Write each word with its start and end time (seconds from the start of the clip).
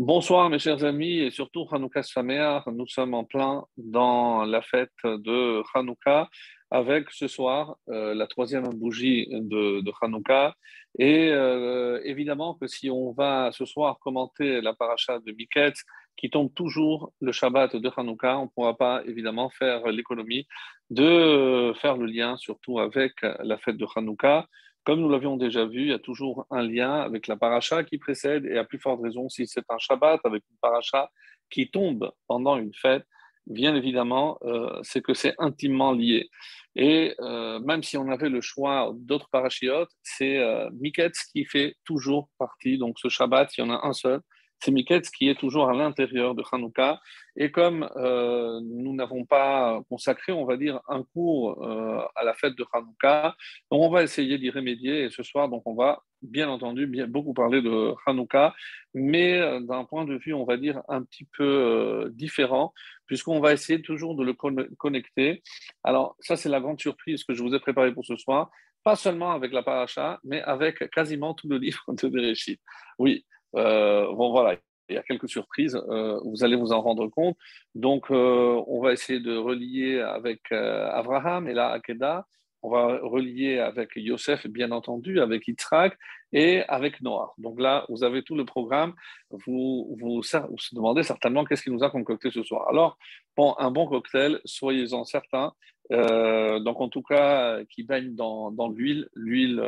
Bonsoir 0.00 0.48
mes 0.48 0.60
chers 0.60 0.84
amis 0.84 1.18
et 1.18 1.32
surtout 1.32 1.66
Hanouka 1.72 2.04
Sameach. 2.04 2.64
Nous 2.68 2.86
sommes 2.86 3.14
en 3.14 3.24
plein 3.24 3.64
dans 3.76 4.44
la 4.44 4.62
fête 4.62 4.92
de 5.02 5.60
Hanouka 5.74 6.28
avec 6.70 7.10
ce 7.10 7.26
soir 7.26 7.76
euh, 7.88 8.14
la 8.14 8.28
troisième 8.28 8.62
bougie 8.62 9.26
de, 9.28 9.80
de 9.80 9.92
Hanouka. 10.00 10.54
Et 11.00 11.30
euh, 11.32 12.00
évidemment 12.04 12.54
que 12.54 12.68
si 12.68 12.88
on 12.90 13.10
va 13.10 13.50
ce 13.50 13.64
soir 13.64 13.98
commenter 13.98 14.60
la 14.60 14.72
paracha 14.72 15.18
de 15.18 15.32
Miket 15.32 15.74
qui 16.16 16.30
tombe 16.30 16.54
toujours 16.54 17.12
le 17.20 17.32
Shabbat 17.32 17.74
de 17.74 17.90
Hanouka, 17.96 18.38
on 18.38 18.44
ne 18.44 18.50
pourra 18.50 18.76
pas 18.76 19.02
évidemment 19.04 19.50
faire 19.50 19.88
l'économie 19.88 20.46
de 20.90 21.72
faire 21.80 21.96
le 21.96 22.06
lien 22.06 22.36
surtout 22.36 22.78
avec 22.78 23.14
la 23.22 23.58
fête 23.58 23.76
de 23.76 23.86
Hanouka. 23.96 24.46
Comme 24.88 25.00
nous 25.00 25.10
l'avions 25.10 25.36
déjà 25.36 25.66
vu, 25.66 25.82
il 25.82 25.88
y 25.88 25.92
a 25.92 25.98
toujours 25.98 26.46
un 26.50 26.62
lien 26.62 27.00
avec 27.00 27.26
la 27.26 27.36
paracha 27.36 27.84
qui 27.84 27.98
précède, 27.98 28.46
et 28.46 28.56
à 28.56 28.64
plus 28.64 28.78
forte 28.78 29.02
raison 29.02 29.28
si 29.28 29.46
c'est 29.46 29.64
un 29.68 29.76
Shabbat 29.76 30.18
avec 30.24 30.42
une 30.50 30.56
paracha 30.62 31.10
qui 31.50 31.70
tombe 31.70 32.10
pendant 32.26 32.56
une 32.56 32.72
fête, 32.72 33.04
bien 33.46 33.76
évidemment, 33.76 34.38
euh, 34.44 34.80
c'est 34.82 35.02
que 35.02 35.12
c'est 35.12 35.34
intimement 35.36 35.92
lié. 35.92 36.30
Et 36.74 37.14
euh, 37.20 37.60
même 37.60 37.82
si 37.82 37.98
on 37.98 38.08
avait 38.08 38.30
le 38.30 38.40
choix 38.40 38.90
d'autres 38.94 39.28
parachiotes, 39.28 39.90
c'est 40.02 40.38
euh, 40.38 40.70
Miketz 40.80 41.18
qui 41.34 41.44
fait 41.44 41.74
toujours 41.84 42.30
partie. 42.38 42.78
Donc 42.78 42.98
ce 42.98 43.10
Shabbat, 43.10 43.58
il 43.58 43.60
y 43.60 43.64
en 43.64 43.70
a 43.70 43.86
un 43.86 43.92
seul, 43.92 44.22
c'est 44.60 44.70
Miketz 44.70 45.10
qui 45.10 45.28
est 45.28 45.38
toujours 45.38 45.68
à 45.68 45.74
l'intérieur 45.74 46.34
de 46.34 46.42
Hanouka. 46.50 47.00
Et 47.36 47.50
comme 47.50 47.88
euh, 47.96 48.60
nous 48.62 48.94
n'avons 48.94 49.24
pas 49.24 49.80
consacré, 49.88 50.32
on 50.32 50.44
va 50.44 50.56
dire, 50.56 50.80
un 50.88 51.02
cours 51.02 51.64
euh, 51.64 52.00
à 52.16 52.24
la 52.24 52.34
fête 52.34 52.56
de 52.56 52.64
Hanouka, 52.72 53.36
on 53.70 53.88
va 53.90 54.02
essayer 54.02 54.38
d'y 54.38 54.50
remédier. 54.50 55.04
Et 55.04 55.10
ce 55.10 55.22
soir, 55.22 55.48
donc 55.48 55.62
on 55.66 55.74
va 55.74 56.02
bien 56.20 56.48
entendu 56.48 56.88
bien, 56.88 57.06
beaucoup 57.06 57.32
parler 57.32 57.62
de 57.62 57.94
Hanouka, 58.06 58.54
mais 58.94 59.38
euh, 59.38 59.60
d'un 59.60 59.84
point 59.84 60.04
de 60.04 60.16
vue, 60.16 60.34
on 60.34 60.44
va 60.44 60.56
dire, 60.56 60.82
un 60.88 61.02
petit 61.02 61.28
peu 61.36 62.10
différent, 62.14 62.72
puisqu'on 63.06 63.40
va 63.40 63.52
essayer 63.52 63.80
toujours 63.80 64.16
de 64.16 64.24
le 64.24 64.34
connecter. 64.76 65.42
Alors 65.84 66.16
ça, 66.18 66.36
c'est 66.36 66.48
la 66.48 66.60
grande 66.60 66.80
surprise 66.80 67.22
que 67.22 67.34
je 67.34 67.42
vous 67.42 67.54
ai 67.54 67.60
préparée 67.60 67.92
pour 67.92 68.04
ce 68.04 68.16
soir 68.16 68.50
pas 68.84 68.96
seulement 68.96 69.32
avec 69.32 69.52
la 69.52 69.62
paracha, 69.62 70.18
mais 70.24 70.40
avec 70.42 70.88
quasiment 70.90 71.34
tout 71.34 71.48
le 71.48 71.58
livre 71.58 71.84
de 71.88 72.08
Bereshit. 72.08 72.60
Oui, 72.98 73.26
bon, 73.54 74.30
voilà, 74.30 74.56
il 74.88 74.94
y 74.94 74.98
a 74.98 75.02
quelques 75.02 75.28
surprises, 75.28 75.76
euh, 75.88 76.18
vous 76.24 76.44
allez 76.44 76.56
vous 76.56 76.72
en 76.72 76.80
rendre 76.80 77.08
compte. 77.08 77.36
Donc, 77.74 78.10
euh, 78.10 78.62
on 78.66 78.80
va 78.80 78.92
essayer 78.92 79.20
de 79.20 79.36
relier 79.36 80.00
avec 80.00 80.50
Abraham 80.52 81.48
et 81.48 81.54
la 81.54 81.70
Akeda. 81.70 82.26
On 82.62 82.70
va 82.70 82.98
relier 83.02 83.60
avec 83.60 83.92
Yosef, 83.94 84.48
bien 84.48 84.72
entendu, 84.72 85.20
avec 85.20 85.46
Yitzhak 85.46 85.96
et 86.32 86.64
avec 86.66 87.00
Noah. 87.02 87.32
Donc 87.38 87.60
là, 87.60 87.86
vous 87.88 88.02
avez 88.02 88.24
tout 88.24 88.34
le 88.34 88.44
programme. 88.44 88.94
Vous 89.30 89.96
vous, 90.00 90.20
vous 90.20 90.56
demandez 90.72 91.04
certainement 91.04 91.44
qu'est-ce 91.44 91.62
qu'il 91.62 91.72
nous 91.72 91.84
a 91.84 91.90
concocté 91.90 92.32
ce 92.32 92.42
soir. 92.42 92.68
Alors, 92.68 92.98
bon, 93.36 93.54
un 93.58 93.70
bon 93.70 93.86
cocktail, 93.86 94.40
soyez-en 94.44 95.04
certains. 95.04 95.52
donc, 95.90 96.80
en 96.80 96.88
tout 96.88 97.02
cas, 97.02 97.62
qui 97.70 97.84
baigne 97.84 98.16
dans, 98.16 98.50
dans 98.50 98.68
l'huile, 98.68 99.08
l'huile 99.14 99.62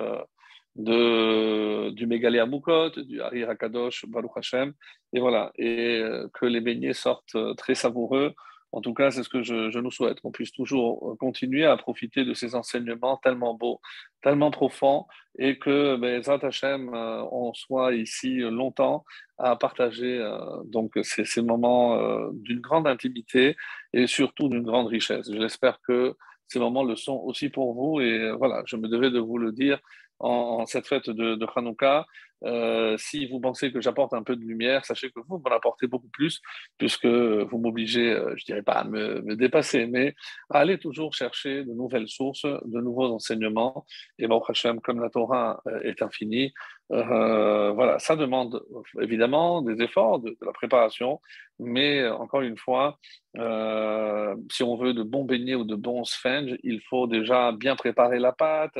de, 0.81 1.91
du 1.91 2.07
Mégalé 2.07 2.45
Moukot, 2.47 2.91
du 2.91 3.21
Hari 3.21 3.45
Rakadosh, 3.45 4.07
Baruch 4.07 4.33
Hashem, 4.37 4.73
et 5.13 5.21
voilà, 5.21 5.53
et 5.57 6.01
euh, 6.01 6.29
que 6.33 6.47
les 6.47 6.61
beignets 6.61 6.95
sortent 6.95 7.35
euh, 7.35 7.55
très 7.55 7.75
savoureux. 7.75 8.33
En 8.73 8.81
tout 8.81 8.95
cas, 8.95 9.11
c'est 9.11 9.25
ce 9.25 9.29
que 9.29 9.43
je, 9.43 9.79
nous 9.79 9.91
souhaite, 9.91 10.21
qu'on 10.21 10.31
puisse 10.31 10.53
toujours 10.53 11.11
euh, 11.11 11.17
continuer 11.17 11.67
à 11.67 11.77
profiter 11.77 12.25
de 12.25 12.35
ces 12.35 12.55
enseignements 12.55 13.17
tellement 13.17 13.55
beaux, 13.55 13.81
tellement 14.23 14.51
profonds, 14.51 15.07
et 15.39 15.59
que, 15.59 15.97
ben, 15.97 16.23
Hashem, 16.43 16.91
on 17.33 17.53
soit 17.53 17.95
ici 17.95 18.39
longtemps 18.39 19.05
à 19.39 19.57
partager 19.57 20.23
donc 20.67 20.99
ces 21.03 21.43
moments 21.43 22.31
d'une 22.33 22.61
grande 22.61 22.87
intimité 22.87 23.57
et 23.93 24.07
surtout 24.07 24.49
d'une 24.49 24.65
grande 24.65 24.89
richesse. 24.89 25.31
J'espère 25.33 25.81
que 25.81 26.15
ces 26.47 26.59
moments 26.59 26.85
le 26.85 26.95
sont 26.97 27.17
aussi 27.25 27.49
pour 27.49 27.75
vous, 27.75 28.01
et 28.01 28.33
voilà, 28.33 28.63
je 28.67 28.77
me 28.77 28.89
devais 28.89 29.11
de 29.11 29.21
vous 29.21 29.39
le 29.39 29.53
dire 29.53 29.81
en, 30.21 30.67
cette 30.67 30.87
fête 30.87 31.11
de, 31.11 31.35
de. 31.35 32.07
Euh, 32.45 32.97
si 32.99 33.27
vous 33.27 33.41
pensez 33.41 33.73
que 33.73 33.81
j'apporte 33.81 34.15
un 34.15 34.23
peu 34.23 34.37
de 34.37 34.45
lumière, 34.45 34.85
sachez 34.85 35.11
que 35.11 35.21
vous 35.27 35.39
m'en 35.39 35.51
apportez 35.51 35.87
beaucoup 35.87 36.09
plus, 36.09 36.41
puisque 36.79 37.07
vous 37.07 37.59
m'obligez, 37.59 38.13
euh, 38.13 38.35
je 38.37 38.45
dirais 38.45 38.63
pas 38.63 38.75
à 38.75 38.85
me, 38.85 39.37
dépasser, 39.37 39.87
mais 39.87 40.15
à 40.51 40.61
aller 40.61 40.79
toujours 40.79 41.15
chercher 41.15 41.65
de 41.65 41.73
nouvelles 41.73 42.09
sources, 42.09 42.45
de 42.45 42.81
nouveaux 42.81 43.13
enseignements. 43.13 43.85
Et 44.19 44.27
bon, 44.27 44.41
Hachem, 44.41 44.81
comme 44.81 45.01
la 45.01 45.11
Torah 45.11 45.61
euh, 45.67 45.81
est 45.83 46.03
infinie, 46.03 46.53
voilà, 46.93 48.01
ça 48.01 48.17
demande 48.17 48.65
évidemment 49.01 49.63
des 49.63 49.81
efforts, 49.81 50.19
de, 50.19 50.37
la 50.45 50.53
préparation, 50.53 51.21
mais 51.61 52.09
encore 52.09 52.41
une 52.41 52.57
fois, 52.57 52.99
si 53.37 54.63
on 54.65 54.77
veut 54.77 54.93
de 54.93 55.05
bons 55.05 55.23
beignets 55.23 55.55
ou 55.55 55.63
de 55.63 55.77
bons 55.77 56.03
sponges, 56.03 56.57
il 56.65 56.81
faut 56.81 57.07
déjà 57.07 57.53
bien 57.53 57.77
préparer 57.77 58.19
la 58.19 58.33
pâte. 58.33 58.77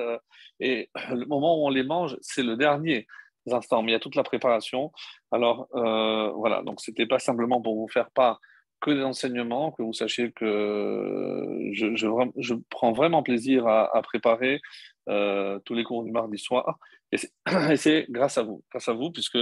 et 0.59 0.91
le 1.13 1.25
moment 1.27 1.63
où 1.63 1.69
on 1.69 1.71
les 1.71 1.85
mange, 1.85 2.17
c'est 2.21 2.43
le 2.43 2.57
dernier 2.57 3.07
instants, 3.53 3.83
mais 3.83 3.91
il 3.91 3.95
y 3.95 3.97
a 3.97 4.01
toute 4.01 4.17
la 4.17 4.23
préparation. 4.23 4.93
Alors 5.31 5.69
euh, 5.75 6.31
voilà, 6.31 6.63
donc 6.63 6.81
c'était 6.81 7.07
pas 7.07 7.19
simplement 7.19 7.61
pour 7.61 7.77
vous 7.77 7.89
faire 7.89 8.11
part 8.11 8.41
que 8.81 8.91
des 8.91 9.03
enseignements, 9.03 9.73
que 9.73 9.83
vous 9.83 9.93
sachiez 9.93 10.33
que 10.33 11.71
je, 11.73 12.55
prends 12.71 12.93
vraiment 12.93 13.23
plaisir 13.23 13.67
à, 13.67 14.01
préparer 14.03 14.61
euh, 15.09 15.59
tous 15.65 15.75
les 15.75 15.85
cours 15.85 16.03
du 16.03 16.11
mardi 16.11 16.39
soir. 16.39 16.79
Et 17.13 17.19
c'est 17.19 18.07
grâce 18.11 18.39
à 18.39 18.43
vous, 18.43 18.65
grâce 18.71 18.89
à 18.89 18.95
vous, 18.95 19.11
puisque 19.11 19.39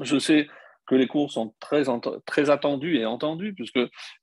je 0.00 0.18
sais 0.18 0.48
que 0.86 0.94
les 0.94 1.06
cours 1.06 1.30
sont 1.30 1.54
très, 1.60 1.84
très 2.26 2.50
attendus 2.50 2.98
et 2.98 3.06
entendus, 3.06 3.54
puisque 3.54 3.78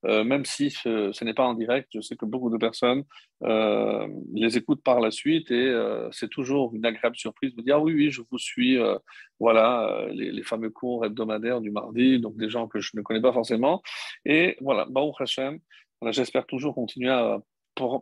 euh, 0.06 0.24
même 0.24 0.46
si 0.46 0.70
ce, 0.70 1.24
n'est 1.24 1.34
pas 1.34 1.46
en 1.46 1.54
direct, 1.54 1.90
je 1.94 2.02
sais 2.02 2.16
que 2.16 2.26
beaucoup 2.26 2.50
de 2.50 2.58
personnes 2.58 3.04
euh, 3.44 4.08
les 4.34 4.58
écoutent 4.58 4.84
par 4.84 5.00
la 5.00 5.12
suite 5.12 5.52
et 5.52 5.68
euh, 5.68 6.10
c'est 6.12 6.30
toujours 6.30 6.76
une 6.76 6.86
agréable 6.86 7.16
surprise 7.16 7.56
de 7.56 7.62
dire 7.62 7.78
ah 7.78 7.80
oui, 7.80 7.94
oui, 7.94 8.12
je 8.12 8.22
vous 8.30 8.38
suis, 8.38 8.78
voilà, 9.40 10.08
les, 10.12 10.44
fameux 10.44 10.70
cours 10.70 11.06
hebdomadaires 11.06 11.62
du 11.62 11.72
mardi, 11.72 12.20
donc 12.20 12.36
des 12.38 12.50
gens 12.50 12.68
que 12.68 12.80
je 12.80 12.92
ne 12.96 13.02
connais 13.02 13.22
pas 13.22 13.34
forcément. 13.34 13.82
Et 14.26 14.58
voilà, 14.62 14.86
Baruch 14.90 15.22
Hashem, 15.22 15.60
j'espère 16.08 16.46
toujours 16.46 16.76
continuer 16.76 17.12
à 17.12 17.40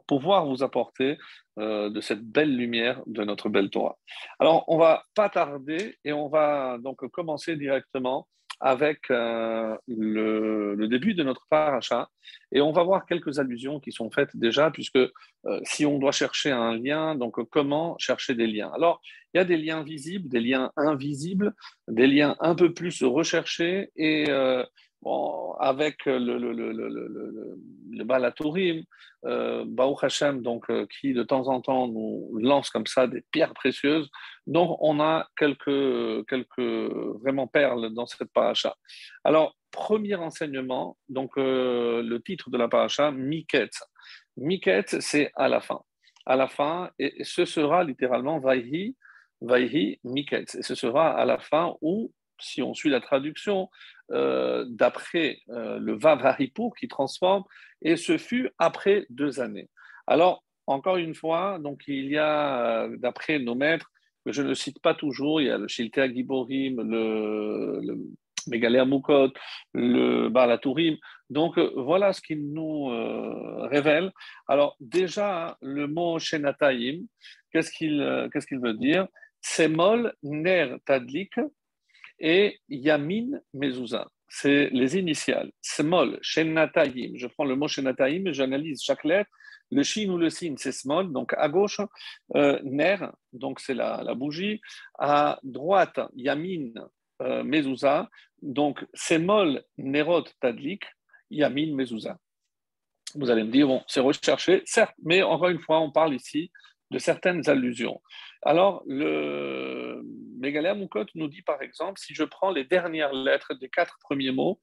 pouvoir 0.08 0.48
vous 0.48 0.64
apporter 0.64 1.18
de 1.58 2.02
cette 2.02 2.24
belle 2.24 2.56
lumière 2.56 3.02
de 3.06 3.24
notre 3.24 3.50
belle 3.50 3.70
Torah. 3.70 3.98
Alors, 4.40 4.64
on 4.68 4.78
va 4.78 5.04
pas 5.14 5.30
tarder 5.30 5.98
et 6.04 6.14
on 6.14 6.30
va 6.30 6.78
donc 6.80 7.06
commencer 7.10 7.56
directement 7.56 8.28
avec 8.60 9.12
euh, 9.12 9.76
le, 9.88 10.88
début 10.88 11.14
de 11.14 11.24
notre 11.24 11.46
paracha. 11.50 12.10
Et 12.52 12.62
on 12.62 12.72
va 12.72 12.84
voir 12.84 13.06
quelques 13.06 13.40
allusions 13.40 13.80
qui 13.80 13.92
sont 13.92 14.10
faites 14.10 14.36
déjà, 14.36 14.72
puisque 14.72 14.98
euh, 14.98 15.12
si 15.64 15.86
on 15.86 16.00
doit 16.00 16.12
chercher 16.12 16.52
un 16.52 16.76
lien, 16.76 17.16
donc 17.16 17.36
comment 17.50 17.98
chercher 18.00 18.36
des 18.36 18.48
liens 18.48 18.72
Alors, 18.74 19.02
il 19.34 19.38
y 19.38 19.42
a 19.42 19.46
des 19.46 19.58
liens 19.58 19.84
visibles, 19.84 20.28
des 20.30 20.40
liens 20.40 20.72
invisibles, 20.76 21.54
des 21.88 22.08
liens 22.08 22.36
un 22.40 22.56
peu 22.56 22.74
plus 22.74 23.04
recherchés 23.04 23.92
et 23.96 24.26
euh, 24.30 24.64
Avec 25.60 26.06
le, 26.06 26.18
le, 26.18 26.52
le, 26.52 26.72
le, 26.72 28.04
Balatourim, 28.04 28.84
euh, 29.26 29.66
Hashem, 30.02 30.42
donc, 30.42 30.70
euh, 30.70 30.86
qui 30.88 31.14
de 31.14 31.24
temps 31.24 31.48
en 31.48 31.62
temps 31.62 31.88
nous 31.88 32.38
lance 32.40 32.70
comme 32.70 32.86
ça 32.86 33.08
des 33.08 33.24
pierres 33.32 33.54
précieuses. 33.54 34.10
Donc, 34.46 34.78
on 34.82 35.00
a 35.00 35.28
quelques, 35.38 36.28
quelques 36.28 36.60
vraiment 37.22 37.48
perles 37.48 37.94
dans 37.94 38.06
cette 38.06 38.32
paracha. 38.34 38.76
Alors, 39.24 39.56
premier 39.72 40.16
enseignement, 40.16 40.98
donc 41.10 41.38
euh, 41.38 42.02
le 42.02 42.22
titre 42.22 42.50
de 42.50 42.58
la 42.58 42.68
paracha, 42.68 43.12
Miket. 43.12 43.72
Miket, 44.38 45.02
c'est 45.02 45.32
à 45.36 45.48
la 45.48 45.62
fin. 45.62 45.82
À 46.26 46.36
la 46.36 46.48
fin, 46.48 46.92
et 47.00 47.24
ce 47.24 47.46
sera 47.46 47.84
littéralement 47.84 48.40
Vaihi, 48.40 48.96
Vaihi, 49.42 50.00
Miket. 50.04 50.56
Et 50.56 50.64
ce 50.64 50.76
sera 50.76 51.12
à 51.12 51.26
la 51.26 51.40
fin 51.40 51.76
où 51.82 52.12
si 52.40 52.62
on 52.62 52.74
suit 52.74 52.90
la 52.90 53.02
traduction, 53.02 53.70
euh, 54.12 54.66
d'après 54.70 55.40
euh, 55.50 55.80
le 55.80 55.98
Vav 55.98 56.36
qui 56.80 56.88
transforme, 56.88 57.44
et 57.82 57.96
ce 57.96 58.18
fut 58.18 58.50
après 58.58 59.06
deux 59.10 59.40
années. 59.40 59.70
Alors, 60.08 60.44
encore 60.66 60.98
une 60.98 61.16
fois, 61.16 61.60
donc 61.60 61.84
il 61.88 62.10
y 62.10 62.18
a, 62.18 62.84
euh, 62.86 62.98
d'après 62.98 63.40
nos 63.40 63.56
maîtres, 63.56 63.92
que 64.26 64.32
je 64.32 64.42
ne 64.42 64.54
cite 64.54 64.82
pas 64.82 64.94
toujours, 64.94 65.42
il 65.42 65.48
y 65.48 65.50
a 65.50 65.58
le 65.58 65.68
Shiltea 65.68 66.14
Giborim, 66.14 66.82
le, 66.82 67.80
le 67.82 67.98
Megalea 68.48 68.86
Mukot, 68.86 69.32
le 69.74 70.30
Balatourim. 70.30 70.98
Donc 71.30 71.58
voilà 71.76 72.14
ce 72.14 72.22
qu'il 72.22 72.54
nous 72.54 72.88
révèle. 73.68 74.12
Alors 74.48 74.76
déjà, 74.80 75.58
le 75.62 75.88
mot 75.88 76.20
Shenataim, 76.20 77.06
qu'est-ce 77.52 77.72
qu'il 77.72 78.30
qu'est-ce 78.32 78.48
qu'il 78.48 78.60
veut 78.60 78.74
dire? 78.74 79.08
Semol 79.42 80.14
ner 80.24 80.78
tadlik 80.86 81.36
et 82.20 82.60
Yamin 82.70 83.40
Mezouza. 83.54 84.08
C'est 84.30 84.70
les 84.72 84.98
initiales. 84.98 85.52
Smol, 85.62 86.20
Shenatayim. 86.22 87.14
Je 87.16 87.28
prends 87.28 87.46
le 87.46 87.56
mot 87.56 87.68
Shenatayim 87.68 88.28
et 88.28 88.34
j'analyse 88.34 88.82
chaque 88.84 89.04
lettre. 89.04 89.30
Le 89.72 89.84
shin 89.84 90.10
ou 90.10 90.18
le 90.18 90.30
sin, 90.30 90.56
c'est 90.58 90.72
small, 90.72 91.12
donc 91.12 91.34
à 91.38 91.50
gauche. 91.50 91.82
Euh, 92.36 92.60
ner, 92.64 92.98
donc 93.34 93.60
c'est 93.60 93.74
la, 93.74 94.02
la, 94.04 94.14
bougie. 94.14 94.62
À 94.98 95.40
droite, 95.44 96.00
Yamin, 96.16 96.72
euh. 97.22 98.04
Donc, 98.42 98.86
Semol, 98.94 99.64
Nerot, 99.78 100.26
Tadlik, 100.40 100.86
Yamin, 101.32 101.76
mezouza. 101.76 102.18
Vous 103.16 103.30
allez 103.30 103.44
me 103.44 103.52
dire, 103.52 103.68
bon, 103.68 103.84
c'est 103.88 104.00
recherché, 104.00 104.62
certes, 104.66 104.96
mais 105.04 105.24
encore 105.24 105.50
une 105.50 105.60
fois, 105.60 105.80
on 105.80 105.92
parle 105.92 106.14
ici 106.14 106.52
de 106.92 107.00
certaines 107.00 107.50
allusions. 107.50 108.02
Alors, 108.44 108.84
le 108.86 110.02
Megaléa 110.38 110.74
Moukot 110.74 111.06
nous 111.16 111.28
dit 111.28 111.42
par 111.42 111.62
exemple, 111.62 112.00
si 112.00 112.14
je 112.14 112.24
prends 112.24 112.52
les 112.52 112.64
dernières 112.64 113.14
lettres 113.14 113.54
des 113.54 113.70
quatre 113.70 113.98
premiers 114.02 114.32
mots, 114.32 114.60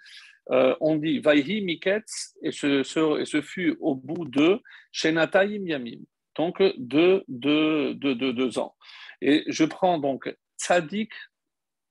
euh, 0.50 0.74
on 0.80 0.96
dit 0.96 1.20
Vaihi 1.20 1.62
Miketz, 1.62 2.36
et 2.42 2.52
ce, 2.52 3.20
et 3.20 3.24
ce 3.24 3.40
fut 3.40 3.76
au 3.80 3.94
bout 3.94 4.26
de 4.26 4.60
Shenatayim 4.92 5.66
Yamim, 5.66 6.00
donc 6.36 6.60
de 6.60 6.74
deux 6.78 7.24
de, 7.28 8.12
de, 8.14 8.32
de, 8.32 8.58
ans. 8.58 8.74
Et 9.20 9.44
je 9.46 9.64
prends 9.64 9.98
donc 9.98 10.34
Tzadik 10.58 11.12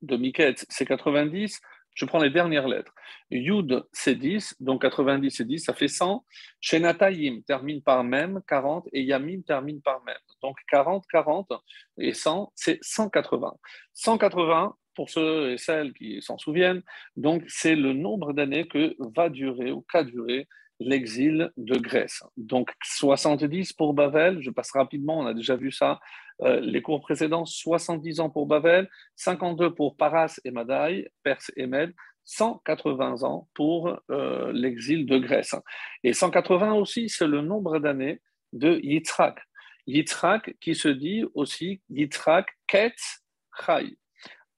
de 0.01 0.17
Miketz, 0.17 0.65
c'est 0.69 0.85
90, 0.85 1.59
je 1.93 2.05
prends 2.05 2.19
les 2.19 2.29
dernières 2.29 2.67
lettres. 2.67 2.93
Yud, 3.31 3.83
c'est 3.91 4.15
10, 4.15 4.55
donc 4.59 4.81
90, 4.81 5.31
c'est 5.31 5.45
10, 5.45 5.59
ça 5.59 5.73
fait 5.73 5.87
100. 5.87 6.23
Shenatayim 6.61 7.41
termine 7.41 7.81
par 7.81 8.03
même, 8.03 8.41
40, 8.47 8.87
et 8.93 9.01
Yamim 9.01 9.41
termine 9.41 9.81
par 9.81 10.03
même. 10.03 10.15
Donc 10.41 10.57
40, 10.69 11.05
40 11.09 11.51
et 11.97 12.13
100, 12.13 12.51
c'est 12.55 12.79
180. 12.81 13.53
180, 13.93 14.75
pour 14.95 15.09
ceux 15.09 15.53
et 15.53 15.57
celles 15.57 15.93
qui 15.93 16.21
s'en 16.21 16.37
souviennent, 16.37 16.83
donc 17.15 17.43
c'est 17.47 17.75
le 17.75 17.93
nombre 17.93 18.33
d'années 18.33 18.67
que 18.67 18.95
va 19.15 19.29
durer 19.29 19.71
ou 19.71 19.81
qu'a 19.81 20.03
duré 20.03 20.47
l'exil 20.79 21.51
de 21.57 21.77
Grèce. 21.77 22.23
Donc 22.37 22.71
70 22.83 23.73
pour 23.73 23.93
Bavel, 23.93 24.41
je 24.41 24.49
passe 24.49 24.71
rapidement, 24.71 25.19
on 25.19 25.25
a 25.25 25.33
déjà 25.33 25.55
vu 25.55 25.71
ça, 25.71 25.99
euh, 26.41 26.59
les 26.59 26.81
cours 26.81 27.01
précédents, 27.01 27.45
70 27.45 28.19
ans 28.19 28.29
pour 28.29 28.47
Bavel, 28.47 28.89
52 29.15 29.73
pour 29.73 29.95
Paras 29.95 30.39
et 30.43 30.51
Madaï, 30.51 31.07
Perse 31.23 31.51
et 31.55 31.67
Med, 31.67 31.93
180 32.25 33.23
ans 33.23 33.49
pour 33.53 33.99
euh, 34.09 34.51
l'exil 34.53 35.05
de 35.05 35.17
Grèce. 35.17 35.55
Et 36.03 36.13
180 36.13 36.73
aussi, 36.73 37.09
c'est 37.09 37.27
le 37.27 37.41
nombre 37.41 37.79
d'années 37.79 38.21
de 38.53 38.79
Yitzhak. 38.83 39.39
Yitzhak 39.87 40.55
qui 40.61 40.75
se 40.75 40.87
dit 40.87 41.25
aussi 41.33 41.81
Yitzhak 41.89 42.47
Ketz 42.67 43.23
Chai. 43.65 43.97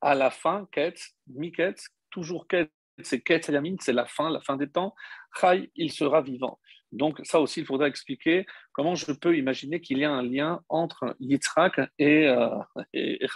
À 0.01 0.13
la 0.13 0.29
fin, 0.29 0.67
Ketz, 0.71 1.15
Miketz, 1.27 1.87
toujours 2.11 2.47
Ketz, 2.47 2.69
c'est 3.01 3.21
Ketz 3.21 3.47
Yamin, 3.47 3.75
c'est 3.79 3.93
la 3.93 4.05
fin, 4.05 4.29
la 4.29 4.39
fin 4.41 4.55
des 4.55 4.69
temps. 4.69 4.93
Il 5.75 5.91
sera 5.91 6.21
vivant. 6.21 6.59
Donc 6.91 7.19
ça 7.23 7.41
aussi, 7.41 7.59
il 7.59 7.65
faudra 7.65 7.87
expliquer 7.87 8.45
comment 8.71 8.95
je 8.95 9.11
peux 9.11 9.37
imaginer 9.37 9.81
qu'il 9.81 9.97
y 9.97 10.05
a 10.05 10.11
un 10.11 10.23
lien 10.23 10.61
entre 10.69 11.15
Yitzhak 11.19 11.81
et, 11.99 12.27
euh, 12.27 12.57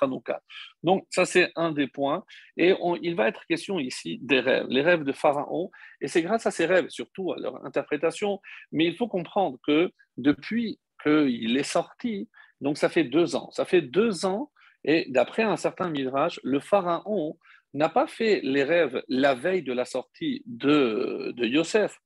Hanouka. 0.02 0.42
Donc 0.84 1.06
ça, 1.10 1.26
c'est 1.26 1.52
un 1.56 1.72
des 1.72 1.88
points. 1.88 2.24
Et 2.56 2.74
il 3.02 3.16
va 3.16 3.28
être 3.28 3.46
question 3.48 3.80
ici 3.80 4.20
des 4.22 4.40
rêves, 4.40 4.68
les 4.70 4.82
rêves 4.82 5.04
de 5.04 5.12
Pharaon. 5.12 5.70
Et 6.00 6.08
c'est 6.08 6.22
grâce 6.22 6.46
à 6.46 6.52
ces 6.52 6.66
rêves, 6.66 6.90
surtout 6.90 7.34
à 7.34 7.40
leur 7.40 7.66
interprétation, 7.66 8.40
mais 8.72 8.86
il 8.86 8.96
faut 8.96 9.08
comprendre 9.08 9.58
que 9.68 9.92
depuis 10.18 10.80
qu'il 11.04 11.58
est 11.58 11.64
sorti, 11.64 12.30
donc 12.62 12.78
ça 12.78 12.90
fait 12.90 13.04
deux 13.04 13.36
ans, 13.36 13.52
ça 13.52 13.66
fait 13.66 13.82
deux 13.82 14.26
ans, 14.26 14.52
et 14.84 15.06
d'après 15.10 15.44
un 15.44 15.58
certain 15.58 15.90
Midrash, 15.90 16.40
le 16.44 16.60
Pharaon 16.60 17.38
n'a 17.74 17.90
pas 17.90 18.08
fait 18.08 18.42
les 18.44 18.64
rêves 18.64 19.04
la 19.08 19.36
veille 19.36 19.64
de 19.64 19.74
la 19.74 19.86
sortie 19.86 20.42
de, 20.46 21.34
de. 21.36 21.46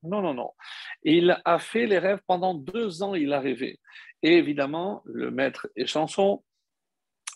Non, 0.04 0.22
non, 0.22 0.34
non. 0.34 0.52
Il 1.04 1.40
a 1.46 1.60
fait 1.60 1.86
les 1.86 2.00
rêves 2.00 2.22
pendant 2.28 2.54
deux 2.54 3.04
ans, 3.04 3.16
il 3.16 3.32
a 3.34 3.40
rêvé. 3.40 3.80
Et 4.22 4.38
évidemment, 4.38 5.02
le 5.06 5.32
maître 5.32 5.68
et 5.76 5.86
chanson, 5.86 6.44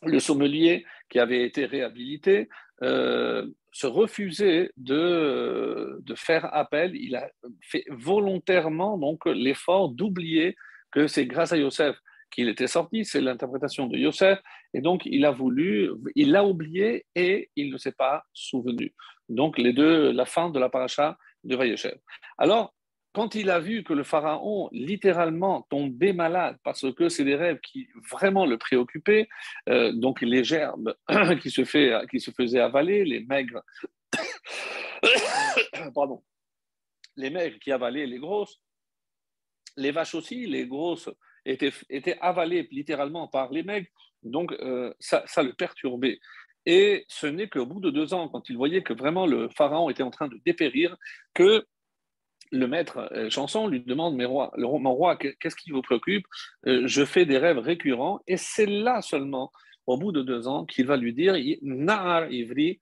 le 0.04 0.20
sommelier 0.20 0.86
qui 1.10 1.20
avait 1.20 1.44
été 1.44 1.66
réhabilité, 1.66 2.50
euh, 2.84 3.48
se 3.72 3.88
refusait 3.88 4.72
de, 4.78 6.00
de 6.02 6.16
faire 6.16 6.54
appel. 6.54 6.96
Il 6.96 7.16
a 7.16 7.30
fait 7.62 7.86
volontairement 7.90 8.98
donc 8.98 9.26
l'effort 9.26 9.90
d'oublier 9.90 10.56
que 10.92 11.08
c'est 11.08 11.26
grâce 11.26 11.52
à 11.52 11.58
Yosef 11.58 11.98
qu'il 12.32 12.50
était 12.50 12.68
sorti, 12.68 13.06
c'est 13.06 13.22
l'interprétation 13.22 13.88
de 13.88 13.98
Yosef, 13.98 14.40
et 14.74 14.82
donc 14.82 15.02
il 15.06 15.26
a 15.26 15.32
voulu, 15.32 15.92
il 16.16 16.32
l'a 16.32 16.44
oublié 16.44 17.06
et 17.16 17.50
il 17.56 17.72
ne 17.72 17.78
s'est 17.78 17.92
pas 17.92 18.26
souvenu. 18.34 18.94
Donc 19.30 19.58
les 19.58 19.74
deux, 19.74 20.12
la 20.12 20.26
fin 20.26 20.50
de 20.50 20.60
la 20.60 20.70
paracha 20.70 21.18
de 21.44 21.56
Vayeshev. 21.56 21.98
Alors, 22.38 22.74
quand 23.14 23.34
il 23.34 23.50
a 23.50 23.60
vu 23.60 23.84
que 23.84 23.94
le 23.94 24.04
pharaon 24.04 24.70
littéralement 24.72 25.66
tombait 25.72 26.14
malade 26.14 26.58
parce 26.64 26.94
que 26.94 27.10
c'est 27.10 27.24
des 27.24 27.36
rêves 27.36 27.60
qui 27.62 27.88
vraiment 28.12 28.46
le 28.46 28.60
préoccupaient, 28.60 29.28
euh, 29.70 29.92
donc 29.92 30.22
les 30.22 30.44
gerbes 30.44 30.96
qui 31.42 31.50
se, 31.50 32.06
qui 32.08 32.20
se 32.20 32.32
faisaient 32.32 32.60
avaler, 32.60 33.06
les 33.06 33.22
maigres, 33.22 33.64
pardon, 35.96 36.24
les 37.16 37.32
maigres 37.32 37.58
qui 37.60 37.72
avalaient 37.72 38.06
les 38.06 38.20
grosses, 38.20 38.62
les 39.78 39.92
vaches 39.92 40.14
aussi, 40.14 40.46
les 40.46 40.68
grosses 40.68 41.10
étaient, 41.48 42.18
avalées 42.20 42.68
littéralement 42.72 43.28
par 43.28 43.52
les 43.52 43.64
maigres, 43.64 43.88
donc 44.24 44.52
euh, 44.54 44.94
ça, 45.00 45.24
le 45.38 45.54
perturbait. 45.54 46.20
Et 46.66 47.06
ce 47.08 47.28
n'est 47.28 47.48
qu'au 47.48 47.66
bout 47.66 47.80
de 47.80 47.90
deux 47.90 48.14
ans, 48.14 48.28
quand 48.28 48.50
il 48.50 48.58
voyait 48.58 48.84
que 48.84 48.94
vraiment 48.94 49.26
le 49.26 49.48
pharaon 49.56 49.90
était 49.90 50.04
en 50.04 50.12
train 50.12 50.28
de 50.28 50.38
dépérir, 50.46 50.98
que 51.34 51.66
le 52.52 52.68
maître 52.68 53.10
euh, 53.14 53.30
chanson 53.30 53.68
lui 53.68 53.82
demande 53.82 54.16
Mais 54.16 54.26
roi, 54.26 54.52
le, 54.56 54.66
mon 54.66 54.94
roi, 54.94 55.18
qu'est-ce 55.18 55.56
qui 55.56 55.72
vous 55.72 55.82
préoccupe? 55.82 56.26
Euh, 56.66 56.84
Je 56.86 57.06
fais 57.06 57.26
des 57.26 57.38
rêves 57.38 57.60
récurrents. 57.60 58.20
Et 58.28 58.38
c'est 58.38 58.66
là 58.66 59.02
seulement, 59.02 59.52
au 59.86 59.98
bout 59.98 60.12
de 60.12 60.22
deux 60.22 60.48
ans, 60.48 60.66
qu'il 60.66 60.86
va 60.88 60.98
lui 60.98 61.14
dire 61.14 61.36
Nahar 61.62 62.32
Ivri. 62.32 62.80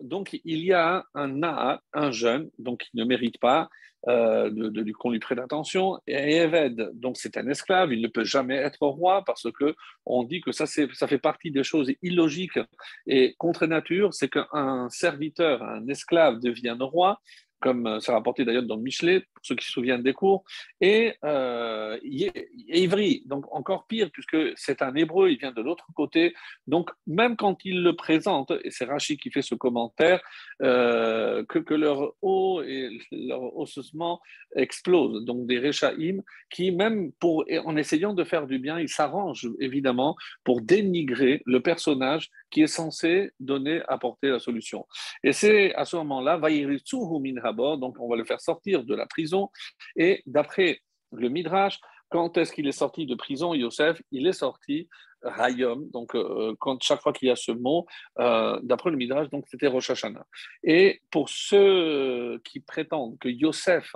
donc 0.00 0.38
il 0.44 0.64
y 0.64 0.72
a 0.72 1.04
un 1.14 1.28
Nahar, 1.28 1.80
un 1.92 2.10
jeune, 2.10 2.50
donc 2.58 2.80
qui 2.80 2.96
ne 2.96 3.04
mérite 3.04 3.38
pas, 3.38 3.68
euh, 4.08 4.50
de, 4.50 4.92
qu'on 4.92 5.10
lui 5.10 5.18
prête 5.18 5.38
attention. 5.38 5.98
Et 6.06 6.36
Eved, 6.36 6.90
donc 6.94 7.16
c'est 7.18 7.36
un 7.36 7.46
esclave, 7.48 7.92
il 7.92 8.00
ne 8.00 8.08
peut 8.08 8.24
jamais 8.24 8.56
être 8.56 8.86
roi 8.86 9.22
parce 9.24 9.50
que 9.52 9.74
on 10.06 10.24
dit 10.24 10.40
que 10.40 10.52
ça, 10.52 10.66
ça 10.66 11.06
fait 11.06 11.18
partie 11.18 11.50
des 11.50 11.64
choses 11.64 11.92
illogiques 12.02 12.58
et 13.06 13.34
contre 13.38 13.66
nature, 13.66 14.14
c'est 14.14 14.28
qu'un 14.28 14.88
serviteur, 14.88 15.62
un 15.62 15.86
esclave 15.88 16.40
devienne 16.40 16.82
roi 16.82 17.20
comme 17.60 17.86
euh, 17.86 18.00
c'est 18.00 18.12
rapporté 18.12 18.44
d'ailleurs 18.44 18.62
dans 18.62 18.76
le 18.76 18.82
Michelet, 18.82 19.20
pour 19.20 19.44
ceux 19.44 19.54
qui 19.54 19.66
se 19.66 19.72
souviennent 19.72 20.02
des 20.02 20.12
cours, 20.12 20.44
et 20.80 21.14
euh, 21.24 21.98
Ivry, 22.02 23.22
donc 23.26 23.44
encore 23.54 23.86
pire, 23.86 24.10
puisque 24.12 24.36
c'est 24.56 24.82
un 24.82 24.94
hébreu, 24.94 25.30
il 25.30 25.38
vient 25.38 25.52
de 25.52 25.62
l'autre 25.62 25.86
côté, 25.94 26.34
donc 26.66 26.90
même 27.06 27.36
quand 27.36 27.64
il 27.64 27.82
le 27.82 27.94
présente, 27.94 28.52
et 28.64 28.70
c'est 28.70 28.84
Rachid 28.84 29.20
qui 29.20 29.30
fait 29.30 29.42
ce 29.42 29.54
commentaire, 29.54 30.20
euh, 30.62 31.44
que, 31.44 31.60
leur 31.74 32.14
eau 32.20 32.62
et 32.62 32.98
leur 33.12 33.56
ossement 33.56 34.20
explosent, 34.56 35.24
donc 35.24 35.46
des 35.46 35.58
Réchaïm, 35.58 36.22
qui 36.50 36.72
même 36.72 37.12
pour, 37.12 37.44
en 37.64 37.76
essayant 37.76 38.12
de 38.12 38.24
faire 38.24 38.46
du 38.46 38.58
bien, 38.58 38.78
ils 38.78 38.88
s'arrangent 38.88 39.48
évidemment 39.60 40.16
pour 40.42 40.60
dénigrer 40.60 41.42
le 41.46 41.60
personnage 41.60 42.30
qui 42.50 42.62
est 42.62 42.66
censé 42.66 43.30
donner, 43.38 43.82
apporter 43.88 44.28
la 44.28 44.38
solution. 44.38 44.86
Et 45.22 45.32
c'est 45.32 45.74
à 45.74 45.84
ce 45.84 45.96
moment-là, 45.96 46.38
donc 46.38 47.94
on 48.00 48.08
va 48.08 48.16
le 48.16 48.24
faire 48.24 48.40
sortir 48.40 48.84
de 48.84 48.94
la 48.94 49.06
prison. 49.06 49.50
Et 49.96 50.22
d'après 50.26 50.80
le 51.12 51.28
Midrash, 51.28 51.78
quand 52.10 52.36
est-ce 52.36 52.52
qu'il 52.52 52.66
est 52.66 52.72
sorti 52.72 53.06
de 53.06 53.14
prison, 53.14 53.54
Yosef? 53.54 54.02
Il 54.10 54.26
est 54.26 54.32
sorti 54.32 54.88
Hayom, 55.22 55.88
donc 55.90 56.14
euh, 56.14 56.54
chaque 56.80 57.02
fois 57.02 57.12
qu'il 57.12 57.28
y 57.28 57.30
a 57.30 57.36
ce 57.36 57.52
mot, 57.52 57.86
euh, 58.18 58.58
d'après 58.62 58.90
le 58.90 58.96
Midrash, 58.96 59.28
donc 59.30 59.44
c'était 59.48 59.66
Rosh 59.66 59.90
Hashanah. 59.90 60.26
Et 60.64 61.02
pour 61.10 61.28
ceux 61.28 62.40
qui 62.44 62.60
prétendent 62.60 63.18
que 63.18 63.28
Yosef 63.28 63.94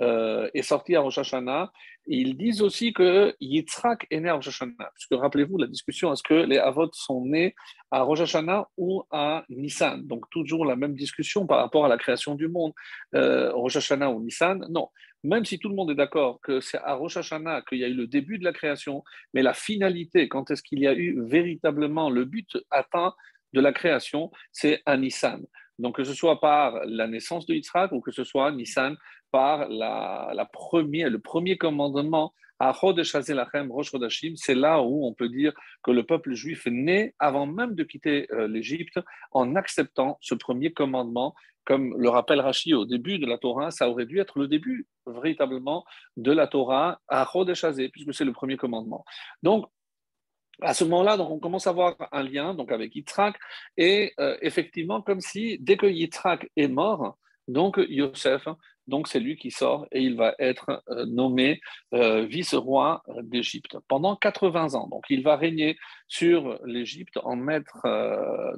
euh, 0.00 0.50
est 0.54 0.62
sorti 0.62 0.96
à 0.96 1.00
Rosh 1.00 1.18
Hashanah, 1.18 1.72
ils 2.06 2.36
disent 2.36 2.62
aussi 2.62 2.92
que 2.92 3.34
Yitzhak 3.40 4.06
est 4.10 4.20
né 4.20 4.28
à 4.28 4.34
Rosh 4.34 4.48
Hashanah. 4.48 4.90
Puisque 4.94 5.20
rappelez-vous 5.20 5.58
la 5.58 5.66
discussion, 5.66 6.12
est-ce 6.12 6.22
que 6.22 6.34
les 6.34 6.58
Avot 6.58 6.90
sont 6.92 7.24
nés 7.24 7.54
à 7.90 8.02
Rosh 8.02 8.20
Hashanah 8.20 8.68
ou 8.76 9.04
à 9.10 9.44
Nissan 9.48 10.06
Donc 10.06 10.28
toujours 10.30 10.64
la 10.66 10.76
même 10.76 10.94
discussion 10.94 11.46
par 11.46 11.58
rapport 11.58 11.84
à 11.84 11.88
la 11.88 11.96
création 11.96 12.34
du 12.34 12.48
monde. 12.48 12.72
Euh, 13.14 13.52
Rosh 13.52 13.76
Hashanah 13.76 14.10
ou 14.10 14.22
Nissan 14.22 14.66
Non. 14.68 14.88
Même 15.22 15.46
si 15.46 15.58
tout 15.58 15.70
le 15.70 15.74
monde 15.74 15.90
est 15.90 15.94
d'accord 15.94 16.40
que 16.42 16.60
c'est 16.60 16.78
à 16.78 16.94
Rosh 16.94 17.16
Hashanah 17.16 17.62
qu'il 17.62 17.78
y 17.78 17.84
a 17.84 17.88
eu 17.88 17.94
le 17.94 18.06
début 18.06 18.38
de 18.38 18.44
la 18.44 18.52
création, 18.52 19.02
mais 19.32 19.42
la 19.42 19.54
finalité, 19.54 20.28
quand 20.28 20.50
est-ce 20.50 20.62
qu'il 20.62 20.80
y 20.80 20.86
a 20.86 20.94
eu 20.94 21.18
véritablement 21.26 22.10
le 22.10 22.26
but 22.26 22.58
atteint 22.70 23.14
de 23.54 23.60
la 23.60 23.72
création, 23.72 24.30
c'est 24.52 24.82
à 24.84 24.98
Nissan. 24.98 25.46
Donc, 25.78 25.96
que 25.96 26.04
ce 26.04 26.14
soit 26.14 26.40
par 26.40 26.80
la 26.86 27.06
naissance 27.06 27.46
de 27.46 27.54
Yitzhak 27.54 27.92
ou 27.92 28.00
que 28.00 28.12
ce 28.12 28.24
soit 28.24 28.52
Nissan 28.52 28.96
par 29.30 29.68
la, 29.68 30.48
première, 30.52 31.10
le 31.10 31.18
premier 31.18 31.58
commandement 31.58 32.32
à 32.60 32.72
c'est 32.72 34.54
là 34.54 34.80
où 34.80 35.06
on 35.06 35.12
peut 35.12 35.28
dire 35.28 35.52
que 35.82 35.90
le 35.90 36.04
peuple 36.04 36.34
juif 36.34 36.66
est 36.66 36.70
né 36.70 37.14
avant 37.18 37.46
même 37.46 37.74
de 37.74 37.82
quitter 37.82 38.28
euh, 38.32 38.46
l'Égypte 38.46 39.00
en 39.32 39.56
acceptant 39.56 40.18
ce 40.20 40.34
premier 40.34 40.72
commandement. 40.72 41.34
Comme 41.64 41.96
le 41.98 42.08
rappelle 42.10 42.40
Rashi 42.40 42.74
au 42.74 42.84
début 42.84 43.18
de 43.18 43.26
la 43.26 43.38
Torah, 43.38 43.70
ça 43.70 43.88
aurait 43.88 44.06
dû 44.06 44.20
être 44.20 44.38
le 44.38 44.48
début 44.48 44.86
véritablement 45.06 45.84
de 46.16 46.30
la 46.30 46.46
Torah 46.46 47.00
à 47.08 47.26
Chodesh 47.30 47.64
puisque 47.90 48.14
c'est 48.14 48.24
le 48.24 48.32
premier 48.32 48.56
commandement. 48.56 49.04
Donc, 49.42 49.66
à 50.62 50.74
ce 50.74 50.84
moment-là, 50.84 51.16
donc 51.16 51.30
on 51.30 51.38
commence 51.38 51.66
à 51.66 51.70
avoir 51.70 51.96
un 52.12 52.22
lien 52.22 52.54
donc 52.54 52.72
avec 52.72 52.94
Yitzhak. 52.94 53.36
Et 53.76 54.12
euh, 54.20 54.36
effectivement 54.42 55.02
comme 55.02 55.20
si 55.20 55.58
dès 55.60 55.76
que 55.76 55.86
Yitzhak 55.86 56.48
est 56.56 56.68
mort, 56.68 57.18
donc 57.48 57.78
Yosef, 57.88 58.48
donc 58.86 59.08
c'est 59.08 59.20
lui 59.20 59.36
qui 59.36 59.50
sort 59.50 59.86
et 59.92 60.00
il 60.00 60.16
va 60.16 60.34
être 60.38 60.82
euh, 60.90 61.06
nommé 61.06 61.60
euh, 61.94 62.24
vice-roi 62.24 63.02
d'Égypte. 63.22 63.76
Pendant 63.88 64.16
80 64.16 64.74
ans. 64.74 64.88
Donc 64.88 65.04
il 65.08 65.22
va 65.22 65.36
régner 65.36 65.76
sur 66.08 66.58
l'Égypte 66.64 67.18
en 67.22 67.36
maître 67.36 67.86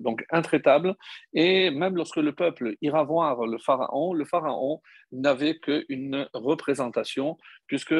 donc 0.00 0.24
intraitable. 0.30 0.94
Et 1.32 1.70
même 1.70 1.96
lorsque 1.96 2.16
le 2.16 2.32
peuple 2.32 2.76
ira 2.80 3.04
voir 3.04 3.46
le 3.46 3.58
pharaon, 3.58 4.12
le 4.14 4.24
pharaon 4.24 4.80
n'avait 5.12 5.58
qu'une 5.58 6.28
représentation 6.32 7.38
puisque 7.66 7.94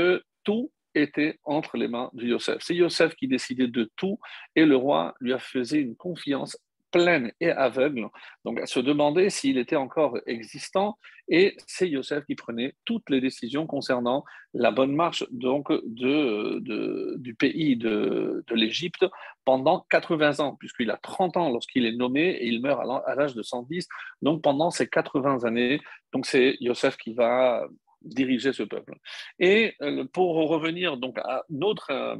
tout 0.44 0.70
était 0.96 1.38
entre 1.44 1.76
les 1.76 1.88
mains 1.88 2.10
de 2.14 2.26
Yosef. 2.26 2.58
C'est 2.60 2.74
Yosef 2.74 3.14
qui 3.14 3.28
décidait 3.28 3.68
de 3.68 3.90
tout 3.96 4.18
et 4.54 4.64
le 4.64 4.76
roi 4.76 5.14
lui 5.20 5.32
a 5.32 5.38
fait 5.38 5.62
une 5.72 5.96
confiance 5.96 6.58
pleine 6.90 7.32
et 7.40 7.50
aveugle, 7.50 8.08
donc 8.44 8.60
à 8.60 8.66
se 8.66 8.80
demander 8.80 9.28
s'il 9.30 9.58
était 9.58 9.76
encore 9.76 10.18
existant, 10.26 10.96
et 11.28 11.56
c'est 11.66 11.88
Yosef 11.88 12.24
qui 12.24 12.34
prenait 12.34 12.74
toutes 12.84 13.10
les 13.10 13.20
décisions 13.20 13.66
concernant 13.66 14.24
la 14.54 14.70
bonne 14.70 14.94
marche 14.94 15.24
donc 15.30 15.70
de, 15.72 17.16
du 17.18 17.34
pays 17.34 17.76
de, 17.76 18.44
de 18.46 18.54
l'Égypte 18.54 19.04
pendant 19.44 19.84
80 19.90 20.40
ans, 20.40 20.56
puisqu'il 20.56 20.90
a 20.90 20.96
30 20.96 21.36
ans 21.36 21.50
lorsqu'il 21.50 21.86
est 21.86 21.96
nommé 21.96 22.30
et 22.30 22.46
il 22.46 22.62
meurt 22.62 22.80
à 23.06 23.14
l'âge 23.14 23.34
de 23.34 23.42
110, 23.42 23.88
donc 24.22 24.42
pendant 24.42 24.70
ces 24.70 24.88
80 24.88 25.44
années, 25.44 25.80
donc 26.12 26.26
c'est 26.26 26.56
Yosef 26.60 26.96
qui 26.96 27.14
va 27.14 27.66
diriger 28.02 28.52
ce 28.52 28.62
peuple. 28.62 28.94
Et 29.38 29.74
euh, 29.82 30.04
pour 30.12 30.34
revenir 30.48 30.96
donc 30.96 31.18
à 31.18 31.44
notre 31.48 31.90
euh, 31.90 32.16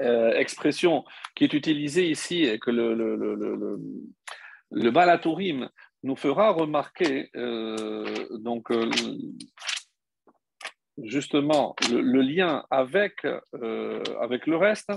euh, 0.00 0.32
expression 0.36 1.04
qui 1.34 1.44
est 1.44 1.52
utilisée 1.52 2.08
ici 2.08 2.44
et 2.44 2.58
que 2.58 2.70
le, 2.70 2.94
le, 2.94 3.16
le, 3.16 3.78
le 4.70 4.90
Balatourim 4.90 5.68
nous 6.02 6.16
fera 6.16 6.52
remarquer 6.52 7.30
donc 7.34 8.72
justement 11.02 11.76
le, 11.90 12.22
lien 12.22 12.64
avec, 12.70 13.26
avec 14.22 14.46
le 14.46 14.56
reste, 14.56 14.90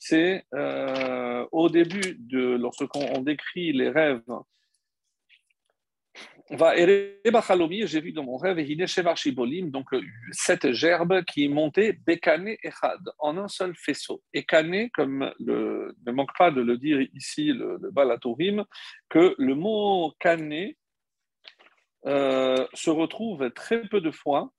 c'est 0.00 0.44
au 1.52 1.68
début 1.68 2.16
de 2.18 2.56
lorsqu'on 2.56 3.20
décrit 3.20 3.72
les 3.72 3.90
rêves 3.90 4.24
va 6.50 6.74
j'ai 6.76 8.00
vu 8.00 8.12
dans 8.12 8.24
mon 8.24 8.36
rêve, 8.36 8.58
donc 9.70 9.92
euh, 9.92 10.00
cette 10.32 10.72
gerbe 10.72 11.22
qui 11.24 11.48
montait 11.48 11.92
Bekane 11.92 12.56
Echad, 12.62 13.00
en 13.18 13.38
un 13.38 13.48
seul 13.48 13.74
faisceau. 13.76 14.22
Et 14.32 14.44
Kane, 14.44 14.90
comme 14.90 15.32
ne 15.38 16.12
manque 16.12 16.36
pas 16.36 16.50
de 16.50 16.60
le 16.60 16.76
dire 16.76 17.00
ici 17.14 17.52
le, 17.52 17.78
le 17.80 17.90
Balatourim, 17.90 18.64
que 19.08 19.34
le 19.38 19.54
mot 19.54 20.12
Kane 20.18 20.72
euh, 22.06 22.66
se 22.74 22.90
retrouve 22.90 23.50
très 23.52 23.82
peu 23.82 24.00
de 24.00 24.10
fois, 24.10 24.52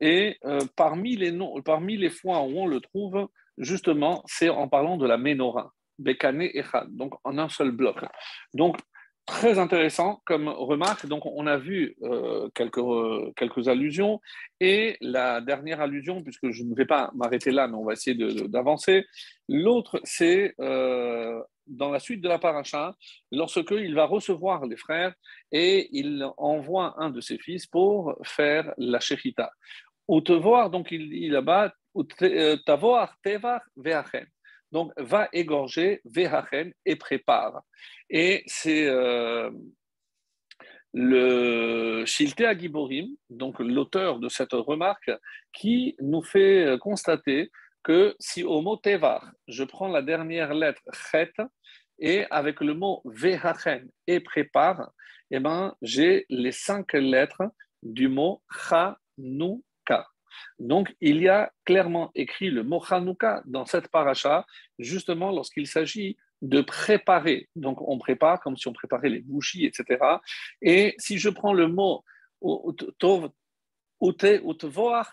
et 0.00 0.36
euh, 0.44 0.60
parmi, 0.74 1.16
les 1.16 1.32
parmi 1.64 1.96
les 1.96 2.10
fois 2.10 2.42
où 2.42 2.58
on 2.58 2.66
le 2.66 2.80
trouve, 2.80 3.28
justement, 3.58 4.22
c'est 4.26 4.48
en 4.48 4.68
parlant 4.68 4.96
de 4.96 5.06
la 5.06 5.16
menorah. 5.16 5.72
Bekane 5.98 6.42
Echad, 6.42 6.94
donc 6.94 7.14
en 7.24 7.38
un 7.38 7.48
seul 7.48 7.70
bloc. 7.70 7.96
Donc, 8.52 8.76
Très 9.26 9.58
intéressant 9.58 10.22
comme 10.24 10.48
remarque. 10.48 11.06
Donc, 11.06 11.26
on 11.26 11.48
a 11.48 11.56
vu 11.56 11.96
euh, 12.02 12.48
quelques, 12.54 12.78
euh, 12.78 13.32
quelques 13.36 13.66
allusions. 13.66 14.20
Et 14.60 14.96
la 15.00 15.40
dernière 15.40 15.80
allusion, 15.80 16.22
puisque 16.22 16.50
je 16.52 16.62
ne 16.62 16.76
vais 16.76 16.86
pas 16.86 17.10
m'arrêter 17.12 17.50
là, 17.50 17.66
mais 17.66 17.74
on 17.74 17.84
va 17.84 17.94
essayer 17.94 18.16
d'avancer. 18.48 19.04
L'autre, 19.48 20.00
c'est 20.04 20.54
euh, 20.60 21.42
dans 21.66 21.90
la 21.90 21.98
suite 21.98 22.20
de 22.20 22.28
la 22.28 22.38
paracha, 22.38 22.94
lorsque 23.32 23.72
il 23.72 23.96
va 23.96 24.04
recevoir 24.04 24.64
les 24.64 24.76
frères 24.76 25.12
et 25.50 25.88
il 25.90 26.24
envoie 26.36 26.94
un 26.98 27.10
de 27.10 27.20
ses 27.20 27.38
fils 27.38 27.66
pour 27.66 28.14
faire 28.22 28.72
la 28.78 29.00
shechita. 29.00 29.50
Ou 30.06 30.20
te 30.20 30.32
voir, 30.32 30.70
donc 30.70 30.92
il 30.92 31.10
dit 31.10 31.28
là-bas, 31.28 31.74
tavoir 32.64 33.16
tevar 33.24 33.60
ve'achen. 33.76 34.26
Donc, 34.72 34.92
va 34.96 35.28
égorger 35.32 36.00
ve'achen 36.04 36.72
et 36.84 36.96
prépare. 36.96 37.62
Et 38.10 38.42
c'est 38.46 38.86
euh, 38.86 39.50
le 40.92 42.04
Shilte 42.04 42.40
Agiborim, 42.40 43.08
donc 43.30 43.58
l'auteur 43.60 44.18
de 44.18 44.28
cette 44.28 44.52
remarque, 44.52 45.10
qui 45.52 45.94
nous 46.00 46.22
fait 46.22 46.76
constater 46.80 47.50
que 47.82 48.16
si 48.18 48.42
au 48.42 48.62
mot 48.62 48.76
Tevar, 48.76 49.30
je 49.46 49.62
prends 49.62 49.88
la 49.88 50.02
dernière 50.02 50.52
lettre 50.54 50.82
Chet, 50.92 51.32
et 51.98 52.26
avec 52.30 52.60
le 52.60 52.74
mot 52.74 53.02
Vehachen 53.04 53.88
et 54.06 54.20
prépare, 54.20 54.90
eh 55.30 55.40
ben, 55.40 55.74
j'ai 55.82 56.26
les 56.28 56.52
cinq 56.52 56.92
lettres 56.92 57.42
du 57.82 58.08
mot 58.08 58.42
Chanouka. 58.50 60.06
Donc, 60.58 60.94
il 61.00 61.20
y 61.20 61.28
a 61.28 61.52
clairement 61.64 62.10
écrit 62.14 62.50
le 62.50 62.62
mot 62.62 62.80
Chanouka 62.80 63.42
dans 63.46 63.66
cette 63.66 63.88
paracha, 63.88 64.46
justement 64.78 65.30
lorsqu'il 65.30 65.66
s'agit 65.66 66.16
de 66.42 66.60
préparer. 66.60 67.48
Donc, 67.56 67.80
on 67.86 67.98
prépare 67.98 68.40
comme 68.40 68.56
si 68.56 68.68
on 68.68 68.72
préparait 68.72 69.08
les 69.08 69.20
bougies, 69.20 69.64
etc. 69.66 69.98
Et 70.62 70.94
si 70.98 71.18
je 71.18 71.28
prends 71.28 71.52
le 71.52 71.68
mot 71.68 72.04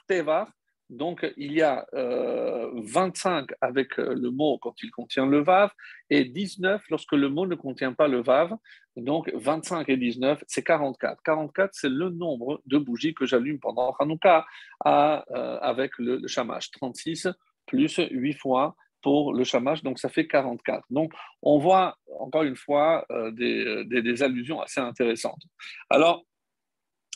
tevar, 0.06 0.52
donc 0.94 1.26
il 1.38 1.54
y 1.54 1.62
a 1.62 1.86
25 1.94 3.52
euh, 3.52 3.56
avec 3.62 4.00
euh, 4.00 4.14
le 4.14 4.30
mot 4.30 4.60
quand 4.60 4.76
il 4.84 4.92
contient 4.92 5.26
le 5.26 5.42
vav 5.42 5.72
et 6.10 6.26
19 6.26 6.84
lorsque 6.90 7.14
le 7.14 7.30
mot 7.30 7.48
ne 7.48 7.56
contient 7.56 7.94
pas 7.94 8.08
le 8.08 8.22
vav. 8.22 8.56
Donc 8.96 9.32
25 9.34 9.90
et 9.90 9.98
19, 9.98 10.44
c'est 10.48 10.64
44. 10.64 11.22
44, 11.24 11.72
c'est 11.74 11.90
le 11.90 12.10
nombre 12.10 12.62
de 12.68 12.78
bougies 12.78 13.16
que 13.16 13.26
j'allume 13.26 13.60
pendant 13.60 13.96
Hanouka 14.00 14.46
euh, 14.86 15.20
avec 15.62 15.98
le, 15.98 16.18
le 16.18 16.28
shamash. 16.28 16.70
36 16.72 17.28
plus 17.66 18.00
8 18.12 18.34
fois 18.34 18.76
pour 19.02 19.34
le 19.34 19.44
chamash, 19.44 19.84
donc 19.84 20.00
ça 20.00 20.10
fait 20.10 20.28
44. 20.28 20.86
Donc 20.92 21.12
on 21.42 21.58
voit 21.58 21.98
encore 22.20 22.44
une 22.44 22.56
fois 22.56 23.06
des, 23.32 23.84
des, 23.86 24.24
allusions 24.24 24.62
assez 24.62 24.80
intéressantes. 24.80 25.42
Alors, 25.90 26.24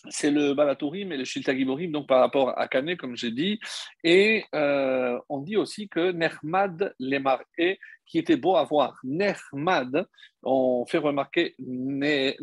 c'est 0.09 0.31
le 0.31 0.53
Balatourim 0.53 1.11
et 1.11 1.17
le 1.17 1.25
Shiltagiborim, 1.25 1.91
donc 1.91 2.07
par 2.07 2.19
rapport 2.19 2.57
à 2.57 2.67
Kane, 2.67 2.95
comme 2.97 3.15
j'ai 3.15 3.31
dit. 3.31 3.59
Et 4.03 4.45
euh, 4.55 5.19
on 5.29 5.39
dit 5.39 5.57
aussi 5.57 5.89
que 5.89 6.11
Nehmad 6.11 6.93
Lemaré, 6.99 7.79
qui 8.05 8.19
était 8.19 8.37
beau 8.37 8.55
à 8.55 8.63
voir. 8.63 8.99
Nehmad, 9.03 10.07
on 10.43 10.85
fait 10.85 10.97
remarquer 10.97 11.55
Nehmad, 11.59 12.37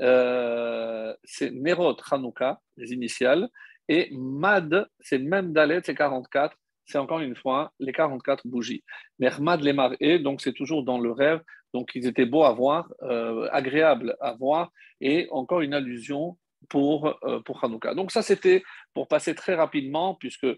euh, 0.00 1.14
c'est 1.24 1.50
Nerot 1.50 1.96
Hanouka, 2.10 2.60
les 2.76 2.92
initiales. 2.92 3.48
Et 3.88 4.10
Mad, 4.12 4.86
c'est 5.00 5.18
même 5.18 5.52
Dalet, 5.52 5.80
c'est 5.82 5.94
44 5.94 6.54
c'est 6.88 6.98
encore 6.98 7.20
une 7.20 7.36
fois 7.36 7.72
les 7.78 7.92
44 7.92 8.46
bougies. 8.46 8.82
Mermad 9.18 9.60
les 9.60 9.74
marées, 9.74 10.18
donc 10.18 10.40
c'est 10.40 10.54
toujours 10.54 10.82
dans 10.82 10.98
le 10.98 11.12
rêve, 11.12 11.40
donc 11.74 11.90
ils 11.94 12.06
étaient 12.06 12.26
beaux 12.26 12.44
à 12.44 12.52
voir, 12.52 12.88
euh, 13.02 13.48
agréables 13.52 14.16
à 14.20 14.32
voir, 14.32 14.72
et 15.00 15.28
encore 15.30 15.60
une 15.60 15.74
allusion 15.74 16.38
pour, 16.70 17.14
euh, 17.24 17.40
pour 17.40 17.62
Hanouka. 17.62 17.94
Donc 17.94 18.10
ça, 18.10 18.22
c'était 18.22 18.62
pour 18.94 19.06
passer 19.06 19.34
très 19.34 19.54
rapidement, 19.54 20.14
puisque 20.14 20.44
euh, 20.44 20.56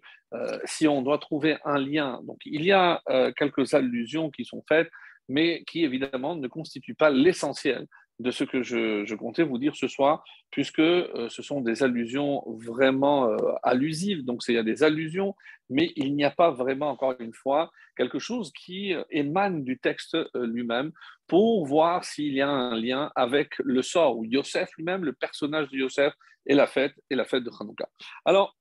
si 0.65 0.87
on 0.87 1.03
doit 1.03 1.19
trouver 1.19 1.59
un 1.65 1.79
lien, 1.79 2.21
donc 2.25 2.39
il 2.47 2.65
y 2.65 2.73
a 2.73 3.03
quelques 3.37 3.75
allusions 3.75 4.31
qui 4.31 4.45
sont 4.45 4.63
faites, 4.69 4.91
mais 5.29 5.65
qui 5.65 5.85
évidemment 5.85 6.37
ne 6.37 6.49
constituent 6.49 6.95
pas 6.95 7.11
l'essentiel 7.11 7.87
de 8.21 8.31
ce 8.31 8.45
que 8.45 8.63
je, 8.63 9.15
comptais 9.15 9.43
vous 9.43 9.57
dire 9.57 9.75
ce 9.75 9.89
soir, 9.89 10.23
puisque 10.51 10.79
euh, 10.79 11.29
ce 11.31 11.43
sont 11.43 11.63
des 11.63 11.83
allusions 11.83 12.45
vraiment 12.47 13.31
euh, 13.31 13.37
allusives. 13.63 14.25
Donc, 14.25 14.43
il 14.47 14.55
y 14.55 14.59
a 14.59 14.63
des 14.63 14.83
allusions, 14.83 15.35
mais 15.71 15.91
il 15.97 16.15
n'y 16.15 16.25
a 16.25 16.31
pas 16.31 16.51
vraiment, 16.51 16.91
encore 16.91 17.15
une 17.19 17.33
fois, 17.33 17.71
quelque 17.97 18.19
chose 18.19 18.53
qui 18.53 18.93
euh, 18.93 19.03
émane 19.11 19.65
du 19.65 19.79
texte 19.79 20.17
lui-même 20.35 20.93
pour 21.27 21.65
voir 21.65 22.05
s'il 22.05 22.35
y 22.35 22.43
a 22.43 22.49
un 22.49 22.79
lien 22.79 23.11
avec 23.15 23.59
le 23.61 23.81
sort 23.81 24.19
ou 24.19 24.25
Yosef 24.27 24.69
lui-même, 24.77 25.05
le 25.05 25.15
personnage 25.15 25.71
de 25.71 25.79
Yosef 25.79 26.13
et 26.45 26.55
la 26.55 26.67
fête 26.67 26.95
et 27.09 27.15
la 27.15 27.25
fête 27.25 27.45
de 27.45 27.51
Hanouka. 27.59 27.89
Alors, 28.27 28.55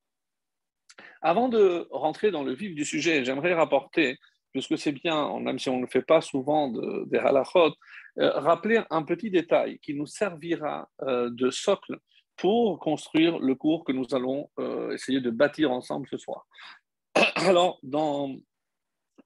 avant 1.22 1.50
de 1.50 1.86
rentrer 1.92 2.32
dans 2.32 2.44
le 2.44 2.54
vif 2.54 2.74
du 2.76 2.86
sujet, 2.86 3.26
j'aimerais 3.26 3.54
rapporter 3.54 4.18
puisque 4.52 4.78
c'est 4.78 4.92
bien, 4.92 5.40
même 5.40 5.60
si 5.60 5.70
on 5.70 5.78
ne 5.78 5.82
le 5.82 5.88
fait 5.88 6.02
pas 6.02 6.22
souvent 6.22 6.70
de, 6.70 7.06
des 7.10 7.18
euh, 7.20 7.72
rappeler 8.28 8.82
un 8.90 9.04
petit 9.04 9.30
détail 9.30 9.80
qui 9.80 9.94
nous 9.94 10.06
servira 10.06 10.90
euh, 11.02 11.30
de 11.32 11.50
socle 11.50 12.00
pour 12.36 12.80
construire 12.80 13.40
le 13.40 13.56
cours 13.56 13.84
que 13.84 13.92
nous 13.92 14.14
allons 14.14 14.50
euh, 14.60 14.92
essayer 14.92 15.22
de 15.22 15.30
bâtir 15.30 15.72
ensemble 15.72 16.08
ce 16.10 16.18
soir. 16.18 16.46
Alors, 17.36 17.80
dans 17.84 18.36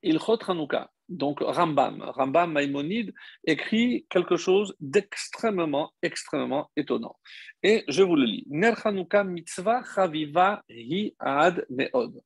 Ilchot 0.02 0.40
Hanouka, 0.48 0.92
donc 1.10 1.40
Rambam, 1.42 2.02
Rambam 2.02 2.54
Maïmonide 2.54 3.14
écrit 3.46 4.06
quelque 4.10 4.38
chose 4.38 4.76
d'extrêmement, 4.80 5.92
extrêmement 6.02 6.70
étonnant. 6.76 7.18
Et 7.62 7.84
je 7.88 8.04
vous 8.04 8.16
le 8.16 8.26
lis. 8.26 8.46
Ner 8.50 8.74
mitzvah 9.26 9.84
chaviva 9.84 10.64
hi 10.70 11.16
ad 11.20 11.66
meod. 11.70 12.22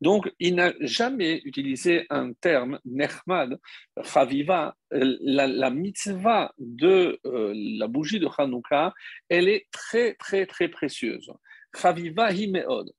Donc, 0.00 0.30
il 0.38 0.56
n'a 0.56 0.72
jamais 0.80 1.40
utilisé 1.44 2.06
un 2.10 2.32
terme, 2.34 2.78
nechmad, 2.84 3.58
chaviva, 4.02 4.76
la, 4.90 5.46
la 5.46 5.70
mitzvah 5.70 6.52
de 6.58 7.18
euh, 7.24 7.52
la 7.54 7.86
bougie 7.86 8.20
de 8.20 8.28
Hanouka, 8.36 8.92
elle 9.28 9.48
est 9.48 9.66
très, 9.70 10.14
très, 10.14 10.46
très 10.46 10.68
précieuse. 10.68 11.32
Chaviva 11.74 12.32
hi 12.32 12.48
meod. 12.48 12.92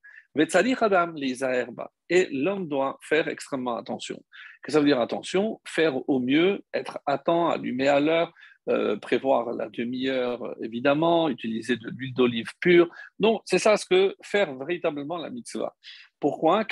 Et 2.08 2.28
l'homme 2.30 2.68
doit 2.68 2.98
faire 3.02 3.28
extrêmement 3.28 3.76
attention. 3.76 4.16
Qu'est-ce 4.16 4.66
que 4.66 4.72
ça 4.72 4.80
veut 4.80 4.86
dire 4.86 5.00
attention? 5.00 5.60
Faire 5.66 6.08
au 6.08 6.20
mieux, 6.20 6.62
être 6.72 6.98
attent, 7.06 7.28
allumer 7.28 7.88
à 7.88 8.00
l'heure, 8.00 8.32
euh, 8.68 8.96
prévoir 8.96 9.52
la 9.52 9.68
demi-heure 9.68 10.54
évidemment, 10.62 11.28
utiliser 11.28 11.76
de 11.76 11.88
l'huile 11.90 12.14
d'olive 12.14 12.48
pure. 12.60 12.88
Donc, 13.18 13.42
c'est 13.46 13.58
ça 13.58 13.76
ce 13.76 13.86
que 13.86 14.14
faire 14.22 14.54
véritablement 14.56 15.16
la 15.16 15.30
mitzvah. 15.30 15.74
Pourquoi? 16.20 16.64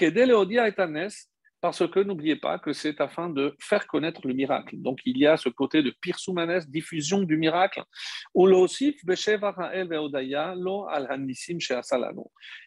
Parce 1.62 1.86
que 1.88 2.00
n'oubliez 2.00 2.36
pas 2.36 2.58
que 2.58 2.72
c'est 2.72 3.00
afin 3.00 3.30
de 3.30 3.56
faire 3.58 3.86
connaître 3.86 4.26
le 4.26 4.34
miracle. 4.34 4.76
Donc 4.78 5.00
il 5.04 5.18
y 5.18 5.26
a 5.26 5.36
ce 5.36 5.48
côté 5.48 5.82
de 5.82 5.90
pirsoumanes, 6.00 6.60
diffusion 6.68 7.22
du 7.22 7.36
miracle. 7.36 7.82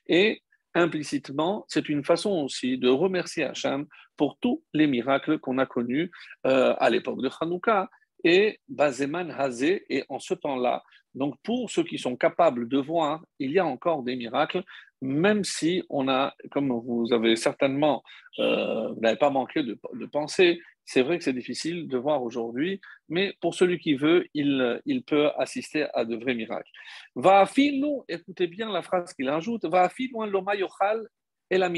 Et 0.07 0.41
implicitement, 0.79 1.65
c'est 1.67 1.89
une 1.89 2.03
façon 2.03 2.31
aussi 2.31 2.77
de 2.77 2.89
remercier 2.89 3.43
Hachem 3.43 3.85
pour 4.17 4.37
tous 4.39 4.63
les 4.73 4.87
miracles 4.87 5.39
qu'on 5.39 5.57
a 5.57 5.65
connus 5.65 6.11
euh, 6.45 6.73
à 6.79 6.89
l'époque 6.89 7.21
de 7.21 7.29
Hanouka 7.39 7.89
et 8.23 8.59
Bazeman 8.67 9.31
Hazé. 9.31 9.85
Et 9.89 10.03
en 10.09 10.19
ce 10.19 10.33
temps-là, 10.33 10.83
donc 11.15 11.35
pour 11.43 11.69
ceux 11.69 11.83
qui 11.83 11.97
sont 11.97 12.15
capables 12.15 12.67
de 12.67 12.77
voir, 12.77 13.23
il 13.39 13.51
y 13.51 13.59
a 13.59 13.65
encore 13.65 14.03
des 14.03 14.15
miracles, 14.15 14.63
même 15.01 15.43
si 15.43 15.83
on 15.89 16.07
a, 16.09 16.33
comme 16.51 16.71
vous 16.71 17.13
avez 17.13 17.35
certainement, 17.35 18.03
euh, 18.39 18.89
vous 18.89 19.01
n'avez 19.01 19.17
pas 19.17 19.29
manqué 19.29 19.63
de 19.63 20.05
penser, 20.05 20.59
c'est 20.91 21.03
vrai 21.03 21.19
que 21.19 21.23
c'est 21.23 21.33
difficile 21.33 21.87
de 21.87 21.97
voir 21.99 22.23
aujourd'hui, 22.23 22.81
mais 23.09 23.35
pour 23.41 23.53
celui 23.53 23.77
qui 23.77 23.93
veut, 23.93 24.25
il, 24.33 24.81
il 24.87 25.03
peut 25.03 25.29
assister 25.37 25.85
à 25.93 26.03
de 26.03 26.15
vrais 26.15 26.33
miracles. 26.33 26.71
Va 27.15 27.47
écoutez 28.07 28.47
bien 28.47 28.71
la 28.71 28.81
phrase 28.81 29.13
qu'il 29.13 29.29
ajoute, 29.29 29.65
va 29.65 29.87
l'oma 30.25 30.55
yochal 30.55 31.07
et 31.51 31.59
la 31.59 31.69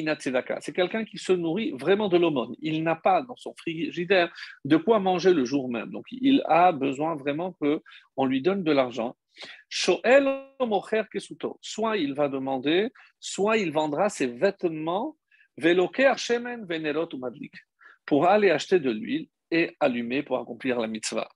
C'est 0.61 0.73
quelqu'un 0.73 1.03
qui 1.03 1.17
se 1.17 1.33
nourrit 1.33 1.71
vraiment 1.71 2.07
de 2.07 2.17
l'aumône. 2.17 2.55
Il 2.61 2.83
n'a 2.83 2.95
pas 2.95 3.21
dans 3.21 3.35
son 3.35 3.53
frigidaire 3.55 4.31
de 4.63 4.77
quoi 4.77 4.99
manger 4.99 5.33
le 5.33 5.43
jour 5.43 5.69
même. 5.69 5.91
Donc 5.91 6.05
il 6.09 6.41
a 6.45 6.71
besoin 6.71 7.15
vraiment 7.15 7.51
qu'on 7.59 8.25
lui 8.25 8.41
donne 8.41 8.63
de 8.63 8.71
l'argent. 8.71 9.17
Soit 9.69 9.99
il 11.97 12.13
va 12.13 12.29
demander, 12.29 12.89
soit 13.19 13.57
il 13.57 13.73
vendra 13.73 14.07
ses 14.07 14.27
vêtements, 14.27 15.17
veloker 15.57 16.17
shemen 16.17 16.65
venerot 16.65 17.09
ou 17.13 17.17
madlik 17.17 17.53
pour 18.05 18.27
aller 18.27 18.49
acheter 18.49 18.79
de 18.79 18.91
l'huile 18.91 19.27
et 19.51 19.75
allumer 19.79 20.23
pour 20.23 20.39
accomplir 20.39 20.79
la 20.79 20.87
mitzvah. 20.87 21.29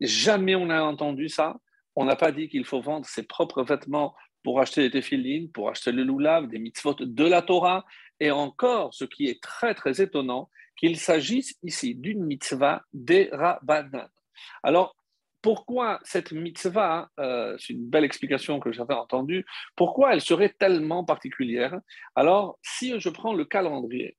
Jamais 0.00 0.54
on 0.54 0.66
n'a 0.66 0.84
entendu 0.84 1.28
ça. 1.28 1.56
On 1.94 2.04
n'a 2.04 2.16
pas 2.16 2.32
dit 2.32 2.48
qu'il 2.48 2.64
faut 2.64 2.80
vendre 2.80 3.06
ses 3.06 3.22
propres 3.22 3.62
vêtements 3.62 4.14
pour 4.42 4.60
acheter 4.60 4.82
des 4.82 4.90
téphilines, 4.90 5.50
pour 5.52 5.68
acheter 5.68 5.92
le 5.92 6.02
loulav, 6.02 6.48
des 6.48 6.58
mitzvot 6.58 6.94
de 6.94 7.24
la 7.24 7.42
Torah. 7.42 7.84
Et 8.18 8.30
encore, 8.30 8.92
ce 8.94 9.04
qui 9.04 9.28
est 9.28 9.42
très 9.42 9.74
très 9.74 10.00
étonnant, 10.00 10.48
qu'il 10.76 10.98
s'agisse 10.98 11.56
ici 11.62 11.94
d'une 11.94 12.24
mitzvah 12.24 12.82
des 12.92 13.28
Rabbanan. 13.32 14.08
Alors, 14.62 14.96
pourquoi 15.42 15.98
cette 16.04 16.32
mitzvah, 16.32 17.10
euh, 17.18 17.56
c'est 17.58 17.72
une 17.72 17.88
belle 17.88 18.04
explication 18.04 18.60
que 18.60 18.72
j'avais 18.72 18.94
entendue, 18.94 19.44
pourquoi 19.76 20.14
elle 20.14 20.20
serait 20.20 20.54
tellement 20.58 21.04
particulière? 21.04 21.80
Alors, 22.14 22.58
si 22.62 22.98
je 22.98 23.08
prends 23.08 23.34
le 23.34 23.44
calendrier, 23.44 24.16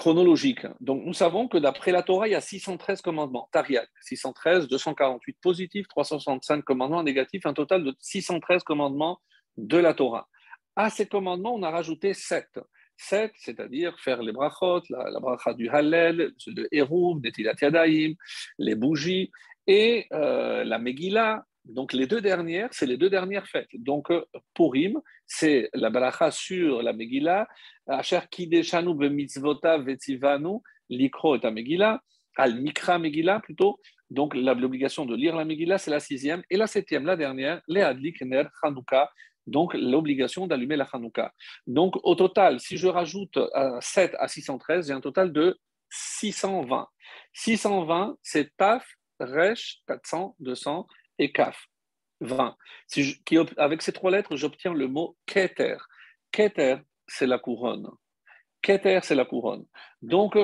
chronologique. 0.00 0.66
Donc, 0.80 1.04
nous 1.04 1.12
savons 1.12 1.46
que 1.46 1.58
d'après 1.58 1.92
la 1.92 2.02
Torah, 2.02 2.26
il 2.26 2.30
y 2.30 2.34
a 2.34 2.40
613 2.40 3.02
commandements. 3.02 3.50
Tariq, 3.52 3.86
613, 4.00 4.66
248 4.66 5.36
positifs, 5.42 5.88
365 5.88 6.64
commandements 6.64 7.02
négatifs, 7.02 7.44
un 7.44 7.52
total 7.52 7.84
de 7.84 7.94
613 8.00 8.62
commandements 8.62 9.20
de 9.58 9.76
la 9.76 9.92
Torah. 9.92 10.26
À 10.74 10.88
ces 10.88 11.06
commandements, 11.06 11.54
on 11.54 11.62
a 11.62 11.70
rajouté 11.70 12.14
7. 12.14 12.46
7, 12.96 13.32
c'est-à-dire 13.36 13.94
faire 14.00 14.22
les 14.22 14.32
brachot, 14.32 14.80
la, 14.88 15.10
la 15.10 15.20
bracha 15.20 15.52
du 15.52 15.68
Hallel, 15.68 16.32
le 16.46 16.74
Hérouv, 16.74 17.20
des 17.20 17.32
Yadayim, 17.36 18.14
les 18.58 18.76
bougies, 18.76 19.30
et 19.66 20.06
euh, 20.14 20.64
la 20.64 20.78
Megillah, 20.78 21.44
donc 21.70 21.92
les 21.92 22.06
deux 22.06 22.20
dernières, 22.20 22.68
c'est 22.72 22.86
les 22.86 22.96
deux 22.96 23.10
dernières 23.10 23.46
fêtes. 23.46 23.70
Donc 23.74 24.10
euh, 24.10 24.24
Purim, 24.54 25.00
c'est 25.26 25.70
la 25.72 25.90
balacha 25.90 26.30
sur 26.30 26.82
la 26.82 26.92
Megillah, 26.92 27.46
Asher 27.86 28.20
kideshanu 28.30 28.94
b'mitzvota 28.94 29.78
vetzivanu, 29.78 30.58
likro 30.88 31.36
et 31.36 31.50
Megillah, 31.50 32.00
al 32.36 32.60
mikra 32.60 32.98
Megillah 32.98 33.40
plutôt. 33.40 33.78
Donc 34.10 34.34
l'obligation 34.34 35.06
de 35.06 35.14
lire 35.14 35.36
la 35.36 35.44
Megillah, 35.44 35.78
c'est 35.78 35.90
la 35.90 36.00
sixième. 36.00 36.42
Et 36.50 36.56
la 36.56 36.66
septième, 36.66 37.06
la 37.06 37.16
dernière, 37.16 37.62
les 37.68 37.82
adlik 37.82 38.20
ner 38.22 38.44
donc 39.46 39.74
l'obligation 39.74 40.46
d'allumer 40.46 40.76
la 40.76 40.86
Chanukah. 40.86 41.32
Donc 41.66 41.94
au 42.02 42.14
total, 42.14 42.60
si 42.60 42.76
je 42.76 42.88
rajoute 42.88 43.38
7 43.80 44.14
euh, 44.14 44.16
à 44.18 44.28
613, 44.28 44.88
j'ai 44.88 44.92
un 44.92 45.00
total 45.00 45.32
de 45.32 45.58
620. 45.90 46.86
620, 47.32 48.16
c'est 48.22 48.56
Taf, 48.56 48.86
Resh, 49.18 49.80
400, 49.86 50.36
200, 50.40 50.86
et 51.20 51.30
Kaf, 51.32 51.68
20. 52.20 52.56
Si 52.88 53.22
avec 53.56 53.82
ces 53.82 53.92
trois 53.92 54.10
lettres, 54.10 54.36
j'obtiens 54.36 54.74
le 54.74 54.88
mot 54.88 55.16
Keter. 55.26 55.76
Keter, 56.32 56.78
c'est 57.06 57.26
la 57.26 57.38
couronne. 57.38 57.88
Keter, 58.62 59.00
c'est 59.02 59.14
la 59.14 59.24
couronne. 59.24 59.66
Donc, 60.02 60.36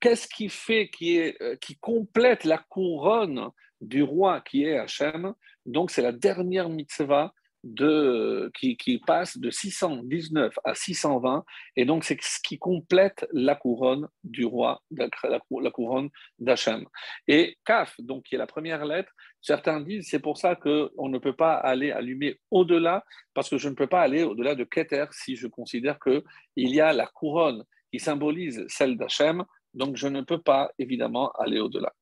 qu'est-ce 0.00 0.28
qui 0.28 0.48
fait, 0.48 0.88
qui, 0.90 1.18
est, 1.18 1.40
euh, 1.42 1.56
qui 1.56 1.76
complète 1.76 2.44
la 2.44 2.58
couronne 2.58 3.50
du 3.80 4.02
roi 4.02 4.40
qui 4.40 4.64
est 4.64 4.78
Hachem? 4.78 5.34
Donc, 5.66 5.90
c'est 5.90 6.02
la 6.02 6.12
dernière 6.12 6.68
mitzvah 6.68 7.34
de, 7.64 8.50
qui, 8.54 9.00
passe 9.06 9.38
de 9.38 9.50
619 9.50 10.58
à 10.64 10.74
620, 10.74 11.44
et 11.76 11.84
donc 11.84 12.04
c'est 12.04 12.20
ce 12.20 12.40
qui 12.42 12.58
complète 12.58 13.26
la 13.32 13.54
couronne 13.54 14.08
du 14.24 14.44
roi, 14.44 14.82
la, 14.90 15.08
la 15.22 15.70
couronne 15.70 16.10
d'Hachem. 16.38 16.84
Et 17.28 17.56
Kaf, 17.64 17.94
donc 18.00 18.24
qui 18.24 18.34
est 18.34 18.38
la 18.38 18.46
première 18.46 18.84
lettre, 18.84 19.12
certains 19.42 19.80
disent 19.80 20.08
c'est 20.08 20.20
pour 20.20 20.38
ça 20.38 20.56
qu'on 20.56 21.08
ne 21.08 21.18
peut 21.18 21.34
pas 21.34 21.54
aller 21.54 21.90
allumer 21.90 22.40
au-delà, 22.50 23.04
parce 23.34 23.50
que 23.50 23.58
je 23.58 23.68
ne 23.68 23.74
peux 23.74 23.88
pas 23.88 24.00
aller 24.00 24.22
au-delà 24.22 24.54
de 24.54 24.64
Keter 24.64 25.06
si 25.10 25.36
je 25.36 25.48
considère 25.48 25.98
qu'il 25.98 26.22
y 26.56 26.80
a 26.80 26.92
la 26.92 27.06
couronne 27.06 27.64
qui 27.92 28.00
symbolise 28.00 28.64
celle 28.68 28.96
d'Hachem, 28.96 29.44
donc 29.74 29.96
je 29.96 30.08
ne 30.08 30.22
peux 30.22 30.40
pas 30.40 30.70
évidemment 30.78 31.30
aller 31.32 31.60
au-delà. 31.60 31.92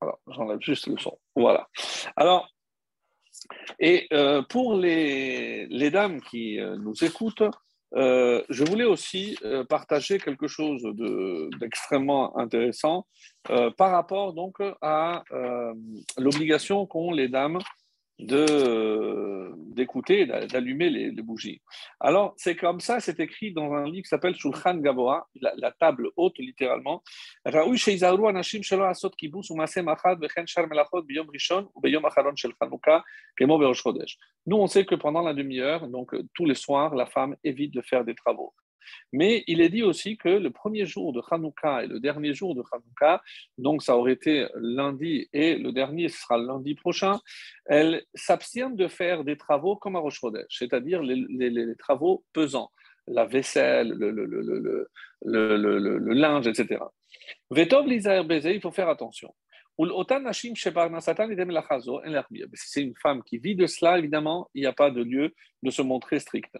Alors, 0.00 0.18
j'enlève 0.28 0.60
juste 0.60 0.86
le 0.86 0.96
son. 0.96 1.18
Voilà. 1.34 1.68
Alors, 2.16 2.48
et 3.78 4.06
euh, 4.12 4.42
pour 4.42 4.76
les, 4.76 5.90
dames 5.90 6.20
qui 6.22 6.58
euh, 6.60 6.76
nous 6.76 7.04
écoutent, 7.04 7.42
euh, 7.96 8.42
je 8.48 8.64
voulais 8.64 8.84
aussi 8.84 9.36
partager 9.68 10.18
quelque 10.18 10.48
chose 10.48 10.82
d'extrêmement 11.60 12.36
intéressant 12.38 13.06
par 13.76 13.90
rapport 13.90 14.32
donc 14.32 14.56
à 14.80 15.22
l'obligation 16.18 16.86
qu'ont 16.86 17.12
les 17.12 17.28
dames 17.28 17.58
d'écouter, 18.18 20.26
d'allumer 20.26 20.88
les, 20.88 21.22
bougies. 21.22 21.60
Alors, 21.98 22.34
c'est 22.36 22.54
comme 22.54 22.80
ça, 22.80 23.00
c'est 23.00 23.18
écrit 23.18 23.52
dans 23.52 23.72
un 23.72 23.84
livre 23.84 24.02
qui 24.02 24.08
s'appelle 24.08 24.36
Shulchan 24.36 24.76
Gavoa, 24.76 25.28
la, 25.40 25.72
table 25.72 26.10
haute, 26.16 26.38
littéralement. 26.38 27.02
Nous, 34.46 34.56
on 34.56 34.66
sait 34.66 34.84
que 34.84 34.94
pendant 34.94 35.22
la 35.22 35.34
demi-heure, 35.34 35.88
donc 35.88 36.14
tous 36.34 36.44
les 36.44 36.54
soirs, 36.54 36.94
la 36.94 37.06
femme 37.06 37.36
évite 37.42 37.74
de 37.74 37.80
faire 37.80 38.04
des 38.04 38.14
travaux. 38.14 38.54
Mais 39.12 39.44
il 39.46 39.60
est 39.60 39.68
dit 39.68 39.82
aussi 39.82 40.16
que 40.16 40.28
le 40.28 40.50
premier 40.50 40.86
jour 40.86 41.12
de 41.12 41.22
Hanouka 41.30 41.84
et 41.84 41.86
le 41.86 42.00
dernier 42.00 42.34
jour 42.34 42.54
de 42.54 42.62
Hanouka, 42.72 43.22
donc 43.58 43.82
ça 43.82 43.96
aurait 43.96 44.12
été 44.12 44.46
lundi 44.54 45.28
et 45.32 45.56
le 45.56 45.72
dernier 45.72 46.08
sera 46.08 46.38
lundi 46.38 46.74
prochain, 46.74 47.20
elle 47.66 48.02
s'abstiennent 48.14 48.76
de 48.76 48.88
faire 48.88 49.24
des 49.24 49.36
travaux 49.36 49.76
comme 49.76 49.96
à 49.96 50.00
Rosh 50.00 50.20
c'est-à-dire 50.48 51.02
les, 51.02 51.76
travaux 51.76 52.24
pesants, 52.32 52.70
la 53.06 53.24
vaisselle, 53.24 53.88
le, 53.98 54.88
linge, 56.14 56.46
etc. 56.46 56.80
Vetov 57.50 57.86
il 57.88 58.60
faut 58.60 58.70
faire 58.70 58.88
attention. 58.88 59.34
C'est 62.54 62.82
une 62.82 62.94
femme 62.96 63.22
qui 63.24 63.38
vit 63.38 63.56
de 63.56 63.66
cela, 63.66 63.98
évidemment, 63.98 64.48
il 64.54 64.60
n'y 64.60 64.66
a 64.66 64.72
pas 64.72 64.90
de 64.90 65.02
lieu 65.02 65.34
de 65.62 65.70
se 65.70 65.82
montrer 65.82 66.20
strict. 66.20 66.56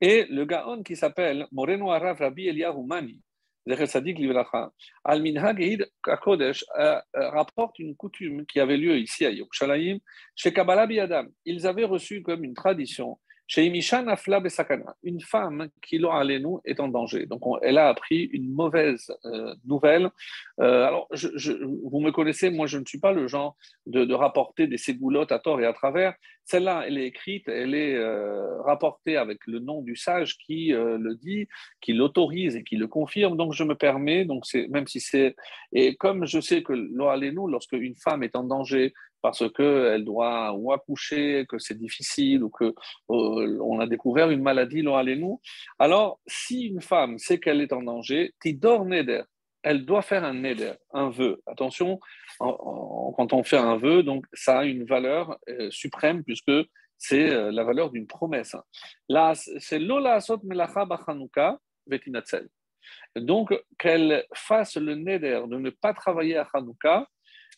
Et 0.00 0.26
le 0.28 0.44
Gaon 0.44 0.82
qui 0.82 0.94
s'appelle 0.94 1.46
Moreno 1.50 1.90
Arav 1.90 2.18
Rabbi 2.18 2.46
Eliyahu 2.48 2.84
Mani, 2.86 3.22
Al-Minhag 5.04 5.86
Kodesh 6.22 6.64
rapporte 7.14 7.78
une 7.78 7.94
coutume 7.96 8.46
qui 8.46 8.60
avait 8.60 8.76
lieu 8.76 8.96
ici 8.98 9.26
à 9.26 9.30
Yerushalayim, 9.30 9.98
chez 10.34 10.52
Kabbalah 10.52 10.86
Biadam. 10.86 11.28
Ils 11.44 11.66
avaient 11.66 11.84
reçu 11.84 12.22
comme 12.22 12.44
une 12.44 12.54
tradition 12.54 13.18
une 15.02 15.20
femme 15.20 15.68
qui 15.80 15.98
nous 15.98 16.60
est 16.64 16.80
en 16.80 16.88
danger. 16.88 17.26
Donc, 17.26 17.40
elle 17.62 17.78
a 17.78 17.88
appris 17.88 18.24
une 18.32 18.52
mauvaise 18.52 19.10
euh, 19.24 19.54
nouvelle. 19.64 20.10
Euh, 20.60 20.84
alors, 20.84 21.08
vous 21.10 22.00
me 22.00 22.10
connaissez, 22.10 22.50
moi, 22.50 22.66
je 22.66 22.78
ne 22.78 22.84
suis 22.84 23.00
pas 23.00 23.12
le 23.12 23.26
genre 23.26 23.56
de, 23.86 24.12
rapporter 24.12 24.66
des 24.66 24.76
ségoulottes 24.76 25.32
à 25.32 25.38
tort 25.38 25.60
et 25.60 25.66
à 25.66 25.72
travers. 25.72 26.14
Celle-là, 26.44 26.84
elle 26.86 26.98
est 26.98 27.06
écrite, 27.06 27.48
elle 27.48 27.74
est 27.74 27.94
euh, 27.94 28.60
rapportée 28.62 29.16
avec 29.16 29.46
le 29.46 29.60
nom 29.60 29.82
du 29.82 29.96
sage 29.96 30.38
qui 30.38 30.68
le 30.68 31.14
dit, 31.14 31.46
qui 31.80 31.92
l'autorise 31.92 32.56
et 32.56 32.64
qui 32.64 32.76
le 32.76 32.86
confirme. 32.86 33.36
Donc, 33.36 33.54
je 33.54 33.64
me 33.64 33.74
permets, 33.74 34.24
donc 34.24 34.44
même 34.68 34.86
si 34.86 35.00
c'est. 35.00 35.36
Et 35.72 35.96
comme 35.96 36.26
je 36.26 36.40
sais 36.40 36.62
que 36.62 36.72
nous, 36.72 37.48
lorsque 37.48 37.72
une 37.72 37.94
femme 37.94 38.22
est 38.22 38.36
en 38.36 38.44
danger, 38.44 38.92
parce 39.22 39.44
qu'elle 39.52 40.04
doit 40.04 40.52
ou 40.52 40.72
accoucher, 40.72 41.46
que 41.48 41.58
c'est 41.58 41.78
difficile, 41.78 42.44
ou 42.44 42.50
qu'on 42.50 42.74
euh, 43.10 43.80
a 43.80 43.86
découvert 43.86 44.30
une 44.30 44.42
maladie, 44.42 44.82
nous. 44.82 45.40
Alors, 45.78 46.20
si 46.26 46.66
une 46.66 46.80
femme 46.80 47.18
sait 47.18 47.38
qu'elle 47.38 47.60
est 47.60 47.72
en 47.72 47.82
danger, 47.82 48.32
tidor 48.40 48.84
neder, 48.84 49.22
elle 49.62 49.84
doit 49.84 50.02
faire 50.02 50.24
un 50.24 50.34
neder, 50.34 50.72
un 50.92 51.10
vœu. 51.10 51.42
Attention, 51.46 51.98
quand 52.38 53.32
on 53.32 53.42
fait 53.42 53.58
un 53.58 53.76
vœu, 53.76 54.02
donc 54.02 54.24
ça 54.32 54.60
a 54.60 54.64
une 54.64 54.84
valeur 54.84 55.36
euh, 55.48 55.70
suprême 55.70 56.22
puisque 56.22 56.52
c'est 56.96 57.30
euh, 57.30 57.50
la 57.50 57.64
valeur 57.64 57.90
d'une 57.90 58.06
promesse. 58.06 58.56
Là, 59.08 59.32
c'est 59.34 59.78
lola 59.78 60.14
asot 60.14 60.40
melacha 60.44 60.84
bachanouka 60.84 61.58
vetinatzel. 61.86 62.48
Donc, 63.16 63.54
qu'elle 63.78 64.24
fasse 64.32 64.76
le 64.76 64.94
neder 64.94 65.42
de 65.46 65.56
ne 65.56 65.70
pas 65.70 65.92
travailler 65.92 66.36
à 66.36 66.46
Hanouka 66.52 67.06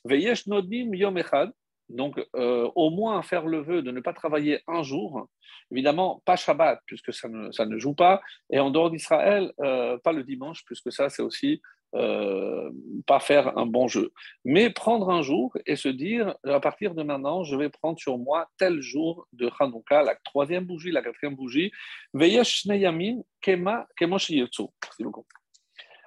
Veyesh 0.05 0.47
Nodim 0.47 0.95
Yom 0.95 1.19
Echad, 1.19 1.53
donc 1.91 2.25
euh, 2.37 2.71
au 2.75 2.91
moins 2.91 3.21
faire 3.23 3.47
le 3.47 3.61
vœu 3.61 3.83
de 3.83 3.91
ne 3.91 4.01
pas 4.01 4.13
travailler 4.13 4.61
un 4.67 4.83
jour, 4.83 5.29
évidemment 5.71 6.23
pas 6.25 6.37
Shabbat, 6.37 6.81
puisque 6.87 7.13
ça 7.13 7.29
ne, 7.29 7.51
ça 7.51 7.67
ne 7.67 7.79
joue 7.79 7.95
pas, 7.95 8.21
et 8.51 8.61
en 8.61 8.71
dehors 8.71 8.91
d'Israël, 8.91 9.53
euh, 9.61 9.99
pas 9.99 10.13
le 10.13 10.23
dimanche, 10.25 10.65
puisque 10.65 10.93
ça 10.93 11.09
c'est 11.09 11.23
aussi 11.23 11.61
euh, 11.97 12.71
pas 13.07 13.19
faire 13.19 13.59
un 13.59 13.67
bon 13.67 13.89
jeu. 13.89 14.13
Mais 14.45 14.71
prendre 14.71 15.11
un 15.11 15.23
jour 15.23 15.57
et 15.67 15.75
se 15.75 15.89
dire, 15.89 16.37
à 16.45 16.61
partir 16.61 16.95
de 16.95 17.03
maintenant, 17.03 17.43
je 17.43 17.57
vais 17.57 17.69
prendre 17.69 17.99
sur 17.99 18.17
moi 18.17 18.49
tel 18.59 18.81
jour 18.81 19.27
de 19.33 19.51
Hanouka, 19.59 20.05
la 20.05 20.15
troisième 20.25 20.65
bougie, 20.65 20.93
la 20.93 21.03
quatrième 21.03 21.35
bougie, 21.35 21.73
Veyesh 22.15 22.67
Neyamim 22.67 23.23
Kema 23.41 23.89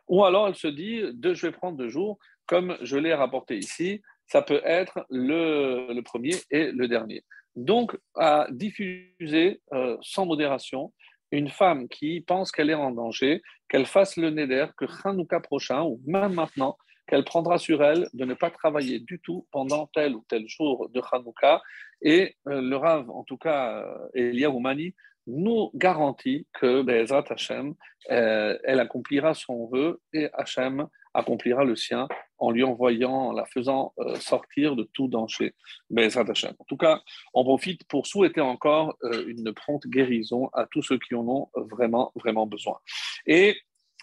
Ou 0.08 0.24
alors 0.24 0.48
elle 0.48 0.56
se 0.56 0.68
dit, 0.68 1.02
je 1.22 1.48
vais 1.48 1.52
prendre 1.52 1.78
deux 1.78 1.90
jours, 1.90 2.18
comme 2.46 2.78
je 2.82 2.98
l'ai 2.98 3.14
rapporté 3.14 3.58
ici, 3.58 4.02
ça 4.28 4.42
peut 4.42 4.62
être 4.64 5.06
le, 5.10 6.02
premier 6.02 6.36
et 6.50 6.72
le 6.72 6.88
dernier. 6.88 7.24
Donc, 7.56 7.98
à 8.16 8.48
diffuser 8.50 9.62
euh, 9.74 9.98
sans 10.02 10.26
modération, 10.26 10.92
une 11.32 11.50
femme 11.50 11.88
qui 11.88 12.22
pense 12.22 12.52
qu'elle 12.52 12.70
est 12.70 12.76
en 12.76 12.92
danger, 12.92 13.42
qu'elle 13.70 13.86
fasse 13.86 14.18
le 14.18 14.30
neder, 14.30 14.68
que 14.78 14.86
Hanouka 15.04 15.40
prochain, 15.40 15.82
ou 15.84 16.00
même 16.06 16.34
maintenant, 16.34 16.78
qu'elle 17.08 17.26
prendra 17.26 17.58
sur 17.58 17.84
elle 17.84 18.08
de 18.14 18.26
ne 18.26 18.34
pas 18.34 18.50
travailler 18.50 19.00
du 19.00 19.20
tout 19.20 19.46
pendant 19.52 19.88
tel 19.94 20.16
ou 20.16 20.24
tel 20.30 20.48
jour 20.48 20.90
de 20.90 21.02
Hanouka. 21.12 21.62
Et 22.02 22.36
euh, 22.48 22.62
le 22.62 22.76
Rav, 22.76 23.10
en 23.10 23.24
tout 23.24 23.38
cas, 23.38 23.84
euh, 23.84 24.08
Elia 24.14 24.50
Oumani, 24.50 24.96
nous 25.26 25.72
garantit 25.74 26.48
que 26.54 26.82
Bezrat 26.82 27.24
Hashem, 27.30 27.76
elle 28.10 28.80
accomplira 28.82 29.34
son 29.34 29.68
vœu 29.68 30.02
et 30.12 30.28
Hashem 30.34 30.86
accomplira 31.14 31.64
le 31.64 31.76
sien 31.76 32.08
en 32.38 32.52
lui 32.52 32.64
envoyant, 32.64 33.14
en 33.14 33.32
la 33.32 33.46
faisant 33.46 33.94
euh, 34.00 34.16
sortir 34.16 34.76
de 34.76 34.84
tout 34.94 35.08
danger. 35.08 35.56
En 35.96 36.66
tout 36.68 36.78
cas, 36.78 37.02
on 37.34 37.44
profite 37.44 37.86
pour 37.88 38.06
souhaiter 38.06 38.42
encore 38.42 38.98
euh, 39.04 39.26
une 39.28 39.54
prompte 39.54 39.88
guérison 39.88 40.50
à 40.54 40.66
tous 40.66 40.82
ceux 40.82 41.00
qui 41.00 41.16
en 41.16 41.28
ont 41.28 41.50
vraiment, 41.56 42.12
vraiment 42.16 42.46
besoin. 42.46 42.80
Et 43.26 43.58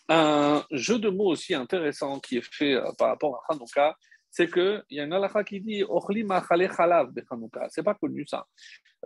un 0.09 0.65
jeu 0.71 0.99
de 0.99 1.09
mots 1.09 1.29
aussi 1.29 1.55
intéressant 1.55 2.19
qui 2.19 2.39
est 2.39 2.55
fait 2.55 2.75
euh, 2.75 2.91
par 2.99 3.09
rapport 3.09 3.37
à 3.37 3.53
Hanouka, 3.53 3.97
c'est 4.31 4.51
qu'il 4.51 4.83
y 4.91 5.01
a 5.01 5.05
une 5.05 5.13
halakha 5.13 5.45
qui 5.45 5.61
dit 5.61 5.85
chalav 6.77 7.11
C'est 7.69 7.83
pas 7.83 7.95
connu 7.95 8.27
ça. 8.27 8.47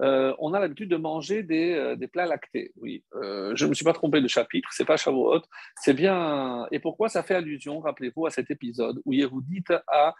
Euh, 0.00 0.34
on 0.38 0.54
a 0.54 0.60
l'habitude 0.60 0.90
de 0.90 0.96
manger 0.96 1.42
des, 1.42 1.72
euh, 1.72 1.96
plats 2.12 2.26
lactés. 2.26 2.72
Oui, 2.76 3.04
euh, 3.14 3.54
je 3.54 3.64
ne 3.64 3.70
me 3.70 3.74
suis 3.74 3.84
pas 3.84 3.92
trompé 3.92 4.20
de 4.20 4.28
chapitre, 4.28 4.68
c'est 4.72 4.84
pas 4.84 4.96
Shavuot, 4.96 5.42
c'est 5.76 5.94
bien. 5.94 6.66
Et 6.72 6.78
pourquoi 6.78 7.08
ça 7.08 7.22
fait 7.22 7.34
allusion, 7.34 7.80
rappelez-vous, 7.80 8.26
à 8.26 8.30
cet 8.30 8.50
épisode 8.50 9.00
où 9.04 9.12
Yehudit 9.12 9.64
a 9.88 10.14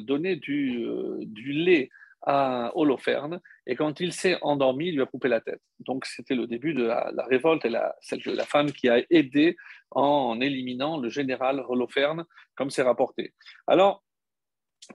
donné 0.00 0.36
du, 0.36 1.52
lait 1.52 1.90
à 2.24 2.70
Holoferne, 2.76 3.40
et 3.66 3.74
quand 3.74 3.98
il 3.98 4.12
s'est 4.12 4.38
endormi, 4.42 4.88
il 4.88 4.94
lui 4.94 5.02
a 5.02 5.06
coupé 5.06 5.28
la 5.28 5.40
tête. 5.40 5.60
Donc 5.80 6.06
c'était 6.06 6.36
le 6.36 6.46
début 6.46 6.72
de 6.72 6.84
la, 6.84 7.26
révolte 7.28 7.64
et 7.64 7.68
la, 7.68 7.96
celle 8.00 8.22
de 8.22 8.30
la 8.30 8.44
femme 8.44 8.70
qui 8.70 8.88
a 8.88 9.02
aidé 9.10 9.56
en 9.94 10.40
éliminant 10.40 10.98
le 10.98 11.08
général 11.08 11.64
Holoferne, 11.68 12.24
comme 12.56 12.70
c'est 12.70 12.82
rapporté. 12.82 13.34
Alors, 13.66 14.02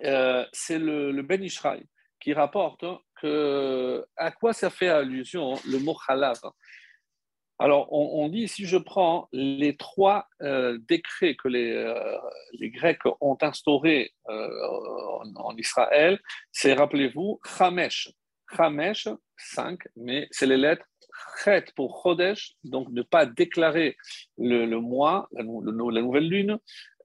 euh, 0.03 0.45
c'est 0.51 0.79
le, 0.79 1.21
Ben 1.21 1.43
Ishraï 1.43 1.83
qui 2.19 2.33
rapporte 2.33 2.83
que 3.21 4.05
à 4.15 4.31
quoi 4.31 4.53
ça 4.53 4.69
fait 4.69 4.89
allusion 4.89 5.55
le 5.65 5.79
mot 5.79 5.95
halav 6.07 6.39
alors, 7.59 7.91
on, 7.91 8.29
dit, 8.29 8.47
si 8.47 8.67
je 8.67 8.77
prends 8.77 9.27
les 9.31 9.75
trois 9.77 10.27
euh, 10.43 10.77
décrets 10.87 11.35
que 11.35 11.47
les, 11.47 11.71
euh, 11.71 12.17
les, 12.53 12.69
Grecs 12.69 13.01
ont 13.19 13.37
instaurés 13.41 14.13
euh, 14.29 14.49
en, 15.35 15.57
Israël, 15.57 16.19
c'est, 16.51 16.73
rappelez-vous, 16.73 17.39
Chamesh. 17.57 18.11
Chamesh, 18.55 19.09
5, 19.37 19.79
mais 19.95 20.27
c'est 20.29 20.45
les 20.45 20.57
lettres 20.57 20.85
Chet 21.43 21.65
pour 21.75 22.01
Chodesh, 22.01 22.55
donc 22.63 22.89
ne 22.89 23.01
pas 23.01 23.25
déclarer 23.25 23.97
le, 24.37 24.65
mois, 24.75 25.27
la, 25.31 25.43
nouvelle 25.43 26.27
lune. 26.27 26.59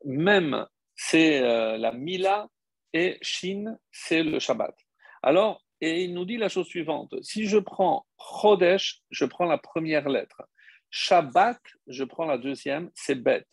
Même, 0.05 0.66
c'est 0.96 1.40
la 1.40 1.92
Mila, 1.92 2.48
et 2.92 3.18
Shin, 3.22 3.77
c'est 3.90 4.22
le 4.22 4.38
Shabbat. 4.38 4.75
Alors, 5.22 5.62
et 5.81 6.05
il 6.05 6.14
nous 6.14 6.25
dit 6.25 6.37
la 6.37 6.48
chose 6.48 6.66
suivante. 6.66 7.14
Si 7.22 7.46
je 7.46 7.59
prends 7.59 8.07
Chodesh, 8.16 9.03
je 9.11 9.25
prends 9.25 9.46
la 9.46 9.59
première 9.59 10.09
lettre. 10.09 10.42
Shabbat, 10.90 11.59
je 11.88 12.05
prends 12.05 12.27
la 12.27 12.38
deuxième, 12.38 12.90
c'est 12.94 13.16
Bet. 13.16 13.46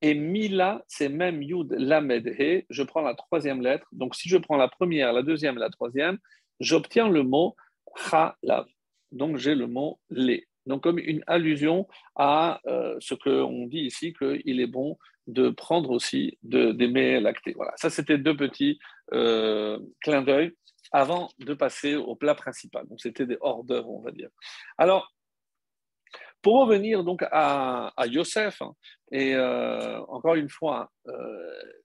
Et 0.00 0.14
Mila, 0.14 0.84
c'est 0.86 1.08
même 1.08 1.42
Yud 1.42 1.72
Lamed 1.72 2.26
He, 2.38 2.64
je 2.68 2.82
prends 2.82 3.00
la 3.00 3.14
troisième 3.14 3.62
lettre. 3.62 3.86
Donc 3.90 4.14
si 4.14 4.28
je 4.28 4.36
prends 4.36 4.56
la 4.56 4.68
première, 4.68 5.12
la 5.12 5.22
deuxième 5.22 5.56
la 5.56 5.70
troisième, 5.70 6.18
j'obtiens 6.60 7.08
le 7.08 7.22
mot 7.22 7.56
Chalav. 7.96 8.66
Donc 9.14 9.38
j'ai 9.38 9.54
le 9.54 9.66
mot 9.66 9.98
lait. 10.10 10.46
Donc 10.66 10.82
comme 10.82 10.98
une 10.98 11.22
allusion 11.26 11.86
à 12.16 12.60
euh, 12.66 12.96
ce 13.00 13.14
qu'on 13.14 13.66
dit 13.66 13.80
ici, 13.80 14.12
qu'il 14.12 14.60
est 14.60 14.66
bon 14.66 14.98
de 15.26 15.50
prendre 15.50 15.90
aussi 15.90 16.38
d'aimer 16.42 17.20
lacté. 17.20 17.52
Voilà, 17.54 17.72
ça 17.76 17.90
c'était 17.90 18.18
deux 18.18 18.36
petits 18.36 18.78
euh, 19.12 19.78
clins 20.02 20.22
d'œil 20.22 20.52
avant 20.92 21.30
de 21.38 21.54
passer 21.54 21.96
au 21.96 22.14
plat 22.14 22.34
principal. 22.34 22.86
Donc 22.88 23.00
c'était 23.00 23.26
des 23.26 23.38
hors 23.40 23.64
d'œuvre, 23.64 23.90
on 23.90 24.00
va 24.00 24.10
dire. 24.10 24.28
Alors, 24.78 25.12
pour 26.44 26.60
revenir 26.60 27.04
donc 27.04 27.24
à, 27.32 27.90
Yosef, 28.06 28.60
hein, 28.60 28.74
et 29.10 29.34
euh, 29.34 29.98
encore 30.08 30.34
une 30.34 30.50
fois, 30.50 30.90
euh, 31.08 31.12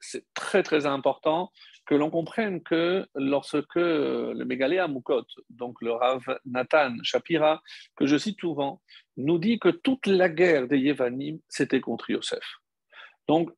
c'est 0.01 0.25
très 0.33 0.63
très 0.63 0.85
important 0.85 1.49
que 1.85 1.95
l'on 1.95 2.09
comprenne 2.09 2.61
que 2.61 3.07
lorsque 3.15 3.75
le 3.75 4.43
Mégaléa 4.43 4.89
Moukot, 4.89 5.23
donc 5.49 5.81
le 5.81 5.93
Rav 5.93 6.23
Nathan 6.45 6.93
Shapira, 7.03 7.61
que 7.95 8.05
je 8.05 8.17
cite 8.17 8.41
souvent, 8.41 8.81
nous 9.15 9.37
dit 9.37 9.59
que 9.59 9.69
toute 9.69 10.05
la 10.07 10.27
guerre 10.27 10.67
des 10.67 10.77
Yévanim, 10.77 11.39
c'était 11.47 11.79
contre 11.79 12.09
Yosef. 12.09 12.43
Donc, 13.29 13.51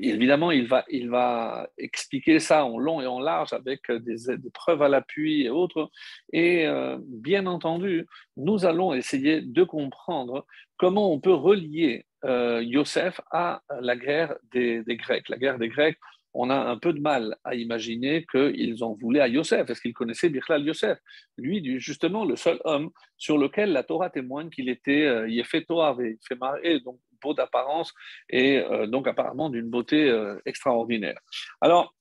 évidemment, 0.00 0.50
il 0.50 0.66
va, 0.66 0.84
il 0.88 1.10
va 1.10 1.68
expliquer 1.78 2.40
ça 2.40 2.64
en 2.64 2.78
long 2.78 3.00
et 3.00 3.06
en 3.06 3.20
large 3.20 3.52
avec 3.52 3.90
des, 3.90 4.16
preuves 4.52 4.82
à 4.82 4.88
l'appui 4.88 5.42
et 5.42 5.50
autres. 5.50 5.90
Et 6.32 6.66
euh, 6.66 6.98
bien 7.02 7.46
entendu, 7.46 8.06
nous 8.36 8.64
allons 8.64 8.94
essayer 8.94 9.40
de 9.40 9.64
comprendre 9.64 10.46
comment 10.76 11.12
on 11.12 11.20
peut 11.20 11.34
relier 11.34 12.06
euh, 12.24 12.62
Yosef 12.62 13.20
à 13.30 13.62
la 13.80 13.96
guerre 13.96 14.36
des, 14.52 14.82
Grecs. 14.86 15.28
La 15.28 15.36
guerre 15.36 15.58
des 15.58 15.68
Grecs, 15.68 15.98
on 16.34 16.50
a 16.50 16.56
un 16.56 16.76
peu 16.76 16.92
de 16.92 17.00
mal 17.00 17.36
à 17.44 17.54
imaginer 17.54 18.24
qu'ils 18.30 18.84
en 18.84 18.94
voulaient 18.94 19.20
à 19.20 19.28
Yosef. 19.28 19.68
Est-ce 19.70 19.80
qu'ils 19.80 19.94
connaissaient 19.94 20.28
Birlal 20.28 20.64
Yosef? 20.64 20.98
Lui, 21.36 21.80
justement, 21.80 22.24
le 22.24 22.36
seul 22.36 22.60
homme 22.64 22.90
sur 23.16 23.38
lequel 23.38 23.72
la 23.72 23.82
Torah 23.82 24.10
témoigne 24.10 24.50
qu'il 24.50 24.68
était 24.68 25.04
euh, 25.04 25.28
Yefetoar 25.28 26.00
et 26.00 26.18
et 26.62 26.80
donc 26.80 26.98
beau 27.22 27.34
d'apparence 27.34 27.92
et 28.28 28.58
euh, 28.58 28.86
donc 28.86 29.06
apparemment 29.06 29.50
d'une 29.50 29.68
beauté 29.68 30.08
euh, 30.08 30.40
extraordinaire. 30.46 31.18
Alors, 31.60 31.94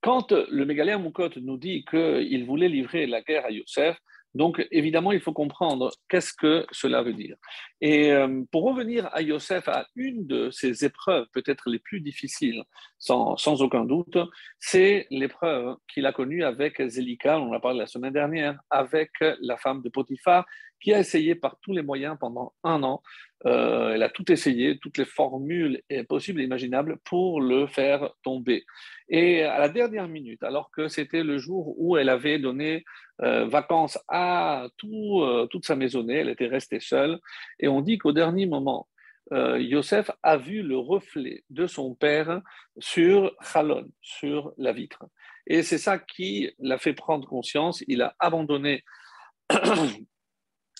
quand 0.00 0.32
le 0.32 0.66
Mégaléen 0.66 0.98
Moukot 0.98 1.30
nous 1.36 1.56
dit 1.56 1.84
qu'il 1.86 2.44
voulait 2.44 2.68
livrer 2.68 3.06
la 3.06 3.22
guerre 3.22 3.46
à 3.46 3.50
Youssef, 3.50 3.98
donc 4.34 4.66
évidemment, 4.72 5.12
il 5.12 5.20
faut 5.20 5.32
comprendre 5.32 5.92
qu'est-ce 6.08 6.32
que 6.34 6.66
cela 6.72 7.02
veut 7.02 7.12
dire. 7.12 7.36
Et 7.80 8.12
euh, 8.12 8.42
pour 8.50 8.64
revenir 8.64 9.08
à 9.12 9.22
Yosef, 9.22 9.68
à 9.68 9.86
une 9.94 10.26
de 10.26 10.50
ses 10.50 10.84
épreuves 10.84 11.26
peut-être 11.32 11.70
les 11.70 11.78
plus 11.78 12.00
difficiles, 12.00 12.64
sans, 12.98 13.36
sans 13.36 13.62
aucun 13.62 13.84
doute, 13.84 14.18
c'est 14.58 15.06
l'épreuve 15.10 15.76
qu'il 15.88 16.04
a 16.06 16.12
connue 16.12 16.42
avec 16.42 16.82
Zélika, 16.86 17.38
on 17.38 17.50
en 17.50 17.52
a 17.52 17.60
parlé 17.60 17.78
la 17.78 17.86
semaine 17.86 18.12
dernière, 18.12 18.58
avec 18.70 19.10
la 19.20 19.56
femme 19.56 19.82
de 19.82 19.88
Potiphar, 19.88 20.44
qui 20.84 20.92
a 20.92 20.98
essayé 20.98 21.34
par 21.34 21.56
tous 21.62 21.72
les 21.72 21.82
moyens 21.82 22.16
pendant 22.20 22.52
un 22.62 22.82
an. 22.82 23.02
Euh, 23.46 23.94
elle 23.94 24.02
a 24.02 24.10
tout 24.10 24.30
essayé, 24.30 24.78
toutes 24.78 24.98
les 24.98 25.06
formules 25.06 25.80
possibles 26.08 26.42
et 26.42 26.44
imaginables 26.44 26.98
pour 27.04 27.40
le 27.40 27.66
faire 27.66 28.10
tomber. 28.22 28.64
Et 29.08 29.42
à 29.42 29.58
la 29.58 29.70
dernière 29.70 30.08
minute, 30.08 30.42
alors 30.42 30.70
que 30.70 30.88
c'était 30.88 31.22
le 31.22 31.38
jour 31.38 31.74
où 31.78 31.96
elle 31.96 32.10
avait 32.10 32.38
donné 32.38 32.84
euh, 33.22 33.46
vacances 33.46 33.98
à 34.08 34.68
tout, 34.76 35.22
euh, 35.22 35.46
toute 35.46 35.64
sa 35.64 35.74
maisonnée, 35.74 36.16
elle 36.16 36.28
était 36.28 36.48
restée 36.48 36.80
seule, 36.80 37.18
et 37.58 37.68
on 37.68 37.80
dit 37.80 37.96
qu'au 37.96 38.12
dernier 38.12 38.46
moment, 38.46 38.86
Yosef 39.32 40.10
a 40.22 40.36
vu 40.36 40.62
le 40.62 40.76
reflet 40.76 41.44
de 41.48 41.66
son 41.66 41.94
père 41.94 42.42
sur 42.78 43.34
Chalon, 43.40 43.88
sur 44.02 44.52
la 44.58 44.72
vitre. 44.72 45.02
Et 45.46 45.62
c'est 45.62 45.78
ça 45.78 45.98
qui 45.98 46.52
l'a 46.58 46.76
fait 46.76 46.92
prendre 46.92 47.26
conscience. 47.26 47.82
Il 47.88 48.02
a 48.02 48.14
abandonné 48.20 48.84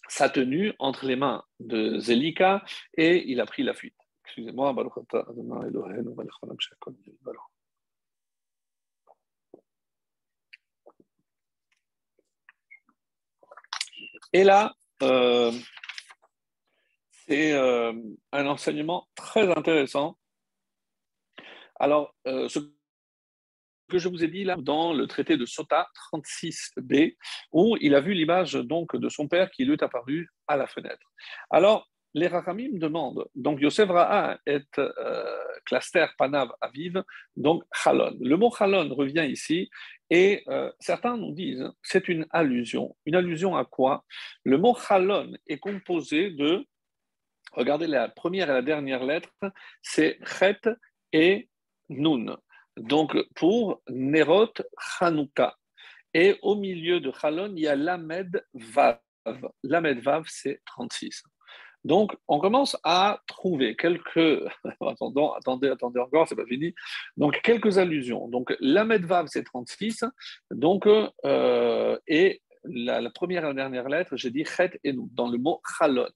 sa 0.08 0.28
tenue 0.28 0.72
entre 0.78 1.06
les 1.06 1.16
mains 1.16 1.44
de 1.60 1.98
Zelika 1.98 2.64
et 2.96 3.30
il 3.30 3.40
a 3.40 3.46
pris 3.46 3.62
la 3.62 3.74
fuite. 3.74 3.94
Excusez-moi, 4.24 4.72
Et 14.32 14.42
là, 14.42 14.74
euh, 15.02 15.52
c'est 17.26 17.52
euh, 17.52 17.92
un 18.32 18.46
enseignement 18.46 19.06
très 19.14 19.48
intéressant. 19.56 20.18
Alors, 21.76 22.14
euh, 22.26 22.48
ce 22.48 22.58
que 23.88 23.98
je 23.98 24.08
vous 24.08 24.24
ai 24.24 24.28
dit 24.28 24.44
là 24.44 24.56
dans 24.58 24.92
le 24.92 25.06
traité 25.06 25.36
de 25.36 25.46
Sota 25.46 25.88
36b, 26.12 27.16
où 27.52 27.76
il 27.80 27.94
a 27.94 28.00
vu 28.00 28.14
l'image 28.14 28.54
donc 28.54 28.96
de 28.96 29.08
son 29.08 29.28
père 29.28 29.50
qui 29.50 29.64
lui 29.64 29.74
est 29.74 29.82
apparu 29.82 30.28
à 30.46 30.56
la 30.56 30.66
fenêtre. 30.66 31.06
Alors, 31.50 31.88
les 32.14 32.28
Rachamim 32.28 32.78
demandent, 32.78 33.26
donc 33.34 33.60
Yosef 33.60 33.88
Ra'a 33.90 34.38
est 34.46 34.78
euh, 34.78 35.44
cluster 35.66 36.06
Panav 36.16 36.52
Aviv, 36.60 37.02
donc 37.36 37.64
Chalon. 37.72 38.16
Le 38.20 38.36
mot 38.36 38.52
Chalon 38.56 38.94
revient 38.94 39.26
ici, 39.28 39.68
et 40.10 40.44
euh, 40.48 40.70
certains 40.78 41.16
nous 41.16 41.32
disent 41.32 41.68
c'est 41.82 42.08
une 42.08 42.24
allusion. 42.30 42.96
Une 43.04 43.16
allusion 43.16 43.56
à 43.56 43.64
quoi? 43.64 44.04
Le 44.44 44.58
mot 44.58 44.76
Chalon 44.76 45.32
est 45.48 45.58
composé 45.58 46.30
de, 46.30 46.64
regardez 47.50 47.88
la 47.88 48.08
première 48.08 48.48
et 48.48 48.54
la 48.54 48.62
dernière 48.62 49.04
lettre, 49.04 49.30
c'est 49.82 50.18
Chet 50.38 50.60
et 51.12 51.48
Nun 51.88 52.36
donc 52.76 53.16
pour 53.34 53.82
Nerot 53.88 54.52
Hanouka. 55.00 55.56
Et 56.12 56.38
au 56.42 56.54
milieu 56.54 57.00
de 57.00 57.12
Chalon, 57.12 57.52
il 57.56 57.62
y 57.62 57.68
a 57.68 57.74
Lamed 57.74 58.44
Vav. 58.54 59.00
Lamed 59.64 59.98
Vav, 60.00 60.24
c'est 60.28 60.60
36. 60.66 61.24
Donc, 61.84 62.16
on 62.28 62.38
commence 62.38 62.76
à 62.82 63.20
trouver 63.26 63.76
quelques. 63.76 64.42
attendez, 64.80 65.68
attendez, 65.68 66.00
encore, 66.00 66.26
c'est 66.28 66.36
pas 66.36 66.46
fini. 66.46 66.74
Donc, 67.16 67.40
quelques 67.42 67.78
allusions. 67.78 68.28
Donc, 68.28 68.54
Lamed 68.60 69.04
Vav, 69.04 69.26
c'est 69.28 69.44
36. 69.44 70.04
Donc, 70.50 70.86
euh, 70.86 71.98
et 72.06 72.42
la, 72.64 73.10
première 73.10 73.44
et 73.44 73.48
la 73.48 73.54
dernière 73.54 73.88
lettre, 73.88 74.16
j'ai 74.16 74.30
dit 74.30 74.44
Chet 74.44 74.78
et 74.82 74.92
nous, 74.92 75.10
dans 75.12 75.28
le 75.28 75.36
mot 75.36 75.60
Chalon. 75.78 76.08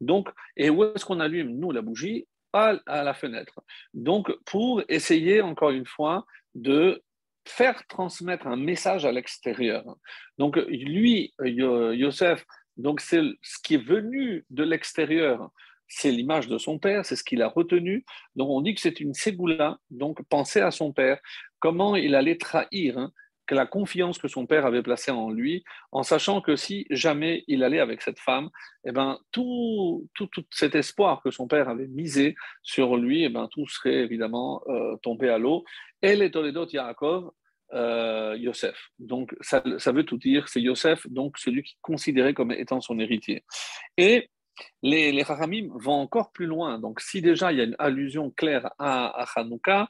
Donc, 0.00 0.28
et 0.56 0.68
où 0.68 0.84
est-ce 0.84 1.04
qu'on 1.04 1.20
allume, 1.20 1.56
nous, 1.58 1.70
la 1.70 1.80
bougie? 1.80 2.26
À 2.54 3.02
la 3.02 3.14
fenêtre. 3.14 3.60
Donc, 3.92 4.32
pour 4.46 4.82
essayer, 4.88 5.40
encore 5.40 5.70
une 5.70 5.86
fois, 5.86 6.24
de 6.54 7.02
faire 7.46 7.86
transmettre 7.88 8.46
un 8.46 8.56
message 8.56 9.04
à 9.04 9.12
l'extérieur. 9.12 9.84
Donc, 10.38 10.56
lui, 10.56 11.34
Yosef, 11.40 12.46
donc 12.76 13.00
c'est 13.00 13.22
ce 13.42 13.58
qui 13.62 13.74
est 13.74 13.84
venu 13.84 14.46
de 14.48 14.62
l'extérieur, 14.62 15.50
c'est 15.86 16.10
l'image 16.10 16.48
de 16.48 16.56
son 16.56 16.78
père, 16.78 17.04
c'est 17.04 17.16
ce 17.16 17.24
qu'il 17.24 17.42
a 17.42 17.48
retenu. 17.48 18.04
Donc, 18.36 18.48
on 18.48 18.62
dit 18.62 18.74
que 18.74 18.80
c'est 18.80 19.00
une 19.00 19.14
ségoula, 19.14 19.78
donc 19.90 20.22
penser 20.28 20.60
à 20.60 20.70
son 20.70 20.92
père, 20.92 21.18
comment 21.58 21.96
il 21.96 22.14
allait 22.14 22.38
trahir. 22.38 22.98
Hein 22.98 23.12
que 23.46 23.54
la 23.54 23.66
confiance 23.66 24.18
que 24.18 24.28
son 24.28 24.46
père 24.46 24.66
avait 24.66 24.82
placée 24.82 25.10
en 25.10 25.30
lui, 25.30 25.64
en 25.92 26.02
sachant 26.02 26.40
que 26.40 26.56
si 26.56 26.86
jamais 26.90 27.44
il 27.46 27.62
allait 27.62 27.80
avec 27.80 28.02
cette 28.02 28.18
femme, 28.18 28.50
eh 28.84 28.92
ben, 28.92 29.18
tout, 29.32 30.08
tout, 30.14 30.28
cet 30.50 30.74
espoir 30.74 31.22
que 31.22 31.30
son 31.30 31.46
père 31.46 31.68
avait 31.68 31.88
misé 31.88 32.34
sur 32.62 32.96
lui, 32.96 33.24
eh 33.24 33.28
ben, 33.28 33.48
tout 33.50 33.66
serait 33.68 34.02
évidemment 34.02 34.62
euh, 34.68 34.96
tombé 35.02 35.28
à 35.28 35.38
l'eau. 35.38 35.64
Et 36.02 36.16
les 36.16 36.30
Toledot 36.30 36.68
Yaakov, 36.68 37.30
euh, 37.72 38.36
Yosef. 38.38 38.90
Donc, 38.98 39.34
ça, 39.40 39.62
ça, 39.78 39.92
veut 39.92 40.04
tout 40.04 40.18
dire, 40.18 40.48
c'est 40.48 40.60
Yosef, 40.60 41.06
donc 41.08 41.38
celui 41.38 41.62
qui 41.62 41.72
est 41.72 41.82
considéré 41.82 42.34
comme 42.34 42.52
étant 42.52 42.80
son 42.80 42.98
héritier. 42.98 43.44
Et 43.96 44.30
les, 44.82 45.12
les 45.12 45.22
vont 45.22 45.94
encore 45.94 46.32
plus 46.32 46.46
loin. 46.46 46.78
Donc, 46.78 47.00
si 47.00 47.20
déjà 47.20 47.52
il 47.52 47.58
y 47.58 47.60
a 47.60 47.64
une 47.64 47.76
allusion 47.78 48.30
claire 48.30 48.70
à, 48.78 49.06
à 49.22 49.26
Hanouka 49.36 49.88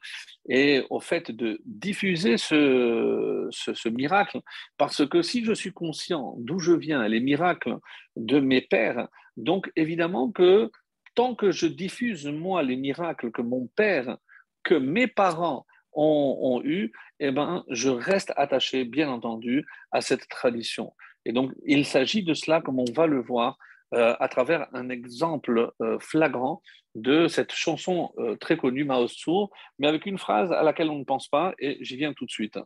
et 0.48 0.85
au 0.90 1.00
fait 1.00 1.31
de 1.31 1.61
diffuser 1.64 2.37
ce, 2.38 3.88
miracle, 3.88 4.40
parce 4.79 5.07
que 5.07 5.22
si 5.22 5.44
je 5.44 5.53
suis 5.53 5.72
conscient 5.72 6.35
d'où 6.38 6.59
je 6.59 6.72
viens, 6.72 7.07
les 7.09 7.20
miracles 7.20 7.79
de 8.16 8.40
mes 8.40 8.61
pères, 8.61 9.09
donc 9.37 9.70
évidemment 9.77 10.31
que 10.31 10.70
tant 11.14 11.35
que 11.35 11.50
je 11.50 11.66
diffuse 11.66 12.27
moi 12.27 12.62
les 12.62 12.77
miracles 12.77 13.31
que 13.31 13.42
mon 13.42 13.68
père, 13.77 14.16
que 14.62 14.74
mes 14.74 15.07
parents 15.07 15.66
ont, 15.92 16.38
ont 16.40 16.62
eu, 16.64 16.92
eh 17.20 17.31
ben, 17.31 17.64
je 17.68 17.88
reste 17.88 18.33
attaché, 18.37 18.85
bien 18.85 19.09
entendu, 19.09 19.64
à 19.92 20.00
cette 20.00 20.29
tradition. 20.29 20.92
Et 21.24 21.33
donc, 21.33 21.53
il 21.64 21.87
s'agit 21.87 22.22
de 22.22 22.35
cela, 22.35 22.61
comme 22.61 22.81
on 22.81 22.92
va 22.92 23.07
le 23.07 23.20
voir, 23.20 23.59
euh, 23.94 24.16
à 24.18 24.28
travers 24.28 24.66
un 24.72 24.88
exemple 24.88 25.72
euh, 25.80 25.98
flagrant 26.00 26.62
de 26.94 27.28
cette 27.28 27.52
chanson 27.52 28.12
euh, 28.18 28.37
très 28.37 28.57
connue, 28.57 28.85
Maosu, 28.85 29.46
mais 29.78 29.87
avec 29.87 30.07
une 30.07 30.18
phrase 30.18 30.50
à 30.52 30.62
laquelle 30.62 30.90
on 30.90 30.98
ne 30.98 31.04
pense 31.04 31.28
pas, 31.28 31.54
et 31.59 31.78
j'y 31.80 31.96
viens 31.96 32.12
tout 32.12 32.24
de 32.24 32.30
suite. 32.30 32.59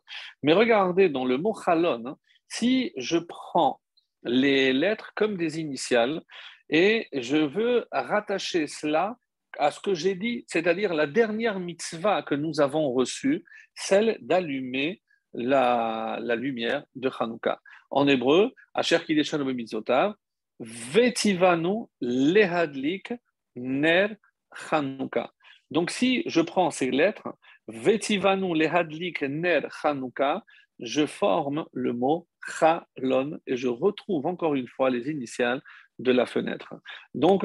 Mais 0.43 0.53
regardez 0.53 1.09
dans 1.09 1.25
le 1.25 1.37
mot 1.37 1.55
chalon, 1.55 2.03
hein, 2.07 2.17
si 2.49 2.93
je 2.97 3.19
prends 3.19 3.81
les 4.23 4.73
lettres 4.73 5.13
comme 5.15 5.37
des 5.37 5.61
initiales 5.61 6.23
et 6.71 7.09
je 7.13 7.37
veux 7.37 7.87
rattacher 7.93 8.67
cela 8.67 9.17
à 9.59 9.71
ce 9.71 9.81
que 9.81 9.95
j'ai 9.95 10.15
dit, 10.15 10.45
c'est-à-dire 10.47 10.95
la 10.95 11.07
dernière 11.07 11.61
mitzvah 11.61 12.23
que 12.23 12.35
nous 12.35 12.61
avons 12.61 12.93
reçue, 12.93 13.45
celle 13.75 14.19
d'allumer 14.21 15.03
la, 15.35 16.19
lumière 16.37 16.85
de 16.95 17.11
Hanouka. 17.19 17.61
En 17.91 18.07
hébreu, 18.09 18.53
Asher 18.75 18.99
Kideshan 19.05 19.45
Mitzvotav, 19.45 20.15
Vetivanu 20.61 21.87
lehadlik 22.01 23.13
ner 23.57 24.17
Chanukah. 24.55 25.33
Donc, 25.71 25.91
si 25.91 26.23
je 26.27 26.41
prends 26.41 26.71
ces 26.71 26.91
lettres, 26.91 27.29
Vetivanu 27.69 28.55
lehadlik 28.55 29.23
ner 29.23 29.69
Chanukah, 29.83 30.45
je 30.81 31.07
forme 31.07 31.67
le 31.73 31.93
mot 31.93 32.29
Chalon 32.47 33.39
et 33.47 33.57
je 33.57 33.69
retrouve 33.69 34.27
encore 34.27 34.55
une 34.55 34.69
fois 34.69 34.91
les 34.91 35.11
initiales 35.11 35.61
de 35.99 36.13
la 36.13 36.27
fenêtre. 36.27 36.75
Donc, 37.15 37.45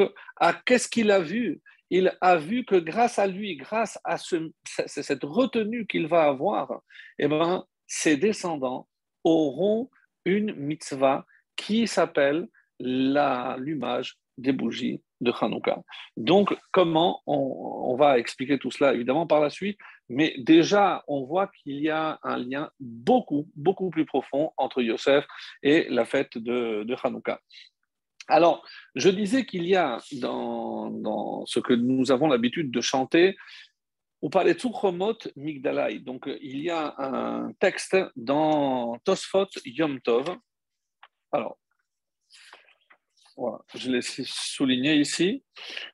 qu'est-ce 0.66 0.88
qu'il 0.88 1.12
a 1.12 1.20
vu? 1.20 1.62
Il 1.90 2.16
a 2.22 2.38
vu 2.38 2.66
que 2.66 2.76
grâce 2.76 3.20
à 3.20 3.28
lui, 3.28 3.56
grâce 3.56 4.00
à 4.04 4.18
cette 4.18 5.24
retenue 5.24 5.86
qu'il 5.86 6.08
va 6.08 6.24
avoir, 6.24 6.82
eh 7.20 7.28
ben, 7.28 7.66
ses 7.88 8.18
descendants 8.18 8.88
auront 9.24 9.90
une 10.26 10.54
mitzvah 10.56 11.26
qui 11.56 11.88
s'appelle 11.88 12.48
l'allumage 12.80 14.18
des 14.38 14.52
bougies 14.52 15.02
de 15.22 15.32
Hanouka. 15.32 15.82
Donc, 16.18 16.56
comment 16.72 17.22
on, 17.26 17.96
va 17.96 18.18
expliquer 18.18 18.58
tout 18.58 18.72
cela, 18.72 18.94
évidemment, 18.94 19.28
par 19.28 19.40
la 19.40 19.50
suite, 19.50 19.78
mais 20.10 20.34
déjà, 20.38 21.04
on 21.08 21.24
voit 21.24 21.48
qu'il 21.48 21.80
y 21.80 21.90
a 21.90 22.20
un 22.24 22.38
lien 22.38 22.70
beaucoup, 22.80 23.48
beaucoup 23.56 23.90
plus 23.90 24.06
profond 24.06 24.52
entre 24.58 24.82
Yosef 24.82 25.26
et 25.62 25.88
la 25.90 26.06
fête 26.06 26.38
de, 26.38 26.84
de 26.84 26.96
Hanouka. 27.04 27.40
Alors, 28.28 28.66
je 28.96 29.10
disais 29.10 29.46
qu'il 29.46 29.66
y 29.66 29.76
a 29.76 30.00
dans, 30.14 31.46
ce 31.46 31.60
que 31.60 31.74
nous 31.74 32.12
avons 32.12 32.28
l'habitude 32.28 32.72
de 32.72 32.82
chanter, 32.82 33.36
on 34.22 34.30
parlait 34.30 34.54
Tzuchomot 34.54 35.18
Migdalai. 35.36 36.00
Donc, 36.00 36.30
il 36.42 36.62
y 36.62 36.70
a 36.70 36.96
un 36.98 37.52
texte 37.60 37.98
dans 38.16 38.98
Tosfot 39.04 39.48
Yom 39.66 40.00
Tov. 40.00 40.38
Alors, 41.34 41.58
je 43.76 43.92
l'ai 43.92 44.02
souligné 44.02 44.96
ici. 44.96 45.44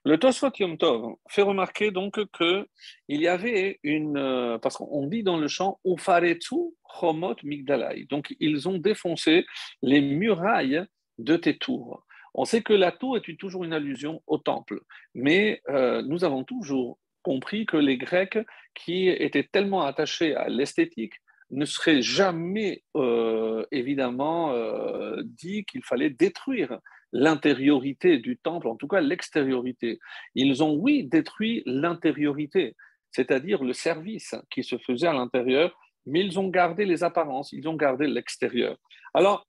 Le 0.03 0.17
Tosfot 0.17 0.51
Yom 0.59 0.77
Tov 0.77 1.15
fait 1.29 1.41
remarquer 1.41 1.91
donc 1.91 2.19
que 2.31 2.67
il 3.07 3.21
y 3.21 3.27
avait 3.27 3.79
une, 3.83 4.17
euh, 4.17 4.57
parce 4.57 4.77
qu'on 4.77 5.07
dit 5.07 5.23
dans 5.23 5.37
le 5.37 5.47
chant 5.47 5.79
Ufaretu 5.85 6.55
Chomot 6.99 7.35
Migdalai. 7.43 8.05
Donc 8.09 8.35
ils 8.39 8.67
ont 8.67 8.77
défoncé 8.77 9.45
les 9.81 10.01
murailles 10.01 10.83
de 11.17 11.35
tes 11.35 11.57
tours. 11.57 12.05
On 12.33 12.45
sait 12.45 12.61
que 12.61 12.73
la 12.73 12.91
tour 12.91 13.17
est 13.17 13.37
toujours 13.37 13.63
une 13.63 13.73
allusion 13.73 14.21
au 14.27 14.37
temple, 14.37 14.81
mais 15.13 15.61
euh, 15.69 16.01
nous 16.03 16.23
avons 16.23 16.43
toujours 16.43 16.99
compris 17.21 17.65
que 17.65 17.77
les 17.77 17.97
Grecs, 17.97 18.37
qui 18.75 19.09
étaient 19.09 19.47
tellement 19.51 19.81
attachés 19.81 20.35
à 20.35 20.47
l'esthétique, 20.47 21.15
ne 21.51 21.65
seraient 21.65 22.01
jamais 22.01 22.83
euh, 22.95 23.65
évidemment 23.71 24.51
euh, 24.53 25.21
dit 25.23 25.65
qu'il 25.65 25.83
fallait 25.83 26.11
détruire 26.11 26.79
l'intériorité 27.11 28.17
du 28.17 28.37
temple, 28.37 28.67
en 28.67 28.75
tout 28.75 28.87
cas 28.87 29.01
l'extériorité. 29.01 29.99
Ils 30.35 30.63
ont, 30.63 30.75
oui, 30.75 31.03
détruit 31.03 31.63
l'intériorité, 31.65 32.75
c'est-à-dire 33.11 33.63
le 33.63 33.73
service 33.73 34.35
qui 34.49 34.63
se 34.63 34.77
faisait 34.77 35.07
à 35.07 35.13
l'intérieur, 35.13 35.75
mais 36.05 36.21
ils 36.21 36.39
ont 36.39 36.47
gardé 36.47 36.85
les 36.85 37.03
apparences, 37.03 37.51
ils 37.51 37.67
ont 37.67 37.75
gardé 37.75 38.07
l'extérieur. 38.07 38.77
Alors, 39.13 39.47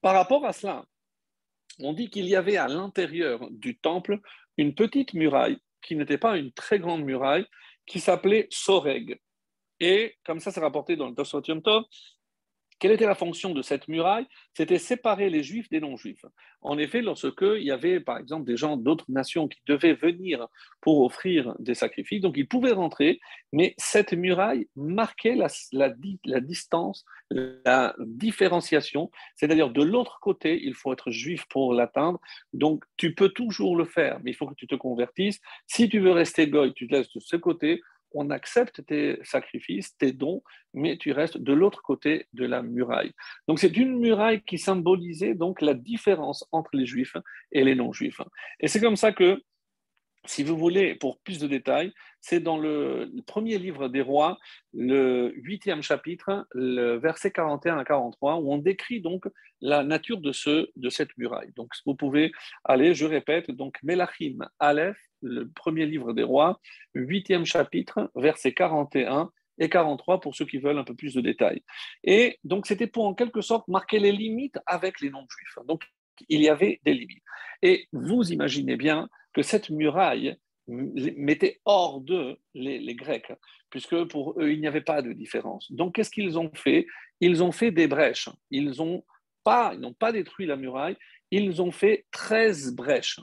par 0.00 0.14
rapport 0.14 0.44
à 0.44 0.52
cela, 0.52 0.84
on 1.80 1.92
dit 1.92 2.10
qu'il 2.10 2.26
y 2.26 2.36
avait 2.36 2.56
à 2.56 2.68
l'intérieur 2.68 3.48
du 3.50 3.78
temple 3.78 4.20
une 4.56 4.74
petite 4.74 5.14
muraille 5.14 5.58
qui 5.82 5.96
n'était 5.96 6.18
pas 6.18 6.36
une 6.36 6.52
très 6.52 6.78
grande 6.78 7.04
muraille, 7.04 7.46
qui 7.86 8.00
s'appelait 8.00 8.48
Soreg. 8.50 9.20
Et 9.80 10.16
comme 10.24 10.40
ça, 10.40 10.50
c'est 10.50 10.60
rapporté 10.60 10.96
dans 10.96 11.08
le 11.08 11.14
Tosfot 11.14 11.42
quelle 12.78 12.92
était 12.92 13.06
la 13.06 13.14
fonction 13.14 13.52
de 13.52 13.62
cette 13.62 13.88
muraille? 13.88 14.26
C'était 14.54 14.78
séparer 14.78 15.30
les 15.30 15.42
juifs 15.42 15.68
des 15.70 15.80
non-juifs. 15.80 16.24
En 16.60 16.78
effet, 16.78 17.02
lorsque 17.02 17.42
il 17.42 17.62
y 17.62 17.70
avait, 17.70 18.00
par 18.00 18.18
exemple, 18.18 18.44
des 18.44 18.56
gens 18.56 18.76
d'autres 18.76 19.04
nations 19.08 19.48
qui 19.48 19.60
devaient 19.66 19.94
venir 19.94 20.46
pour 20.80 21.02
offrir 21.02 21.54
des 21.58 21.74
sacrifices, 21.74 22.20
donc 22.20 22.36
ils 22.36 22.48
pouvaient 22.48 22.72
rentrer, 22.72 23.20
mais 23.52 23.74
cette 23.78 24.12
muraille 24.12 24.68
marquait 24.74 25.34
la, 25.34 25.48
la 25.72 26.40
distance, 26.40 27.04
la 27.30 27.94
différenciation, 28.00 29.10
c'est-à-dire 29.36 29.70
de 29.70 29.82
l'autre 29.82 30.18
côté, 30.20 30.60
il 30.62 30.74
faut 30.74 30.92
être 30.92 31.10
juif 31.10 31.44
pour 31.48 31.74
l'atteindre, 31.74 32.20
donc 32.52 32.84
tu 32.96 33.14
peux 33.14 33.28
toujours 33.28 33.76
le 33.76 33.84
faire, 33.84 34.18
mais 34.22 34.32
il 34.32 34.34
faut 34.34 34.46
que 34.46 34.54
tu 34.54 34.66
te 34.66 34.74
convertisses. 34.74 35.40
Si 35.66 35.88
tu 35.88 36.00
veux 36.00 36.12
rester 36.12 36.48
goy, 36.48 36.72
tu 36.74 36.88
te 36.88 36.94
laisses 36.94 37.12
de 37.12 37.20
ce 37.20 37.36
côté, 37.36 37.82
on 38.12 38.30
accepte 38.30 38.84
tes 38.86 39.18
sacrifices, 39.22 39.96
tes 39.96 40.12
dons, 40.12 40.42
mais 40.74 40.96
tu 40.96 41.12
restes 41.12 41.38
de 41.38 41.52
l'autre 41.52 41.82
côté 41.82 42.26
de 42.32 42.44
la 42.44 42.62
muraille. 42.62 43.12
Donc 43.46 43.58
c'est 43.58 43.76
une 43.76 43.98
muraille 43.98 44.42
qui 44.42 44.58
symbolisait 44.58 45.34
donc 45.34 45.60
la 45.60 45.74
différence 45.74 46.46
entre 46.52 46.70
les 46.74 46.86
juifs 46.86 47.16
et 47.52 47.64
les 47.64 47.74
non-juifs. 47.74 48.20
Et 48.60 48.68
c'est 48.68 48.80
comme 48.80 48.96
ça 48.96 49.12
que, 49.12 49.42
si 50.28 50.42
vous 50.42 50.56
voulez, 50.56 50.94
pour 50.94 51.18
plus 51.20 51.38
de 51.38 51.46
détails, 51.46 51.92
c'est 52.20 52.40
dans 52.40 52.58
le 52.58 53.10
premier 53.26 53.58
livre 53.58 53.88
des 53.88 54.02
rois, 54.02 54.38
le 54.74 55.32
huitième 55.36 55.82
chapitre, 55.82 56.46
le 56.52 56.96
verset 56.98 57.30
41 57.30 57.78
à 57.78 57.84
43, 57.84 58.36
où 58.36 58.52
on 58.52 58.58
décrit 58.58 59.00
donc 59.00 59.24
la 59.60 59.82
nature 59.82 60.20
de, 60.20 60.32
ce, 60.32 60.68
de 60.76 60.90
cette 60.90 61.16
muraille. 61.16 61.52
Donc 61.56 61.72
vous 61.86 61.94
pouvez 61.94 62.32
aller, 62.64 62.94
je 62.94 63.06
répète, 63.06 63.50
donc 63.50 63.78
Melachim 63.82 64.38
Aleph, 64.58 64.98
le 65.22 65.48
premier 65.48 65.86
livre 65.86 66.12
des 66.12 66.24
rois, 66.24 66.60
huitième 66.94 67.46
chapitre, 67.46 68.10
versets 68.14 68.52
41 68.52 69.30
et 69.58 69.68
43 69.68 70.20
pour 70.20 70.36
ceux 70.36 70.44
qui 70.44 70.58
veulent 70.58 70.78
un 70.78 70.84
peu 70.84 70.94
plus 70.94 71.14
de 71.14 71.22
détails. 71.22 71.62
Et 72.04 72.38
donc 72.44 72.66
c'était 72.66 72.86
pour 72.86 73.06
en 73.06 73.14
quelque 73.14 73.40
sorte 73.40 73.66
marquer 73.66 73.98
les 73.98 74.12
limites 74.12 74.58
avec 74.66 75.00
les 75.00 75.10
non-juifs. 75.10 75.58
Donc 75.66 75.84
il 76.28 76.42
y 76.42 76.48
avait 76.48 76.80
des 76.84 76.94
limites. 76.94 77.24
Et 77.62 77.88
vous 77.92 78.30
imaginez 78.30 78.76
bien 78.76 79.08
que 79.38 79.44
cette 79.44 79.70
muraille 79.70 80.36
mettait 80.66 81.60
hors 81.64 82.00
d'eux 82.00 82.38
les, 82.54 82.94
Grecs, 82.96 83.32
puisque 83.70 84.02
pour 84.06 84.34
eux, 84.40 84.50
il 84.50 84.60
n'y 84.60 84.66
avait 84.66 84.80
pas 84.80 85.00
de 85.00 85.12
différence. 85.12 85.70
Donc 85.70 85.94
qu'est-ce 85.94 86.10
qu'ils 86.10 86.40
ont 86.40 86.50
fait? 86.54 86.88
Ils 87.20 87.40
ont 87.44 87.52
fait 87.52 87.70
des 87.70 87.86
brèches. 87.86 88.28
Ils 88.50 88.72
n'ont 88.78 89.04
pas, 89.44 89.76
pas 90.00 90.10
détruit 90.10 90.46
la 90.46 90.56
muraille, 90.56 90.96
ils 91.30 91.62
ont 91.62 91.70
fait 91.70 92.04
13 92.10 92.74
brèches. 92.74 93.20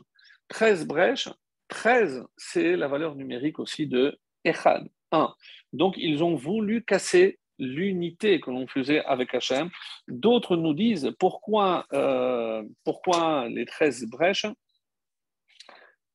13 0.48 0.88
brèches 0.88 1.28
13, 1.68 2.24
c'est 2.38 2.78
la 2.78 2.88
valeur 2.88 3.16
numérique 3.16 3.60
aussi 3.60 3.88
de 3.88 4.18
Echad, 4.46 4.88
1. 5.12 5.36
Donc, 5.74 5.96
ils 5.98 6.24
ont 6.24 6.36
voulu 6.36 6.86
casser 6.86 7.40
l'unité 7.60 8.40
que 8.40 8.52
l'on 8.52 8.68
faisait 8.68 9.04
avec 9.04 9.36
Hachem. 9.36 9.70
D'autres 10.08 10.56
nous 10.56 10.74
disent 10.74 11.12
pourquoi, 11.20 11.86
euh, 11.92 12.64
pourquoi 12.86 13.50
les 13.50 13.66
13 13.66 14.06
brèches? 14.06 14.46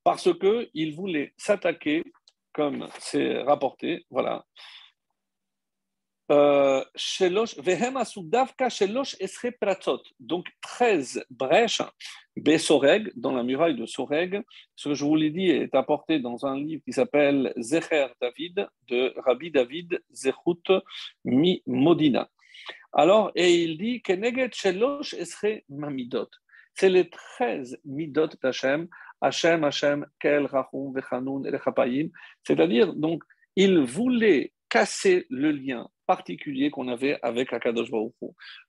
Parce 0.05 0.31
qu'ils 0.39 0.95
voulaient 0.95 1.33
s'attaquer, 1.37 2.03
comme 2.53 2.89
c'est 2.99 3.43
rapporté, 3.43 4.07
voilà, 4.11 4.45
euh, 6.31 6.85
donc 10.21 10.47
13 10.63 11.25
brèches, 11.29 11.83
Bessoreg, 12.37 13.11
dans 13.17 13.33
la 13.33 13.43
muraille 13.43 13.75
de 13.75 13.85
Soreg. 13.85 14.41
Ce 14.77 14.89
que 14.89 14.95
je 14.95 15.05
vous 15.05 15.17
l'ai 15.17 15.31
dit 15.31 15.51
est 15.51 15.75
apporté 15.75 16.21
dans 16.21 16.47
un 16.47 16.57
livre 16.57 16.83
qui 16.85 16.93
s'appelle 16.93 17.53
Zecher 17.57 18.07
David, 18.21 18.69
de 18.89 19.13
Rabbi 19.17 19.51
David 19.51 20.01
Zechut 20.13 20.71
Mi 21.25 21.63
Modina. 21.67 22.29
Alors, 22.93 23.33
et 23.35 23.63
il 23.63 23.77
dit 23.77 24.01
Keneget 24.01 24.51
Shelosh 24.53 25.15
Esre 25.15 25.63
Mamidot. 25.69 26.29
C'est 26.75 26.89
les 26.89 27.11
13 27.11 27.81
midot 27.85 28.29
d'Hachem, 28.41 28.89
Hachem, 29.21 29.65
Hachem, 29.65 30.07
Kel, 30.19 30.47
Rachum, 30.47 30.95
Vechanun, 30.95 31.45
et 31.45 32.11
C'est-à-dire, 32.47 32.95
donc, 32.95 33.23
il 33.57 33.81
voulait 33.81 34.53
casser 34.69 35.27
le 35.29 35.51
lien 35.51 35.89
particulier 36.07 36.71
qu'on 36.71 36.89
avait 36.89 37.19
avec 37.23 37.53
Akadosh 37.53 37.91
Baruch 37.91 38.15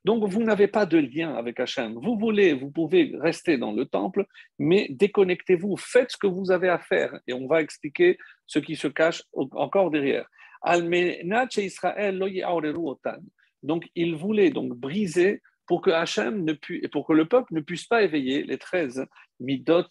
Donc, 0.05 0.27
vous 0.27 0.43
n'avez 0.43 0.67
pas 0.67 0.85
de 0.85 0.97
lien 0.97 1.33
avec 1.35 1.59
Hachem. 1.59 1.93
Vous 1.93 2.17
voulez, 2.17 2.53
vous 2.53 2.69
pouvez 2.69 3.13
rester 3.19 3.57
dans 3.57 3.71
le 3.71 3.85
temple, 3.85 4.25
mais 4.59 4.87
déconnectez-vous, 4.91 5.75
faites 5.77 6.11
ce 6.11 6.17
que 6.17 6.27
vous 6.27 6.51
avez 6.51 6.69
à 6.69 6.79
faire, 6.79 7.19
et 7.27 7.33
on 7.33 7.47
va 7.47 7.61
expliquer 7.61 8.17
ce 8.45 8.59
qui 8.59 8.75
se 8.75 8.87
cache 8.87 9.23
encore 9.33 9.89
derrière. 9.89 10.27
Donc, 13.63 13.83
il 13.95 14.15
voulait 14.15 14.51
donc 14.51 14.75
briser 14.75 15.41
pour 15.65 15.81
que 15.81 15.89
Hachem 15.89 16.43
ne 16.43 16.53
puisse, 16.53 16.87
pour 16.89 17.07
que 17.07 17.13
le 17.13 17.27
peuple 17.27 17.53
ne 17.53 17.61
puisse 17.61 17.85
pas 17.85 18.03
éveiller 18.03 18.43
les 18.43 18.57
13 18.57 19.05
midot, 19.39 19.83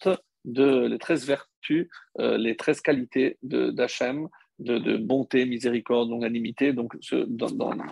de, 0.45 0.85
les 0.85 0.97
13 0.97 1.25
vertus, 1.25 1.87
euh, 2.19 2.37
les 2.37 2.55
13 2.55 2.81
qualités 2.81 3.37
d'Hachem, 3.43 4.27
de, 4.59 4.97
bonté, 4.97 5.45
miséricorde, 5.45 6.09
longanimité, 6.09 6.73
donc 6.73 6.93
ce, 7.01 7.27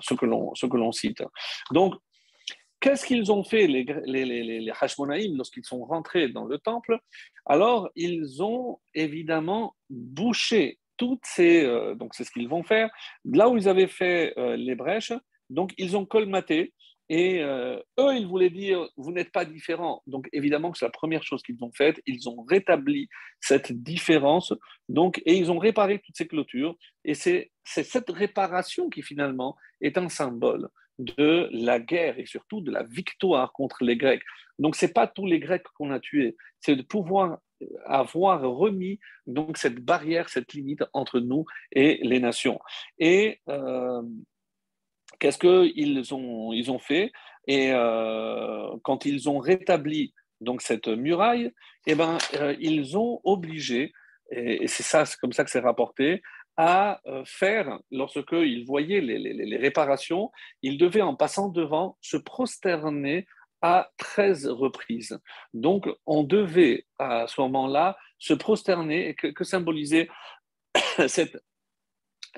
ce 0.02 0.14
que 0.14 0.78
l'on 0.78 0.92
cite. 0.92 1.24
Donc, 1.72 1.96
qu'est-ce 2.80 3.06
qu'ils 3.06 3.32
ont 3.32 3.44
fait, 3.44 3.68
les, 3.68 3.86
les, 4.06 4.72
lorsqu'ils 5.36 5.66
sont 5.66 5.84
rentrés 5.86 6.30
dans 6.30 6.46
le 6.46 6.58
temple? 6.60 7.00
Alors, 7.46 7.90
ils 7.96 8.44
ont 8.44 8.80
évidemment 8.94 9.76
bouché 9.90 10.80
toutes 10.98 11.24
ces. 11.24 11.66
Euh, 11.66 11.96
donc, 11.96 12.14
c'est 12.14 12.24
ce 12.24 12.32
qu'ils 12.32 12.50
vont 12.50 12.64
faire. 12.64 12.90
Là 13.26 13.50
où 13.50 13.58
ils 13.58 13.68
avaient 13.68 13.88
fait 13.88 14.34
euh, 14.38 14.56
les 14.56 14.76
brèches, 14.76 15.14
donc 15.50 15.74
ils 15.78 15.98
ont 15.98 16.06
colmaté 16.06 16.74
et 17.10 17.42
euh, 17.42 17.78
eux, 18.00 18.16
ils 18.16 18.28
voulaient 18.28 18.52
dire, 18.52 18.88
vous 18.96 19.12
n'êtes 19.12 19.32
pas 19.32 19.44
différents. 19.44 20.04
Donc 20.06 20.30
évidemment 20.32 20.72
que 20.72 20.78
c'est 20.78 20.86
la 20.86 20.92
première 20.92 21.24
chose 21.24 21.42
qu'ils 21.42 21.62
ont 21.64 21.72
faite. 21.72 22.00
Ils 22.06 22.30
ont 22.30 22.44
rétabli 22.44 23.10
cette 23.42 23.72
différence. 23.72 24.54
Donc, 24.88 25.20
et 25.26 25.36
ils 25.36 25.52
ont 25.52 25.58
réparé 25.58 26.00
toutes 26.00 26.16
ces 26.16 26.28
clôtures. 26.28 26.76
Et 27.06 27.16
c'est 27.16 27.52
cette 27.64 28.10
réparation 28.10 28.90
qui 28.90 29.02
finalement 29.02 29.56
est 29.82 29.98
un 29.98 30.08
symbole 30.10 30.70
de 31.00 31.50
la 31.52 31.80
guerre 31.80 32.20
et 32.20 32.26
surtout 32.26 32.62
de 32.62 32.72
la 32.72 32.84
victoire 32.84 33.54
contre 33.54 33.84
les 33.84 33.98
Grecs. 33.98 34.24
Donc 34.60 34.76
c'est 34.76 34.94
pas 34.94 35.08
tous 35.08 35.26
les 35.26 35.40
Grecs 35.40 35.64
qu'on 35.76 35.92
a 35.92 36.00
tués, 36.00 36.36
c'est 36.60 36.76
de 36.76 36.82
pouvoir 36.82 37.40
avoir 37.86 38.42
remis 38.42 39.00
donc 39.26 39.58
cette 39.58 39.80
barrière, 39.80 40.30
cette 40.30 40.54
limite 40.54 40.84
entre 40.94 41.20
nous 41.20 41.46
et 41.72 42.00
les 42.04 42.20
nations. 42.20 42.60
Et 43.00 43.40
euh, 43.48 44.02
Qu'est-ce 45.20 45.38
qu'ils 45.38 46.14
ont, 46.14 46.54
ils 46.54 46.72
ont 46.72 46.80
fait 46.80 47.12
Et 47.48 47.72
euh, 47.72 48.70
quand 48.84 49.06
ils 49.06 49.30
ont 49.30 49.40
rétabli 49.40 50.14
donc 50.42 50.62
cette 50.62 50.88
muraille, 50.88 51.52
eh 51.86 51.96
ben, 51.96 52.18
euh, 52.36 52.56
ils 52.60 52.98
ont 52.98 53.20
obligé, 53.24 53.92
et, 54.32 54.68
c'est 54.68 55.18
comme 55.20 55.34
ça 55.34 55.44
que 55.44 55.52
c'est 55.52 55.60
rapporté, 55.60 56.22
à 56.56 57.00
euh, 57.08 57.24
faire, 57.26 57.80
lorsqu'ils 57.92 58.66
voyaient 58.66 59.02
les, 59.02 59.18
les, 59.18 59.34
les, 59.34 59.58
réparations, 59.58 60.30
ils 60.62 60.78
devaient, 60.78 61.02
en 61.02 61.16
passant 61.16 61.48
devant, 61.48 61.98
se 62.02 62.18
prosterner 62.18 63.28
à 63.62 63.92
13 63.98 64.48
reprises. 64.48 65.20
Donc, 65.54 65.90
on 66.06 66.24
devait, 66.24 66.86
à 66.98 67.28
ce 67.28 67.40
moment-là, 67.42 67.98
se 68.18 68.34
prosterner, 68.34 69.10
et 69.10 69.16
que, 69.16 69.28
que 69.28 69.44
symbolisait 69.44 70.10
cette 71.08 71.38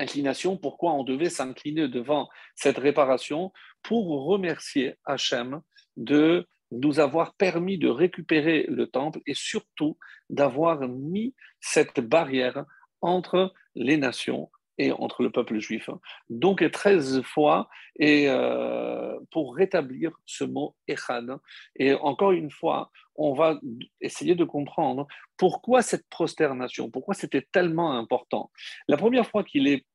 inclination, 0.02 0.58
pourquoi 0.58 0.94
on 0.94 1.04
devait 1.04 1.30
s'incliner 1.30 1.88
devant 1.88 2.30
cette 2.56 2.78
réparation 2.78 3.52
pour 3.84 4.26
remercier 4.26 4.96
Hachem 5.06 5.62
de 5.98 6.48
nous 6.72 7.00
avoir 7.00 7.34
permis 7.36 7.78
de 7.78 7.90
récupérer 7.90 8.66
le 8.70 8.88
temple 8.88 9.20
et 9.26 9.34
surtout 9.34 9.98
d'avoir 10.30 10.88
mis 10.88 11.36
cette 11.60 12.00
barrière 12.00 12.66
entre 13.02 13.54
les 13.76 13.98
nations 13.98 14.50
et 14.78 14.92
entre 14.92 15.22
le 15.22 15.32
peuple 15.32 15.60
juif. 15.60 15.90
Donc 16.30 16.70
13 16.70 17.22
fois 17.22 17.70
et 18.00 18.26
euh, 18.30 19.20
pour 19.32 19.56
rétablir 19.56 20.12
ce 20.26 20.44
mot 20.44 20.76
Echad. 20.88 21.38
Et 21.76 21.94
encore 21.94 22.32
une 22.32 22.50
fois, 22.50 22.90
on 23.16 23.34
va 23.34 23.60
essayer 24.00 24.34
de 24.34 24.44
comprendre 24.44 25.08
pourquoi 25.38 25.82
cette 25.82 26.08
prosternation, 26.10 26.90
pourquoi 26.90 27.14
c'était 27.14 27.46
tellement 27.52 27.92
important. 27.98 28.52
La 28.88 28.98
première 28.98 29.28
fois 29.28 29.44
qu'il 29.44 29.68
est, 29.68 29.86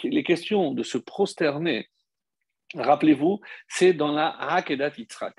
qu'il 0.00 0.16
est 0.16 0.24
question 0.24 0.72
de 0.72 0.82
se 0.82 0.98
prosterner, 0.98 1.88
rappelez-vous, 2.74 3.40
c'est 3.68 3.92
dans 3.92 4.12
la 4.12 4.28
Hakedat 4.28 4.92
Yitzhak. 4.96 5.36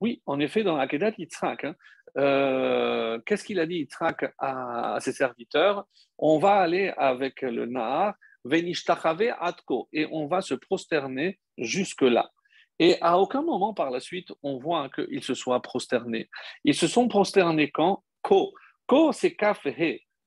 Oui, 0.00 0.22
en 0.26 0.40
effet, 0.40 0.62
dans 0.62 0.76
la 0.76 0.84
Hakedat 0.84 1.12
Yitzhak, 1.18 1.64
hein, 1.64 1.74
euh, 2.16 3.20
qu'est-ce 3.26 3.44
qu'il 3.44 3.60
a 3.60 3.66
dit 3.66 3.76
Yitzhak 3.76 4.32
à, 4.38 4.98
ses 5.00 5.12
serviteurs? 5.12 5.86
On 6.18 6.38
va 6.38 6.56
aller 6.56 6.92
avec 6.96 7.42
le 7.42 7.66
Nahar, 7.66 8.14
Venishtachave 8.44 9.34
Atko, 9.38 9.88
et 9.92 10.06
on 10.10 10.26
va 10.26 10.40
se 10.40 10.54
prosterner 10.54 11.38
jusque-là. 11.58 12.30
Et 12.78 12.96
à 13.00 13.18
aucun 13.18 13.42
moment 13.42 13.74
par 13.74 13.90
la 13.90 14.00
suite, 14.00 14.32
on 14.42 14.58
voit 14.58 14.88
qu'ils 14.88 15.22
se 15.22 15.34
soient 15.34 15.60
prosternés. 15.60 16.30
Ils 16.64 16.74
se 16.74 16.86
sont 16.86 17.08
prosternés 17.08 17.70
quand? 17.70 18.04
Ko. 18.22 18.54
Ko, 18.86 19.12
c'est 19.12 19.34
Kafhe, 19.34 19.66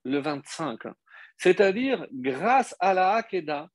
le 0.03 0.19
25. 0.19 0.79
C'est-à-dire, 1.42 2.06
grâce 2.12 2.76
à 2.80 2.94
la 2.94 3.14
Hakeda, 3.14 3.68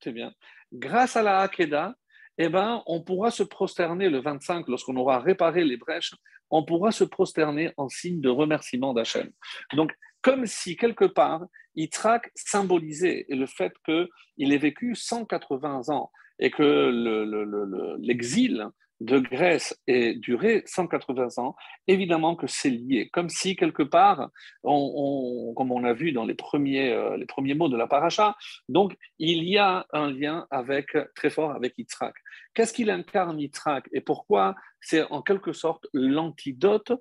c'est 0.00 0.12
bien, 0.12 0.32
grâce 0.72 1.16
à 1.16 1.22
la 1.22 1.40
Hakeda, 1.40 1.94
eh 2.38 2.48
ben, 2.48 2.82
on 2.86 3.02
pourra 3.02 3.30
se 3.30 3.42
prosterner 3.42 4.08
le 4.08 4.20
25 4.20 4.68
lorsqu'on 4.68 4.96
aura 4.96 5.20
réparé 5.20 5.64
les 5.64 5.76
brèches 5.76 6.12
on 6.50 6.64
pourra 6.64 6.92
se 6.92 7.04
prosterner 7.04 7.72
en 7.76 7.88
signe 7.88 8.20
de 8.20 8.28
remerciement 8.28 8.94
d'Hachem. 8.94 9.30
Donc, 9.74 9.92
comme 10.22 10.46
si 10.46 10.76
quelque 10.76 11.04
part, 11.04 11.44
Yitzhak 11.74 12.30
symbolisait 12.34 13.26
le 13.28 13.46
fait 13.46 13.72
qu'il 13.84 14.52
ait 14.52 14.58
vécu 14.58 14.94
180 14.94 15.88
ans 15.90 16.10
et 16.38 16.50
que 16.50 17.98
l'exil 18.00 18.66
de 19.00 19.18
Grèce 19.18 19.78
ait 19.86 20.14
duré 20.14 20.62
180 20.66 21.38
ans, 21.38 21.54
évidemment 21.86 22.34
que 22.36 22.46
c'est 22.46 22.70
lié, 22.70 23.08
comme 23.12 23.28
si 23.28 23.56
quelque 23.56 23.82
part, 23.82 24.30
comme 24.62 25.72
on 25.72 25.84
a 25.84 25.92
vu 25.92 26.12
dans 26.12 26.24
les 26.24 26.34
premiers, 26.34 26.92
euh, 26.92 27.16
les 27.16 27.26
premiers 27.26 27.54
mots 27.54 27.68
de 27.68 27.76
la 27.76 27.86
paracha, 27.86 28.36
donc 28.68 28.96
il 29.18 29.44
y 29.44 29.58
a 29.58 29.86
un 29.92 30.10
lien 30.10 30.46
avec, 30.50 30.96
très 31.14 31.30
fort 31.30 31.52
avec 31.52 31.74
Yitzhak. 31.78 32.14
Qu'est-ce 32.54 32.72
qu'il 32.72 32.90
incarne 32.90 33.38
Yitzhak? 33.38 33.86
Et 33.92 34.00
pourquoi? 34.00 34.54
C'est 34.80 35.02
en 35.10 35.20
quelque 35.20 35.52
sorte 35.52 35.86
l'antidote 35.92 36.92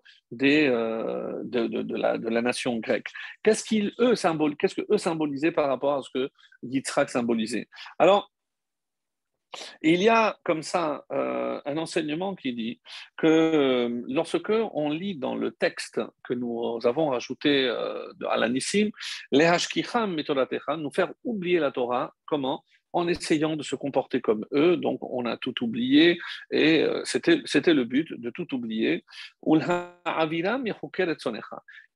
euh, 0.41 1.41
de, 1.43 1.95
la, 1.95 2.41
nation 2.41 2.77
grecque. 2.77 3.07
Qu'est-ce 3.41 3.63
qu'ils 3.63 3.93
eux, 3.99 4.15
qu'est-ce 4.59 4.75
que 4.75 4.85
eux 4.91 4.97
symbolisaient 4.97 5.51
par 5.51 5.69
rapport 5.69 5.93
à 5.93 6.01
ce 6.01 6.09
que 6.13 6.29
Yitzhak 6.63 7.09
symbolisait? 7.09 7.69
Alors, 7.99 8.31
il 9.81 10.01
y 10.01 10.09
a 10.09 10.37
comme 10.43 10.61
ça 10.61 11.05
euh, 11.11 11.59
un 11.65 11.77
enseignement 11.77 12.35
qui 12.35 12.53
dit 12.53 12.81
que 13.17 13.27
euh, 13.27 14.01
lorsque 14.07 14.53
on 14.73 14.89
lit 14.89 15.17
dans 15.17 15.35
le 15.35 15.51
texte 15.51 16.01
que 16.23 16.33
nous 16.33 16.79
avons 16.83 17.09
rajouté 17.09 17.67
à 18.29 18.37
la 18.37 18.49
Nissim, 18.49 18.89
les 19.31 19.45
Hashkicham 19.45 20.15
nous 20.77 20.91
faire 20.91 21.13
oublier 21.23 21.59
la 21.59 21.71
Torah, 21.71 22.13
comment? 22.25 22.63
En 22.95 23.09
essayant 23.09 23.57
de 23.57 23.63
se 23.63 23.75
comporter 23.75 24.21
comme 24.21 24.45
eux. 24.53 24.77
Donc, 24.77 24.99
on 25.01 25.25
a 25.25 25.35
tout 25.35 25.63
oublié 25.63 26.17
et 26.49 26.81
euh, 26.81 27.01
c'était, 27.03 27.41
c'était 27.43 27.73
le 27.73 27.83
but 27.83 28.07
de 28.13 28.29
tout 28.29 28.55
oublier. 28.55 29.03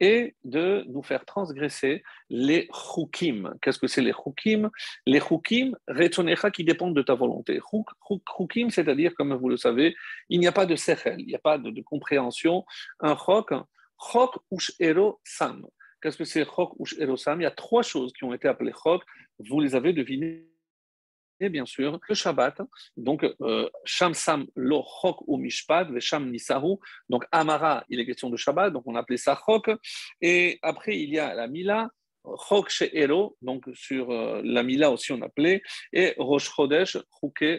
Et 0.01 0.35
de 0.43 0.83
nous 0.87 1.03
faire 1.03 1.25
transgresser 1.25 2.03
les 2.29 2.67
chukim. 2.73 3.53
Qu'est-ce 3.61 3.79
que 3.79 3.87
c'est 3.87 4.01
les 4.01 4.11
chukim? 4.11 4.69
Les 5.05 5.21
chukim, 5.21 5.77
qui 6.53 6.63
dépendent 6.65 6.95
de 6.95 7.01
ta 7.01 7.15
volonté. 7.15 7.61
Chukim, 8.37 8.69
c'est-à-dire, 8.69 9.15
comme 9.15 9.33
vous 9.33 9.49
le 9.49 9.57
savez, 9.57 9.95
il 10.27 10.41
n'y 10.41 10.47
a 10.47 10.51
pas 10.51 10.65
de 10.65 10.75
sechel, 10.75 11.15
il 11.19 11.27
n'y 11.27 11.35
a 11.35 11.39
pas 11.39 11.57
de, 11.57 11.81
compréhension. 11.81 12.65
Un 12.99 13.15
chok, 13.15 13.53
chok 14.11 14.35
ush 14.51 14.73
ero 14.81 15.21
sam. 15.23 15.65
Qu'est-ce 16.01 16.17
que 16.17 16.25
c'est 16.25 16.43
chok 16.43 16.73
ush 16.77 16.95
ero 16.99 17.15
sam? 17.15 17.39
Il 17.39 17.43
y 17.45 17.47
a 17.47 17.51
trois 17.51 17.83
choses 17.83 18.11
qui 18.11 18.25
ont 18.25 18.33
été 18.33 18.49
appelées 18.49 18.73
chok. 18.73 19.01
Vous 19.39 19.61
les 19.61 19.75
avez 19.75 19.93
devinées 19.93 20.49
et 21.39 21.49
bien 21.49 21.65
sûr 21.65 21.99
le 22.07 22.15
Shabbat. 22.15 22.61
Donc, 22.97 23.25
euh, 23.41 23.69
Sham 23.85 24.13
Sam 24.13 24.45
lo 24.55 24.83
Chok 24.83 25.21
ou 25.27 25.37
Mishpat, 25.37 25.87
Sham 25.99 26.29
Nisahu. 26.29 26.77
Donc, 27.09 27.25
Amara, 27.31 27.83
il 27.89 27.99
est 27.99 28.05
question 28.05 28.29
de 28.29 28.37
Shabbat, 28.37 28.73
donc 28.73 28.83
on 28.85 28.95
appelait 28.95 29.17
ça 29.17 29.39
Chok. 29.45 29.71
Et 30.21 30.59
après, 30.61 30.99
il 30.99 31.09
y 31.09 31.19
a 31.19 31.33
la 31.33 31.47
Mila, 31.47 31.89
Chok 32.47 32.69
She'ero, 32.69 33.37
donc 33.41 33.65
sur 33.73 34.11
euh, 34.11 34.41
la 34.43 34.61
Mila 34.63 34.91
aussi 34.91 35.11
on 35.13 35.21
appelait, 35.21 35.61
et 35.93 36.13
Rosh 36.17 36.49
Chodesh, 36.53 36.97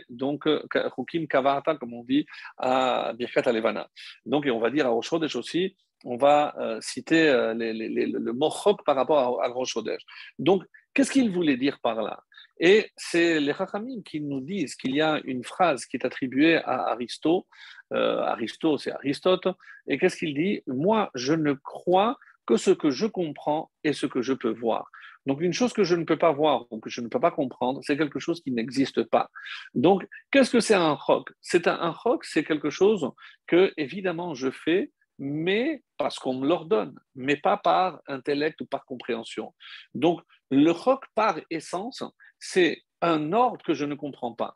donc 0.08 0.48
Chukim 0.94 1.26
Kavata, 1.26 1.76
comme 1.76 1.94
on 1.94 2.04
dit 2.04 2.26
à 2.58 3.12
Birkat 3.14 3.42
Alevana. 3.46 3.88
Donc, 4.26 4.46
on 4.50 4.60
va 4.60 4.70
dire 4.70 4.86
à 4.86 4.90
Rosh 4.90 5.12
aussi, 5.12 5.76
on 6.04 6.16
va 6.16 6.54
euh, 6.58 6.78
citer 6.80 7.30
le 7.54 8.32
mot 8.32 8.50
Chok 8.50 8.84
par 8.84 8.96
rapport 8.96 9.42
à, 9.42 9.46
à. 9.46 9.96
Donc, 10.38 10.64
qu'est-ce 10.94 11.10
qu'il 11.10 11.30
voulait 11.30 11.56
dire 11.56 11.78
par 11.80 12.02
là? 12.02 12.22
Et 12.58 12.90
c'est 12.96 13.40
les 13.40 13.54
Chachamim 13.54 14.02
qui 14.04 14.20
nous 14.20 14.40
disent 14.40 14.74
qu'il 14.74 14.94
y 14.94 15.00
a 15.00 15.20
une 15.24 15.44
phrase 15.44 15.86
qui 15.86 15.96
est 15.96 16.04
attribuée 16.04 16.56
à 16.56 16.90
Aristote. 16.90 17.46
Euh, 17.94 18.20
Aristote, 18.20 18.80
c'est 18.80 18.92
Aristote. 18.92 19.48
Et 19.86 19.98
qu'est-ce 19.98 20.16
qu'il 20.16 20.34
dit? 20.34 20.62
Moi, 20.66 21.10
je 21.14 21.32
ne 21.32 21.54
crois 21.54 22.18
que 22.46 22.56
ce 22.56 22.70
que 22.70 22.90
je 22.90 23.06
comprends 23.06 23.70
et 23.82 23.94
ce 23.94 24.06
que 24.06 24.20
je 24.20 24.34
peux 24.34 24.52
voir. 24.52 24.90
Donc, 25.26 25.40
une 25.40 25.52
chose 25.52 25.72
que 25.72 25.84
je 25.84 25.94
ne 25.94 26.04
peux 26.04 26.18
pas 26.18 26.32
voir 26.32 26.66
ou 26.70 26.80
que 26.80 26.90
je 26.90 27.00
ne 27.00 27.08
peux 27.08 27.20
pas 27.20 27.30
comprendre, 27.30 27.80
c'est 27.82 27.96
quelque 27.96 28.18
chose 28.18 28.40
qui 28.42 28.52
n'existe 28.52 29.04
pas. 29.04 29.30
Donc, 29.74 30.06
qu'est-ce 30.30 30.50
que 30.50 30.60
c'est 30.60 30.74
un 30.74 30.92
roc? 30.92 31.30
C'est 31.40 31.66
un, 31.66 31.78
un 31.80 31.90
roc, 31.90 32.24
c'est 32.24 32.44
quelque 32.44 32.70
chose 32.70 33.10
que, 33.46 33.72
évidemment, 33.76 34.34
je 34.34 34.50
fais, 34.50 34.90
mais 35.20 35.82
parce 35.98 36.18
qu'on 36.18 36.34
me 36.34 36.48
l'ordonne, 36.48 36.98
mais 37.14 37.36
pas 37.36 37.58
par 37.58 38.00
intellect 38.08 38.60
ou 38.62 38.64
par 38.64 38.86
compréhension. 38.86 39.54
Donc, 39.94 40.22
le 40.50 40.70
roc, 40.70 41.04
par 41.14 41.38
essence, 41.50 42.02
c'est 42.38 42.82
un 43.02 43.32
ordre 43.34 43.62
que 43.62 43.74
je 43.74 43.84
ne 43.84 43.94
comprends 43.94 44.32
pas. 44.32 44.54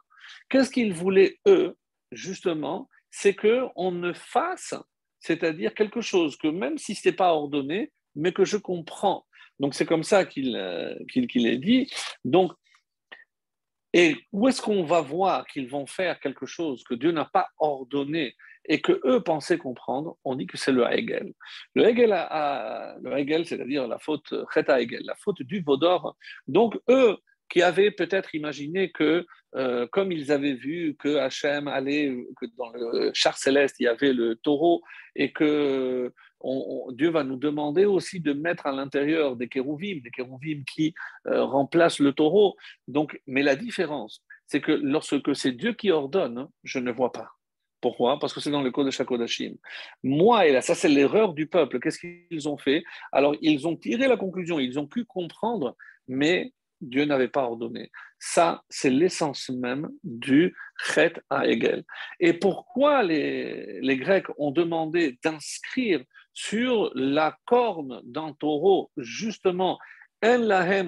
Qu'est-ce 0.49 0.71
qu'ils 0.71 0.95
voulaient, 0.95 1.39
eux, 1.47 1.77
justement 2.12 2.89
C'est 3.11 3.37
qu'on 3.37 3.93
ne 3.93 4.15
fasse, 4.15 4.75
c'est-à-dire 5.21 5.75
quelque 5.75 6.01
chose 6.01 6.37
que 6.39 6.49
même 6.49 6.79
si 6.79 6.95
ce 6.95 7.11
n'est 7.11 7.15
pas 7.15 7.35
ordonné, 7.35 7.93
mais 8.15 8.33
que 8.33 8.47
je 8.47 8.57
comprends. 8.57 9.27
Donc 9.61 9.75
c'est 9.75 9.87
comme 9.87 10.03
ça 10.03 10.25
qu'il 10.25 10.57
euh, 10.57 10.97
est 11.15 11.59
dit. 11.59 11.91
Donc, 12.25 12.53
et 13.93 14.17
où 14.33 14.49
est-ce 14.49 14.61
qu'on 14.61 14.83
va 14.83 15.03
voir 15.03 15.47
qu'ils 15.47 15.69
vont 15.69 15.87
faire 15.87 16.19
quelque 16.21 16.47
chose 16.47 16.83
que 16.83 16.95
Dieu 16.95 17.12
n'a 17.12 17.27
pas 17.27 17.49
ordonné? 17.59 18.35
Et 18.67 18.81
que 18.81 19.01
eux 19.05 19.23
pensaient 19.23 19.59
comprendre 19.59 20.17
On 20.25 20.35
dit 20.37 20.47
que 20.47 20.57
c'est 20.57 20.73
le 20.73 20.85
Hegel. 20.85 21.33
Le 21.75 21.85
Hegel, 21.87 23.47
c'est-à-dire 23.47 23.87
la 23.87 23.99
faute 23.99 24.35
Cheta 24.53 24.81
Hegel, 24.81 25.03
la 25.05 25.15
faute 25.17 25.43
du 25.43 25.61
Vaudor. 25.61 26.17
Donc 26.49 26.79
eux, 26.89 27.17
qui 27.49 27.62
avaient 27.62 27.91
peut-être 27.91 28.35
imaginé 28.35 28.91
que, 28.91 29.27
euh, 29.55 29.87
comme 29.89 30.12
ils 30.12 30.33
avaient 30.33 30.55
vu 30.55 30.97
que 30.99 31.17
Hachem 31.17 31.69
allait, 31.69 32.17
que 32.41 32.47
dans 32.57 32.73
le 32.73 33.11
char 33.15 33.37
céleste, 33.37 33.77
il 33.79 33.85
y 33.85 33.89
avait 33.89 34.12
le 34.12 34.37
taureau, 34.37 34.83
et 35.15 35.33
que 35.33 36.12
Dieu 36.93 37.11
va 37.11 37.25
nous 37.25 37.37
demander 37.37 37.85
aussi 37.85 38.21
de 38.21 38.33
mettre 38.33 38.67
à 38.67 38.73
l'intérieur 38.73 39.37
des 39.37 39.49
kérouvim, 39.49 40.01
des 40.03 40.11
kérouvim 40.11 40.65
qui 40.65 40.95
euh, 41.27 41.45
remplacent 41.45 42.01
le 42.01 42.12
taureau. 42.12 42.57
Donc, 42.89 43.21
mais 43.27 43.43
la 43.43 43.57
différence, 43.57 44.23
c'est 44.47 44.61
que 44.61 44.73
lorsque 44.73 45.35
c'est 45.35 45.53
Dieu 45.53 45.73
qui 45.73 45.91
ordonne, 45.91 46.49
je 46.65 46.79
ne 46.79 46.91
vois 46.91 47.12
pas. 47.12 47.31
Pourquoi? 47.85 48.18
Parce 48.18 48.32
que 48.32 48.41
c'est 48.41 48.51
dans 48.51 48.62
le 48.62 48.70
code 48.70 48.87
de 48.87 48.91
Shakodashim. 48.91 49.57
Moi, 50.03 50.47
et 50.47 50.53
là, 50.53 50.62
ça 50.62 50.74
c'est 50.74 50.89
l'erreur 50.89 51.35
du 51.35 51.47
peuple. 51.47 51.80
Qu'est-ce 51.80 51.99
qu'ils 51.99 52.49
ont 52.49 52.57
fait? 52.57 52.82
Alors, 53.12 53.37
ils 53.43 53.68
ont 53.68 53.76
tiré 53.76 54.09
la 54.09 54.16
conclusion, 54.16 54.59
ils 54.59 54.78
ont 54.78 54.87
pu 54.87 55.05
comprendre, 55.05 55.76
mais 56.09 56.55
Dieu 56.80 57.05
n'avait 57.05 57.28
pas 57.28 57.43
ordonné. 57.43 57.91
Ça, 58.18 58.62
c'est 58.70 58.89
l'essence 58.89 59.51
même 59.51 59.91
du 60.03 60.57
Chet 60.82 61.12
à 61.28 61.47
Hegel. 61.47 61.85
Et 62.20 62.32
pourquoi 62.32 63.03
les, 63.03 63.82
les 63.82 63.99
Grecs 63.99 64.28
ont 64.39 64.51
demandé 64.51 65.18
d'inscrire 65.22 66.03
sur 66.32 66.91
la 66.95 67.37
corne 67.45 68.01
d'un 68.03 68.32
taureau, 68.32 68.91
justement, 68.97 69.78
vous 70.22 70.39
n'avez 70.39 70.85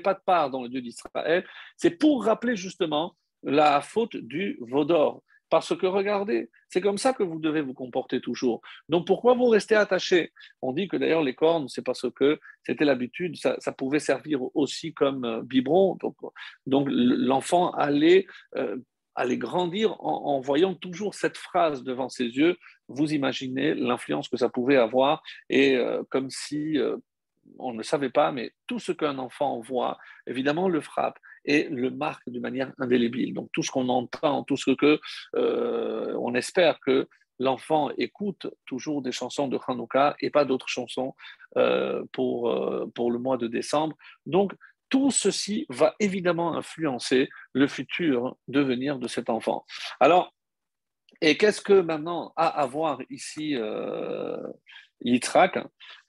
pas 0.00 0.14
de 0.14 0.20
part 0.26 0.50
dans 0.50 0.64
le 0.64 0.68
Dieu 0.68 0.80
d'Israël, 0.80 1.46
c'est 1.76 1.90
pour 1.90 2.24
rappeler 2.24 2.56
justement 2.56 3.14
la 3.42 3.80
faute 3.80 4.16
du 4.16 4.58
Vaudor. 4.60 5.22
Parce 5.50 5.74
que 5.74 5.86
regardez, 5.86 6.50
c'est 6.68 6.80
comme 6.80 6.98
ça 6.98 7.12
que 7.14 7.22
vous 7.22 7.38
devez 7.38 7.62
vous 7.62 7.72
comporter 7.72 8.20
toujours. 8.20 8.60
Donc 8.88 9.06
pourquoi 9.06 9.34
vous 9.34 9.46
restez 9.46 9.74
attaché? 9.74 10.32
On 10.60 10.72
dit 10.72 10.88
que 10.88 10.96
d'ailleurs 10.96 11.22
les 11.22 11.34
cornes, 11.34 11.68
c'est 11.68 11.84
parce 11.84 12.10
que 12.10 12.38
c'était 12.64 12.84
l'habitude, 12.84 13.36
ça, 13.36 13.72
pouvait 13.72 13.98
servir 13.98 14.40
aussi 14.54 14.92
comme 14.92 15.24
euh, 15.24 15.42
biberon. 15.42 15.96
Donc, 16.66 16.88
l'enfant 16.90 17.70
allait, 17.70 18.26
euh, 18.56 18.76
allait 19.14 19.38
grandir 19.38 19.96
en, 20.04 20.40
voyant 20.40 20.74
toujours 20.74 21.14
cette 21.14 21.38
phrase 21.38 21.82
devant 21.82 22.10
ses 22.10 22.26
yeux. 22.26 22.56
Vous 22.88 23.14
imaginez 23.14 23.74
l'influence 23.74 24.28
que 24.28 24.36
ça 24.36 24.50
pouvait 24.50 24.76
avoir 24.76 25.22
et 25.48 25.76
euh, 25.76 26.02
comme 26.10 26.28
si 26.28 26.78
on 27.58 27.72
ne 27.72 27.82
savait 27.82 28.10
pas, 28.10 28.32
mais 28.32 28.52
tout 28.66 28.78
ce 28.78 28.92
qu'un 28.92 29.18
enfant 29.18 29.60
voit, 29.60 29.96
évidemment, 30.26 30.68
le 30.68 30.82
frappe 30.82 31.18
et 31.48 31.64
le 31.70 31.90
marque 31.90 32.28
de 32.28 32.38
manière 32.38 32.72
indélébile. 32.78 33.32
Donc 33.34 33.48
tout 33.52 33.62
ce 33.62 33.70
qu'on 33.70 33.88
entend, 33.88 34.44
tout 34.44 34.58
ce 34.58 34.70
que 34.70 35.00
euh, 35.34 36.14
on 36.20 36.34
espère 36.34 36.78
que 36.78 37.08
l'enfant 37.40 37.90
écoute 37.96 38.46
toujours 38.66 39.00
des 39.00 39.12
chansons 39.12 39.48
de 39.48 39.58
Hanouka 39.66 40.14
et 40.20 40.30
pas 40.30 40.44
d'autres 40.44 40.68
chansons 40.68 41.14
euh, 41.56 42.04
pour, 42.12 42.50
euh, 42.50 42.86
pour 42.94 43.10
le 43.10 43.18
mois 43.18 43.38
de 43.38 43.46
décembre. 43.46 43.96
Donc 44.26 44.52
tout 44.90 45.10
ceci 45.10 45.66
va 45.70 45.94
évidemment 46.00 46.54
influencer 46.54 47.28
le 47.54 47.66
futur 47.66 48.36
devenir 48.46 48.98
de 48.98 49.08
cet 49.08 49.30
enfant. 49.30 49.64
Alors, 50.00 50.34
et 51.20 51.36
qu'est-ce 51.36 51.62
que 51.62 51.80
maintenant 51.80 52.32
a 52.36 52.46
à 52.46 52.66
voir 52.66 53.00
ici 53.10 53.56
euh, 53.56 54.36
Yitzhak? 55.02 55.58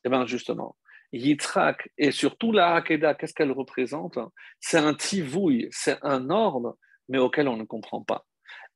Eh 0.03 0.09
bien 0.09 0.25
justement, 0.25 0.75
Yitzhak 1.11 1.89
et 1.97 2.11
surtout 2.11 2.51
la 2.51 2.75
Hakeda, 2.75 3.15
qu'est-ce 3.15 3.33
qu'elle 3.33 3.51
représente? 3.51 4.19
C'est 4.59 4.77
un 4.77 4.93
tivouille, 4.93 5.67
c'est 5.71 5.97
un 6.03 6.29
ordre, 6.29 6.77
mais 7.07 7.17
auquel 7.17 7.47
on 7.47 7.57
ne 7.57 7.63
comprend 7.63 8.03
pas. 8.03 8.25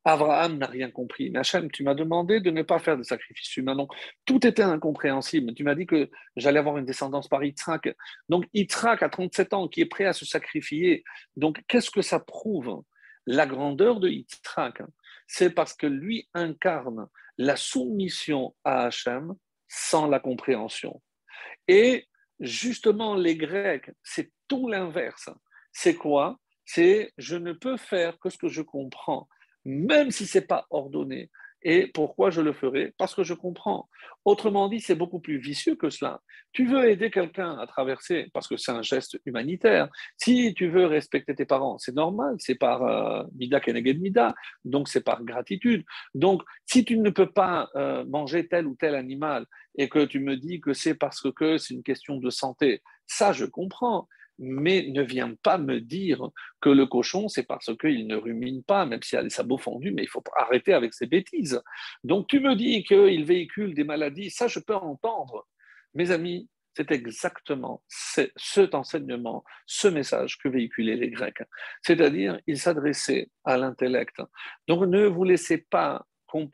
Abraham 0.06 0.58
n'a 0.58 0.66
rien 0.66 0.92
compris. 0.92 1.30
Mais 1.30 1.40
Hachem, 1.40 1.72
tu 1.72 1.84
m'as 1.84 1.94
demandé 1.94 2.42
de 2.42 2.52
ne 2.52 2.62
pas 2.62 2.80
faire 2.80 2.98
de 2.98 3.04
sacrifice 3.04 3.56
humain. 3.56 3.76
Donc, 3.76 3.94
tout 4.26 4.46
était 4.46 4.64
incompréhensible. 4.64 5.54
Tu 5.54 5.64
m'as 5.64 5.76
dit 5.76 5.86
que 5.86 6.10
j'allais 6.36 6.60
avoir 6.60 6.78
une 6.78 6.86
descendance 6.86 7.28
par 7.28 7.44
Yitzhak. 7.44 7.96
Donc, 8.28 8.46
Yitzhak, 8.54 9.02
à 9.02 9.10
37 9.10 9.54
ans, 9.54 9.68
qui 9.68 9.82
est 9.82 9.86
prêt 9.86 10.06
à 10.06 10.14
se 10.14 10.26
sacrifier. 10.26 11.04
Donc, 11.38 11.62
qu'est-ce 11.68 11.90
que 11.90 12.02
ça 12.02 12.20
prouve? 12.20 12.84
La 13.26 13.46
grandeur 13.46 14.02
de 14.02 14.10
Yitzhak, 14.10 14.82
c'est 15.28 15.52
parce 15.52 15.74
que 15.74 15.88
lui 15.88 16.28
incarne 16.34 17.08
la 17.38 17.56
soumission 17.56 18.54
à 18.66 18.88
Hachem 18.88 19.34
sans 19.70 20.08
la 20.08 20.20
compréhension. 20.20 21.02
Et 21.70 22.08
justement, 22.40 23.16
les 23.16 23.36
Grecs, 23.36 23.92
c'est 24.04 24.32
tout 24.48 24.68
l'inverse. 24.68 25.30
C'est 25.72 25.96
quoi? 25.96 26.38
C'est 26.66 27.12
je 27.18 27.36
ne 27.36 27.54
peux 27.54 27.78
faire 27.78 28.18
que 28.20 28.30
ce 28.30 28.38
que 28.38 28.48
je 28.48 28.62
comprends 28.62 29.28
même 29.66 30.12
si 30.12 30.26
ce 30.26 30.38
n'est 30.38 30.46
pas 30.46 30.66
ordonné. 30.70 31.30
Et 31.64 31.88
pourquoi 31.88 32.30
je 32.30 32.42
le 32.42 32.54
ferai? 32.54 32.94
Parce 32.98 33.16
que 33.16 33.24
je 33.24 33.34
comprends. 33.34 33.90
Autrement 34.26 34.68
dit, 34.68 34.80
c'est 34.80 34.96
beaucoup 34.96 35.20
plus 35.20 35.38
vicieux 35.38 35.76
que 35.76 35.90
cela. 35.90 36.22
Tu 36.52 36.66
veux 36.66 36.90
aider 36.90 37.10
quelqu'un 37.10 37.58
à 37.58 37.68
traverser, 37.68 38.30
parce 38.34 38.48
que 38.48 38.58
c'est 38.58 38.72
un 38.72 38.82
geste 38.82 39.20
humanitaire. 39.26 39.90
Si 40.18 40.54
tu 40.54 40.70
veux 40.70 40.86
respecter 40.86 41.36
tes 41.36 41.46
parents, 41.46 41.78
c'est 41.78 41.96
normal, 41.96 42.36
c'est 42.40 42.56
par 42.56 42.84
euh, 42.84 43.24
Mida 43.36 43.60
Keneged 43.60 44.02
Mida, 44.02 44.36
donc 44.66 44.90
c'est 44.90 45.04
par 45.04 45.24
gratitude. 45.24 45.86
Donc, 46.14 46.42
si 46.66 46.86
tu 46.86 46.98
ne 46.98 47.10
peux 47.10 47.32
pas 47.32 47.70
euh, 47.76 48.06
manger 48.06 48.48
tel 48.48 48.68
ou 48.68 48.76
tel 48.76 48.96
animal 48.96 49.46
et 49.78 49.90
que 49.90 50.06
tu 50.06 50.20
me 50.20 50.36
dis 50.36 50.60
que 50.60 50.74
c'est 50.74 50.96
parce 50.96 51.32
que 51.32 51.58
c'est 51.58 51.74
une 51.74 51.84
question 51.84 52.18
de 52.18 52.30
santé, 52.30 52.82
ça 53.08 53.32
je 53.32 53.46
comprends 53.46 54.08
mais 54.40 54.88
ne 54.90 55.02
viens 55.02 55.36
pas 55.44 55.58
me 55.58 55.80
dire 55.80 56.30
que 56.62 56.70
le 56.70 56.86
cochon, 56.86 57.28
c'est 57.28 57.44
parce 57.44 57.76
qu'il 57.78 58.08
ne 58.08 58.16
rumine 58.16 58.64
pas, 58.64 58.86
même 58.86 59.02
s'il 59.02 59.20
a 59.20 59.22
les 59.22 59.30
sabots 59.30 59.58
fondus, 59.58 59.92
mais 59.92 60.04
il 60.04 60.10
faut 60.10 60.24
arrêter 60.36 60.74
avec 60.74 60.94
ces 60.94 61.06
bêtises. 61.06 61.62
Donc 62.04 62.28
tu 62.28 62.40
me 62.40 62.56
dis 62.56 62.84
qu'il 62.84 63.26
véhicule 63.26 63.74
des 63.74 63.84
maladies, 63.84 64.30
ça 64.30 64.48
je 64.48 64.60
peux 64.60 64.76
entendre. 64.76 65.48
Mes 65.94 66.12
amis, 66.12 66.50
c'est 66.76 66.92
exactement 66.92 67.84
cet 67.88 68.74
enseignement, 68.74 69.44
ce 69.68 69.88
message 69.88 70.40
que 70.40 70.50
véhiculaient 70.50 70.96
les 70.96 71.12
Grecs. 71.12 71.44
C'est-à-dire, 71.84 72.40
ils 72.48 72.58
s'adressaient 72.58 73.30
à 73.44 73.58
l'intellect. 73.58 74.22
Donc 74.68 74.88
ne 74.88 75.06
vous 75.06 75.24
laissez 75.24 75.60
pas 75.60 76.06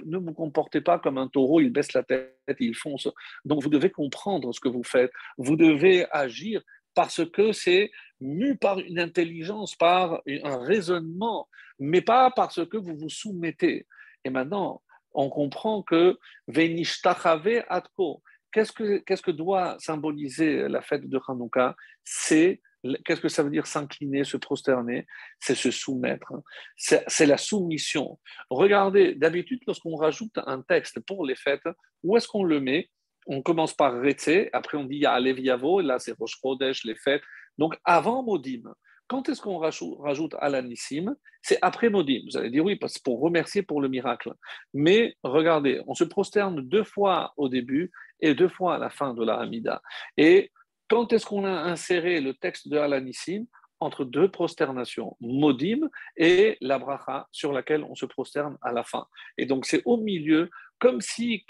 ne 0.05 0.17
vous 0.17 0.33
comportez 0.33 0.81
pas 0.81 0.99
comme 0.99 1.17
un 1.17 1.27
taureau, 1.27 1.61
il 1.61 1.71
baisse 1.71 1.93
la 1.93 2.03
tête, 2.03 2.35
il 2.59 2.75
fonce. 2.75 3.07
Donc 3.45 3.63
vous 3.63 3.69
devez 3.69 3.89
comprendre 3.89 4.53
ce 4.53 4.59
que 4.59 4.69
vous 4.69 4.83
faites, 4.83 5.11
vous 5.37 5.55
devez 5.55 6.05
agir 6.11 6.61
parce 6.99 7.25
que 7.29 7.53
c'est 7.53 7.91
mu 8.19 8.57
par 8.57 8.77
une 8.77 8.99
intelligence, 8.99 9.73
par 9.73 10.21
un 10.27 10.57
raisonnement, 10.57 11.47
mais 11.79 12.01
pas 12.01 12.29
parce 12.29 12.67
que 12.67 12.75
vous 12.75 12.93
vous 12.97 13.07
soumettez. 13.07 13.87
Et 14.25 14.29
maintenant, 14.29 14.81
on 15.13 15.29
comprend 15.29 15.81
que 15.81 16.19
Venishtachave 16.49 17.63
Atko, 17.69 18.21
qu'est-ce 18.51 18.73
que, 18.73 19.31
doit 19.31 19.77
symboliser 19.79 20.67
la 20.67 20.81
fête 20.81 21.07
de 21.07 21.19
Hanouka? 21.25 21.77
C'est 22.03 22.59
Qu'est-ce 23.05 23.21
que 23.21 23.29
ça 23.29 23.43
veut 23.43 23.49
dire 23.49 23.67
s'incliner, 23.67 24.25
se 24.25 24.35
prosterner? 24.35 25.07
C'est 25.39 25.55
se 25.55 25.71
soumettre. 25.71 26.33
C'est 26.75 27.25
la 27.25 27.37
soumission. 27.37 28.19
Regardez, 28.49 29.15
d'habitude, 29.15 29.61
lorsqu'on 29.67 29.95
rajoute 29.95 30.37
un 30.45 30.61
texte 30.61 30.99
pour 30.99 31.25
les 31.25 31.35
fêtes, 31.35 31.67
où 32.03 32.17
est-ce 32.17 32.27
qu'on 32.27 32.43
le 32.43 32.59
met? 32.59 32.89
On 33.29 33.43
commence 33.43 33.75
par 33.75 33.93
Retse, 33.93 34.49
après 34.53 34.77
on 34.77 34.83
dit 34.83 34.95
il 34.95 35.01
y 35.03 35.05
a 35.05 35.19
Yavo, 35.19 35.81
là 35.81 35.99
c'est 35.99 36.15
Rosh 36.17 36.39
les 36.83 36.95
fêtes. 36.95 37.21
Donc 37.57 37.77
avant 37.85 38.23
Modim. 38.23 38.63
Quand 39.07 39.27
est-ce 39.27 39.41
qu'on 39.41 39.57
rajoute 39.57 40.35
Alanissim 40.39 41.15
C'est 41.41 41.57
après 41.63 41.89
Modim. 41.89 42.21
Vous 42.29 42.37
allez 42.37 42.51
dire 42.51 42.63
oui, 42.63 42.75
parce 42.75 42.99
pour 42.99 43.19
remercier 43.19 43.63
pour 43.63 43.81
le 43.81 43.87
miracle. 43.87 44.33
Mais 44.73 45.15
regardez, 45.23 45.81
on 45.87 45.95
se 45.95 46.03
prosterne 46.03 46.61
deux 46.61 46.83
fois 46.83 47.33
au 47.37 47.49
début 47.49 47.91
et 48.19 48.35
deux 48.35 48.49
fois 48.49 48.75
à 48.75 48.77
la 48.77 48.89
fin 48.89 49.13
de 49.13 49.23
la 49.23 49.39
Hamida. 49.39 49.81
Et 50.17 50.51
quand 50.89 51.11
est-ce 51.13 51.25
qu'on 51.25 51.45
a 51.45 51.49
inséré 51.49 52.21
le 52.21 52.33
texte 52.33 52.67
de 52.67 52.77
Alanissim 52.77 53.45
entre 53.79 54.05
deux 54.05 54.29
prosternations, 54.29 55.15
Modim 55.21 55.89
et 56.17 56.57
la 56.61 56.77
bracha 56.77 57.27
sur 57.31 57.53
laquelle 57.53 57.83
on 57.83 57.95
se 57.95 58.05
prosterne 58.05 58.57
à 58.61 58.71
la 58.71 58.83
fin. 58.83 59.07
Et 59.37 59.45
donc 59.45 59.65
c'est 59.65 59.81
au 59.85 59.97
milieu, 59.97 60.49
comme 60.79 61.01
si 61.01 61.45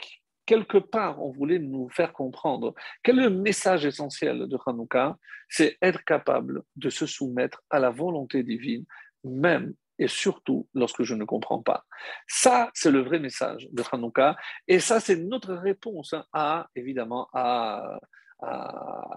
quelque 0.50 0.80
part, 0.80 1.22
on 1.22 1.30
voulait 1.30 1.60
nous 1.60 1.90
faire 1.90 2.12
comprendre 2.12 2.74
quel 3.04 3.20
est 3.20 3.30
le 3.30 3.30
message 3.30 3.86
essentiel 3.86 4.48
de 4.48 4.58
Hanouka 4.66 5.16
C'est 5.48 5.78
être 5.80 6.04
capable 6.04 6.64
de 6.76 6.90
se 6.90 7.06
soumettre 7.06 7.62
à 7.70 7.78
la 7.78 7.92
volonté 7.92 8.42
divine, 8.42 8.84
même 9.24 9.76
et 10.00 10.08
surtout 10.08 10.68
lorsque 10.74 11.04
je 11.04 11.14
ne 11.14 11.24
comprends 11.24 11.62
pas. 11.62 11.86
Ça, 12.28 12.72
c'est 12.74 12.90
le 12.90 13.02
vrai 13.02 13.20
message 13.20 13.68
de 13.72 13.84
Hanouka, 13.92 14.38
et 14.68 14.80
ça, 14.80 15.00
c'est 15.00 15.18
notre 15.18 15.54
réponse 15.54 16.16
à, 16.34 16.68
évidemment, 16.76 17.28
à, 17.32 18.00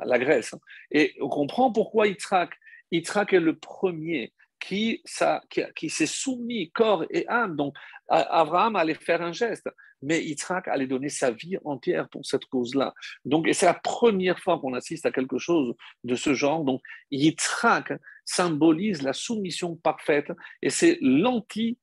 la 0.04 0.18
Grèce. 0.18 0.54
Et 0.90 1.14
on 1.20 1.28
comprend 1.28 1.72
pourquoi 1.72 2.08
Yitzhak, 2.08 2.50
Yitzhak 2.90 3.32
est 3.32 3.40
le 3.40 3.56
premier 3.56 4.34
qui 4.58 5.00
s'est 5.06 6.06
soumis 6.06 6.72
corps 6.72 7.04
et 7.08 7.26
âme. 7.28 7.56
Donc, 7.56 7.74
Abraham 8.08 8.76
allait 8.76 8.94
faire 8.94 9.22
un 9.22 9.32
geste 9.32 9.68
mais 10.02 10.22
Yitzhak 10.22 10.68
allait 10.68 10.86
donner 10.86 11.08
sa 11.08 11.30
vie 11.30 11.56
entière 11.64 12.08
pour 12.08 12.26
cette 12.26 12.46
cause-là. 12.46 12.92
Donc, 13.24 13.48
c'est 13.52 13.66
la 13.66 13.74
première 13.74 14.38
fois 14.38 14.58
qu'on 14.58 14.74
assiste 14.74 15.06
à 15.06 15.12
quelque 15.12 15.38
chose 15.38 15.74
de 16.04 16.14
ce 16.14 16.34
genre. 16.34 16.64
Donc, 16.64 16.82
Yitzhak 17.10 17.92
symbolise 18.24 19.02
la 19.02 19.12
soumission 19.12 19.76
parfaite 19.76 20.32
et 20.60 20.70
c'est 20.70 20.98
l'antidote, 21.00 21.76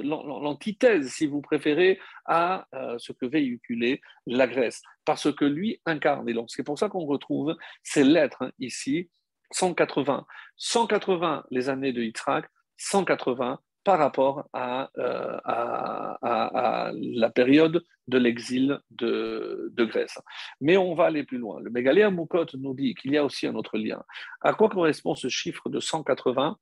l'antithèse, 0.00 1.08
si 1.12 1.26
vous 1.26 1.40
préférez, 1.40 1.98
à 2.24 2.66
euh, 2.74 2.96
ce 2.98 3.12
que 3.12 3.26
véhiculait 3.26 4.00
la 4.26 4.46
Grèce, 4.46 4.82
parce 5.04 5.32
que 5.32 5.44
lui 5.44 5.80
incarne. 5.86 6.28
Et 6.28 6.34
donc, 6.34 6.50
c'est 6.50 6.64
pour 6.64 6.78
ça 6.78 6.88
qu'on 6.88 7.04
retrouve 7.04 7.56
ces 7.82 8.04
lettres 8.04 8.42
hein, 8.42 8.52
ici, 8.58 9.10
180. 9.52 10.26
180 10.56 11.44
les 11.50 11.68
années 11.68 11.92
de 11.92 12.02
Yitzhak, 12.02 12.46
180 12.78 13.60
par 13.86 14.00
rapport 14.00 14.48
euh, 14.56 15.38
à, 15.44 16.90
la 16.92 17.30
période 17.30 17.84
de 18.08 18.18
l'exil 18.18 18.80
de, 18.90 19.72
Grèce. 19.78 20.18
Mais 20.60 20.76
on 20.76 20.96
va 20.96 21.04
aller 21.04 21.22
plus 21.22 21.38
loin. 21.38 21.60
Le 21.60 21.70
Mégaléa 21.70 22.10
Moukot 22.10 22.46
nous 22.58 22.74
dit 22.74 22.96
qu'il 22.96 23.12
y 23.12 23.16
a 23.16 23.24
aussi 23.24 23.46
un 23.46 23.54
autre 23.54 23.78
lien. 23.78 24.02
À 24.40 24.54
quoi 24.54 24.68
correspond 24.68 25.14
ce 25.14 25.28
chiffre 25.28 25.68
de 25.68 25.78
180 25.78 26.56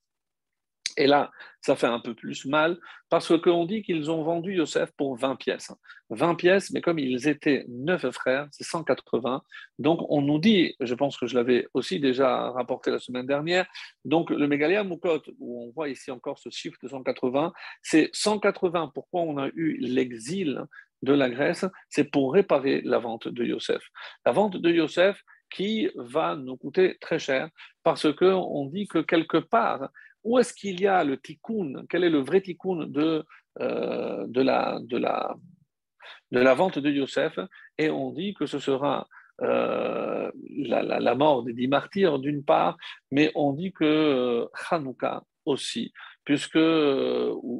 et 0.96 1.06
là, 1.06 1.30
ça 1.60 1.76
fait 1.76 1.86
un 1.86 2.00
peu 2.00 2.14
plus 2.14 2.44
mal 2.44 2.78
parce 3.08 3.36
qu'on 3.40 3.64
dit 3.64 3.82
qu'ils 3.82 4.10
ont 4.10 4.22
vendu 4.22 4.54
Yosef 4.54 4.90
pour 4.96 5.16
20 5.16 5.36
pièces. 5.36 5.72
20 6.10 6.34
pièces, 6.34 6.70
mais 6.70 6.80
comme 6.80 6.98
ils 6.98 7.26
étaient 7.26 7.64
neuf 7.68 8.08
frères, 8.10 8.48
c'est 8.50 8.64
180. 8.64 9.42
Donc 9.78 10.00
on 10.08 10.20
nous 10.20 10.38
dit, 10.38 10.74
je 10.80 10.94
pense 10.94 11.16
que 11.16 11.26
je 11.26 11.34
l'avais 11.34 11.66
aussi 11.74 12.00
déjà 12.00 12.50
rapporté 12.50 12.90
la 12.90 12.98
semaine 12.98 13.26
dernière, 13.26 13.66
donc 14.04 14.30
le 14.30 14.46
Mégalia 14.46 14.84
Moukot, 14.84 15.22
où 15.38 15.64
on 15.64 15.72
voit 15.72 15.88
ici 15.88 16.10
encore 16.10 16.38
ce 16.38 16.50
chiffre 16.50 16.78
de 16.82 16.88
180, 16.88 17.52
c'est 17.82 18.10
180. 18.12 18.92
Pourquoi 18.94 19.22
on 19.22 19.38
a 19.38 19.48
eu 19.54 19.78
l'exil 19.78 20.62
de 21.02 21.12
la 21.12 21.30
Grèce? 21.30 21.64
C'est 21.88 22.10
pour 22.10 22.34
réparer 22.34 22.82
la 22.82 22.98
vente 22.98 23.28
de 23.28 23.44
Yosef. 23.44 23.82
La 24.26 24.32
vente 24.32 24.56
de 24.56 24.70
Yosef 24.70 25.22
qui 25.50 25.88
va 25.94 26.34
nous 26.36 26.56
coûter 26.56 26.98
très 27.00 27.18
cher 27.18 27.48
parce 27.82 28.12
qu'on 28.12 28.66
dit 28.66 28.88
que 28.88 28.98
quelque 28.98 29.38
part, 29.38 29.88
où 30.24 30.38
est-ce 30.38 30.54
qu'il 30.54 30.80
y 30.80 30.86
a 30.86 31.04
le 31.04 31.18
tikkun? 31.18 31.84
Quel 31.88 32.02
est 32.02 32.10
le 32.10 32.20
vrai 32.20 32.40
tikkun 32.40 32.86
de, 32.86 33.24
euh, 33.60 34.24
de, 34.26 34.42
la, 34.42 34.78
de, 34.80 34.96
la, 34.96 36.54
vente 36.54 36.78
de 36.78 36.90
Yosef? 36.90 37.38
Et 37.78 37.90
on 37.90 38.10
dit 38.10 38.34
que 38.34 38.46
ce 38.46 38.58
sera 38.58 39.06
euh, 39.42 40.32
la, 40.56 40.82
la, 40.82 41.14
mort 41.14 41.42
des 41.42 41.52
dix 41.52 41.68
martyrs 41.68 42.18
d'une 42.18 42.42
part, 42.42 42.76
mais 43.10 43.30
on 43.34 43.52
dit 43.52 43.72
que 43.72 43.84
euh, 43.84 44.46
Hanouka 44.70 45.22
aussi, 45.44 45.92
puisque 46.24 46.58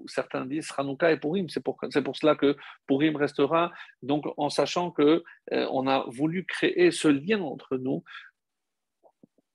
certains 0.07 0.47
disent 0.47 0.73
Hanouka 0.77 1.13
et 1.13 1.19
Purim. 1.19 1.51
C'est 1.51 1.63
pour, 1.63 1.77
pour 1.77 2.17
cela 2.17 2.35
que 2.35 2.57
Purim 2.87 3.17
restera. 3.17 3.73
Donc, 4.03 4.25
en 4.39 4.49
sachant 4.49 4.91
que 4.91 5.23
on 5.51 5.87
a 5.87 6.07
voulu 6.09 6.47
créer 6.47 6.91
ce 6.91 7.09
lien 7.09 7.43
entre 7.43 7.77
nous, 7.77 8.03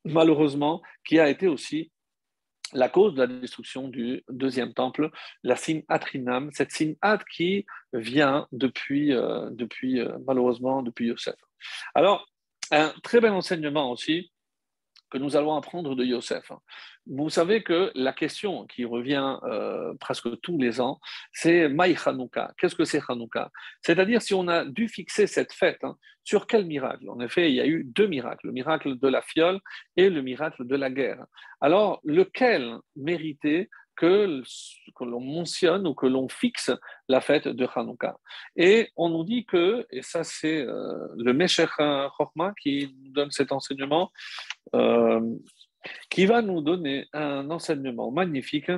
malheureusement, 0.05 0.84
qui 1.03 1.20
a 1.20 1.28
été 1.28 1.47
aussi 1.47 1.91
la 2.74 2.90
cause 2.90 3.14
de 3.14 3.22
la 3.22 3.28
destruction 3.28 3.88
du 3.88 4.24
deuxième 4.30 4.74
temple, 4.74 5.10
la 5.44 5.56
signe 5.56 5.84
Atrinam, 5.88 6.50
cette 6.54 6.72
signe 6.72 6.96
At 7.02 7.20
qui 7.32 7.66
vient 7.94 8.48
depuis, 8.52 9.14
euh, 9.14 9.50
depuis 9.52 10.02
malheureusement, 10.26 10.82
depuis 10.82 11.08
Yosef. 11.08 11.36
Alors, 11.96 12.28
un 12.72 12.94
très 13.04 13.20
bel 13.20 13.32
enseignement 13.32 13.92
aussi 13.92 14.32
que 15.10 15.18
nous 15.18 15.36
allons 15.36 15.55
apprendre 15.55 15.95
de 15.95 16.03
Yosef. 16.03 16.51
Vous 17.05 17.30
savez 17.30 17.64
que 17.64 17.91
la 17.95 18.14
question 18.14 18.66
qui 18.68 18.86
revient 18.86 19.38
euh, 19.43 19.93
presque 19.99 20.39
tous 20.41 20.57
les 20.57 20.80
ans, 20.80 20.99
c'est 21.34 21.70
Maï 21.70 21.95
Hanouka. 22.05 22.53
Qu'est-ce 22.57 22.76
que 22.76 22.86
c'est 22.86 23.01
Hanouka? 23.07 23.51
C'est-à-dire 23.82 24.22
si 24.22 24.34
on 24.34 24.47
a 24.47 24.66
dû 24.66 24.88
fixer 24.88 25.28
cette 25.28 25.53
fête, 25.53 25.84
hein, 25.84 25.97
sur 26.24 26.45
quel 26.45 26.66
miracle? 26.66 27.10
En 27.10 27.20
effet, 27.20 27.49
il 27.49 27.55
y 27.55 27.62
a 27.62 27.66
eu 27.66 27.84
deux 27.84 28.07
miracles, 28.07 28.47
le 28.47 28.53
miracle 28.53 28.99
de 28.99 29.07
la 29.07 29.22
fiole 29.22 29.60
et 29.97 30.10
le 30.10 30.22
miracle 30.22 30.68
de 30.68 30.76
la 30.76 30.89
guerre. 30.89 31.26
Alors, 31.62 31.99
lequel 32.03 32.78
méritait 32.95 33.70
que, 34.00 34.41
l'on 35.02 35.20
mentionne 35.20 35.86
ou 35.86 35.93
que 35.93 36.06
l'on 36.08 36.30
fixe 36.30 36.72
la 37.10 37.20
fête 37.20 37.47
de 37.50 37.68
Hanouka. 37.76 38.18
Et 38.56 38.89
on 38.95 39.10
nous 39.10 39.26
dit 39.26 39.45
que, 39.45 39.86
et 39.91 40.02
ça 40.02 40.24
c'est 40.24 40.62
euh, 40.62 41.08
le 41.18 41.34
Meshech 41.34 41.70
Chokma 42.18 42.54
qui 42.62 42.95
nous 43.04 43.12
donne 43.12 43.32
cet 43.32 43.52
enseignement, 43.52 44.12
euh, 44.74 45.20
qui 46.10 46.26
va 46.26 46.41
nous 46.41 46.62
donner 46.62 47.08
un 47.14 47.50
enseignement 47.52 48.10
magnifique 48.12 48.72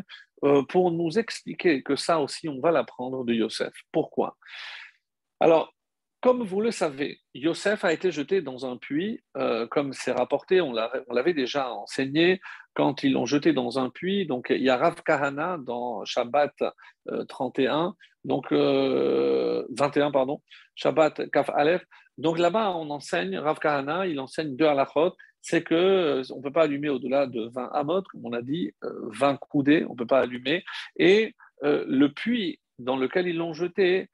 euh, 0.44 0.64
pour 0.64 0.92
nous 0.92 1.20
expliquer 1.20 1.84
que 1.84 1.96
ça 1.96 2.20
aussi 2.20 2.50
on 2.50 2.60
va 2.60 2.72
l'apprendre 2.72 3.24
de 3.24 3.34
Yosef. 3.34 3.74
Pourquoi? 3.92 4.38
Alors, 5.40 5.74
comme 6.22 6.44
vous 6.44 6.62
le 6.62 6.72
savez, 6.72 7.20
Yosef 7.34 7.84
a 7.84 7.94
été 7.94 8.12
jeté 8.12 8.42
dans 8.42 8.66
un 8.66 8.78
puits, 8.78 9.24
comme 9.72 9.92
c'est 9.94 10.12
rapporté, 10.12 10.62
on 10.62 10.72
l'avait 10.72 11.34
déjà 11.34 11.72
enseigné, 11.72 12.40
quand 12.74 13.04
ils 13.04 13.14
l'ont 13.14 13.26
jeté 13.26 13.54
dans 13.54 13.80
un 13.80 13.90
puits. 13.90 14.26
Donc, 14.26 14.48
il 14.50 14.62
y 14.62 14.70
a 14.70 14.78
Rav 14.78 15.02
Kahana 15.04 15.58
dans 15.58 16.06
Shabbat 16.06 16.54
31, 17.28 17.88
euh, 17.88 17.92
donc 18.24 18.52
21, 18.52 18.58
euh, 18.58 20.12
pardon, 20.12 20.42
Shabbat 20.76 21.30
Kaf 21.32 21.50
Aleph. 21.52 21.84
Donc 22.18 22.38
là-bas, 22.38 22.72
on 22.76 22.90
enseigne, 22.90 23.38
Rav 23.38 23.60
Kahana, 23.60 24.06
il 24.06 24.20
enseigne 24.20 24.56
deux 24.56 24.68
halachot, 24.68 25.16
c'est 25.42 25.64
que 25.64 25.74
euh, 25.74 26.24
on 26.32 26.38
ne 26.38 26.44
peut 26.44 26.52
pas 26.52 26.64
allumer 26.64 26.90
au-delà 26.90 27.26
de 27.26 27.50
20 27.54 27.70
amot, 27.74 28.04
comme 28.04 28.26
on 28.26 28.34
a 28.34 28.42
dit, 28.42 28.74
20 28.82 29.38
coudées, 29.38 29.86
on 29.88 29.94
ne 29.94 29.98
peut 29.98 30.08
pas 30.08 30.20
allumer. 30.20 30.64
Et 30.98 31.36
le 31.64 32.08
puits 32.08 32.60
dans 32.80 32.98
lequel 32.98 33.28
ils 33.28 33.38
l'ont 33.38 33.54
jeté, 33.54 34.10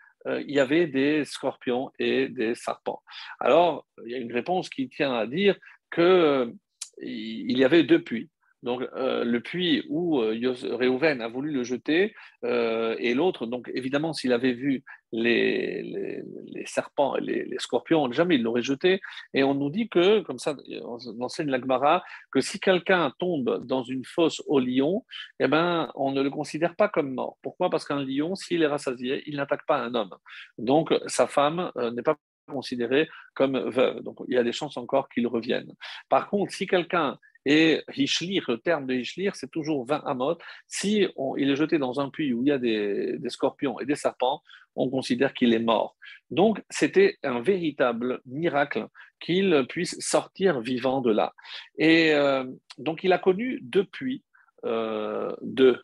il 0.46 0.52
y 0.52 0.60
avait 0.60 0.88
des 0.88 1.26
scorpions 1.26 1.92
et 2.00 2.28
des 2.28 2.56
serpents. 2.56 3.02
Alors, 3.40 3.86
il 4.06 4.12
y 4.12 4.16
a 4.16 4.20
une 4.20 4.34
réponse 4.34 4.70
qui 4.70 4.90
tient 4.90 5.14
à 5.14 5.26
dire 5.26 5.58
qu'il 5.94 6.54
il 7.02 7.58
y 7.58 7.64
avait 7.64 7.84
deux 7.84 8.04
puits. 8.04 8.30
Donc, 8.68 8.86
euh, 8.98 9.24
le 9.24 9.40
puits 9.40 9.86
où 9.88 10.20
euh, 10.20 10.38
Réhouven 10.76 11.22
a 11.22 11.30
voulu 11.30 11.54
le 11.54 11.64
jeter, 11.64 12.14
euh, 12.44 12.98
et 13.00 13.14
l'autre, 13.14 13.46
donc 13.46 13.72
évidemment, 13.74 14.12
s'il 14.12 14.34
avait 14.34 14.52
vu 14.52 14.84
les, 15.14 16.22
serpents 16.66 17.16
et 17.16 17.22
les, 17.22 17.60
scorpions, 17.60 18.12
jamais 18.12 18.36
il 18.36 18.44
l'aurait 18.44 18.62
jeté. 18.62 19.00
Et 19.34 19.42
on 19.42 19.54
nous 19.54 19.70
dit 19.70 19.88
que, 19.88 20.20
comme 20.20 20.38
ça, 20.38 20.54
on 20.84 20.98
enseigne 21.22 21.50
l'Agmara, 21.50 22.04
que 22.30 22.42
si 22.42 22.60
quelqu'un 22.60 23.14
tombe 23.20 23.66
dans 23.66 23.84
une 23.84 24.04
fosse 24.04 24.44
au 24.48 24.60
lion, 24.60 25.06
eh 25.40 25.48
ben, 25.48 25.90
on 25.96 26.12
ne 26.12 26.22
le 26.22 26.30
considère 26.30 26.76
pas 26.76 26.90
comme 26.90 27.14
mort. 27.14 27.38
Pourquoi? 27.42 27.70
Parce 27.70 27.86
qu'un 27.86 28.04
lion, 28.04 28.36
s'il 28.36 28.64
est 28.64 28.68
rassasié, 28.68 29.24
il 29.28 29.38
n'attaque 29.38 29.66
pas 29.66 29.78
un 29.78 29.96
homme. 29.96 30.14
Donc, 30.58 30.94
sa 31.06 31.26
femme 31.26 31.72
n'est 31.94 32.04
pas 32.04 32.18
considérée 32.50 33.08
comme 33.34 33.58
veuve. 33.70 34.02
Donc, 34.02 34.18
il 34.28 34.36
y 34.36 34.38
a 34.38 34.44
des 34.44 34.52
chances 34.52 34.76
encore 34.76 35.08
qu'il 35.08 35.26
revienne. 35.28 35.74
Par 36.10 36.30
contre, 36.30 36.52
si 36.52 36.68
quelqu'un 36.68 37.18
et 37.46 37.84
Hishlir, 37.96 38.46
le 38.48 38.58
terme 38.58 38.86
de 38.88 38.94
Hishlir, 38.94 39.36
c'est 39.36 39.52
toujours 39.52 39.86
20 39.86 40.04
amot. 40.06 40.38
Si 40.68 41.08
il 41.38 41.50
est 41.50 41.56
jeté 41.56 41.78
dans 41.78 42.00
un 42.00 42.10
puits 42.10 42.34
où 42.34 42.44
il 42.44 42.50
y 42.50 42.52
a 42.52 42.58
des, 42.58 43.18
scorpions 43.30 43.80
et 43.80 43.86
des 43.86 43.96
serpents, 43.96 44.42
on 44.76 44.90
considère 44.90 45.34
qu'il 45.34 45.54
est 45.54 45.60
mort. 45.60 45.96
Donc, 46.30 46.62
c'était 46.70 47.18
un 47.24 47.42
véritable 47.42 48.22
miracle 48.26 48.88
qu'il 49.20 49.66
puisse 49.70 49.98
sortir 50.00 50.62
vivant 50.62 51.02
de 51.02 51.12
là. 51.12 51.34
Et 51.78 52.14
euh, 52.14 52.46
donc, 52.78 53.04
il 53.04 53.14
a 53.14 53.18
connu 53.18 53.60
deux 53.62 53.86
puits, 53.86 54.24
euh, 54.66 55.36
deux, 55.42 55.82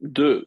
deux 0.00 0.46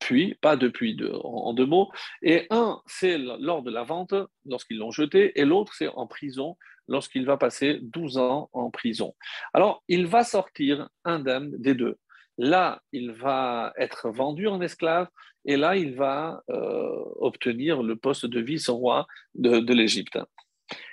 puits, 0.00 0.36
pas 0.40 0.56
deux 0.56 0.70
puits 0.70 0.96
en, 1.22 1.52
deux 1.54 1.66
mots. 1.66 1.90
Et 2.22 2.46
un, 2.50 2.80
c'est 2.86 3.18
lors 3.18 3.62
de 3.62 3.70
la 3.70 3.82
vente, 3.82 4.14
lorsqu'ils 4.44 4.78
l'ont 4.78 4.90
jeté, 4.90 5.38
et 5.40 5.44
l'autre, 5.44 5.74
c'est 5.74 5.88
en 5.88 6.06
prison, 6.06 6.56
lorsqu'il 6.88 7.26
va 7.26 7.36
passer 7.36 7.78
12 7.82 8.18
ans 8.18 8.50
en 8.52 8.70
prison. 8.70 9.14
Alors, 9.52 9.82
il 9.88 10.06
va 10.06 10.24
sortir 10.24 10.88
indemne 11.04 11.50
des 11.58 11.74
deux. 11.74 11.96
Là, 12.36 12.82
il 12.92 13.12
va 13.12 13.72
être 13.76 14.10
vendu 14.10 14.48
en 14.48 14.60
esclave 14.60 15.08
et 15.44 15.56
là, 15.56 15.76
il 15.76 15.94
va 15.94 16.42
euh, 16.50 17.04
obtenir 17.16 17.82
le 17.82 17.96
poste 17.96 18.26
de 18.26 18.40
vice-roi 18.40 19.06
de, 19.34 19.72
l'Égypte. 19.72 20.18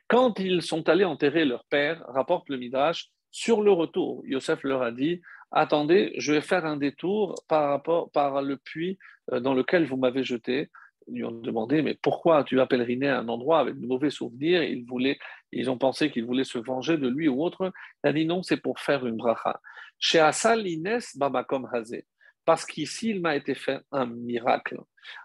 Quand 0.08 0.40
ils 0.40 0.62
sont 0.62 0.88
allés 0.90 1.06
enterrer 1.06 1.46
leur 1.46 1.66
père, 1.66 2.04
rapporte 2.08 2.50
le 2.50 2.58
Midrash, 2.58 3.10
sur 3.32 3.62
le 3.62 3.72
retour, 3.72 4.24
Yosef 4.26 4.64
leur 4.64 4.82
a 4.82 4.92
dit 4.92 5.22
Attendez, 5.52 6.14
je 6.18 6.34
vais 6.34 6.42
faire 6.42 6.66
un 6.66 6.78
détour 6.78 7.36
par, 7.48 7.70
rapport, 7.70 8.12
par 8.12 8.42
le 8.42 8.58
puits 8.58 8.98
euh, 9.32 9.40
dans 9.40 9.54
lequel 9.54 9.86
vous 9.86 9.98
m'avez 9.98 10.24
jeté 10.24 10.70
lui 11.08 11.24
ont 11.24 11.32
demandé 11.32 11.82
Mais 11.82 11.96
pourquoi 11.96 12.44
tu 12.44 12.56
vas 12.56 12.68
pèleriner 12.68 13.10
à 13.10 13.20
un 13.20 13.28
endroit 13.28 13.60
avec 13.60 13.80
de 13.80 13.86
mauvais 13.86 14.10
souvenirs? 14.10 14.64
Ils, 14.64 14.86
voulaient, 14.86 15.18
ils 15.52 15.70
ont 15.70 15.78
pensé 15.78 16.12
qu'ils 16.12 16.26
voulaient 16.26 16.44
se 16.44 16.58
venger 16.58 16.98
de 16.98 17.08
lui 17.08 17.28
ou 17.28 17.44
autre. 17.44 17.72
Il 18.04 18.10
a 18.10 18.14
dit 18.14 18.26
Non, 18.26 18.44
c'est 18.44 18.58
pour 18.58 18.80
faire 18.80 19.06
une 19.06 19.18
bracha. 19.18 19.60
Chez 20.00 20.20
Asal 20.20 20.68
Ines 20.68 21.00
Babakom 21.16 21.68
Hazé. 21.72 22.06
Parce 22.46 22.66
qu'ici, 22.66 23.10
il 23.10 23.22
m'a 23.22 23.36
été 23.36 23.54
fait 23.54 23.80
un 23.92 24.08
miracle. 24.08 24.80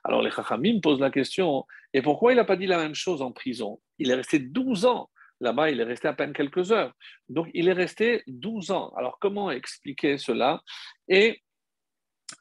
Alors 0.04 0.22
les 0.22 0.30
Chachamim 0.30 0.80
posent 0.80 1.00
la 1.00 1.10
question 1.10 1.64
Et 1.92 2.02
pourquoi 2.02 2.32
il 2.32 2.36
n'a 2.36 2.44
pas 2.44 2.56
dit 2.56 2.66
la 2.66 2.78
même 2.78 2.94
chose 2.94 3.22
en 3.22 3.32
prison? 3.32 3.80
Il 3.98 4.10
est 4.10 4.14
resté 4.14 4.38
12 4.38 4.84
ans. 4.84 5.10
Là-bas, 5.40 5.70
il 5.70 5.80
est 5.80 5.84
resté 5.84 6.08
à 6.08 6.14
peine 6.14 6.32
quelques 6.32 6.72
heures. 6.72 6.92
Donc, 7.28 7.48
il 7.52 7.68
est 7.68 7.74
resté 7.74 8.22
12 8.26 8.70
ans. 8.70 8.92
Alors, 8.96 9.18
comment 9.20 9.50
expliquer 9.50 10.16
cela? 10.16 10.62
Et 11.08 11.42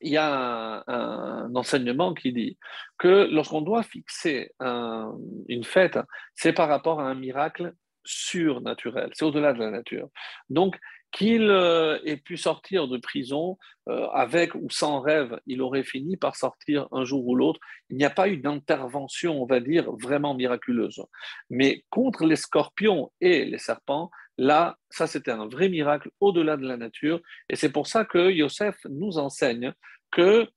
il 0.01 0.11
y 0.11 0.17
a 0.17 0.83
un, 0.87 1.53
enseignement 1.55 2.13
qui 2.13 2.33
dit 2.33 2.57
que 2.97 3.27
lorsqu'on 3.31 3.61
doit 3.61 3.83
fixer 3.83 4.51
une 4.59 5.63
fête, 5.63 5.99
c'est 6.35 6.53
par 6.53 6.69
rapport 6.69 6.99
à 6.99 7.09
un 7.09 7.15
miracle 7.15 7.73
surnaturel, 8.03 9.09
c'est 9.13 9.25
au-delà 9.25 9.53
de 9.53 9.59
la 9.59 9.71
nature. 9.71 10.09
Donc, 10.49 10.77
qu'il 11.11 11.49
euh, 11.49 11.99
ait 12.03 12.17
pu 12.17 12.37
sortir 12.37 12.87
de 12.87 12.97
prison 12.97 13.57
euh, 13.87 14.07
avec 14.07 14.53
ou 14.55 14.69
sans 14.69 14.99
rêve, 14.99 15.39
il 15.45 15.61
aurait 15.61 15.83
fini 15.83 16.17
par 16.17 16.35
sortir 16.35 16.87
un 16.91 17.05
jour 17.05 17.25
ou 17.25 17.35
l'autre. 17.35 17.59
Il 17.89 17.97
n'y 17.97 18.05
a 18.05 18.09
pas 18.09 18.27
eu 18.27 18.37
d'intervention, 18.37 19.41
on 19.41 19.45
va 19.45 19.59
dire, 19.59 19.91
vraiment 19.93 20.33
miraculeuse. 20.33 21.01
Mais 21.49 21.83
contre 21.89 22.25
les 22.25 22.35
scorpions 22.35 23.11
et 23.21 23.45
les 23.45 23.59
serpents, 23.59 24.09
Là, 24.37 24.77
ça 24.89 25.07
c'était 25.07 25.31
un 25.31 25.47
vrai 25.47 25.69
miracle 25.69 26.09
au-delà 26.19 26.57
de 26.57 26.67
la 26.67 26.77
nature. 26.77 27.21
Et 27.49 27.55
c'est 27.55 27.71
pour 27.71 27.87
ça 27.87 28.03
que 28.05 28.31
Yosef 28.31 28.75
nous 28.89 29.17
enseigne 29.17 29.73
que 30.11 30.47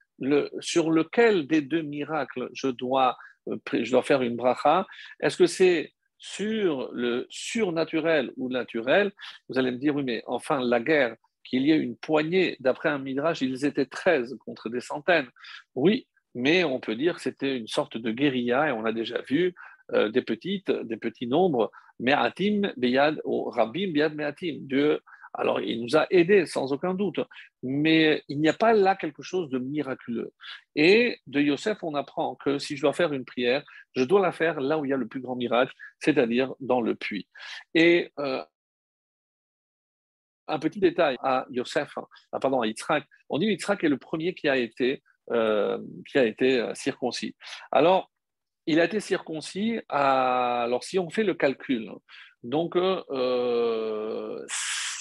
sur 0.60 0.90
lequel 0.90 1.46
des 1.46 1.62
deux 1.62 1.82
miracles 1.82 2.48
je 2.52 2.68
dois, 2.68 3.16
euh, 3.48 3.56
je 3.72 3.90
dois 3.90 4.02
faire 4.02 4.22
une 4.22 4.36
bracha. 4.36 4.86
Est-ce 5.20 5.36
que 5.36 5.46
c'est 5.46 5.92
sur 6.18 6.90
le 6.92 7.26
surnaturel 7.30 8.32
ou 8.36 8.48
naturel 8.48 9.12
Vous 9.48 9.58
allez 9.58 9.70
me 9.70 9.78
dire, 9.78 9.94
oui, 9.94 10.02
mais 10.04 10.22
enfin, 10.26 10.60
la 10.60 10.80
guerre, 10.80 11.16
qu'il 11.44 11.62
y 11.62 11.72
ait 11.72 11.78
une 11.78 11.96
poignée, 11.96 12.56
d'après 12.60 12.88
un 12.90 12.98
midrash, 12.98 13.40
ils 13.40 13.64
étaient 13.64 13.86
13 13.86 14.36
contre 14.44 14.68
des 14.68 14.80
centaines. 14.80 15.28
Oui, 15.74 16.06
mais 16.34 16.64
on 16.64 16.80
peut 16.80 16.96
dire 16.96 17.16
que 17.16 17.22
c'était 17.22 17.56
une 17.56 17.68
sorte 17.68 17.96
de 17.96 18.10
guérilla, 18.10 18.68
et 18.68 18.72
on 18.72 18.84
a 18.84 18.92
déjà 18.92 19.22
vu 19.22 19.54
euh, 19.92 20.10
des 20.10 20.22
petites, 20.22 20.70
des 20.70 20.96
petits 20.96 21.26
nombres 21.26 21.70
Me'atim 22.00 22.72
beyad 22.76 23.20
ou 23.24 23.44
Rabim 23.44 23.92
beyad 23.92 24.14
Me'atim. 24.14 24.58
Dieu, 24.60 25.00
alors 25.34 25.60
il 25.60 25.82
nous 25.82 25.96
a 25.96 26.06
aidés 26.10 26.46
sans 26.46 26.72
aucun 26.72 26.94
doute, 26.94 27.20
mais 27.62 28.22
il 28.28 28.40
n'y 28.40 28.48
a 28.48 28.54
pas 28.54 28.72
là 28.72 28.96
quelque 28.96 29.22
chose 29.22 29.50
de 29.50 29.58
miraculeux. 29.58 30.32
Et 30.74 31.18
de 31.26 31.40
Yosef, 31.40 31.82
on 31.82 31.94
apprend 31.94 32.36
que 32.36 32.58
si 32.58 32.76
je 32.76 32.82
dois 32.82 32.92
faire 32.92 33.12
une 33.12 33.24
prière, 33.24 33.64
je 33.94 34.04
dois 34.04 34.20
la 34.20 34.32
faire 34.32 34.60
là 34.60 34.78
où 34.78 34.84
il 34.84 34.90
y 34.90 34.94
a 34.94 34.96
le 34.96 35.08
plus 35.08 35.20
grand 35.20 35.36
miracle, 35.36 35.72
c'est-à-dire 36.00 36.54
dans 36.60 36.80
le 36.80 36.94
puits. 36.94 37.28
Et 37.74 38.12
euh, 38.18 38.44
un 40.48 40.58
petit 40.58 40.80
détail 40.80 41.16
à 41.22 41.46
Yosef, 41.50 41.98
ah, 42.32 42.40
pardon, 42.40 42.60
à 42.60 42.66
Yitzhak. 42.66 43.04
On 43.28 43.38
dit 43.38 43.46
Yitzhak 43.46 43.84
est 43.84 43.88
le 43.88 43.98
premier 43.98 44.34
qui 44.34 44.48
a 44.48 44.56
été, 44.56 45.02
euh, 45.30 45.78
qui 46.10 46.18
a 46.18 46.24
été 46.24 46.58
euh, 46.58 46.74
circoncis. 46.74 47.36
Alors, 47.70 48.10
il 48.66 48.80
a 48.80 48.84
été 48.84 49.00
circoncis 49.00 49.80
à... 49.88 50.62
Alors, 50.62 50.84
si 50.84 50.98
on 50.98 51.10
fait 51.10 51.24
le 51.24 51.34
calcul, 51.34 51.90
donc, 52.42 52.76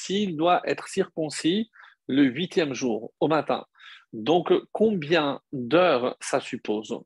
s'il 0.08 0.38
doit 0.38 0.62
être 0.66 0.88
circoncis 0.88 1.70
le 2.08 2.24
huitième 2.24 2.74
jour, 2.74 3.12
au 3.20 3.28
matin. 3.28 3.66
Donc, 4.14 4.54
combien 4.72 5.42
d'heures 5.52 6.16
ça 6.22 6.40
suppose? 6.40 6.98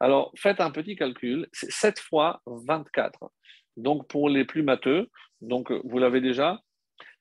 Alors, 0.00 0.32
faites 0.34 0.60
un 0.60 0.70
petit 0.70 0.96
calcul, 0.96 1.46
c'est 1.52 1.70
7 1.70 1.98
fois 1.98 2.40
24. 2.46 3.30
Donc, 3.76 4.08
pour 4.08 4.30
les 4.30 4.46
plus 4.46 4.62
matheux, 4.62 5.10
donc 5.42 5.70
vous 5.84 5.98
l'avez 5.98 6.22
déjà, 6.22 6.58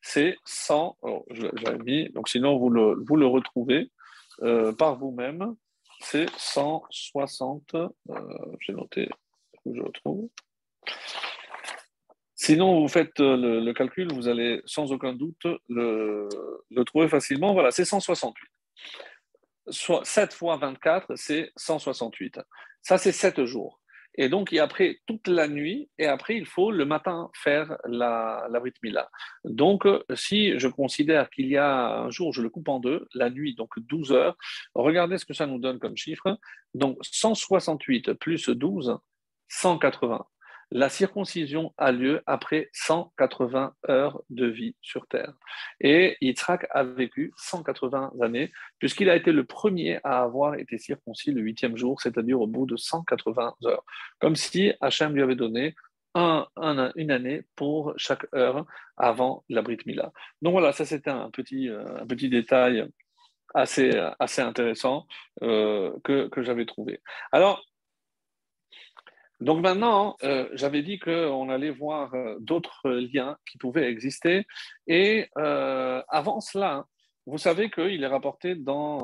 c'est 0.01 0.37
100, 0.45 0.97
j'avais 1.31 1.77
mis, 1.79 2.09
donc 2.11 2.29
sinon 2.29 2.57
vous 2.57 2.69
le, 2.69 2.95
vous 3.05 3.17
le 3.17 3.27
retrouvez 3.27 3.91
euh, 4.43 4.71
par 4.71 4.95
vous-même, 4.95 5.55
c'est 5.99 6.29
160, 6.37 7.75
euh, 7.75 7.89
j'ai 8.61 8.73
noté 8.73 9.09
où 9.65 9.75
je 9.75 9.81
retrouve. 9.81 10.29
Sinon, 12.47 12.79
vous 12.79 12.87
faites 12.87 13.19
euh, 13.19 13.59
le, 13.59 13.73
calcul, 13.73 14.09
vous 14.13 14.29
allez 14.29 14.61
sans 14.63 14.93
aucun 14.93 15.11
doute 15.11 15.45
le, 15.67 16.29
trouver 16.85 17.09
facilement. 17.09 17.51
Voilà, 17.51 17.71
c'est 17.71 17.83
168. 17.83 18.47
Soit 19.67 20.05
7 20.05 20.33
fois 20.33 20.55
24, 20.55 21.07
c'est 21.15 21.51
168. 21.57 22.39
Ça, 22.81 22.97
c'est 22.97 23.11
7 23.11 23.43
jours. 23.43 23.81
Et 24.15 24.29
donc, 24.29 24.53
et 24.53 24.61
après 24.61 25.01
toute 25.07 25.27
la 25.27 25.49
nuit, 25.49 25.89
et 25.99 26.05
après, 26.05 26.37
il 26.37 26.45
faut 26.45 26.71
le 26.71 26.85
matin 26.85 27.29
faire 27.35 27.77
la, 27.83 28.47
la 28.49 28.61
Mila. 28.81 29.09
Donc, 29.43 29.85
si 30.15 30.57
je 30.57 30.69
considère 30.69 31.29
qu'il 31.29 31.47
y 31.47 31.57
a 31.57 31.99
un 31.99 32.09
jour, 32.11 32.31
je 32.31 32.41
le 32.41 32.49
coupe 32.49 32.69
en 32.69 32.79
deux, 32.79 33.09
la 33.13 33.29
nuit, 33.29 33.55
donc 33.55 33.77
12 33.77 34.13
heures, 34.13 34.37
regardez 34.73 35.17
ce 35.17 35.25
que 35.25 35.33
ça 35.33 35.47
nous 35.47 35.59
donne 35.59 35.79
comme 35.79 35.97
chiffre. 35.97 36.39
Donc, 36.73 36.97
168 37.01 38.13
plus 38.13 38.47
12, 38.47 38.97
180 39.49 40.25
la 40.71 40.89
circoncision 40.89 41.73
a 41.77 41.91
lieu 41.91 42.21
après 42.25 42.69
180 42.73 43.73
heures 43.89 44.21
de 44.29 44.47
vie 44.47 44.75
sur 44.81 45.07
Terre. 45.07 45.33
Et 45.79 46.17
Yitzhak 46.21 46.67
a 46.71 46.83
vécu 46.83 47.33
180 47.37 48.13
années, 48.21 48.51
puisqu'il 48.79 49.09
a 49.09 49.15
été 49.15 49.31
le 49.31 49.45
premier 49.45 49.99
à 50.03 50.21
avoir 50.21 50.55
été 50.55 50.77
circoncis 50.77 51.31
le 51.31 51.41
huitième 51.41 51.77
jour, 51.77 52.01
c'est-à-dire 52.01 52.41
au 52.41 52.47
bout 52.47 52.65
de 52.65 52.75
180 52.75 53.55
heures. 53.65 53.83
Comme 54.19 54.35
si 54.35 54.73
Hachem 54.81 55.13
lui 55.13 55.21
avait 55.21 55.35
donné 55.35 55.75
une 56.15 57.11
année 57.11 57.43
pour 57.55 57.93
chaque 57.97 58.25
heure 58.33 58.65
avant 58.97 59.43
la 59.49 59.61
Brit 59.61 59.77
Mila. 59.85 60.11
Donc 60.41 60.53
voilà, 60.53 60.71
ça 60.71 60.83
c'était 60.83 61.11
un 61.11 61.29
petit, 61.29 61.69
euh, 61.69 62.05
détail 62.05 62.87
assez, 63.53 63.91
assez 64.19 64.41
intéressant 64.41 65.05
euh, 65.43 65.93
que, 66.03 66.27
que 66.27 66.41
j'avais 66.41 66.65
trouvé. 66.65 67.01
Alors, 67.31 67.63
donc 69.39 69.61
maintenant, 69.61 70.17
euh, 70.23 70.49
j'avais 70.53 70.81
dit 70.81 70.97
qu'on 70.97 71.49
allait 71.49 71.69
voir 71.69 72.13
euh, 72.13 72.35
d'autres 72.39 72.89
liens 72.89 73.37
qui 73.49 73.57
pouvaient 73.57 73.89
exister. 73.89 74.47
Et 74.87 75.29
euh, 75.37 76.01
avant 76.09 76.41
cela, 76.41 76.85
vous 77.27 77.37
savez 77.37 77.69
qu'il 77.69 78.03
est 78.03 78.07
rapporté 78.07 78.55
dans, 78.55 78.99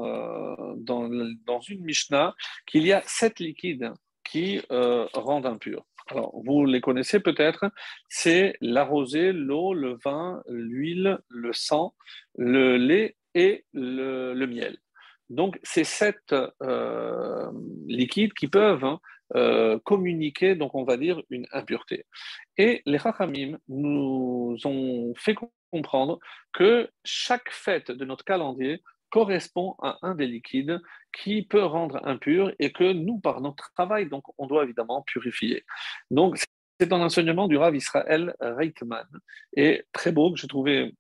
dans, 0.78 1.10
dans, 1.46 1.60
une 1.60 1.84
Mishnah 1.84 2.34
qu'il 2.66 2.88
y 2.88 2.94
a 2.94 3.04
sept 3.06 3.42
liquides 3.42 3.92
qui 4.24 4.62
rendent 4.70 5.46
impurs. 5.46 5.86
Alors, 6.08 6.32
vous 6.46 6.66
les 6.66 6.80
connaissez 6.80 7.20
peut-être, 7.20 7.66
c'est 8.08 8.56
la 8.62 8.86
rosée, 8.86 9.34
l'eau, 9.34 9.74
le 9.74 9.98
vin, 10.06 10.42
l'huile, 10.48 11.20
le 11.28 11.52
sang, 11.52 11.96
le 12.38 12.78
lait 12.78 13.18
et 13.36 13.66
le 13.74 14.46
miel. 14.46 14.78
Donc, 15.34 15.60
c'est 15.64 15.84
sept 15.84 16.34
liquides 17.88 18.34
qui 18.34 18.48
peuvent 18.48 18.86
hein, 18.86 19.00
euh, 19.36 19.80
communiquer, 19.84 20.54
donc 20.54 20.76
on 20.76 20.84
va 20.84 20.96
dire, 20.96 21.20
une 21.32 21.48
impureté. 21.54 22.06
Et 22.58 22.84
les 22.86 22.98
Rachamim 22.98 23.58
nous 23.68 24.56
ont 24.64 25.14
fait 25.18 25.36
comprendre 25.72 26.20
que 26.54 26.88
chaque 27.04 27.50
fête 27.50 27.90
de 27.90 28.06
notre 28.06 28.26
calendrier 28.26 28.84
correspond 29.10 29.76
à 29.82 29.98
un 30.04 30.14
des 30.14 30.28
liquides 30.28 30.80
qui 31.12 31.42
peut 31.42 31.64
rendre 31.64 32.00
impur 32.04 32.52
et 32.60 32.72
que 32.72 32.94
nous, 32.94 33.20
par 33.20 33.42
notre 33.42 33.72
travail, 33.74 34.08
donc 34.08 34.24
on 34.38 34.46
doit 34.46 34.66
évidemment 34.66 35.02
purifier. 35.02 35.66
Donc, 36.12 36.38
c'est 36.80 36.94
un 36.94 37.02
enseignement 37.02 37.48
du 37.48 37.58
Rav 37.58 37.76
Israël 37.76 38.36
Reitman 38.40 39.08
et 39.56 39.84
très 39.94 40.12
beau 40.12 40.32
que 40.32 40.40
j'ai 40.40 40.48
trouvé 40.48 40.94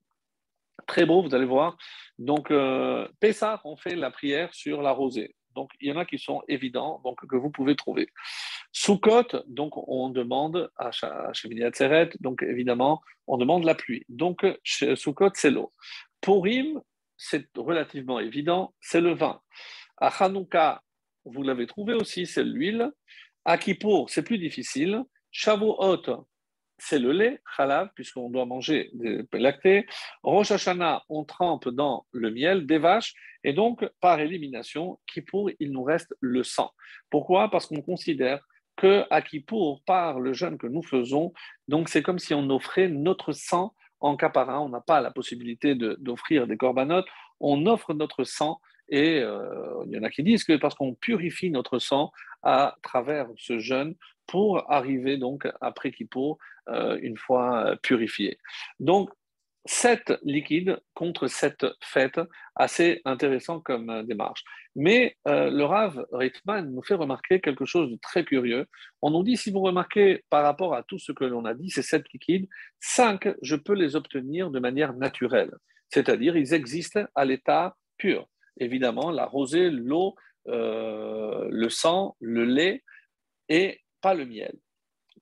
très 0.87 1.05
beau, 1.05 1.21
vous 1.21 1.35
allez 1.35 1.45
voir. 1.45 1.77
Donc, 2.17 2.51
euh, 2.51 3.07
Pessah, 3.19 3.61
on 3.63 3.75
fait 3.75 3.95
la 3.95 4.11
prière 4.11 4.53
sur 4.53 4.81
la 4.81 4.91
rosée. 4.91 5.35
Donc, 5.55 5.71
il 5.79 5.89
y 5.89 5.91
en 5.91 5.97
a 5.97 6.05
qui 6.05 6.17
sont 6.17 6.41
évidents, 6.47 6.99
donc 7.03 7.25
que 7.27 7.35
vous 7.35 7.51
pouvez 7.51 7.75
trouver. 7.75 8.09
Soukot, 8.71 9.43
donc 9.47 9.73
on 9.87 10.09
demande 10.09 10.71
à 10.77 10.89
Shemini 11.33 11.63
Atzeret, 11.63 12.09
donc 12.21 12.41
évidemment, 12.41 13.01
on 13.27 13.37
demande 13.37 13.63
la 13.63 13.75
pluie. 13.75 14.03
Donc, 14.09 14.45
Soukot, 14.63 15.29
c'est 15.35 15.51
l'eau. 15.51 15.71
Purim, 16.21 16.81
c'est 17.17 17.47
relativement 17.55 18.19
évident, 18.19 18.73
c'est 18.81 19.01
le 19.01 19.13
vin. 19.13 19.39
À 19.97 20.07
Hanouka, 20.07 20.81
vous 21.25 21.43
l'avez 21.43 21.67
trouvé 21.67 21.93
aussi, 21.93 22.25
c'est 22.25 22.43
l'huile. 22.43 22.91
À 23.45 23.57
Kippour, 23.57 24.09
c'est 24.09 24.23
plus 24.23 24.39
difficile. 24.39 25.03
Shavuot, 25.31 26.25
c'est 26.77 26.99
le 26.99 27.11
lait, 27.11 27.41
halav, 27.57 27.89
puisqu'on 27.95 28.29
doit 28.29 28.45
manger 28.45 28.89
des 28.93 29.25
lactés. 29.33 29.85
Rosh 30.23 30.51
Hashanah, 30.51 31.03
on 31.09 31.23
trempe 31.23 31.69
dans 31.69 32.05
le 32.11 32.31
miel 32.31 32.65
des 32.65 32.77
vaches, 32.77 33.13
et 33.43 33.53
donc, 33.53 33.85
par 33.99 34.19
élimination, 34.19 34.99
Kippour, 35.11 35.51
il 35.59 35.71
nous 35.71 35.83
reste 35.83 36.15
le 36.19 36.43
sang. 36.43 36.71
Pourquoi? 37.09 37.49
Parce 37.49 37.67
qu'on 37.67 37.81
considère 37.81 38.39
que 38.75 39.05
à 39.09 39.21
Kippour, 39.21 39.81
par 39.85 40.19
le 40.19 40.33
jeûne 40.33 40.57
que 40.57 40.67
nous 40.67 40.83
faisons, 40.83 41.33
donc 41.67 41.89
c'est 41.89 42.01
comme 42.01 42.19
si 42.19 42.33
on 42.33 42.49
offrait 42.49 42.87
notre 42.87 43.33
sang 43.33 43.73
en 43.99 44.15
capara. 44.15 44.61
On 44.61 44.69
n'a 44.69 44.81
pas 44.81 45.01
la 45.01 45.11
possibilité 45.11 45.75
d'offrir 45.75 46.47
des 46.47 46.57
corbanotes, 46.57 47.07
on 47.39 47.65
offre 47.65 47.93
notre 47.93 48.23
sang 48.23 48.59
et 48.89 49.19
euh, 49.19 49.83
il 49.85 49.93
y 49.93 49.97
en 49.97 50.03
a 50.03 50.09
qui 50.09 50.23
disent 50.23 50.43
que 50.43 50.57
parce 50.57 50.75
qu'on 50.75 50.93
purifie 50.93 51.49
notre 51.49 51.79
sang 51.79 52.11
à 52.41 52.75
travers 52.83 53.27
ce 53.37 53.59
jeûne 53.59 53.95
pour 54.27 54.71
arriver 54.71 55.17
donc 55.17 55.47
après 55.61 55.91
Kippour 55.91 56.37
euh, 56.69 56.97
une 57.01 57.17
fois 57.17 57.65
euh, 57.65 57.75
purifié. 57.75 58.37
Donc, 58.79 59.09
sept 59.65 60.13
liquides 60.23 60.79
contre 60.93 61.27
sept 61.27 61.65
fêtes, 61.81 62.21
assez 62.55 63.01
intéressant 63.03 63.59
comme 63.59 63.89
euh, 63.89 64.03
démarche. 64.03 64.45
Mais 64.75 65.17
le 65.25 65.63
Rav 65.63 66.05
Reitman 66.11 66.73
nous 66.73 66.81
fait 66.81 66.95
remarquer 66.95 67.41
quelque 67.41 67.65
chose 67.65 67.91
de 67.91 67.97
très 67.97 68.23
curieux. 68.23 68.65
On 69.01 69.11
nous 69.11 69.23
dit, 69.23 69.35
si 69.35 69.51
vous 69.51 69.59
remarquez 69.59 70.23
par 70.29 70.43
rapport 70.43 70.73
à 70.73 70.83
tout 70.83 70.97
ce 70.97 71.11
que 71.11 71.25
l'on 71.25 71.45
a 71.45 71.53
dit, 71.53 71.69
ces 71.69 71.83
sept 71.83 72.05
liquides, 72.13 72.47
cinq, 72.79 73.27
je 73.41 73.55
peux 73.55 73.73
les 73.73 73.95
obtenir 73.95 74.49
de 74.49 74.59
manière 74.59 74.93
naturelle. 74.93 75.51
C'est-à-dire, 75.89 76.37
ils 76.37 76.53
existent 76.53 77.03
à 77.13 77.25
l'état 77.25 77.75
pur. 77.97 78.27
Évidemment, 78.57 79.11
la 79.11 79.25
rosée, 79.25 79.69
l'eau, 79.69 80.15
le 80.45 81.67
sang, 81.69 82.15
le 82.19 82.45
lait 82.45 82.83
et 83.49 83.82
pas 84.03 84.13
le 84.13 84.25
miel. 84.25 84.53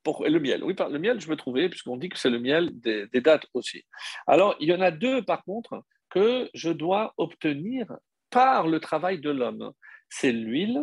Le 0.06 0.40
miel, 0.40 0.64
oui, 0.64 0.74
le 0.78 0.98
miel, 0.98 1.22
je 1.22 1.30
me 1.30 1.36
trouvais, 1.36 1.70
puisqu'on 1.70 1.96
dit 1.96 2.10
que 2.10 2.18
c'est 2.18 2.32
le 2.32 2.40
miel 2.40 2.72
des, 2.80 3.06
des, 3.08 3.22
dates 3.22 3.46
aussi. 3.54 3.84
Alors, 4.26 4.56
il 4.60 4.68
y 4.68 4.74
en 4.74 4.82
a 4.82 4.90
deux, 4.90 5.22
par 5.22 5.44
contre, 5.44 5.84
que 6.10 6.50
je 6.56 6.72
dois 6.72 7.14
obtenir 7.18 7.86
par 8.32 8.68
le 8.68 8.80
travail 8.80 9.20
de 9.20 9.30
l'homme. 9.30 9.72
C'est 10.10 10.32
l'huile 10.32 10.82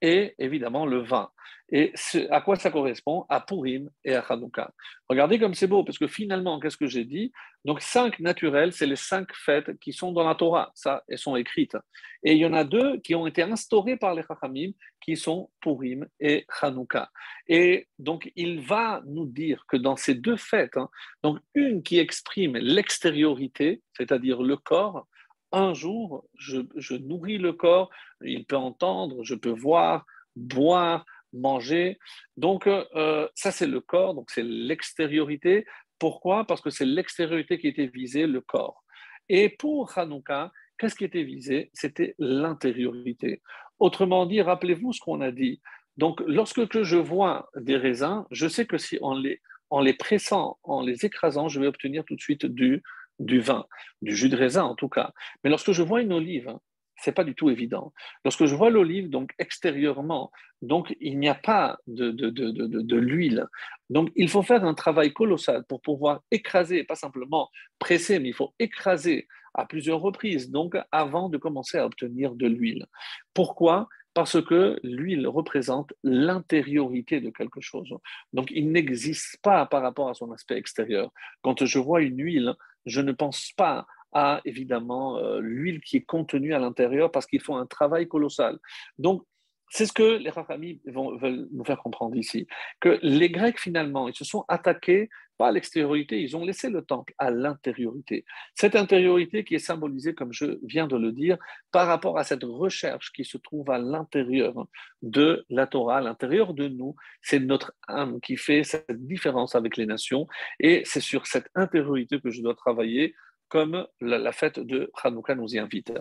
et 0.00 0.34
évidemment 0.38 0.86
le 0.86 0.98
vin. 0.98 1.30
Et 1.70 1.92
à 2.30 2.40
quoi 2.40 2.56
ça 2.56 2.70
correspond? 2.70 3.26
À 3.28 3.40
Purim 3.40 3.90
et 4.02 4.14
à 4.14 4.20
Hanouka. 4.20 4.72
Regardez 5.06 5.38
comme 5.38 5.52
c'est 5.52 5.66
beau, 5.66 5.84
parce 5.84 5.98
que 5.98 6.06
finalement, 6.06 6.58
qu'est-ce 6.60 6.78
que 6.78 6.86
j'ai 6.86 7.04
dit? 7.04 7.30
Donc, 7.66 7.82
cinq 7.82 8.20
naturels, 8.20 8.72
c'est 8.72 8.86
les 8.86 8.96
cinq 8.96 9.34
fêtes 9.34 9.78
qui 9.78 9.92
sont 9.92 10.12
dans 10.12 10.26
la 10.26 10.34
Torah, 10.34 10.72
ça, 10.74 11.04
elles 11.08 11.18
sont 11.18 11.36
écrites. 11.36 11.76
Et 12.22 12.32
il 12.32 12.38
y 12.38 12.46
en 12.46 12.54
a 12.54 12.64
deux 12.64 12.98
qui 13.00 13.14
ont 13.14 13.26
été 13.26 13.42
instaurées 13.42 13.98
par 13.98 14.14
les 14.14 14.22
Chachamim, 14.22 14.70
qui 15.02 15.16
sont 15.16 15.50
Purim 15.60 16.06
et 16.20 16.46
Hanouka. 16.62 17.10
Et 17.48 17.86
donc, 17.98 18.32
il 18.34 18.60
va 18.60 19.02
nous 19.04 19.26
dire 19.26 19.64
que 19.68 19.76
dans 19.76 19.96
ces 19.96 20.14
deux 20.14 20.36
fêtes, 20.38 20.78
hein, 20.78 20.88
donc 21.22 21.38
une 21.54 21.82
qui 21.82 21.98
exprime 21.98 22.56
l'extériorité, 22.56 23.82
c'est-à-dire 23.92 24.40
le 24.40 24.56
corps, 24.56 25.06
un 25.52 25.74
jour, 25.74 26.24
je, 26.36 26.94
nourris 26.96 27.38
le 27.38 27.52
corps, 27.52 27.90
il 28.22 28.44
peut 28.44 28.56
entendre, 28.56 29.24
je 29.24 29.34
peux 29.34 29.50
voir, 29.50 30.04
boire, 30.36 31.04
manger. 31.32 31.98
Donc, 32.36 32.66
euh, 32.66 33.28
ça, 33.34 33.50
c'est 33.50 33.66
le 33.66 33.80
corps, 33.80 34.14
donc 34.14 34.30
c'est 34.30 34.42
l'extériorité. 34.44 35.66
Pourquoi? 35.98 36.44
Parce 36.44 36.60
que 36.60 36.70
c'est 36.70 36.86
l'extériorité 36.86 37.58
qui 37.58 37.68
était 37.68 37.86
visée, 37.86 38.26
le 38.26 38.40
corps. 38.40 38.84
Et 39.28 39.48
pour 39.48 39.96
Hanouka, 39.96 40.52
qu'est-ce 40.78 40.94
qui 40.94 41.04
était 41.04 41.24
visé? 41.24 41.70
C'était 41.74 42.14
l'intériorité. 42.18 43.42
Autrement 43.78 44.26
dit, 44.26 44.40
rappelez-vous 44.40 44.92
ce 44.92 45.00
qu'on 45.00 45.20
a 45.20 45.30
dit. 45.30 45.60
Donc, 45.96 46.22
lorsque 46.26 46.82
je 46.82 46.96
vois 46.96 47.50
des 47.56 47.76
raisins, 47.76 48.24
je 48.30 48.48
sais 48.48 48.66
que 48.66 48.78
si 48.78 48.98
en 49.02 49.14
les, 49.14 49.40
en 49.70 49.80
les 49.80 49.94
pressant, 49.94 50.58
en 50.62 50.80
les 50.80 51.04
écrasant, 51.04 51.48
je 51.48 51.60
vais 51.60 51.66
obtenir 51.66 52.04
tout 52.04 52.14
de 52.14 52.20
suite 52.20 52.46
du 52.46 52.82
du 53.18 53.40
vin, 53.40 53.66
du 54.02 54.14
jus 54.14 54.28
de 54.28 54.36
raisin 54.36 54.64
en 54.64 54.74
tout 54.74 54.88
cas. 54.88 55.12
Mais 55.42 55.50
lorsque 55.50 55.72
je 55.72 55.82
vois 55.82 56.00
une 56.00 56.12
olive, 56.12 56.56
c'est 57.00 57.12
pas 57.12 57.24
du 57.24 57.34
tout 57.34 57.50
évident. 57.50 57.92
Lorsque 58.24 58.46
je 58.46 58.54
vois 58.54 58.70
l'olive, 58.70 59.08
donc 59.08 59.32
extérieurement, 59.38 60.30
donc 60.62 60.94
il 61.00 61.18
n'y 61.18 61.28
a 61.28 61.34
pas 61.34 61.78
de, 61.86 62.10
de, 62.10 62.30
de, 62.30 62.50
de, 62.50 62.96
l'huile. 62.96 63.46
Donc 63.88 64.10
il 64.16 64.28
faut 64.28 64.42
faire 64.42 64.64
un 64.64 64.74
travail 64.74 65.12
colossal 65.12 65.64
pour 65.68 65.80
pouvoir 65.80 66.22
écraser, 66.30 66.84
pas 66.84 66.96
simplement 66.96 67.50
presser, 67.78 68.18
mais 68.18 68.28
il 68.28 68.34
faut 68.34 68.52
écraser 68.58 69.28
à 69.54 69.64
plusieurs 69.64 70.00
reprises, 70.00 70.50
donc 70.50 70.76
avant 70.92 71.28
de 71.28 71.38
commencer 71.38 71.78
à 71.78 71.86
obtenir 71.86 72.34
de 72.34 72.46
l'huile. 72.46 72.86
Pourquoi? 73.34 73.88
Parce 74.14 74.42
que 74.42 74.80
l'huile 74.82 75.28
représente 75.28 75.92
l'intériorité 76.02 77.20
de 77.20 77.30
quelque 77.30 77.60
chose. 77.60 77.94
Donc, 78.32 78.50
il 78.50 78.72
n'existe 78.72 79.38
pas 79.42 79.64
par 79.66 79.82
rapport 79.82 80.08
à 80.08 80.14
son 80.14 80.32
aspect 80.32 80.56
extérieur. 80.56 81.12
Quand 81.42 81.64
je 81.64 81.78
vois 81.78 82.02
une 82.02 82.20
huile, 82.20 82.54
je 82.86 83.00
ne 83.00 83.12
pense 83.12 83.52
pas 83.56 83.86
à 84.12 84.40
évidemment 84.44 85.18
euh, 85.18 85.40
l'huile 85.40 85.80
qui 85.80 85.98
est 85.98 86.04
contenue 86.04 86.54
à 86.54 86.58
l'intérieur 86.58 87.10
parce 87.10 87.26
qu'ils 87.26 87.42
font 87.42 87.56
un 87.56 87.66
travail 87.66 88.08
colossal. 88.08 88.58
Donc, 88.98 89.24
c'est 89.70 89.84
ce 89.84 89.92
que 89.92 90.16
les 90.16 90.30
Rafami 90.30 90.80
veulent 90.86 91.46
nous 91.52 91.64
faire 91.64 91.78
comprendre 91.78 92.16
ici, 92.16 92.46
que 92.80 92.98
les 93.02 93.28
Grecs 93.28 93.60
finalement, 93.60 94.08
ils 94.08 94.14
se 94.14 94.24
sont 94.24 94.44
attaqués 94.48 95.10
pas 95.38 95.48
à 95.48 95.52
l'extériorité, 95.52 96.20
ils 96.20 96.36
ont 96.36 96.44
laissé 96.44 96.68
le 96.68 96.82
temple 96.82 97.14
à 97.16 97.30
l'intériorité. 97.30 98.24
Cette 98.54 98.76
intériorité 98.76 99.44
qui 99.44 99.54
est 99.54 99.60
symbolisée, 99.60 100.14
comme 100.14 100.32
je 100.32 100.58
viens 100.64 100.86
de 100.86 100.96
le 100.96 101.12
dire, 101.12 101.38
par 101.72 101.86
rapport 101.86 102.18
à 102.18 102.24
cette 102.24 102.44
recherche 102.44 103.12
qui 103.12 103.24
se 103.24 103.38
trouve 103.38 103.70
à 103.70 103.78
l'intérieur 103.78 104.66
de 105.02 105.46
la 105.48 105.66
Torah, 105.66 105.98
à 105.98 106.00
l'intérieur 106.00 106.52
de 106.54 106.68
nous, 106.68 106.96
c'est 107.22 107.38
notre 107.38 107.72
âme 107.86 108.20
qui 108.20 108.36
fait 108.36 108.64
cette 108.64 109.06
différence 109.06 109.54
avec 109.54 109.76
les 109.76 109.86
nations, 109.86 110.26
et 110.58 110.82
c'est 110.84 111.00
sur 111.00 111.26
cette 111.26 111.48
intériorité 111.54 112.20
que 112.20 112.30
je 112.30 112.42
dois 112.42 112.54
travailler 112.54 113.14
comme 113.48 113.86
la, 114.00 114.32
fête 114.32 114.60
de 114.60 114.90
Hanouka 115.02 115.34
nous 115.34 115.54
y 115.54 115.58
invite. 115.58 115.92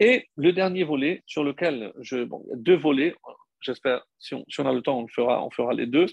Et 0.00 0.28
le 0.36 0.52
dernier 0.52 0.82
volet 0.82 1.22
sur 1.26 1.44
lequel 1.44 1.92
je, 2.00 2.24
bon, 2.24 2.44
deux 2.54 2.76
volets, 2.76 3.14
j'espère, 3.60 4.04
si 4.18 4.34
on, 4.34 4.66
a 4.66 4.72
le 4.72 4.82
temps, 4.82 4.98
on 4.98 5.08
fera, 5.08 5.44
on 5.44 5.50
fera 5.50 5.74
les 5.74 5.86
deux. 5.86 6.06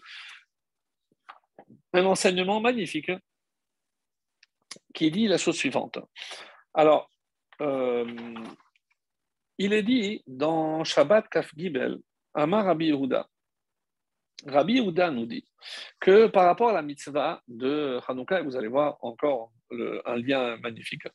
Un 1.96 2.06
enseignement 2.08 2.60
magnifique 2.60 3.10
qui 4.94 5.10
dit 5.12 5.30
la 5.30 5.38
chose 5.38 5.56
suivante. 5.56 5.98
Alors, 6.74 7.10
euh, 7.62 8.06
il 9.58 9.72
est 9.72 9.84
dit 9.84 10.22
dans 10.28 10.84
Shabbat 10.84 11.30
Kaf 11.30 11.54
Gibel, 11.56 12.00
Amar 12.34 12.66
Rabbi 12.66 12.88
Yehuda. 12.88 13.26
Rabbi 14.46 14.74
Yehuda 14.74 15.10
nous 15.10 15.26
dit 15.26 15.46
que 16.02 16.28
par 16.28 16.44
rapport 16.48 16.68
à 16.68 16.74
la 16.74 16.82
mitzvah 16.82 17.42
de 17.48 17.98
Hanouka, 18.06 18.42
vous 18.42 18.58
allez 18.58 18.68
voir 18.68 18.98
encore 19.00 19.54
un 19.72 20.18
lien 20.18 20.58
magnifique. 20.58 21.08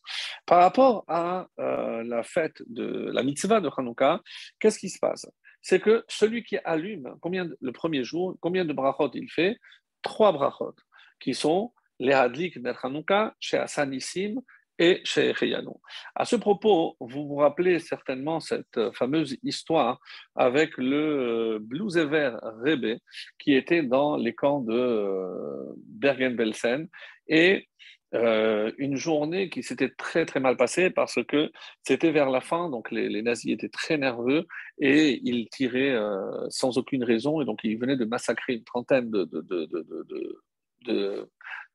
Par 0.47 0.61
rapport 0.63 1.05
à 1.09 1.47
euh, 1.59 2.03
la 2.05 2.23
fête 2.23 2.63
de 2.67 3.11
la 3.13 3.23
mitzvah 3.23 3.61
de 3.61 3.69
Hanouka, 3.77 4.23
qu'est-ce 4.59 4.79
qui 4.79 4.89
se 4.89 4.99
passe? 4.99 5.31
C'est 5.61 5.81
que 5.81 6.07
celui 6.09 6.43
qui 6.43 6.57
allume, 6.65 7.17
combien 7.21 7.47
le 7.61 7.73
premier 7.73 8.03
jour, 8.03 8.35
combien 8.41 8.65
de 8.65 8.73
brachot 8.73 9.11
il 9.13 9.31
fait? 9.31 9.59
Trois 10.03 10.33
brachot, 10.33 10.75
qui 11.19 11.35
sont 11.35 11.73
les 11.99 12.13
hadlik 12.13 12.61
de 12.63 12.73
Hanouka, 12.83 13.35
chez 13.39 13.59
Asanissim 13.59 14.41
et 14.79 15.03
chez 15.05 15.33
Reyano. 15.33 15.81
À 16.15 16.25
ce 16.25 16.37
propos, 16.37 16.97
vous 16.99 17.29
vous 17.29 17.37
rappelez 17.37 17.79
certainement 17.79 18.41
cette 18.41 18.81
fameuse 18.95 19.37
histoire 19.43 20.01
avec 20.35 20.79
le 20.79 21.59
Bluesever 21.61 22.37
Rebbe 22.65 22.99
qui 23.39 23.55
était 23.55 23.83
dans 23.83 24.17
les 24.17 24.35
camps 24.35 24.61
de 24.61 24.73
euh, 24.73 25.75
Bergen-Belsen 25.77 26.89
et 27.29 27.69
euh, 28.15 28.73
une 28.79 28.97
journée 28.97 29.51
qui 29.51 29.63
s'était 29.63 29.91
très 29.91 30.27
très 30.27 30.41
mal 30.41 30.57
passée 30.57 30.91
parce 30.91 31.23
que 31.29 31.53
c'était 31.83 32.11
vers 32.11 32.29
la 32.29 32.41
fin, 32.41 32.69
donc 32.69 32.91
les, 32.91 33.23
nazis 33.23 33.53
étaient 33.53 33.69
très 33.69 33.99
nerveux 33.99 34.47
et 34.79 35.21
ils 35.23 35.49
tiraient 35.49 35.93
euh, 35.93 36.49
sans 36.49 36.77
aucune 36.77 37.05
raison 37.05 37.41
et 37.41 37.45
donc 37.45 37.61
ils 37.63 37.79
venaient 37.79 37.97
de 37.97 38.05
massacrer 38.05 38.55
une 38.55 38.65
trentaine 38.65 39.11
de, 39.11 39.29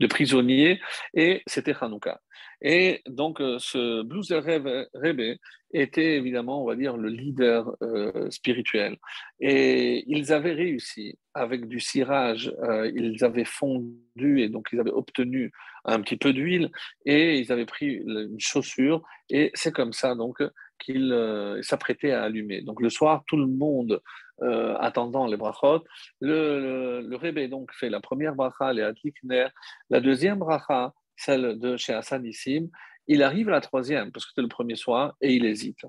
prisonniers 0.10 0.80
et 1.14 1.42
c'était 1.48 1.76
Hanouka. 1.80 2.22
Et 2.62 3.02
donc 3.08 3.42
euh, 3.42 3.58
ce 3.60 4.04
Blues 4.04 4.32
Rebbe 4.32 5.38
était 5.72 6.16
évidemment, 6.16 6.64
on 6.64 6.68
va 6.68 6.76
dire, 6.76 6.96
le 6.96 7.10
leader 7.10 7.76
spirituel. 8.30 8.98
Et 9.42 10.06
ils 10.08 10.32
avaient 10.32 10.54
réussi 10.54 11.18
avec 11.34 11.68
du 11.68 11.82
cirage, 11.82 12.54
ils 12.96 13.26
avaient 13.26 13.44
fondu 13.44 14.42
et 14.42 14.48
donc 14.48 14.70
ils 14.72 14.80
avaient 14.80 14.92
obtenu 14.92 15.52
un 15.84 16.00
petit 16.00 16.16
peu 16.16 16.32
d'huile 16.32 16.72
et 17.06 17.40
ils 17.40 17.52
avaient 17.52 17.66
pris 17.66 17.88
une 17.88 18.40
chaussure 18.40 19.04
et 19.30 19.52
c'est 19.54 19.74
comme 19.74 19.92
ça 19.92 20.16
donc 20.16 20.42
qu'ils 20.80 21.12
euh, 21.12 21.62
s'apprêtaient 21.62 22.12
à 22.12 22.24
allumer. 22.24 22.62
Donc 22.62 22.82
le 22.82 22.90
soir, 22.90 23.24
tout 23.28 23.38
le 23.38 23.48
monde 23.48 24.02
euh, 24.42 24.76
attendant 24.78 25.28
les 25.28 25.38
brachot, 25.38 25.84
le, 26.20 27.02
le, 27.02 27.48
donc 27.48 27.72
fait 27.74 27.90
la 27.90 28.00
première 28.00 28.36
bracha, 28.36 28.74
les 28.74 28.82
Adlikner, 28.82 29.48
la 29.90 30.00
deuxième 30.00 30.40
bracha, 30.40 30.94
celle 31.16 31.58
de 31.60 31.78
chez 31.78 31.94
Hassanissim, 31.94 32.70
il 33.08 33.24
arrive 33.24 33.50
à 33.50 33.54
la 33.54 33.62
troisième, 33.62 34.12
parce 34.12 34.26
que 34.26 34.32
c'était 34.32 34.42
le 34.42 34.48
premier 34.48 34.76
soir, 34.76 35.16
et 35.22 35.34
il 35.34 35.46
hésite. 35.46 35.86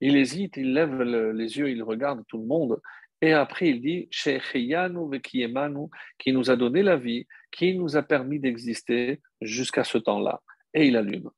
Il 0.00 0.16
hésite, 0.16 0.56
il 0.56 0.74
lève 0.74 1.00
les 1.02 1.58
yeux, 1.58 1.70
il 1.70 1.82
regarde 1.82 2.22
tout 2.28 2.38
le 2.38 2.46
monde, 2.46 2.80
et 3.22 3.32
après, 3.32 3.68
il 3.68 3.80
dit 3.82 4.08
qui 6.18 6.32
nous 6.32 6.50
a 6.50 6.56
donné 6.56 6.82
la 6.82 6.96
vie, 6.96 7.26
qui 7.52 7.76
nous 7.76 7.96
a 7.96 8.02
permis 8.02 8.40
d'exister 8.40 9.20
jusqu'à 9.42 9.84
ce 9.84 9.98
temps-là. 9.98 10.40
Et 10.72 10.86
il 10.86 10.96
allume. 10.96 11.30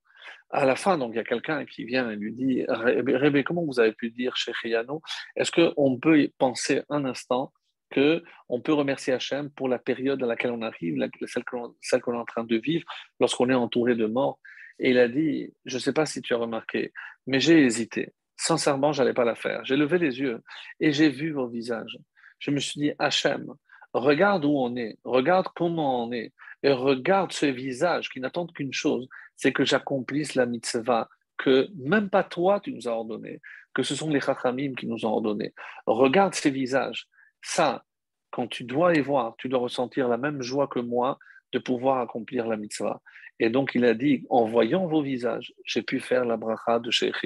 À 0.53 0.67
la 0.67 0.77
fin, 0.77 0.99
donc, 0.99 1.13
il 1.15 1.17
y 1.17 1.21
a 1.21 1.25
quelqu'un 1.25 1.65
qui 1.65 1.85
vient 1.85 2.11
et 2.11 2.17
lui 2.17 2.33
dit 2.33 2.65
Rébé, 2.69 3.43
comment 3.43 3.65
vous 3.65 3.81
avez 3.81 3.93
pu 3.93 4.11
dire 4.11 4.37
Shecheyano 4.37 5.03
Est-ce 5.35 5.51
qu'on 5.51 5.99
peut 5.99 6.29
penser 6.39 6.83
un 6.91 7.05
instant 7.05 7.53
que 7.91 8.23
on 8.49 8.61
peut 8.61 8.73
remercier 8.73 9.13
Hachem 9.13 9.51
pour 9.51 9.69
la 9.69 9.79
période 9.79 10.23
à 10.23 10.27
laquelle 10.27 10.51
on 10.53 10.63
arrive, 10.63 10.97
celle 11.27 11.45
qu'on 11.45 12.15
est 12.15 12.17
en 12.17 12.25
train 12.25 12.45
de 12.45 12.57
vivre, 12.57 12.85
lorsqu'on 13.19 13.49
est 13.51 13.55
entouré 13.55 13.95
de 13.95 14.07
morts? 14.07 14.39
Et 14.79 14.91
il 14.91 14.99
a 14.99 15.09
dit 15.09 15.53
Je 15.65 15.77
ne 15.77 15.81
sais 15.81 15.93
pas 15.93 16.07
si 16.07 16.21
tu 16.23 16.35
as 16.35 16.39
remarqué, 16.39 16.93
mais 17.27 17.41
j'ai 17.41 17.65
hésité 17.65 18.13
sincèrement, 18.43 18.93
j'allais 18.93 19.15
pas 19.15 19.25
la 19.25 19.35
faire. 19.35 19.65
J'ai 19.65 19.77
levé 19.77 19.99
les 19.99 20.19
yeux 20.19 20.43
et 20.81 20.93
j'ai 20.93 21.09
vu 21.09 21.33
vos 21.33 21.49
visages. 21.49 21.99
Je 22.39 22.51
me 22.51 22.59
suis 22.59 22.81
dit, 22.81 22.93
Hachem, 22.99 23.47
regarde 23.93 24.45
où 24.45 24.59
on 24.59 24.75
est, 24.77 24.99
regarde 25.05 25.47
comment 25.55 26.05
on 26.05 26.13
est, 26.13 26.33
et 26.63 26.73
regarde 26.73 27.33
ce 27.33 27.47
visage 27.47 28.09
qui 28.11 28.21
n'attendent 28.21 28.53
qu'une 28.53 28.73
chose, 28.73 29.09
c'est 29.37 29.53
que 29.53 29.65
j'accomplisse 29.65 30.35
la 30.35 30.47
mitzvah 30.47 31.09
que 31.39 31.69
même 31.77 32.09
pas 32.09 32.23
toi 32.23 32.61
tu 32.61 32.73
nous 32.73 32.89
as 32.89 32.93
ordonné, 32.93 33.41
que 33.75 33.83
ce 33.83 33.95
sont 33.95 34.11
les 34.11 34.21
chachamim 34.21 34.75
qui 34.75 34.87
nous 34.87 35.05
ont 35.05 35.11
ordonné. 35.11 35.55
Regarde 35.87 36.35
ces 36.35 36.51
visages. 36.51 37.07
Ça, 37.43 37.85
quand 38.31 38.47
tu 38.47 38.65
dois 38.65 38.93
les 38.93 39.01
voir, 39.01 39.35
tu 39.39 39.49
dois 39.49 39.61
ressentir 39.61 40.09
la 40.09 40.17
même 40.17 40.43
joie 40.43 40.69
que 40.69 40.79
moi 40.79 41.19
de 41.53 41.59
pouvoir 41.59 42.01
accomplir 42.01 42.47
la 42.47 42.57
mitzvah. 42.57 43.01
Et 43.41 43.51
donc 43.51 43.73
il 43.75 43.85
a 43.85 43.95
dit, 43.95 44.25
en 44.31 44.45
voyant 44.45 44.87
vos 44.87 45.03
visages, 45.03 45.53
j'ai 45.65 45.83
pu 45.83 46.01
faire 46.01 46.25
la 46.25 46.37
bracha 46.37 46.79
de 46.79 46.91
Sheikh 46.91 47.17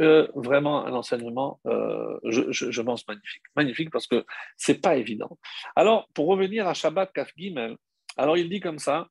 euh, 0.00 0.28
vraiment 0.36 0.86
un 0.86 0.92
enseignement, 0.92 1.60
euh, 1.66 2.18
je, 2.24 2.82
pense, 2.82 3.06
magnifique. 3.08 3.42
Magnifique 3.56 3.90
parce 3.90 4.06
que 4.06 4.24
c'est 4.56 4.80
pas 4.80 4.96
évident. 4.96 5.38
Alors, 5.74 6.08
pour 6.14 6.28
revenir 6.28 6.68
à 6.68 6.74
Shabbat 6.74 7.12
Kaf 7.12 7.32
Gimel, 7.36 7.76
alors 8.18 8.36
il 8.36 8.50
dit 8.50 8.60
comme 8.60 8.78
ça, 8.78 9.08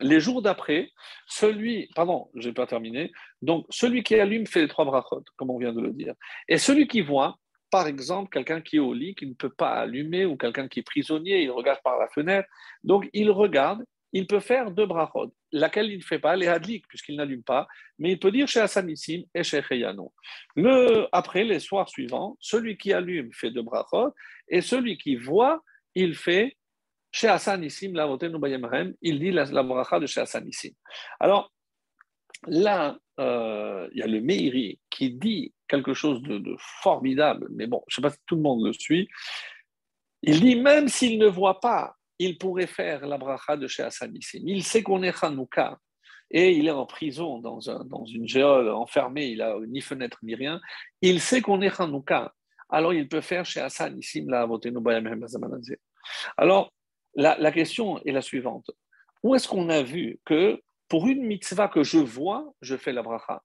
les 0.00 0.18
jours 0.18 0.42
d'après, 0.42 0.90
celui, 1.26 1.88
pardon, 1.94 2.30
je 2.34 2.48
n'ai 2.48 2.54
pas 2.54 2.66
terminé, 2.66 3.12
donc 3.42 3.66
celui 3.70 4.02
qui 4.02 4.14
allume 4.14 4.46
fait 4.46 4.62
les 4.62 4.68
trois 4.68 4.84
brachot, 4.84 5.22
comme 5.36 5.50
on 5.50 5.58
vient 5.58 5.72
de 5.72 5.80
le 5.80 5.92
dire. 5.92 6.14
Et 6.48 6.58
celui 6.58 6.88
qui 6.88 7.02
voit, 7.02 7.36
par 7.70 7.86
exemple, 7.86 8.30
quelqu'un 8.30 8.60
qui 8.60 8.76
est 8.76 8.80
au 8.80 8.94
lit, 8.94 9.14
qui 9.14 9.26
ne 9.26 9.34
peut 9.34 9.50
pas 9.50 9.72
allumer, 9.72 10.24
ou 10.24 10.36
quelqu'un 10.36 10.68
qui 10.68 10.80
est 10.80 10.82
prisonnier, 10.82 11.42
il 11.42 11.50
regarde 11.50 11.80
par 11.84 11.98
la 11.98 12.08
fenêtre, 12.08 12.48
donc 12.82 13.08
il 13.12 13.30
regarde, 13.30 13.84
il 14.12 14.26
peut 14.26 14.40
faire 14.40 14.70
deux 14.72 14.86
brachot 14.86 15.32
laquelle 15.52 15.90
il 15.90 15.98
ne 15.98 16.02
fait 16.02 16.18
pas, 16.18 16.36
les 16.36 16.46
hadlik, 16.46 16.86
puisqu'il 16.88 17.16
n'allume 17.16 17.42
pas, 17.42 17.66
mais 17.98 18.12
il 18.12 18.18
peut 18.18 18.30
dire 18.30 18.48
chez 18.48 18.60
Hassanissim 18.60 19.22
et 19.34 19.42
chez 19.42 19.62
Cheyano. 19.62 20.12
Le, 20.56 21.08
après, 21.12 21.44
les 21.44 21.58
soirs 21.58 21.88
suivants, 21.88 22.36
celui 22.40 22.78
qui 22.78 22.92
allume 22.92 23.32
fait 23.32 23.50
deux 23.50 23.62
brachot, 23.62 24.14
et 24.48 24.62
celui 24.62 24.96
qui 24.96 25.16
voit, 25.16 25.62
il 25.94 26.14
fait 26.14 26.56
chez 27.10 27.28
Hassanissim, 27.28 27.94
la 27.94 28.08
il 29.02 29.18
dit 29.18 29.30
la, 29.32 29.62
bracha 29.62 29.98
de 29.98 30.06
chez 30.06 30.20
Hassanissim. 30.20 30.72
Alors, 31.18 31.52
là, 32.46 32.96
euh, 33.18 33.88
il 33.92 33.98
y 33.98 34.02
a 34.02 34.06
le 34.06 34.20
Meiri 34.20 34.78
qui 34.90 35.10
dit 35.10 35.52
quelque 35.68 35.94
chose 35.94 36.22
de, 36.22 36.54
formidable, 36.82 37.48
mais 37.50 37.66
bon, 37.66 37.82
je 37.88 38.00
ne 38.00 38.02
sais 38.02 38.08
pas 38.08 38.14
si 38.14 38.20
tout 38.26 38.36
le 38.36 38.42
monde 38.42 38.64
le 38.64 38.72
suit. 38.72 39.08
Il 40.22 40.40
dit, 40.40 40.56
même 40.56 40.88
s'il 40.88 41.18
ne 41.18 41.26
voit 41.26 41.60
pas 41.60 41.96
il 42.20 42.36
pourrait 42.36 42.66
faire 42.66 43.06
la 43.06 43.16
bracha 43.16 43.56
de 43.56 43.66
chez 43.66 43.82
Hassanissim. 43.82 44.42
Il 44.44 44.62
sait 44.62 44.82
qu'on 44.82 45.02
est 45.02 45.24
Hanouka 45.24 45.78
et 46.30 46.52
il 46.52 46.68
est 46.68 46.70
en 46.70 46.84
prison 46.84 47.38
dans, 47.38 48.04
une 48.04 48.28
géole 48.28 48.68
enfermé, 48.68 49.28
il 49.28 49.40
a 49.40 49.56
ni 49.66 49.80
fenêtre 49.80 50.18
ni 50.22 50.34
rien. 50.34 50.60
Il 51.00 51.20
sait 51.20 51.40
qu'on 51.40 51.62
est 51.62 51.80
Hanouka. 51.80 52.34
Alors 52.68 52.92
il 52.92 53.08
peut 53.08 53.22
faire 53.22 53.46
chez 53.46 53.60
Hassanissim 53.60 54.28
la 54.28 54.46
Alors 56.36 56.72
la, 57.14 57.52
question 57.52 58.02
est 58.04 58.12
la 58.12 58.22
suivante. 58.22 58.70
Où 59.22 59.34
est-ce 59.34 59.48
qu'on 59.48 59.68
a 59.68 59.82
vu 59.82 60.18
que 60.24 60.60
pour 60.88 61.06
une 61.06 61.24
mitzvah 61.24 61.68
que 61.68 61.82
je 61.82 61.98
vois, 61.98 62.52
je 62.62 62.76
fais 62.76 62.92
la 62.92 63.02
bracha 63.02 63.42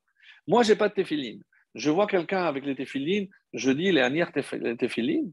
Moi, 0.47 0.63
je 0.63 0.71
n'ai 0.71 0.77
pas 0.77 0.89
de 0.89 0.93
tefillin. 0.93 1.39
je 1.73 1.89
vois 1.89 2.07
quelqu'un 2.07 2.43
avec 2.43 2.65
les 2.65 2.75
téphilines, 2.75 3.27
je 3.53 3.71
dis 3.71 3.91
les 3.91 4.01
anières 4.01 4.31
téphilines. 4.31 5.31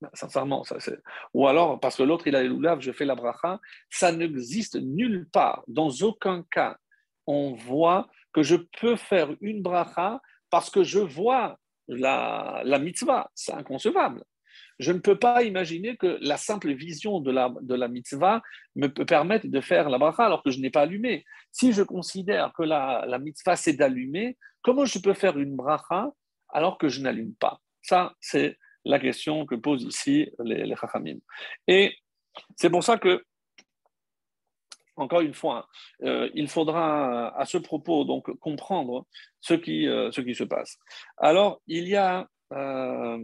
Ben, 0.00 0.10
sincèrement, 0.12 0.62
ça 0.62 0.78
c'est. 0.78 0.98
Ou 1.34 1.48
alors, 1.48 1.80
parce 1.80 1.96
que 1.96 2.04
l'autre 2.04 2.28
il 2.28 2.36
a 2.36 2.42
les 2.42 2.48
loulaves, 2.48 2.80
je 2.80 2.92
fais 2.92 3.04
la 3.04 3.16
bracha, 3.16 3.60
ça 3.90 4.12
n'existe 4.12 4.76
nulle 4.76 5.28
part, 5.32 5.64
dans 5.66 5.90
aucun 6.02 6.44
cas, 6.50 6.76
on 7.26 7.54
voit 7.54 8.08
que 8.32 8.42
je 8.42 8.56
peux 8.80 8.96
faire 8.96 9.34
une 9.40 9.60
bracha 9.60 10.20
parce 10.50 10.70
que 10.70 10.84
je 10.84 11.00
vois 11.00 11.58
la, 11.88 12.62
la 12.64 12.78
mitzvah. 12.78 13.30
C'est 13.34 13.52
inconcevable. 13.52 14.22
Je 14.78 14.92
ne 14.92 14.98
peux 14.98 15.18
pas 15.18 15.42
imaginer 15.42 15.96
que 15.96 16.18
la 16.20 16.36
simple 16.36 16.72
vision 16.72 17.20
de 17.20 17.30
la, 17.30 17.52
de 17.60 17.74
la 17.74 17.88
mitzvah 17.88 18.42
me 18.76 18.88
peut 18.88 19.06
permettre 19.06 19.46
de 19.46 19.60
faire 19.60 19.90
la 19.90 19.98
bracha 19.98 20.24
alors 20.24 20.42
que 20.42 20.50
je 20.50 20.60
n'ai 20.60 20.70
pas 20.70 20.82
allumé. 20.82 21.24
Si 21.52 21.72
je 21.72 21.82
considère 21.82 22.52
que 22.52 22.62
la, 22.62 23.04
la 23.06 23.18
mitzvah 23.18 23.56
c'est 23.56 23.72
d'allumer, 23.72 24.36
comment 24.62 24.84
je 24.84 24.98
peux 24.98 25.14
faire 25.14 25.38
une 25.38 25.56
bracha 25.56 26.10
alors 26.50 26.78
que 26.78 26.88
je 26.88 27.00
n'allume 27.00 27.34
pas? 27.34 27.60
Ça, 27.82 28.14
c'est 28.20 28.56
la 28.84 28.98
question 28.98 29.46
que 29.46 29.54
posent 29.54 29.84
ici 29.84 30.30
les, 30.44 30.64
les 30.64 30.76
Et 31.66 31.96
c'est 32.56 32.70
pour 32.70 32.84
ça 32.84 32.98
que 32.98 33.24
encore 34.96 35.20
une 35.20 35.34
fois, 35.34 35.68
euh, 36.02 36.28
il 36.34 36.48
faudra 36.48 37.28
à 37.38 37.44
ce 37.44 37.58
propos 37.58 38.04
donc 38.04 38.30
comprendre 38.40 39.06
ce 39.40 39.54
qui, 39.54 39.86
euh, 39.86 40.10
ce 40.10 40.20
qui 40.20 40.34
se 40.34 40.44
passe. 40.44 40.76
Alors, 41.18 41.62
il 41.66 41.86
y 41.88 41.96
a 41.96 42.28
euh, 42.52 43.18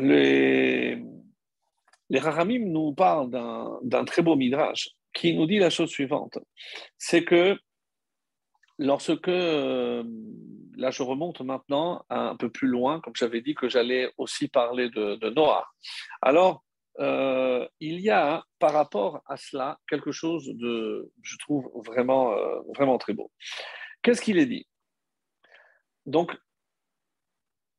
les, 0.00 1.02
les 2.08 2.58
nous 2.58 2.94
parlent 2.94 3.30
d'un 3.30 4.04
très 4.04 4.22
beau 4.22 4.36
midrash 4.36 4.90
qui 5.12 5.34
nous 5.34 5.46
dit 5.46 5.58
la 5.58 5.70
chose 5.70 5.90
suivante 5.90 6.38
c'est 6.98 7.24
que 7.24 7.58
lorsque, 8.78 9.26
là 9.28 10.02
je 10.90 11.02
remonte 11.02 11.40
maintenant 11.42 12.04
un 12.08 12.36
peu 12.36 12.50
plus 12.50 12.68
loin, 12.68 13.00
comme 13.00 13.14
j'avais 13.14 13.42
dit 13.42 13.54
que 13.54 13.68
j'allais 13.68 14.10
aussi 14.16 14.48
parler 14.48 14.88
de, 14.90 15.16
de 15.16 15.30
Noah. 15.30 15.66
Alors, 16.22 16.64
euh, 16.98 17.66
il 17.78 18.00
y 18.00 18.10
a 18.10 18.44
par 18.58 18.72
rapport 18.72 19.22
à 19.26 19.36
cela 19.36 19.78
quelque 19.88 20.12
chose 20.12 20.46
de, 20.46 21.12
je 21.22 21.36
trouve 21.38 21.70
vraiment, 21.86 22.32
euh, 22.32 22.60
vraiment 22.74 22.98
très 22.98 23.12
beau. 23.12 23.30
Qu'est-ce 24.02 24.20
qu'il 24.20 24.38
est 24.38 24.46
dit? 24.46 24.66
Donc, 26.06 26.36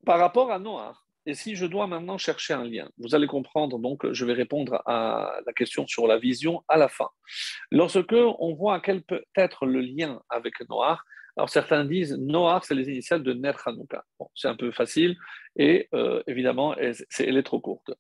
par 0.05 0.19
rapport 0.19 0.51
à 0.51 0.59
Noah, 0.59 0.95
et 1.25 1.33
si 1.33 1.55
je 1.55 1.65
dois 1.65 1.87
maintenant 1.87 2.17
chercher 2.17 2.53
un 2.53 2.63
lien, 2.63 2.89
vous 2.97 3.13
allez 3.15 3.27
comprendre, 3.27 3.77
donc 3.79 4.11
je 4.11 4.25
vais 4.25 4.33
répondre 4.33 4.81
à 4.85 5.39
la 5.45 5.53
question 5.53 5.85
sur 5.87 6.07
la 6.07 6.17
vision 6.17 6.63
à 6.67 6.77
la 6.77 6.87
fin. 6.87 7.09
Lorsque 7.71 8.13
on 8.13 8.53
voit 8.55 8.79
quel 8.79 9.03
peut 9.03 9.23
être 9.35 9.65
le 9.65 9.81
lien 9.81 10.21
avec 10.29 10.53
Noah, 10.69 10.99
alors 11.37 11.49
certains 11.49 11.85
disent 11.85 12.17
Noah, 12.17 12.59
c'est 12.63 12.75
les 12.75 12.89
initiales 12.89 13.23
de 13.23 13.33
Ner 13.33 13.53
Hanouka. 13.65 14.03
c'est 14.35 14.47
un 14.47 14.55
peu 14.55 14.71
facile 14.71 15.15
et 15.55 15.87
euh, 15.93 16.21
évidemment, 16.27 16.75
elle, 16.75 17.37
est 17.37 17.43
trop 17.43 17.59
courte. 17.59 17.91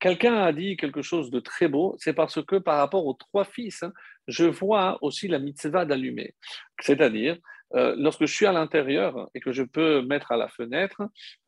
Quelqu'un 0.00 0.36
a 0.42 0.52
dit 0.52 0.76
quelque 0.76 1.02
chose 1.02 1.30
de 1.30 1.40
très 1.40 1.68
beau, 1.68 1.96
c'est 1.98 2.14
parce 2.14 2.42
que 2.44 2.56
par 2.56 2.78
rapport 2.78 3.06
aux 3.06 3.14
trois 3.14 3.44
fils, 3.44 3.84
je 4.26 4.44
vois 4.44 4.98
aussi 5.02 5.28
la 5.28 5.38
mitzvah 5.38 5.84
d'allumer. 5.84 6.34
C'est-à-dire, 6.80 7.36
euh, 7.74 7.94
lorsque 7.96 8.26
je 8.26 8.34
suis 8.34 8.46
à 8.46 8.52
l'intérieur 8.52 9.30
et 9.34 9.40
que 9.40 9.52
je 9.52 9.62
peux 9.62 10.02
mettre 10.02 10.32
à 10.32 10.36
la 10.36 10.48
fenêtre, 10.48 11.02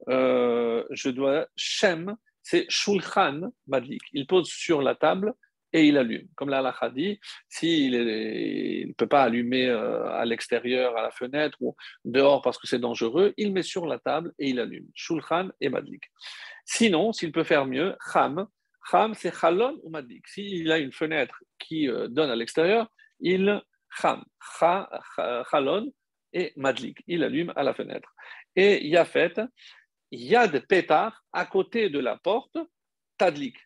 euh, 0.08 0.84
je 0.90 1.08
dois 1.08 1.46
Shem, 1.56 2.16
c'est 2.42 2.66
Shulchan 2.68 3.52
Madlik. 3.66 4.02
Il 4.12 4.26
pose 4.26 4.48
sur 4.48 4.82
la 4.82 4.94
table 4.94 5.34
et 5.72 5.86
il 5.86 5.96
allume. 5.96 6.28
Comme 6.36 6.50
la 6.50 6.74
dit, 6.94 7.18
s'il 7.48 7.92
ne 7.92 8.92
peut 8.92 9.06
pas 9.06 9.24
allumer 9.24 9.68
euh, 9.68 10.06
à 10.10 10.24
l'extérieur, 10.24 10.96
à 10.96 11.02
la 11.02 11.10
fenêtre 11.10 11.56
ou 11.60 11.74
dehors 12.04 12.42
parce 12.42 12.58
que 12.58 12.66
c'est 12.66 12.78
dangereux, 12.78 13.32
il 13.36 13.52
met 13.52 13.62
sur 13.62 13.86
la 13.86 13.98
table 13.98 14.32
et 14.38 14.50
il 14.50 14.60
allume. 14.60 14.86
Shulchan 14.94 15.48
et 15.60 15.70
Madlik. 15.70 16.04
Sinon, 16.64 17.12
s'il 17.12 17.32
peut 17.32 17.44
faire 17.44 17.66
mieux, 17.66 17.96
Cham. 18.12 18.46
Cham, 18.90 19.14
c'est 19.14 19.34
Chalon 19.34 19.78
ou 19.82 19.90
Madlik. 19.90 20.26
S'il 20.28 20.70
a 20.70 20.78
une 20.78 20.92
fenêtre 20.92 21.42
qui 21.58 21.88
donne 22.10 22.30
à 22.30 22.36
l'extérieur, 22.36 22.88
il 23.20 23.62
Cham. 23.90 24.22
Chalon 25.50 25.92
et 26.32 26.52
Madlik. 26.56 27.02
Il 27.06 27.24
allume 27.24 27.52
à 27.56 27.62
la 27.62 27.74
fenêtre. 27.74 28.14
Et 28.56 28.86
Yafet, 28.86 29.34
Yad 30.10 30.66
Petar, 30.66 31.24
à 31.32 31.46
côté 31.46 31.88
de 31.88 31.98
la 31.98 32.16
porte, 32.16 32.56
Tadlik, 33.18 33.56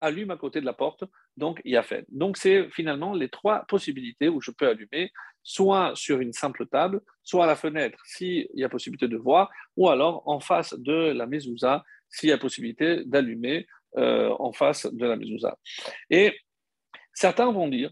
allume 0.00 0.30
à 0.30 0.36
côté 0.36 0.60
de 0.60 0.66
la 0.66 0.72
porte, 0.72 1.04
donc 1.36 1.60
Yafet. 1.64 2.04
Donc 2.08 2.36
c'est 2.36 2.68
finalement 2.70 3.14
les 3.14 3.28
trois 3.28 3.64
possibilités 3.66 4.28
où 4.28 4.40
je 4.40 4.50
peux 4.50 4.68
allumer, 4.68 5.12
soit 5.42 5.92
sur 5.94 6.20
une 6.20 6.32
simple 6.32 6.66
table, 6.66 7.00
soit 7.22 7.44
à 7.44 7.46
la 7.46 7.56
fenêtre 7.56 7.98
s'il 8.06 8.46
y 8.54 8.64
a 8.64 8.68
possibilité 8.68 9.08
de 9.08 9.16
voir, 9.16 9.50
ou 9.76 9.88
alors 9.88 10.22
en 10.26 10.40
face 10.40 10.74
de 10.74 11.12
la 11.12 11.26
mezouza 11.26 11.84
s'il 12.08 12.28
y 12.28 12.32
a 12.32 12.38
possibilité 12.38 13.04
d'allumer 13.06 13.66
euh, 13.96 14.34
en 14.38 14.52
face 14.52 14.86
de 14.86 15.06
la 15.06 15.16
mezouza. 15.16 15.58
Et 16.10 16.38
certains 17.14 17.50
vont 17.50 17.68
dire, 17.68 17.90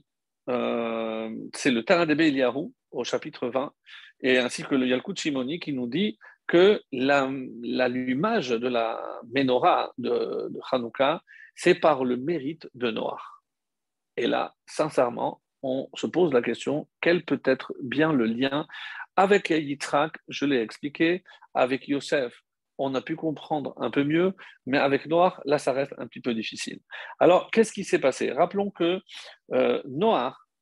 euh, 0.49 1.35
c'est 1.55 1.71
le 1.71 1.85
Taradebe 1.85 2.21
Eliyahu 2.21 2.73
au 2.91 3.05
chapitre 3.05 3.49
20, 3.49 3.73
et 4.23 4.39
ainsi 4.39 4.65
que 4.65 4.75
le 4.75 4.87
Yalkut 4.87 5.17
Shimoni 5.17 5.61
qui 5.61 5.73
nous 5.73 5.87
dit 5.87 6.19
que 6.47 6.83
l'allumage 6.93 8.51
de 8.51 8.69
la 8.69 9.01
menorah 9.33 9.93
de, 9.99 10.49
de 10.51 10.61
Hanouka, 10.71 11.23
c'est 11.55 11.77
par 11.77 12.05
le 12.05 12.17
mérite 12.17 12.69
de 12.75 12.91
Noah. 12.91 13.23
Et 14.17 14.27
là, 14.27 14.55
sincèrement, 14.67 15.41
on 15.63 15.89
se 15.95 16.07
pose 16.07 16.33
la 16.33 16.43
question, 16.43 16.89
quel 17.01 17.25
peut 17.25 17.41
être 17.45 17.75
bien 17.83 18.13
le 18.13 18.25
lien 18.25 18.67
avec 19.17 19.51
Yitzhak, 19.51 20.17
je 20.29 20.47
l'ai 20.47 20.61
expliqué, 20.61 21.23
avec 21.55 21.89
Yosef, 21.89 22.43
on 22.79 22.95
a 22.95 23.03
pu 23.03 23.15
comprendre 23.15 23.75
un 23.77 23.91
peu 23.91 24.05
mieux, 24.05 24.35
mais 24.65 24.79
avec 24.79 25.07
Noah, 25.07 25.39
là, 25.45 25.59
ça 25.59 25.73
reste 25.73 25.95
un 25.99 26.07
petit 26.07 26.21
peu 26.21 26.33
difficile. 26.33 26.81
Alors, 27.19 27.51
qu'est-ce 27.51 27.73
qui 27.73 27.85
s'est 27.85 27.99
passé? 27.99 28.33
Rappelons 28.33 28.71
que 28.71 29.01
euh, 29.53 29.83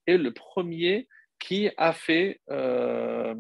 est 0.07 0.17
le 0.17 0.33
premier 0.33 1.07
qui 1.39 1.71
a 1.77 1.93
fait, 1.93 2.41
euh, 2.51 3.35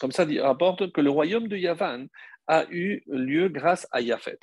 comme 0.00 0.12
ça 0.12 0.24
dit, 0.24 0.40
rapporte 0.40 0.92
que 0.92 1.00
le 1.00 1.10
royaume 1.10 1.48
de 1.48 1.56
Yavan 1.56 2.06
a 2.46 2.64
eu 2.70 3.02
lieu 3.06 3.48
grâce 3.48 3.86
à 3.92 4.00
Yafet. 4.00 4.38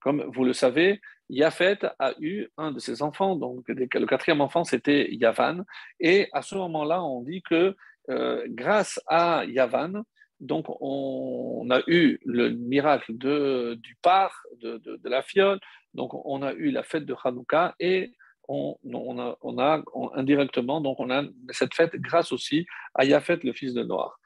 Comme 0.00 0.22
vous 0.34 0.44
le 0.44 0.52
savez, 0.52 1.00
Yafet 1.28 1.78
a 1.98 2.14
eu 2.20 2.48
un 2.56 2.72
de 2.72 2.78
ses 2.78 3.02
enfants, 3.02 3.36
donc 3.36 3.68
le 3.68 4.06
quatrième 4.06 4.40
enfant 4.40 4.64
c'était 4.64 5.12
Yavan, 5.12 5.64
et 6.00 6.28
à 6.32 6.42
ce 6.42 6.54
moment-là, 6.56 7.02
on 7.02 7.22
dit 7.22 7.42
que 7.42 7.76
euh, 8.08 8.44
grâce 8.48 9.00
à 9.06 9.44
Yavan, 9.44 10.02
donc 10.40 10.66
on, 10.80 11.68
a 11.70 11.80
eu 11.86 12.18
le 12.24 12.50
miracle 12.50 13.12
du 13.12 13.96
par, 14.00 14.42
de, 14.60 14.78
de, 14.78 14.96
de, 14.96 15.08
la 15.08 15.22
fiole, 15.22 15.60
donc 15.92 16.12
on 16.26 16.42
a 16.42 16.52
eu 16.54 16.70
la 16.70 16.82
fête 16.82 17.04
de 17.04 17.14
Hanouka 17.22 17.74
et 17.78 18.12
on, 18.50 19.58
a, 19.58 19.82
indirectement, 20.14 20.80
donc 20.80 20.98
on 20.98 21.10
a 21.10 21.22
cette 21.50 21.74
fête 21.74 21.94
grâce 21.96 22.32
aussi 22.32 22.66
à 22.94 23.04
Yafet, 23.04 23.38
le 23.44 23.52
fils 23.52 23.74
de 23.74 23.82
Noir. 23.82 24.18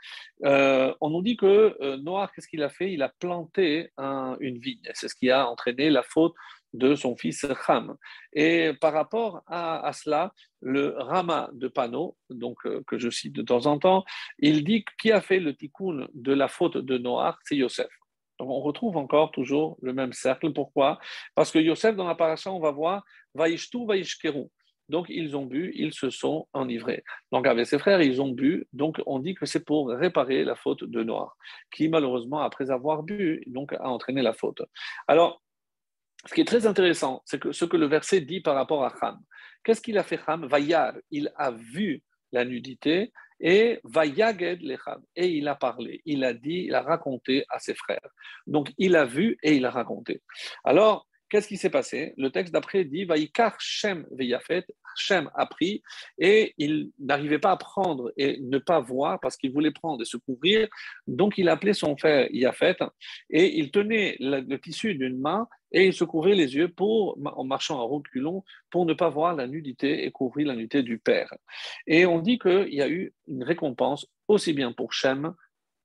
Euh, 0.45 0.95
on 1.01 1.11
nous 1.11 1.23
dit 1.23 1.37
que 1.37 1.77
euh, 1.81 1.97
Noir, 1.99 2.33
qu'est-ce 2.33 2.49
qu'il 2.49 2.63
a 2.63 2.71
fait? 2.71 2.93
Il 2.93 3.03
a 3.03 3.09
planté 3.09 3.91
une 4.41 4.59
vigne. 4.59 4.81
C'est 4.95 5.09
ce 5.09 5.15
qui 5.15 5.31
a 5.31 5.47
entraîné 5.49 5.91
la 5.91 6.03
faute 6.03 6.35
de 6.73 6.95
son 6.95 7.17
fils 7.17 7.47
Ham. 7.69 7.97
Et 8.33 8.73
par 8.81 8.93
rapport 8.93 9.43
à, 9.47 9.91
cela, 9.93 10.33
le 10.61 10.95
Rama 10.99 11.51
de 11.53 11.69
Pano, 11.69 12.17
donc 12.31 12.59
euh, 12.67 12.83
que 12.87 12.99
je 12.99 13.11
cite 13.11 13.33
de 13.33 13.43
temps 13.43 13.67
en 13.67 13.79
temps, 13.79 14.05
il 14.39 14.65
dit 14.65 14.85
qui 15.01 15.13
a 15.13 15.21
fait 15.21 15.39
le 15.39 15.55
tikkun 15.55 16.09
de 16.15 16.33
la 16.33 16.49
faute 16.49 16.79
de 16.79 16.99
Noir, 16.99 17.39
c'est 17.45 17.57
Yosef. 17.57 17.89
Donc 18.39 18.51
on 18.51 18.61
retrouve 18.61 18.97
encore 18.97 19.31
toujours 19.31 19.79
le 19.83 19.93
même 19.93 20.13
cercle. 20.13 20.53
Pourquoi? 20.53 20.99
Parce 21.35 21.51
que 21.51 21.59
Yosef, 21.59 21.97
dans 21.97 22.07
la 22.07 22.15
paracha, 22.15 22.51
on 22.51 22.61
va 22.61 22.71
voir 22.71 23.05
Vaishtu 23.35 23.87
Vaishkeru. 23.87 24.47
Donc 24.89 25.07
ils 25.09 25.35
ont 25.37 25.47
bu, 25.47 25.73
ils 25.75 25.95
se 25.95 26.11
sont 26.11 26.47
enivrés. 26.53 27.05
Donc 27.33 27.47
avec 27.47 27.67
ses 27.67 27.79
frères, 27.79 28.03
ils 28.03 28.21
ont 28.21 28.29
bu. 28.29 28.67
Donc 28.73 29.01
on 29.07 29.19
dit 29.19 29.35
que 29.35 29.47
c'est 29.47 29.65
pour 29.65 29.89
réparer 29.89 30.45
la 30.45 30.57
faute 30.57 30.85
de 30.85 31.03
Noir, 31.03 31.37
qui 31.71 31.89
malheureusement, 31.89 32.41
après 32.41 32.71
avoir 32.71 33.03
bu, 33.03 33.43
donc 33.47 33.73
a 33.73 33.89
entraîné 33.89 34.21
la 34.21 34.35
faute. 34.35 34.63
Alors, 35.09 35.41
ce 36.27 36.35
qui 36.35 36.41
est 36.41 36.47
très 36.47 36.67
intéressant, 36.67 37.23
c'est 37.25 37.39
que 37.39 37.53
ce 37.53 37.65
que 37.65 37.77
le 37.77 37.87
verset 37.87 38.21
dit 38.21 38.41
par 38.41 38.55
rapport 38.55 38.85
à 38.85 38.93
Ham. 39.03 39.19
Qu'est-ce 39.63 39.81
qu'il 39.81 39.99
a 39.99 40.03
fait 40.03 40.21
Ham? 40.27 40.47
Vayar, 40.47 40.95
il 41.11 41.33
a 41.37 41.51
vu 41.51 42.03
la 42.33 42.45
nudité 42.45 43.13
et. 43.41 43.81
Et 45.17 45.29
il 45.29 45.49
a 45.49 45.55
parlé, 45.55 46.03
il 46.05 46.25
a 46.25 46.35
dit, 46.35 46.65
il 46.67 46.75
a 46.75 46.83
raconté 46.83 47.45
à 47.49 47.59
ses 47.59 47.75
frères. 47.75 48.09
Donc 48.47 48.73
il 48.79 48.97
a 48.97 49.05
vu 49.05 49.37
et 49.43 49.55
il 49.55 49.65
a 49.67 49.71
raconté. 49.71 50.23
Alors, 50.65 51.07
Qu'est-ce 51.31 51.49
qui 51.49 51.57
s'est 51.57 51.71
passé? 51.71 52.15
Le 52.17 52.31
texte 52.31 52.53
d'après 52.53 52.85
dit 52.85 53.07
Vaikar 53.07 53.57
Shem 53.59 54.07
Veyafet. 54.13 54.67
Shem 54.97 55.31
a 55.35 55.47
pris 55.47 55.83
et 56.19 56.55
il 56.59 56.93
n'arrivait 57.01 57.41
pas 57.41 57.51
à 57.51 57.57
prendre 57.57 58.13
et 58.17 58.39
ne 58.41 58.59
pas 58.59 58.79
voir 58.79 59.19
parce 59.21 59.37
qu'il 59.37 59.53
voulait 59.53 59.73
prendre 59.73 60.03
et 60.03 60.05
se 60.05 60.17
couvrir. 60.17 60.69
Donc 61.09 61.37
il 61.37 61.49
appelait 61.49 61.73
son 61.73 61.97
frère 61.97 62.29
Yafet 62.31 62.77
et 63.31 63.59
il 63.59 63.73
tenait 63.73 64.17
le, 64.21 64.57
tissu 64.59 64.95
d'une 64.95 65.19
main 65.19 65.49
et 65.75 65.87
il 65.87 65.93
se 65.93 66.05
couvrait 66.05 66.35
les 66.35 66.55
yeux 66.55 66.69
pour, 66.69 67.19
en 67.25 67.45
marchant 67.45 67.81
en 67.81 67.89
reculons 67.89 68.45
pour 68.71 68.87
ne 68.87 68.95
pas 68.95 69.09
voir 69.09 69.35
la 69.35 69.47
nudité 69.47 70.07
et 70.07 70.11
couvrir 70.13 70.47
la 70.47 70.55
nudité 70.55 70.83
du 70.83 70.99
père. 70.99 71.35
Et 71.87 72.07
on 72.07 72.21
dit 72.21 72.39
qu'il 72.39 72.73
y 72.73 72.81
a 72.81 72.89
eu 72.89 73.13
une 73.27 73.43
récompense 73.43 74.07
aussi 74.29 74.53
bien 74.53 74.73
pour 74.73 74.93
Shem 74.93 75.35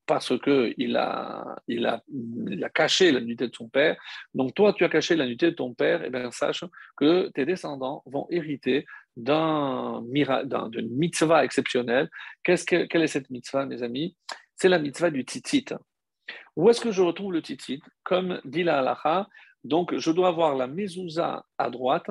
parce 0.05 0.33
qu'il 0.39 0.97
a, 0.97 1.55
il 1.67 1.85
a, 1.85 2.03
il 2.47 2.63
a 2.63 2.69
caché 2.69 3.11
la 3.11 3.19
nudité 3.19 3.47
de 3.47 3.55
son 3.55 3.67
père. 3.69 3.95
Donc 4.33 4.55
toi, 4.55 4.73
tu 4.73 4.83
as 4.83 4.89
caché 4.89 5.15
la 5.15 5.25
nudité 5.25 5.51
de 5.51 5.55
ton 5.55 5.75
père, 5.75 6.01
et 6.01 6.07
eh 6.07 6.09
bien 6.09 6.31
sache 6.31 6.63
que 6.97 7.29
tes 7.29 7.45
descendants 7.45 8.01
vont 8.07 8.25
hériter 8.31 8.87
d'un 9.15 10.01
d'une 10.01 10.89
mitzvah 10.89 11.43
exceptionnelle. 11.43 12.09
Qu'est-ce 12.43 12.65
que, 12.65 12.85
quelle 12.85 13.03
est 13.03 13.07
cette 13.07 13.29
mitzvah, 13.29 13.67
mes 13.67 13.83
amis? 13.83 14.15
C'est 14.55 14.69
la 14.69 14.79
mitzvah 14.79 15.11
du 15.11 15.25
titit. 15.25 15.65
Où 16.55 16.69
est-ce 16.69 16.81
que 16.81 16.91
je 16.91 17.01
retrouve 17.03 17.33
le 17.33 17.43
titit 17.43 17.81
Comme 18.03 18.41
dit 18.45 18.63
la 18.63 18.79
halacha, 18.79 19.27
donc 19.63 19.95
je 19.97 20.11
dois 20.11 20.29
avoir 20.29 20.55
la 20.55 20.67
mezouza 20.67 21.45
à 21.57 21.69
droite 21.69 22.09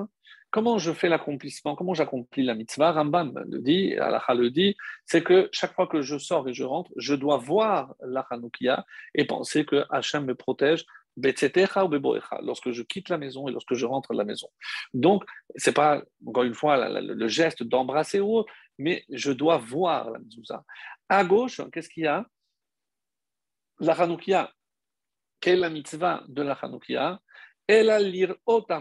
Comment 0.51 0.79
je 0.79 0.93
fais 0.93 1.11
l'accomplissement? 1.11 1.75
Comment 1.75 1.93
j'accomplis 1.93 2.43
la 2.43 2.55
mitzvah? 2.55 2.93
Rambam 2.93 3.45
le 3.47 3.61
dit, 3.61 3.95
Allah 3.97 4.25
le 4.31 4.51
dit, 4.51 4.77
c'est 5.05 5.23
que 5.23 5.51
chaque 5.53 5.75
fois 5.75 5.87
que 5.87 6.01
je 6.01 6.17
sors 6.17 6.49
et 6.49 6.55
je 6.55 6.65
rentre, 6.65 6.91
je 6.97 7.15
dois 7.15 7.37
voir 7.37 7.95
la 8.01 8.21
Hanoukia 8.31 8.87
et 9.15 9.27
penser 9.27 9.67
que 9.67 9.85
Hachem 9.91 10.25
me 10.25 10.35
protège 10.35 10.87
lorsque 12.43 12.71
je 12.71 12.83
quitte 12.83 13.09
la 13.11 13.19
maison 13.19 13.49
et 13.49 13.53
lorsque 13.53 13.75
je 13.75 13.85
rentre 13.85 14.13
à 14.13 14.15
la 14.15 14.25
maison. 14.25 14.49
Donc, 14.95 15.25
ce 15.57 15.69
n'est 15.69 15.75
pas, 15.75 16.03
encore 16.27 16.45
une 16.45 16.55
fois, 16.55 16.89
le, 17.01 17.29
geste 17.29 17.63
d'embrasser 17.63 18.21
ou 18.21 18.45
mais 18.79 19.05
je 19.11 19.33
dois 19.33 19.59
voir 19.59 20.11
la 20.11 20.19
mezouza. 20.19 20.65
À 21.09 21.25
gauche, 21.25 21.61
qu'est-ce 21.73 21.89
qu'il 21.89 22.05
y 22.05 22.07
a? 22.07 22.25
La 23.81 23.93
Hanoukia. 23.93 24.51
Quelle 25.41 25.59
est 25.59 25.61
la 25.61 25.71
mitzvah 25.71 26.25
de 26.29 26.43
la 26.43 26.55
Hanoukia 26.55 27.21
lire 27.69 28.35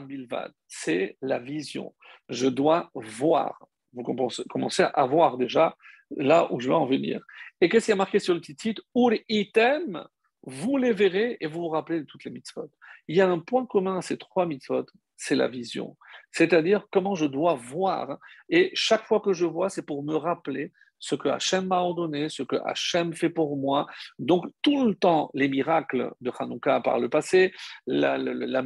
bilvad, 0.07 0.53
c'est 0.67 1.17
la 1.21 1.39
vision. 1.39 1.93
Je 2.29 2.47
dois 2.47 2.89
voir. 2.93 3.67
Vous 3.93 4.03
commencez 4.03 4.83
à 4.93 5.05
voir 5.05 5.37
déjà 5.37 5.75
là 6.11 6.51
où 6.51 6.59
je 6.59 6.69
vais 6.69 6.75
en 6.75 6.85
venir. 6.85 7.21
Et 7.59 7.69
qu'est-ce 7.69 7.87
qui 7.87 7.91
a 7.91 7.95
marqué 7.95 8.19
sur 8.19 8.33
le 8.33 8.41
titre? 8.41 8.81
Ur 8.95 9.11
item, 9.27 10.05
vous 10.43 10.77
les 10.77 10.93
verrez 10.93 11.37
et 11.41 11.47
vous 11.47 11.61
vous 11.61 11.69
rappelez 11.69 11.99
de 11.99 12.05
toutes 12.05 12.23
les 12.23 12.31
mitzvot. 12.31 12.69
Il 13.07 13.15
y 13.15 13.21
a 13.21 13.29
un 13.29 13.39
point 13.39 13.65
commun 13.65 13.97
à 13.97 14.01
ces 14.01 14.17
trois 14.17 14.45
mitzvot, 14.45 14.85
c'est 15.15 15.35
la 15.35 15.47
vision. 15.47 15.97
C'est-à-dire 16.31 16.85
comment 16.91 17.15
je 17.15 17.25
dois 17.25 17.55
voir. 17.55 18.17
Et 18.49 18.71
chaque 18.73 19.05
fois 19.05 19.19
que 19.19 19.33
je 19.33 19.45
vois, 19.45 19.69
c'est 19.69 19.85
pour 19.85 20.03
me 20.03 20.15
rappeler 20.15 20.71
ce 20.99 21.15
que 21.15 21.29
Hachem 21.29 21.67
m'a 21.67 21.79
ordonné, 21.79 22.29
ce 22.29 22.43
que 22.43 22.55
Hachem 22.65 23.13
fait 23.13 23.29
pour 23.29 23.57
moi. 23.57 23.87
Donc, 24.19 24.45
tout 24.61 24.85
le 24.85 24.95
temps, 24.95 25.29
les 25.33 25.47
miracles 25.47 26.11
de 26.21 26.31
Hanouka 26.37 26.81
par 26.81 26.99
le 26.99 27.09
passé, 27.09 27.53
la, 27.85 28.17
la, 28.17 28.61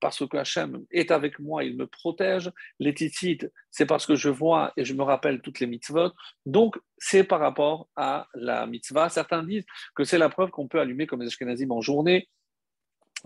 parce 0.00 0.26
que 0.26 0.36
Hachem 0.36 0.84
est 0.90 1.10
avec 1.10 1.38
moi, 1.38 1.64
il 1.64 1.76
me 1.76 1.86
protège. 1.86 2.50
Les 2.78 2.94
titites, 2.94 3.50
c'est 3.70 3.86
parce 3.86 4.06
que 4.06 4.14
je 4.14 4.28
vois 4.28 4.72
et 4.76 4.84
je 4.84 4.94
me 4.94 5.02
rappelle 5.02 5.40
toutes 5.40 5.60
les 5.60 5.66
mitzvot. 5.66 6.12
Donc, 6.44 6.78
c'est 6.98 7.24
par 7.24 7.40
rapport 7.40 7.88
à 7.96 8.28
la 8.34 8.66
mitzvah. 8.66 9.08
Certains 9.08 9.42
disent 9.42 9.66
que 9.94 10.04
c'est 10.04 10.18
la 10.18 10.28
preuve 10.28 10.50
qu'on 10.50 10.68
peut 10.68 10.80
allumer 10.80 11.06
comme 11.06 11.22
les 11.22 11.28
Ashkenazim 11.28 11.70
en 11.70 11.80
journée, 11.80 12.28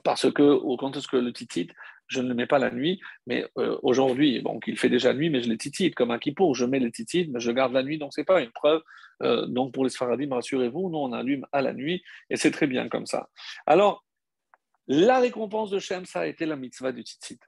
parce 0.04 0.30
que 0.30 0.76
quand 0.76 0.96
est-ce 0.96 1.08
que 1.08 1.16
le 1.16 1.32
titit, 1.32 1.68
je 2.10 2.20
ne 2.20 2.28
le 2.28 2.34
mets 2.34 2.46
pas 2.46 2.58
la 2.58 2.70
nuit, 2.70 3.00
mais 3.26 3.46
euh, 3.56 3.78
aujourd'hui, 3.82 4.42
donc 4.42 4.64
il 4.66 4.76
fait 4.76 4.88
déjà 4.88 5.14
nuit, 5.14 5.30
mais 5.30 5.42
je 5.42 5.48
les 5.48 5.56
titite 5.56 5.94
comme 5.94 6.10
un 6.10 6.18
kippour, 6.18 6.54
je 6.54 6.66
mets 6.66 6.80
les 6.80 6.90
titites, 6.90 7.30
mais 7.30 7.40
je 7.40 7.52
garde 7.52 7.72
la 7.72 7.82
nuit, 7.82 7.98
donc 7.98 8.12
ce 8.12 8.20
n'est 8.20 8.24
pas 8.24 8.42
une 8.42 8.50
preuve. 8.50 8.82
Euh, 9.22 9.46
donc 9.46 9.72
pour 9.72 9.84
les 9.84 9.90
Sfaradim, 9.90 10.34
rassurez-vous, 10.34 10.90
nous 10.90 10.98
on 10.98 11.12
allume 11.12 11.46
à 11.52 11.62
la 11.62 11.72
nuit, 11.72 12.02
et 12.28 12.36
c'est 12.36 12.50
très 12.50 12.66
bien 12.66 12.88
comme 12.88 13.06
ça. 13.06 13.28
Alors, 13.66 14.04
la 14.88 15.20
récompense 15.20 15.70
de 15.70 15.78
Shem, 15.78 16.04
ça 16.04 16.20
a 16.20 16.26
été 16.26 16.46
la 16.46 16.56
mitzvah 16.56 16.90
du 16.90 17.04
titit, 17.04 17.38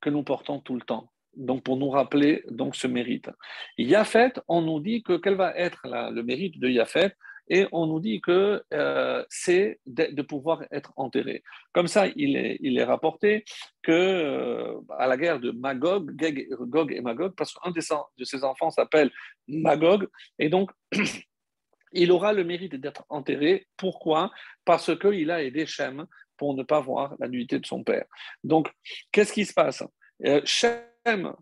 que 0.00 0.08
nous 0.08 0.22
portons 0.22 0.60
tout 0.60 0.74
le 0.74 0.82
temps. 0.82 1.10
Donc 1.34 1.64
pour 1.64 1.76
nous 1.76 1.90
rappeler 1.90 2.44
donc 2.48 2.76
ce 2.76 2.86
mérite. 2.86 3.28
Yafet, 3.76 4.34
on 4.48 4.62
nous 4.62 4.80
dit 4.80 5.02
que 5.02 5.16
quel 5.18 5.34
va 5.34 5.54
être 5.56 5.80
le 5.84 6.22
mérite 6.22 6.58
de 6.58 6.68
Yafet? 6.68 7.12
Et 7.48 7.66
on 7.72 7.86
nous 7.86 8.00
dit 8.00 8.20
que 8.20 8.62
euh, 8.72 9.24
c'est 9.28 9.80
de, 9.86 10.22
pouvoir 10.22 10.64
être 10.70 10.92
enterré. 10.96 11.42
Comme 11.72 11.86
ça, 11.86 12.06
il 12.16 12.36
est, 12.36 12.84
rapporté 12.84 13.44
que 13.82 13.92
euh, 13.92 14.80
à 14.98 15.06
la 15.06 15.16
guerre 15.16 15.40
de 15.40 15.50
Magog, 15.50 16.12
Gog 16.60 16.92
et 16.92 17.00
Magog, 17.00 17.34
parce 17.36 17.54
qu'un 17.54 17.70
de 17.70 18.24
ses 18.24 18.44
enfants 18.44 18.70
s'appelle 18.70 19.10
Magog, 19.48 20.08
et 20.38 20.48
donc 20.48 20.70
il 21.92 22.12
aura 22.12 22.32
le 22.32 22.44
mérite 22.44 22.74
d'être 22.74 23.04
enterré. 23.08 23.66
Pourquoi? 23.76 24.30
Parce 24.64 24.96
qu'il 24.98 25.30
a 25.30 25.42
aidé 25.42 25.66
Shem 25.66 26.06
pour 26.36 26.54
ne 26.54 26.62
pas 26.62 26.80
voir 26.80 27.14
la 27.18 27.28
nullité 27.28 27.58
de 27.58 27.66
son 27.66 27.82
père. 27.82 28.04
Donc, 28.44 28.70
qu'est-ce 29.12 29.32
qui 29.32 29.44
se 29.44 29.54
passe? 29.54 29.82
Euh, 30.24 30.40
Shem 30.44 31.32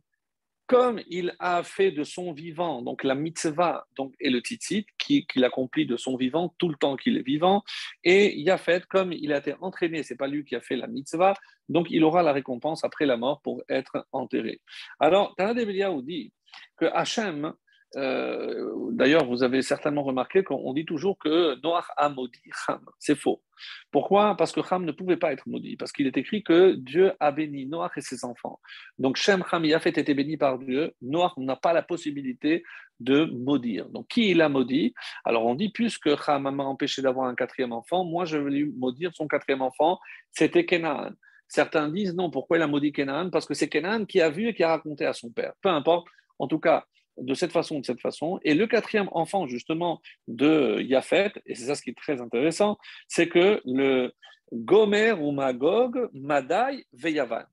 comme 0.66 1.00
il 1.08 1.34
a 1.38 1.62
fait 1.62 1.90
de 1.90 2.04
son 2.04 2.32
vivant, 2.32 2.82
donc 2.82 3.04
la 3.04 3.14
mitzvah 3.14 3.86
donc, 3.96 4.14
et 4.20 4.30
le 4.30 4.40
titit, 4.40 4.86
qu'il 4.98 5.44
accomplit 5.44 5.86
de 5.86 5.96
son 5.96 6.16
vivant 6.16 6.54
tout 6.58 6.68
le 6.68 6.76
temps 6.76 6.96
qu'il 6.96 7.16
est 7.18 7.26
vivant, 7.26 7.62
et 8.02 8.44
fait 8.56 8.86
comme 8.86 9.12
il 9.12 9.32
a 9.32 9.38
été 9.38 9.54
entraîné, 9.60 10.02
c'est 10.02 10.16
pas 10.16 10.26
lui 10.26 10.44
qui 10.44 10.56
a 10.56 10.60
fait 10.60 10.76
la 10.76 10.86
mitzvah, 10.86 11.34
donc 11.68 11.88
il 11.90 12.02
aura 12.04 12.22
la 12.22 12.32
récompense 12.32 12.84
après 12.84 13.06
la 13.06 13.16
mort 13.16 13.40
pour 13.42 13.62
être 13.68 14.06
enterré. 14.12 14.60
Alors, 15.00 15.34
Tana 15.36 15.54
dit 15.54 16.32
que 16.76 16.86
Hachem, 16.86 17.52
euh, 17.96 18.90
d'ailleurs, 18.92 19.24
vous 19.26 19.42
avez 19.42 19.62
certainement 19.62 20.02
remarqué 20.02 20.42
qu'on 20.42 20.72
dit 20.72 20.84
toujours 20.84 21.18
que 21.18 21.60
Noach 21.62 21.86
a 21.96 22.08
maudit 22.08 22.40
Ham. 22.68 22.84
C'est 22.98 23.14
faux. 23.14 23.42
Pourquoi? 23.90 24.36
Parce 24.36 24.52
que 24.52 24.60
Ham 24.70 24.84
ne 24.84 24.92
pouvait 24.92 25.16
pas 25.16 25.32
être 25.32 25.48
maudit. 25.48 25.76
Parce 25.76 25.92
qu'il 25.92 26.06
est 26.06 26.16
écrit 26.16 26.42
que 26.42 26.72
Dieu 26.74 27.12
a 27.20 27.30
béni 27.30 27.66
Noach 27.66 27.92
et 27.96 28.00
ses 28.00 28.24
enfants. 28.24 28.60
Donc 28.98 29.16
Shem, 29.16 29.44
Ham 29.50 29.64
et 29.64 29.78
fait 29.78 29.96
été 29.98 30.14
béni 30.14 30.36
par 30.36 30.58
Dieu. 30.58 30.92
Noach 31.02 31.36
n'a 31.36 31.56
pas 31.56 31.72
la 31.72 31.82
possibilité 31.82 32.64
de 33.00 33.24
maudire. 33.26 33.88
Donc 33.90 34.08
qui 34.08 34.30
il 34.30 34.40
a 34.40 34.48
maudit? 34.48 34.94
Alors 35.24 35.46
on 35.46 35.54
dit, 35.54 35.70
puisque 35.70 36.08
Ham 36.26 36.50
m'a 36.50 36.64
empêché 36.64 37.02
d'avoir 37.02 37.26
un 37.26 37.34
quatrième 37.34 37.72
enfant, 37.72 38.04
moi 38.04 38.24
je 38.24 38.38
vais 38.38 38.50
lui 38.50 38.72
maudire 38.76 39.12
son 39.14 39.28
quatrième 39.28 39.62
enfant. 39.62 39.98
C'était 40.32 40.64
Canaan. 40.64 41.10
Certains 41.46 41.88
disent 41.88 42.14
non, 42.14 42.30
pourquoi 42.30 42.56
il 42.56 42.62
a 42.62 42.66
maudit 42.66 42.92
Canaan? 42.92 43.30
Parce 43.30 43.46
que 43.46 43.54
c'est 43.54 43.68
Canaan 43.68 44.06
qui 44.06 44.20
a 44.20 44.30
vu 44.30 44.48
et 44.48 44.54
qui 44.54 44.64
a 44.64 44.68
raconté 44.68 45.06
à 45.06 45.12
son 45.12 45.30
père. 45.30 45.52
Peu 45.62 45.68
importe. 45.68 46.08
En 46.40 46.48
tout 46.48 46.58
cas, 46.58 46.84
de 47.18 47.34
cette 47.34 47.52
façon, 47.52 47.80
de 47.80 47.86
cette 47.86 48.00
façon. 48.00 48.40
Et 48.42 48.54
le 48.54 48.66
quatrième 48.66 49.08
enfant, 49.12 49.46
justement, 49.46 50.00
de 50.28 50.80
Yafet, 50.80 51.32
et 51.46 51.54
c'est 51.54 51.66
ça 51.66 51.74
ce 51.74 51.82
qui 51.82 51.90
est 51.90 51.96
très 51.96 52.20
intéressant, 52.20 52.78
c'est 53.08 53.28
que 53.28 53.60
le 53.64 54.12
Gomer 54.52 55.12
ou 55.12 55.32
Magog, 55.32 56.08
Madai, 56.12 56.86
Veyavan. 56.92 57.44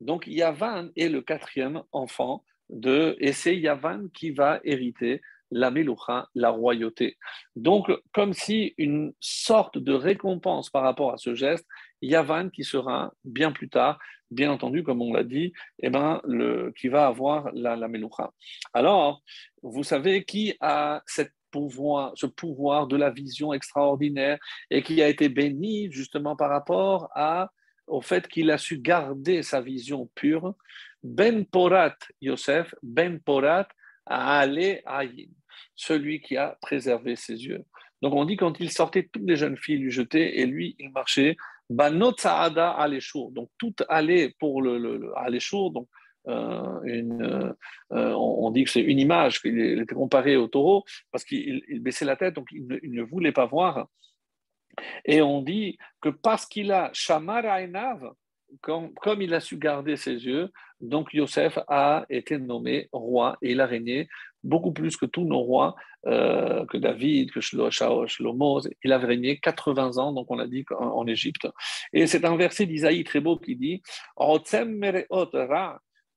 Donc 0.00 0.26
Yavan 0.26 0.90
est 0.96 1.08
le 1.08 1.22
quatrième 1.22 1.82
enfant 1.92 2.44
de, 2.68 3.16
et 3.20 3.32
c'est 3.32 3.56
Yavan 3.56 4.08
qui 4.12 4.30
va 4.30 4.60
hériter 4.64 5.20
la 5.52 5.70
Meloucha, 5.70 6.28
la 6.34 6.48
royauté. 6.48 7.18
Donc, 7.56 7.90
comme 8.12 8.32
si 8.32 8.74
une 8.78 9.12
sorte 9.20 9.76
de 9.76 9.92
récompense 9.92 10.70
par 10.70 10.82
rapport 10.82 11.12
à 11.12 11.18
ce 11.18 11.34
geste, 11.34 11.66
Yavan 12.00 12.48
qui 12.48 12.64
sera 12.64 13.12
bien 13.24 13.52
plus 13.52 13.68
tard 13.68 13.98
bien 14.32 14.50
entendu, 14.50 14.82
comme 14.82 15.02
on 15.02 15.12
l'a 15.12 15.24
dit, 15.24 15.52
eh 15.80 15.90
ben, 15.90 16.20
qui 16.76 16.88
va 16.88 17.06
avoir 17.06 17.50
la, 17.52 17.76
la 17.76 17.88
Meloucha. 17.88 18.32
Alors, 18.72 19.22
vous 19.62 19.84
savez 19.84 20.24
qui 20.24 20.54
a 20.60 21.02
ce 21.06 21.22
pouvoir 22.26 22.86
de 22.86 22.96
la 22.96 23.10
vision 23.10 23.52
extraordinaire 23.52 24.38
et 24.70 24.82
qui 24.82 25.02
a 25.02 25.08
été 25.08 25.28
béni 25.28 25.92
justement 25.92 26.34
par 26.34 26.50
rapport 26.50 27.10
à, 27.14 27.50
au 27.86 28.00
fait 28.00 28.26
qu'il 28.26 28.50
a 28.50 28.58
su 28.58 28.78
garder 28.78 29.42
sa 29.42 29.60
vision 29.60 30.10
pure? 30.14 30.54
Ben 31.02 31.44
Porat 31.44 31.96
Yosef, 32.20 32.74
Ben 32.82 33.20
Porat 33.20 33.68
Ale 34.06 34.80
Ayin, 34.86 35.30
celui 35.76 36.20
qui 36.20 36.36
a 36.36 36.56
préservé 36.60 37.16
ses 37.16 37.44
yeux. 37.44 37.64
Donc 38.00 38.14
on 38.14 38.24
dit 38.24 38.36
quand 38.36 38.58
il 38.58 38.70
sortait, 38.70 39.08
toutes 39.12 39.28
les 39.28 39.36
jeunes 39.36 39.56
filles 39.56 39.78
lui 39.78 39.90
jetaient 39.90 40.38
et 40.38 40.46
lui, 40.46 40.74
il 40.78 40.90
marchait 40.90 41.36
Donc 43.32 43.50
tout 43.58 43.74
allait 43.88 44.34
pour 44.38 44.62
le, 44.62 44.78
le, 44.78 45.12
Donc 45.70 45.88
euh, 46.28 47.52
euh, 47.92 48.12
on, 48.12 48.50
dit 48.50 48.64
que 48.64 48.70
c'est 48.70 48.80
une 48.80 48.98
image, 48.98 49.40
qu'il 49.40 49.58
était 49.58 49.94
comparé 49.94 50.36
au 50.36 50.48
taureau 50.48 50.84
parce 51.10 51.24
qu'il 51.24 51.80
baissait 51.80 52.04
la 52.04 52.16
tête, 52.16 52.34
donc 52.34 52.48
il 52.52 52.66
ne, 52.66 53.02
voulait 53.02 53.32
pas 53.32 53.46
voir. 53.46 53.88
Et 55.04 55.20
on 55.20 55.42
dit 55.42 55.78
que 56.00 56.08
parce 56.08 56.46
qu'il 56.46 56.72
a 56.72 56.90
Shamar 56.92 57.44
comme, 58.60 58.92
il 59.20 59.34
a 59.34 59.40
su 59.40 59.56
garder 59.56 59.96
ses 59.96 60.24
yeux, 60.24 60.50
donc 60.80 61.14
Yosef 61.14 61.58
a 61.68 62.04
été 62.10 62.38
nommé 62.38 62.88
roi 62.92 63.36
et 63.42 63.52
il 63.52 63.60
a 63.60 63.66
régné 63.66 64.08
beaucoup 64.42 64.72
plus 64.72 64.96
que 64.96 65.06
tous 65.06 65.24
nos 65.24 65.38
rois, 65.38 65.76
euh, 66.06 66.66
que 66.66 66.76
David, 66.76 67.30
que 67.30 67.40
Shlomo. 67.40 68.60
Il 68.82 68.92
a 68.92 68.98
régné 68.98 69.38
80 69.38 69.98
ans, 69.98 70.12
donc 70.12 70.30
on 70.30 70.36
l'a 70.36 70.48
dit 70.48 70.64
en, 70.76 71.06
Égypte. 71.06 71.46
Et 71.92 72.06
c'est 72.06 72.24
un 72.24 72.36
verset 72.36 72.66
d'Isaïe 72.66 73.04
très 73.04 73.20
beau 73.20 73.36
qui 73.36 73.56
dit 73.56 73.82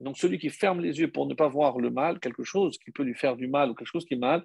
donc 0.02 0.18
celui 0.18 0.40
qui 0.40 0.50
ferme 0.50 0.82
les 0.82 1.00
yeux 1.00 1.10
pour 1.10 1.26
ne 1.26 1.34
pas 1.34 1.48
voir 1.48 1.80
le 1.80 1.90
mal, 1.90 2.20
quelque 2.20 2.44
chose 2.44 2.78
qui 2.78 2.92
peut 2.92 3.04
lui 3.04 3.16
faire 3.16 3.38
du 3.38 3.48
mal 3.48 3.70
ou 3.70 3.76
quelque 3.76 3.88
chose 3.88 4.06
qui 4.06 4.16
est 4.16 4.18
mal, 4.18 4.44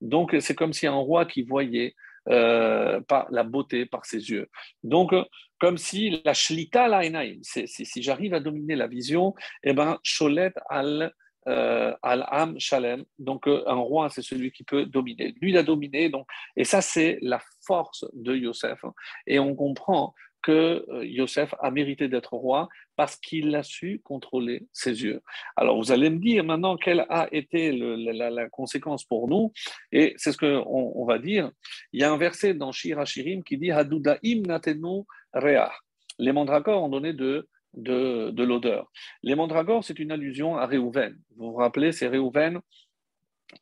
donc 0.00 0.36
c'est 0.40 0.54
comme 0.54 0.72
si 0.72 0.86
un 0.86 0.94
roi 0.94 1.26
qui 1.26 1.42
voyait 1.42 1.94
euh, 2.30 3.00
par 3.00 3.26
la 3.30 3.42
beauté, 3.42 3.86
par 3.86 4.04
ses 4.06 4.30
yeux. 4.30 4.48
Donc, 4.82 5.12
comme 5.58 5.78
si 5.78 6.20
la 6.24 6.34
shlita 6.34 6.88
la 6.88 7.02
si, 7.42 7.66
si 7.66 8.02
j'arrive 8.02 8.34
à 8.34 8.40
dominer 8.40 8.76
la 8.76 8.86
vision, 8.86 9.34
eh 9.62 9.72
ben, 9.72 9.98
sholet 10.02 10.52
al 10.68 11.12
euh, 11.48 11.94
Al-Am 12.02 12.60
Shalem. 12.60 13.04
Donc, 13.18 13.46
euh, 13.46 13.62
un 13.66 13.76
roi, 13.76 14.10
c'est 14.10 14.22
celui 14.22 14.52
qui 14.52 14.64
peut 14.64 14.84
dominer. 14.84 15.34
Lui, 15.40 15.50
il 15.50 15.56
a 15.56 15.62
dominé. 15.62 16.10
Donc, 16.10 16.26
et 16.56 16.64
ça, 16.64 16.82
c'est 16.82 17.18
la 17.22 17.40
force 17.66 18.04
de 18.12 18.36
Yosef. 18.36 18.84
Et 19.26 19.38
on 19.38 19.54
comprend 19.54 20.14
que 20.42 20.84
euh, 20.88 21.04
Yosef 21.04 21.54
a 21.60 21.70
mérité 21.70 22.08
d'être 22.08 22.34
roi 22.34 22.68
parce 22.96 23.16
qu'il 23.16 23.54
a 23.54 23.62
su 23.62 24.00
contrôler 24.04 24.66
ses 24.72 25.02
yeux. 25.02 25.20
Alors, 25.56 25.76
vous 25.76 25.92
allez 25.92 26.10
me 26.10 26.18
dire 26.18 26.44
maintenant 26.44 26.76
quelle 26.76 27.06
a 27.08 27.28
été 27.32 27.72
la, 27.72 28.48
conséquence 28.48 29.04
pour 29.04 29.28
nous. 29.28 29.52
Et 29.92 30.14
c'est 30.16 30.32
ce 30.32 30.38
qu'on 30.38 30.64
on 30.66 31.04
va 31.04 31.18
dire. 31.18 31.50
Il 31.92 32.00
y 32.00 32.04
a 32.04 32.12
un 32.12 32.16
verset 32.16 32.54
dans 32.54 32.72
Shira 32.72 33.04
Shirim 33.04 33.42
qui 33.44 33.58
dit 33.58 33.70
Hadudaim 33.70 34.42
natenu 34.46 35.04
rea. 35.32 35.72
Les 36.18 36.32
mandragores 36.32 36.82
ont 36.82 36.88
donné 36.88 37.12
de 37.12 37.48
de, 37.74 38.42
l'odeur. 38.42 38.90
Les 39.22 39.34
mandragores, 39.34 39.84
c'est 39.84 39.98
une 39.98 40.10
allusion 40.10 40.56
à 40.56 40.66
Réhouven. 40.66 41.16
Vous 41.36 41.52
vous 41.52 41.56
rappelez, 41.56 41.92
c'est 41.92 42.08
Réhouven 42.08 42.60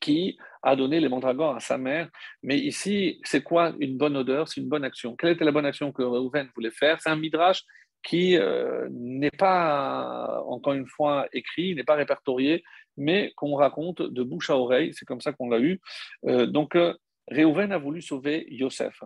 qui 0.01 0.39
a 0.63 0.77
donné 0.77 1.01
les 1.01 1.09
mandragores 1.09 1.57
à 1.57 1.61
sa 1.61 1.79
mère. 1.79 2.09
Mais 2.43 2.59
ici, 2.59 3.21
c'est 3.25 3.43
quoi 3.43 3.73
une 3.79 3.97
bonne 3.97 4.17
odeur? 4.17 4.49
C'est 4.49 4.61
une 4.61 4.69
bonne 4.69 4.85
action. 4.85 5.17
Quelle 5.17 5.31
était 5.31 5.45
la 5.45 5.53
bonne 5.53 5.67
action 5.67 5.93
que 5.93 6.03
Réhouven 6.03 6.49
voulait 6.55 6.71
faire? 6.71 7.01
C'est 7.01 7.11
un 7.11 7.17
midrash 7.17 7.63
qui 8.03 8.37
euh, 8.37 8.89
n'est 8.91 9.31
pas, 9.31 10.43
encore 10.47 10.75
une 10.75 10.87
fois, 10.87 11.27
écrit, 11.33 11.75
n'est 11.75 11.85
pas 11.85 11.95
répertorié, 11.95 12.63
mais 12.97 13.33
qu'on 13.37 13.55
raconte 13.55 14.03
de 14.03 14.23
bouche 14.23 14.51
à 14.51 14.57
oreille. 14.57 14.93
C'est 14.95 15.05
comme 15.05 15.21
ça 15.21 15.33
qu'on 15.33 15.51
l'a 15.51 15.59
eu. 15.59 15.81
Euh, 16.27 16.47
donc, 16.47 16.77
euh, 16.77 16.95
Réhouven 17.29 17.73
a 17.73 17.79
voulu 17.79 18.03
sauver 18.03 18.47
Yosef. 18.49 19.03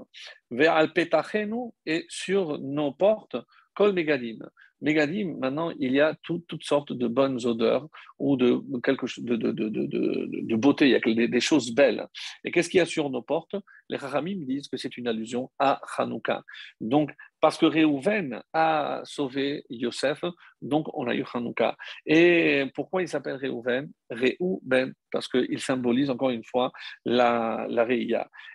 Vers 0.50 0.74
Alpetachenu 0.74 1.72
et 1.86 2.04
sur 2.08 2.58
nos 2.58 2.92
portes, 2.92 3.36
Kol 3.74 3.92
Megadim. 3.92 4.38
Megadim, 4.80 5.36
maintenant, 5.38 5.70
il 5.78 5.92
y 5.92 6.00
a 6.00 6.14
toutes 6.22 6.64
sortes 6.64 6.92
de 6.92 7.06
bonnes 7.06 7.44
odeurs 7.46 7.86
ou 8.18 8.36
de, 8.36 8.62
quelque, 8.82 9.06
de, 9.20 9.36
de, 9.36 9.52
de, 9.52 10.56
beauté, 10.56 10.86
il 10.88 10.92
y 10.92 11.22
a 11.22 11.26
des, 11.28 11.40
choses 11.40 11.74
belles. 11.74 12.06
Et 12.44 12.50
qu'est-ce 12.50 12.68
qu'il 12.68 12.78
y 12.78 12.80
a 12.80 12.86
sur 12.86 13.10
nos 13.10 13.22
portes? 13.22 13.56
Les 13.88 13.96
Rahamim 13.96 14.44
disent 14.44 14.68
que 14.68 14.76
c'est 14.76 14.96
une 14.96 15.08
allusion 15.08 15.50
à 15.58 15.80
Hanouka. 15.98 16.42
Donc, 16.80 17.10
parce 17.40 17.56
que 17.56 17.66
Réhouven 17.66 18.42
a 18.52 19.00
sauvé 19.04 19.64
Yosef, 19.70 20.24
donc 20.60 20.86
on 20.94 21.06
a 21.08 21.14
eu 21.14 21.24
Hanouka. 21.32 21.76
Et 22.06 22.66
pourquoi 22.74 23.02
il 23.02 23.08
s'appelle 23.08 23.36
Réhouven? 23.36 23.90
Réhouven, 24.10 24.92
parce 25.10 25.28
qu'il 25.28 25.60
symbolise 25.60 26.10
encore 26.10 26.30
une 26.30 26.44
fois 26.44 26.72
la, 27.04 27.66
la 27.68 27.86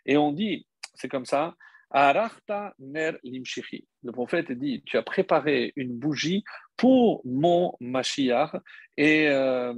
Et 0.05 0.17
on 0.17 0.31
dit, 0.31 0.67
c'est 0.93 1.09
comme 1.09 1.25
ça, 1.25 1.55
ner 1.93 3.11
Le 3.23 4.11
prophète 4.11 4.51
dit 4.51 4.83
Tu 4.85 4.97
as 4.97 5.03
préparé 5.03 5.73
une 5.75 5.97
bougie 5.97 6.43
pour 6.77 7.21
mon 7.25 7.73
Mashiach. 7.79 8.51
Et 8.97 9.27
euh, 9.29 9.73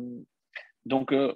donc, 0.85 1.13
euh, 1.13 1.33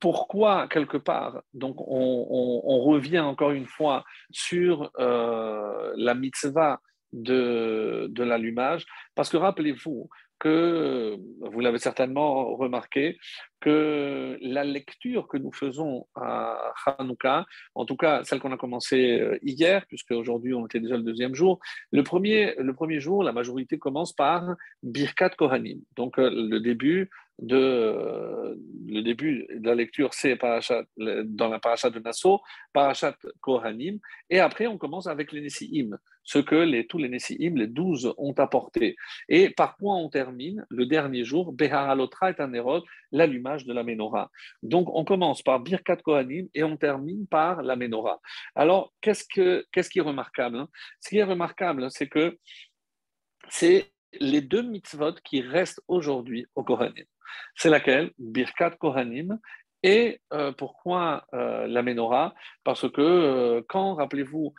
pourquoi, 0.00 0.68
quelque 0.68 0.98
part, 0.98 1.42
donc 1.54 1.76
on, 1.78 2.80
revient 2.84 3.20
encore 3.20 3.52
une 3.52 3.66
fois 3.66 4.04
sur 4.30 4.90
euh, 4.98 5.94
la 5.96 6.14
mitzvah 6.14 6.80
de, 7.12 8.08
de 8.10 8.22
l'allumage? 8.22 8.84
Parce 9.14 9.30
que 9.30 9.38
rappelez-vous, 9.38 10.10
que, 10.38 11.16
vous 11.40 11.60
l'avez 11.60 11.78
certainement 11.78 12.54
remarqué, 12.56 13.18
que 13.60 14.36
la 14.42 14.64
lecture 14.64 15.26
que 15.26 15.38
nous 15.38 15.52
faisons 15.52 16.06
à 16.14 16.72
Hanouka, 16.86 17.46
en 17.74 17.86
tout 17.86 17.96
cas 17.96 18.22
celle 18.24 18.40
qu'on 18.40 18.52
a 18.52 18.56
commencée 18.56 19.20
euh, 19.20 19.38
hier, 19.42 19.86
puisque 19.86 20.10
aujourd'hui 20.10 20.54
on 20.54 20.66
était 20.66 20.80
déjà 20.80 20.96
le 20.96 21.02
deuxième 21.02 21.34
jour, 21.34 21.60
le 21.90 22.02
premier, 22.02 22.54
le 22.58 22.74
premier 22.74 23.00
jour, 23.00 23.22
la 23.22 23.32
majorité 23.32 23.78
commence 23.78 24.12
par 24.12 24.54
Birkat 24.82 25.30
Kohanim, 25.30 25.80
donc 25.96 26.18
euh, 26.18 26.30
le 26.30 26.60
début 26.60 27.10
de, 27.38 28.56
le 28.86 29.02
début 29.02 29.46
de 29.50 29.66
la 29.66 29.74
lecture, 29.74 30.14
c'est 30.14 30.38
dans 30.38 31.48
la 31.48 31.58
parachat 31.58 31.90
de 31.90 31.98
Nassau, 31.98 32.40
parachat 32.72 33.16
Kohanim, 33.40 33.98
et 34.30 34.40
après 34.40 34.66
on 34.66 34.78
commence 34.78 35.06
avec 35.06 35.32
les 35.32 35.40
Nessi'im, 35.40 35.98
ce 36.22 36.38
que 36.38 36.54
les, 36.54 36.86
tous 36.86 36.98
les 36.98 37.08
Nessi'im, 37.08 37.56
les 37.56 37.66
douze, 37.66 38.12
ont 38.18 38.32
apporté. 38.34 38.96
Et 39.28 39.50
par 39.50 39.76
quoi 39.76 39.94
on 39.96 40.08
termine 40.08 40.64
Le 40.70 40.86
dernier 40.86 41.24
jour, 41.24 41.52
Beharalotra 41.52 42.30
et 42.30 42.40
Anerot, 42.40 42.82
l'allumage 43.12 43.66
de 43.66 43.72
la 43.72 43.82
menorah. 43.82 44.30
Donc 44.62 44.88
on 44.94 45.04
commence 45.04 45.42
par 45.42 45.60
Birkat 45.60 45.96
Kohanim 45.96 46.48
et 46.54 46.64
on 46.64 46.76
termine 46.76 47.26
par 47.26 47.62
la 47.62 47.76
menorah. 47.76 48.20
Alors 48.54 48.92
qu'est-ce, 49.00 49.24
que, 49.24 49.66
qu'est-ce 49.72 49.90
qui 49.90 49.98
est 49.98 50.02
remarquable 50.02 50.56
hein? 50.56 50.68
Ce 51.00 51.10
qui 51.10 51.18
est 51.18 51.24
remarquable, 51.24 51.90
c'est 51.90 52.08
que 52.08 52.38
c'est 53.48 53.92
les 54.20 54.40
deux 54.40 54.62
mitzvot 54.62 55.14
qui 55.24 55.40
restent 55.40 55.82
aujourd'hui 55.88 56.46
au 56.54 56.62
Kohanim. 56.62 57.04
C'est 57.54 57.70
laquelle? 57.70 58.10
Birkat 58.18 58.72
Kohanim. 58.72 59.38
Et 59.86 60.22
euh, 60.32 60.50
pourquoi 60.50 61.26
euh, 61.34 61.66
la 61.66 61.82
menorah? 61.82 62.34
Parce 62.64 62.90
que 62.90 63.02
euh, 63.02 63.62
quand, 63.68 63.96
rappelez-vous, 63.96 64.54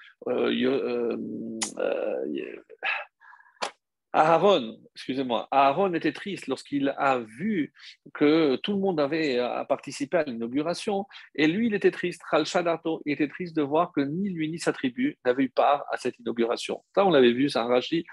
Aaron, 4.13 4.77
excusez-moi, 4.93 5.47
Aaron 5.49 5.95
était 5.95 6.13
triste 6.13 6.45
lorsqu'il 6.45 6.93
a 6.95 7.17
vu 7.17 7.73
que 8.13 8.55
tout 8.57 8.73
le 8.73 8.77
monde 8.77 8.99
avait 8.99 9.39
participé 9.67 10.17
à 10.17 10.23
l'inauguration, 10.25 11.07
et 11.33 11.47
lui, 11.47 11.67
il 11.67 11.73
était 11.73 11.89
triste, 11.89 12.21
il 12.31 13.11
était 13.11 13.27
triste 13.27 13.55
de 13.55 13.63
voir 13.63 13.91
que 13.93 14.01
ni 14.01 14.29
lui 14.29 14.47
ni 14.51 14.59
sa 14.59 14.73
tribu 14.73 15.17
n'avaient 15.25 15.45
eu 15.45 15.49
part 15.49 15.85
à 15.91 15.97
cette 15.97 16.19
inauguration. 16.19 16.83
Ça, 16.93 17.03
on 17.03 17.09
l'avait 17.09 17.33
vu, 17.33 17.49
c'est 17.49 17.57
un 17.57 17.65
rachis 17.65 18.05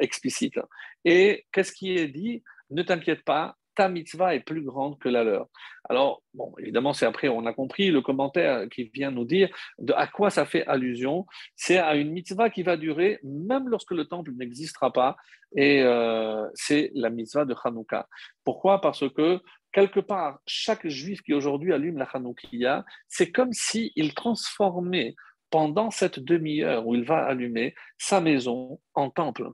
explicite. 0.00 0.58
Et 1.04 1.46
qu'est-ce 1.52 1.72
qui 1.72 1.94
est 1.94 2.08
dit? 2.08 2.42
Ne 2.70 2.82
t'inquiète 2.82 3.24
pas, 3.24 3.56
ta 3.74 3.88
mitzvah 3.88 4.34
est 4.34 4.40
plus 4.40 4.62
grande 4.62 4.98
que 4.98 5.08
la 5.08 5.24
leur. 5.24 5.48
Alors, 5.88 6.22
bon, 6.34 6.52
évidemment, 6.58 6.92
c'est 6.92 7.06
après, 7.06 7.28
on 7.28 7.46
a 7.46 7.52
compris 7.52 7.90
le 7.90 8.00
commentaire 8.00 8.68
qui 8.68 8.84
vient 8.84 9.10
nous 9.10 9.24
dire 9.24 9.48
à 9.94 10.06
quoi 10.06 10.30
ça 10.30 10.44
fait 10.44 10.66
allusion. 10.66 11.26
C'est 11.56 11.78
à 11.78 11.94
une 11.94 12.10
mitzvah 12.10 12.50
qui 12.50 12.62
va 12.62 12.76
durer 12.76 13.18
même 13.22 13.68
lorsque 13.68 13.92
le 13.92 14.04
temple 14.04 14.32
n'existera 14.32 14.92
pas, 14.92 15.16
et 15.56 15.82
euh, 15.82 16.46
c'est 16.54 16.90
la 16.94 17.10
mitzvah 17.10 17.44
de 17.44 17.54
Hanouka. 17.64 18.08
Pourquoi? 18.44 18.80
Parce 18.80 19.08
que 19.12 19.40
quelque 19.72 20.00
part, 20.00 20.40
chaque 20.46 20.86
juif 20.86 21.22
qui 21.22 21.34
aujourd'hui 21.34 21.72
allume 21.72 21.98
la 21.98 22.04
Hanoukia, 22.04 22.84
c'est 23.08 23.32
comme 23.32 23.52
s'il 23.52 24.14
transformait 24.14 25.14
pendant 25.50 25.90
cette 25.90 26.20
demi-heure 26.20 26.86
où 26.86 26.94
il 26.94 27.04
va 27.04 27.24
allumer 27.24 27.74
sa 27.98 28.20
maison 28.20 28.80
en 28.94 29.10
temple. 29.10 29.50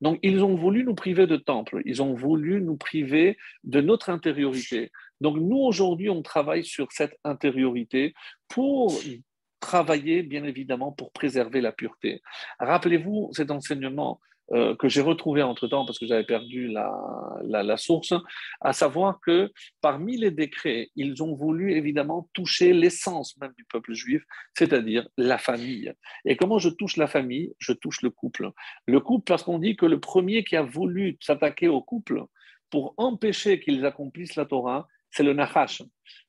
Donc, 0.00 0.18
ils 0.22 0.42
ont 0.42 0.56
voulu 0.56 0.84
nous 0.84 0.94
priver 0.94 1.26
de 1.26 1.36
temple, 1.36 1.82
ils 1.84 2.02
ont 2.02 2.14
voulu 2.14 2.60
nous 2.62 2.76
priver 2.76 3.36
de 3.64 3.80
notre 3.80 4.10
intériorité. 4.10 4.90
Donc, 5.20 5.36
nous, 5.36 5.58
aujourd'hui, 5.58 6.08
on 6.08 6.22
travaille 6.22 6.64
sur 6.64 6.90
cette 6.92 7.18
intériorité 7.24 8.14
pour 8.48 8.94
travailler, 9.60 10.22
bien 10.22 10.44
évidemment, 10.44 10.90
pour 10.90 11.12
préserver 11.12 11.60
la 11.60 11.72
pureté. 11.72 12.22
Rappelez-vous 12.58 13.30
cet 13.32 13.50
enseignement 13.50 14.20
euh, 14.52 14.74
que 14.74 14.88
j'ai 14.88 15.00
retrouvé 15.00 15.42
entre-temps 15.42 15.86
parce 15.86 15.98
que 15.98 16.06
j'avais 16.06 16.24
perdu 16.24 16.66
la, 16.66 16.92
la, 17.44 17.76
source, 17.76 18.14
à 18.60 18.72
savoir 18.72 19.20
que 19.20 19.52
parmi 19.80 20.16
les 20.16 20.32
décrets, 20.32 20.90
ils 20.96 21.22
ont 21.22 21.34
voulu 21.34 21.72
évidemment 21.72 22.28
toucher 22.32 22.72
l'essence 22.72 23.36
même 23.36 23.52
du 23.56 23.64
peuple 23.64 23.92
juif, 23.92 24.24
c'est-à-dire 24.54 25.06
la 25.16 25.38
famille. 25.38 25.92
Et 26.24 26.36
comment 26.36 26.58
je 26.58 26.68
touche 26.68 26.96
la 26.96 27.06
famille? 27.06 27.52
Je 27.58 27.72
touche 27.72 28.02
le 28.02 28.10
couple. 28.10 28.50
Le 28.86 28.98
couple 28.98 29.24
parce 29.24 29.44
qu'on 29.44 29.60
dit 29.60 29.76
que 29.76 29.86
le 29.86 30.00
premier 30.00 30.42
qui 30.42 30.56
a 30.56 30.62
voulu 30.62 31.16
s'attaquer 31.20 31.68
au 31.68 31.80
couple 31.80 32.24
pour 32.70 32.94
empêcher 32.96 33.60
qu'ils 33.60 33.86
accomplissent 33.86 34.36
la 34.36 34.46
Torah, 34.46 34.88
c'est 35.10 35.22
le 35.22 35.32
Nahash. 35.32 35.82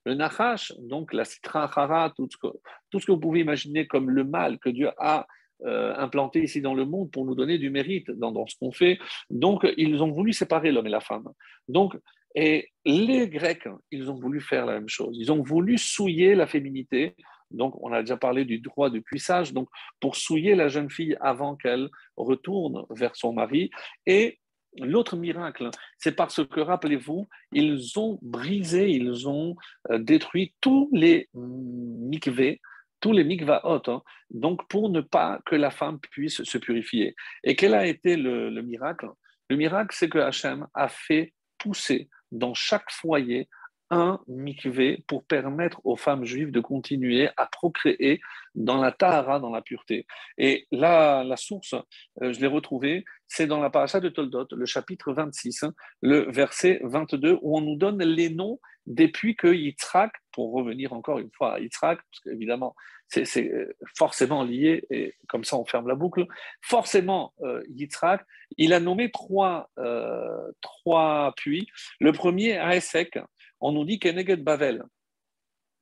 Le 0.05 0.13
Nahash, 0.13 0.73
donc 0.79 1.13
la 1.13 1.25
Sitra 1.25 2.13
tout 2.15 2.27
ce, 2.31 2.37
que, 2.37 2.47
tout 2.89 2.99
ce 2.99 3.05
que 3.05 3.11
vous 3.11 3.19
pouvez 3.19 3.39
imaginer 3.39 3.87
comme 3.87 4.09
le 4.09 4.23
mal 4.23 4.59
que 4.59 4.69
Dieu 4.69 4.91
a 4.97 5.25
euh, 5.65 6.07
ici 6.35 6.61
dans 6.61 6.73
le 6.73 6.85
monde 6.85 7.11
pour 7.11 7.25
nous 7.25 7.35
donner 7.35 7.57
du 7.57 7.69
mérite 7.69 8.09
dans, 8.11 8.45
ce 8.47 8.55
qu'on 8.59 8.71
fait. 8.71 8.99
Donc, 9.29 9.67
ils 9.77 10.01
ont 10.01 10.11
voulu 10.11 10.33
séparer 10.33 10.71
l'homme 10.71 10.87
et 10.87 10.91
la 10.91 11.01
femme. 11.01 11.27
Donc, 11.67 11.97
et 12.35 12.69
les 12.85 13.27
Grecs, 13.27 13.67
ils 13.91 14.09
ont 14.09 14.15
voulu 14.15 14.39
faire 14.39 14.65
la 14.65 14.73
même 14.73 14.89
chose. 14.89 15.17
Ils 15.19 15.31
ont 15.31 15.43
voulu 15.43 15.77
souiller 15.77 16.35
la 16.35 16.47
féminité. 16.47 17.15
Donc, 17.51 17.75
on 17.83 17.91
a 17.91 18.01
déjà 18.01 18.15
parlé 18.15 18.45
du 18.45 18.59
droit 18.59 18.89
de 18.89 18.99
cuissage. 18.99 19.53
Donc, 19.53 19.67
pour 19.99 20.15
souiller 20.15 20.55
la 20.55 20.69
jeune 20.69 20.89
fille 20.89 21.17
avant 21.19 21.55
qu'elle 21.55 21.89
retourne 22.15 22.85
vers 22.89 23.15
son 23.15 23.33
mari. 23.33 23.69
Et 24.05 24.39
L'autre 24.79 25.17
miracle, 25.17 25.69
c'est 25.97 26.15
parce 26.15 26.45
que, 26.45 26.61
rappelez-vous, 26.61 27.27
ils 27.51 27.99
ont 27.99 28.17
brisé, 28.21 28.89
ils 28.89 29.27
ont 29.27 29.55
euh, 29.89 29.99
détruit 29.99 30.53
tous 30.61 30.89
les 30.93 31.27
mikvés 31.33 32.61
tous 33.01 33.11
les 33.11 33.23
mikvaot, 33.23 33.81
hein, 33.87 34.01
donc 34.29 34.67
pour 34.69 34.89
ne 34.89 35.01
pas 35.01 35.39
que 35.45 35.55
la 35.55 35.71
femme 35.71 35.99
puisse 35.99 36.43
se 36.43 36.57
purifier. 36.57 37.15
Et 37.43 37.55
quel 37.55 37.73
a 37.73 37.85
été 37.85 38.15
le, 38.15 38.49
miracle? 38.61 39.09
Le 39.49 39.57
miracle, 39.57 39.93
c'est 39.97 40.09
que 40.09 40.19
Hachem 40.19 40.67
a 40.73 40.87
fait 40.87 41.33
pousser 41.57 42.09
dans 42.31 42.53
chaque 42.53 42.89
foyer 42.89 43.49
un 43.91 44.19
mikvé 44.27 45.03
pour 45.05 45.23
permettre 45.25 45.81
aux 45.83 45.97
femmes 45.97 46.23
juives 46.23 46.51
de 46.51 46.61
continuer 46.61 47.29
à 47.37 47.45
procréer 47.45 48.21
dans 48.55 48.81
la 48.81 48.91
tahara, 48.91 49.39
dans 49.39 49.51
la 49.51 49.61
pureté. 49.61 50.07
Et 50.37 50.65
là, 50.71 51.23
la 51.23 51.37
source, 51.37 51.75
euh, 52.21 52.33
je 52.33 52.39
l'ai 52.39 52.47
retrouvée, 52.47 53.03
c'est 53.27 53.47
dans 53.47 53.61
la 53.61 53.69
paracha 53.69 53.99
de 53.99 54.09
Toldot, 54.09 54.47
le 54.51 54.65
chapitre 54.65 55.13
26, 55.13 55.65
le 56.01 56.31
verset 56.31 56.79
22, 56.83 57.37
où 57.41 57.57
on 57.57 57.61
nous 57.61 57.75
donne 57.75 58.01
les 58.03 58.29
noms 58.29 58.59
depuis 58.87 59.35
que 59.35 59.47
Yitzhak, 59.47 60.11
pour 60.31 60.53
revenir 60.53 60.93
encore 60.93 61.19
une 61.19 61.29
fois 61.31 61.55
à 61.55 61.59
Yitzhak, 61.59 61.99
parce 61.99 62.19
qu'évidemment, 62.23 62.75
c'est 63.07 63.51
forcément 63.97 64.43
lié, 64.43 64.85
et 64.89 65.15
comme 65.27 65.43
ça 65.43 65.57
on 65.57 65.65
ferme 65.65 65.87
la 65.87 65.95
boucle, 65.95 66.25
forcément, 66.61 67.33
euh, 67.41 67.61
Yitzhak, 67.69 68.25
il 68.57 68.73
a 68.73 68.79
nommé 68.79 69.11
trois, 69.11 69.69
euh, 69.77 70.51
trois 70.61 71.33
puits. 71.35 71.67
Le 71.99 72.11
premier, 72.13 72.51
Aesek, 72.51 73.19
on 73.61 73.71
nous 73.71 73.85
dit 73.85 73.99
Keneged 73.99 74.43
Bavel. 74.43 74.83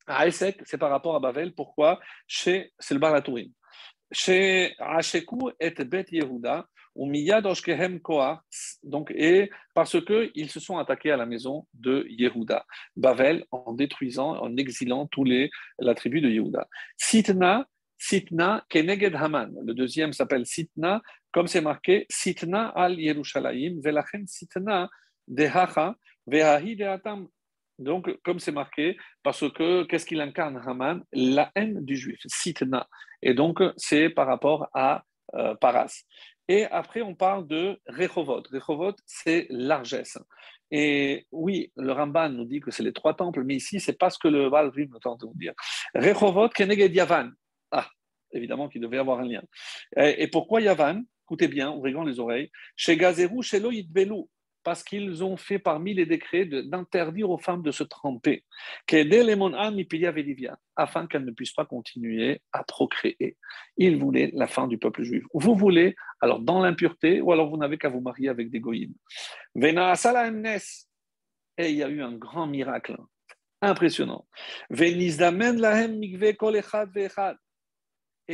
Aesek, 0.08 0.62
c'est 0.66 0.78
par 0.78 0.90
rapport 0.90 1.16
à 1.16 1.20
Bavel. 1.20 1.54
Pourquoi? 1.54 2.00
C'est 2.28 2.72
le. 2.92 3.52
Chez 4.12 4.76
Asheku 4.80 5.52
et 5.60 5.72
Bet 5.86 6.08
Yehuda, 6.12 6.68
donc, 8.84 9.12
et 9.12 9.50
parce 9.74 9.98
qu'ils 10.04 10.50
se 10.50 10.60
sont 10.60 10.78
attaqués 10.78 11.12
à 11.12 11.18
la 11.18 11.26
maison 11.26 11.66
de 11.74 12.06
Yehuda, 12.10 12.66
Bavel, 12.96 13.46
en 13.52 13.74
détruisant, 13.74 14.38
en 14.42 14.58
exilant 14.58 15.08
tous 15.08 15.24
les, 15.24 15.50
la 15.78 15.96
tribu 15.96 16.20
de 16.20 16.30
Yehuda. 16.30 16.68
Sitna, 16.98 17.68
Sitna, 17.98 18.66
Keneged 18.70 19.16
Haman. 19.16 19.56
Le 19.64 19.74
deuxième 19.74 20.14
s'appelle 20.14 20.46
Sitna, 20.46 21.02
comme 21.32 21.48
c'est 21.48 21.62
marqué, 21.62 22.06
Sitna 22.10 22.68
al 22.70 23.00
Yerushalayim, 23.00 23.80
Velachen 23.82 24.28
Sitna 24.28 24.90
Dehacha, 25.28 25.96
Vehahi 26.28 26.76
Dehatam. 26.76 27.28
Donc, 27.80 28.14
comme 28.24 28.40
c'est 28.40 28.52
marqué, 28.52 28.98
parce 29.24 29.50
que 29.52 29.84
qu'est-ce 29.84 30.06
qu'il 30.06 30.22
incarne 30.22 30.62
Haman? 30.66 31.02
La 31.14 31.52
haine 31.56 31.84
du 31.84 31.96
juif, 31.96 32.20
Sitna. 32.26 32.88
Et 33.22 33.34
donc, 33.34 33.62
c'est 33.78 34.10
par 34.10 34.28
rapport 34.28 34.68
à 34.74 35.04
euh, 35.36 35.56
Paras. 35.56 36.04
Et 36.50 36.66
après, 36.66 37.02
on 37.02 37.16
parle 37.16 37.48
de 37.48 37.80
Rechovot. 37.88 38.44
Rechovot, 38.52 38.96
c'est 39.06 39.48
largesse. 39.50 40.18
Et 40.72 41.26
oui, 41.32 41.72
le 41.78 41.92
Ramban 41.94 42.30
nous 42.30 42.46
dit 42.46 42.60
que 42.60 42.72
c'est 42.72 42.84
les 42.84 42.94
trois 42.94 43.16
temples, 43.16 43.44
mais 43.44 43.56
ici, 43.56 43.80
c'est 43.80 43.98
pas 43.98 44.10
ce 44.10 44.20
que 44.20 44.28
le 44.28 44.50
Valvim 44.50 44.88
nous 44.92 45.00
tente 45.00 45.22
de 45.22 45.28
nous 45.28 45.36
dire. 45.36 45.54
Rechovot, 45.96 46.50
Keneged 46.50 46.94
Yavan. 46.94 47.32
Ah, 47.72 47.88
évidemment 48.34 48.68
qu'il 48.68 48.82
devait 48.82 48.98
y 48.98 49.00
avoir 49.00 49.20
un 49.20 49.28
lien. 49.28 49.42
Et, 49.96 50.28
pourquoi 50.28 50.60
Yavan? 50.60 51.04
Écoutez 51.26 51.48
bien, 51.48 51.72
ouvrez 51.72 51.94
les 52.06 52.20
oreilles. 52.20 52.52
Chez 52.76 52.98
Gazerou, 52.98 53.42
chez 53.42 53.60
Lo 53.60 53.72
parce 54.64 54.84
qu'ils 54.84 55.24
ont 55.24 55.38
fait 55.38 55.60
parmi 55.60 55.94
les 55.94 56.06
décrets 56.06 56.46
d'interdire 56.46 57.30
aux 57.30 57.38
femmes 57.38 57.64
de 57.64 57.72
se 57.72 57.84
tremper, 57.84 58.44
afin 60.76 61.08
qu'elles 61.08 61.26
ne 61.26 61.32
puissent 61.32 61.54
pas 61.54 61.66
continuer 61.66 62.42
à 62.52 62.64
procréer. 62.64 63.38
Ils 63.78 63.98
voulaient 63.98 64.32
la 64.34 64.48
fin 64.48 64.68
du 64.68 64.78
peuple 64.78 65.04
juif. 65.04 65.24
Vous 65.34 65.56
voulez, 65.56 65.96
alors 66.22 66.40
dans 66.40 66.62
l'impureté, 66.62 67.22
ou 67.22 67.32
alors 67.32 67.50
vous 67.50 67.58
n'avez 67.58 67.78
qu'à 67.78 67.90
vous 67.90 68.02
marier 68.02 68.30
avec 68.30 68.50
des 68.50 68.60
goïms. 68.60 68.94
Et 69.56 71.72
il 71.72 71.76
y 71.76 71.84
a 71.84 71.90
eu 71.90 72.02
un 72.02 72.14
grand 72.14 72.48
miracle, 72.48 72.98
impressionnant. 73.62 74.28
Et 74.72 74.92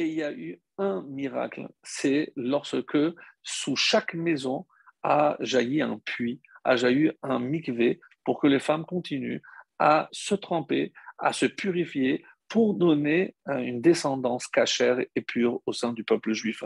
il 0.08 0.14
y 0.14 0.24
a 0.24 0.32
eu 0.32 0.62
un 0.78 1.04
miracle, 1.04 1.70
c'est 1.84 2.34
lorsque 2.36 2.98
sous 3.42 3.78
chaque 3.78 4.14
maison, 4.14 4.68
a 5.06 5.38
jailli 5.40 5.82
un 5.84 6.00
puits, 6.00 6.42
a 6.64 6.76
jailli 6.76 7.12
un 7.22 7.40
mikvé 7.40 8.00
pour 8.24 8.40
que 8.40 8.48
les 8.48 8.60
femmes 8.60 8.86
continuent 8.86 9.42
à 9.78 10.10
se 10.12 10.34
tremper, 10.34 10.94
à 11.20 11.32
se 11.32 11.46
purifier 11.46 12.26
pour 12.50 12.74
donner 12.74 13.36
euh, 13.50 13.60
une 13.60 13.82
descendance 13.82 14.48
cachère 14.48 14.98
et 15.00 15.22
pure 15.22 15.62
au 15.68 15.74
sein 15.74 15.94
du 15.94 16.04
peuple 16.04 16.34
juif. 16.34 16.64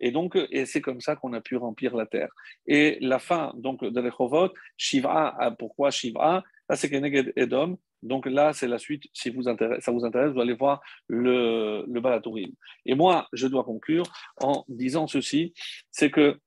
Et 0.00 0.10
donc, 0.12 0.38
et 0.50 0.64
c'est 0.64 0.80
comme 0.80 1.00
ça 1.00 1.16
qu'on 1.16 1.32
a 1.32 1.40
pu 1.40 1.56
remplir 1.56 1.94
la 1.96 2.06
terre. 2.06 2.30
Et 2.66 2.98
la 3.00 3.18
fin 3.18 3.52
donc 3.56 3.84
de 3.84 4.00
Rehovot, 4.08 4.54
Shiva, 4.76 5.36
pourquoi 5.58 5.90
Shiva? 5.90 6.44
Là, 6.68 6.76
c'est 6.76 6.88
Keneged 6.88 7.32
Edom. 7.36 7.76
Donc 8.02 8.26
là, 8.26 8.52
c'est 8.52 8.68
la 8.68 8.78
suite. 8.78 9.04
Si 9.12 9.30
vous 9.30 9.42
ça 9.42 9.92
vous 9.92 10.04
intéresse, 10.04 10.32
vous 10.32 10.40
allez 10.40 10.54
voir 10.54 10.80
le, 11.08 11.84
le 11.88 12.00
Balatourim. 12.00 12.52
Et 12.86 12.94
moi, 12.94 13.28
je 13.32 13.46
dois 13.46 13.64
conclure 13.64 14.04
en 14.40 14.64
disant 14.68 15.06
ceci, 15.06 15.52
c'est 15.90 16.10
que 16.10 16.38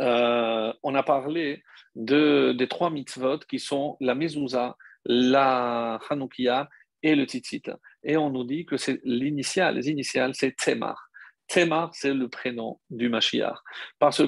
euh, 0.00 0.72
on 0.82 0.94
a 0.94 1.02
parlé 1.02 1.62
de, 1.94 2.52
des 2.52 2.68
trois 2.68 2.90
mitzvot 2.90 3.38
qui 3.48 3.58
sont 3.58 3.96
la 4.00 4.14
mezouza, 4.14 4.76
la 5.04 6.00
Hanoukia 6.10 6.68
et 7.02 7.14
le 7.14 7.24
tzitzit. 7.24 7.70
Et 8.02 8.16
on 8.16 8.30
nous 8.30 8.44
dit 8.44 8.66
que 8.66 8.76
c'est 8.76 9.00
l'initial, 9.04 9.76
les 9.76 9.88
initiales, 9.90 10.34
c'est 10.34 10.56
Temar. 10.56 11.10
Temar, 11.46 11.94
c'est 11.94 12.12
le 12.12 12.28
prénom 12.28 12.80
du 12.90 13.08
Mashiach. 13.08 13.58
Parce 13.98 14.22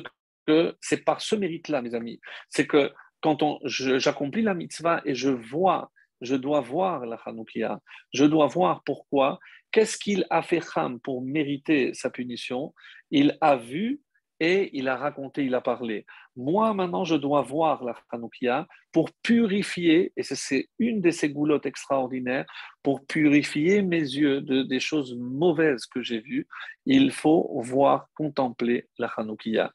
que 0.47 0.77
c'est 0.81 1.05
par 1.05 1.21
ce 1.21 1.35
mérite-là, 1.35 1.83
mes 1.83 1.95
amis. 1.95 2.21
C'est 2.49 2.67
que 2.67 2.93
quand 3.21 3.59
j'accomplis 3.65 4.43
la 4.43 4.55
mitzvah 4.55 5.03
et 5.05 5.15
je 5.15 5.31
vois 5.31 5.91
je 6.21 6.37
dois 6.37 6.61
voir 6.61 7.07
la 7.07 7.17
Hanoukia, 7.25 7.81
je 8.13 8.25
dois 8.25 8.47
voir 8.47 8.83
pourquoi, 8.85 9.39
qu'est-ce 9.73 9.99
qu'il 9.99 10.27
a 10.31 10.43
fait 10.43 10.63
Ham 10.77 11.01
pour 11.01 11.23
mériter 11.23 11.95
sa 11.95 12.11
punition? 12.11 12.75
Il 13.11 13.37
a 13.41 13.57
vu 13.57 14.01
et 14.41 14.71
il 14.73 14.89
a 14.89 14.97
raconté, 14.97 15.45
il 15.45 15.55
a 15.55 15.61
parlé. 15.61 16.07
Moi, 16.35 16.73
maintenant, 16.73 17.05
je 17.05 17.15
dois 17.15 17.43
voir 17.43 17.85
la 17.85 17.95
Hanoukia 18.11 18.67
pour 18.91 19.11
purifier, 19.23 20.13
et 20.17 20.23
c'est 20.23 20.69
une 20.79 21.03
de 21.03 21.11
ces 21.11 21.29
goulottes 21.29 21.67
extraordinaires, 21.67 22.47
pour 22.83 23.05
purifier 23.05 23.83
mes 23.83 24.01
yeux 24.01 24.41
de, 24.41 24.63
des 24.63 24.81
choses 24.81 25.15
mauvaises 25.19 25.85
que 25.85 26.03
j'ai 26.03 26.21
vues. 26.21 26.49
Il 26.87 27.13
faut 27.13 27.61
voir, 27.63 28.09
contempler 28.15 28.89
la 28.99 29.09
Hanoukia. 29.09 29.73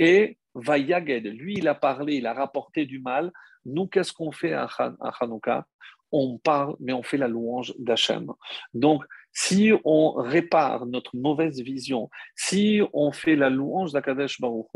Et 0.00 0.38
Vayaged, 0.54 1.24
lui, 1.24 1.54
il 1.54 1.68
a 1.68 1.76
parlé, 1.76 2.16
il 2.16 2.26
a 2.26 2.34
rapporté 2.34 2.86
du 2.86 2.98
mal. 2.98 3.30
Nous, 3.64 3.86
qu'est-ce 3.86 4.12
qu'on 4.12 4.32
fait 4.32 4.52
à, 4.52 4.68
Hanouka 5.20 5.66
On 6.12 6.38
parle, 6.38 6.76
mais 6.80 6.92
on 6.92 7.02
fait 7.02 7.16
la 7.16 7.28
louange 7.28 7.74
d'Hachem. 7.78 8.32
Donc, 8.74 9.04
si 9.32 9.72
on 9.84 10.12
répare 10.12 10.86
notre 10.86 11.16
mauvaise 11.16 11.60
vision, 11.60 12.10
si 12.34 12.80
on 12.92 13.12
fait 13.12 13.36
la 13.36 13.50
louange 13.50 13.92
d'Akadesh 13.92 14.40
Baruch 14.40 14.66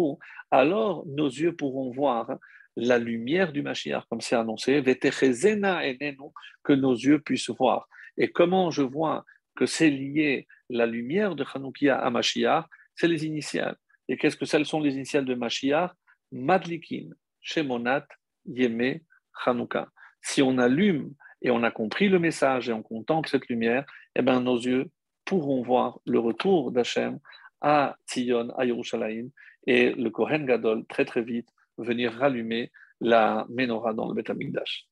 alors 0.50 1.04
nos 1.06 1.28
yeux 1.28 1.56
pourront 1.56 1.90
voir 1.90 2.36
la 2.76 2.98
lumière 2.98 3.52
du 3.52 3.62
Mashiach, 3.62 4.04
comme 4.08 4.20
c'est 4.20 4.36
annoncé, 4.36 4.82
que 4.82 6.72
nos 6.72 6.94
yeux 6.94 7.20
puissent 7.20 7.50
voir. 7.50 7.88
Et 8.16 8.30
comment 8.30 8.70
je 8.70 8.82
vois 8.82 9.24
que 9.56 9.66
c'est 9.66 9.90
lié 9.90 10.46
la 10.70 10.86
lumière 10.86 11.34
de 11.34 11.44
Hanoukia 11.52 11.98
à 11.98 12.10
Mashiach, 12.10 12.66
c'est 12.94 13.08
les 13.08 13.26
initiales. 13.26 13.76
Et 14.08 14.16
qu'est-ce 14.16 14.36
que 14.36 14.44
celles 14.44 14.66
sont 14.66 14.80
les 14.80 14.94
initiales 14.94 15.24
de 15.24 15.34
Mashiach? 15.34 15.92
Madlikin, 16.30 17.10
Shemonat, 17.40 18.06
Yeme, 18.46 19.00
Hanouka. 19.44 19.88
Si 20.20 20.42
on 20.42 20.58
allume 20.58 21.12
et 21.40 21.50
on 21.50 21.62
a 21.62 21.70
compris 21.70 22.08
le 22.08 22.18
message 22.18 22.68
et 22.68 22.72
on 22.72 22.82
contemple 22.82 23.28
cette 23.28 23.48
lumière, 23.48 23.84
eh 24.14 24.22
bien, 24.22 24.40
nos 24.40 24.58
yeux 24.58 24.90
pourront 25.24 25.62
voir 25.62 25.98
le 26.04 26.18
retour 26.18 26.72
d'Hachem 26.72 27.18
à 27.60 27.96
Tzion, 28.08 28.50
à 28.56 28.64
Yerushalayim, 28.64 29.28
et 29.66 29.92
le 29.92 30.10
Kohen 30.10 30.46
Gadol, 30.46 30.84
très 30.86 31.04
très 31.04 31.22
vite, 31.22 31.48
venir 31.78 32.12
rallumer 32.12 32.70
la 33.00 33.46
menorah 33.48 33.94
dans 33.94 34.08
le 34.08 34.14
Beth 34.14 34.30
Amikdash. 34.30 34.86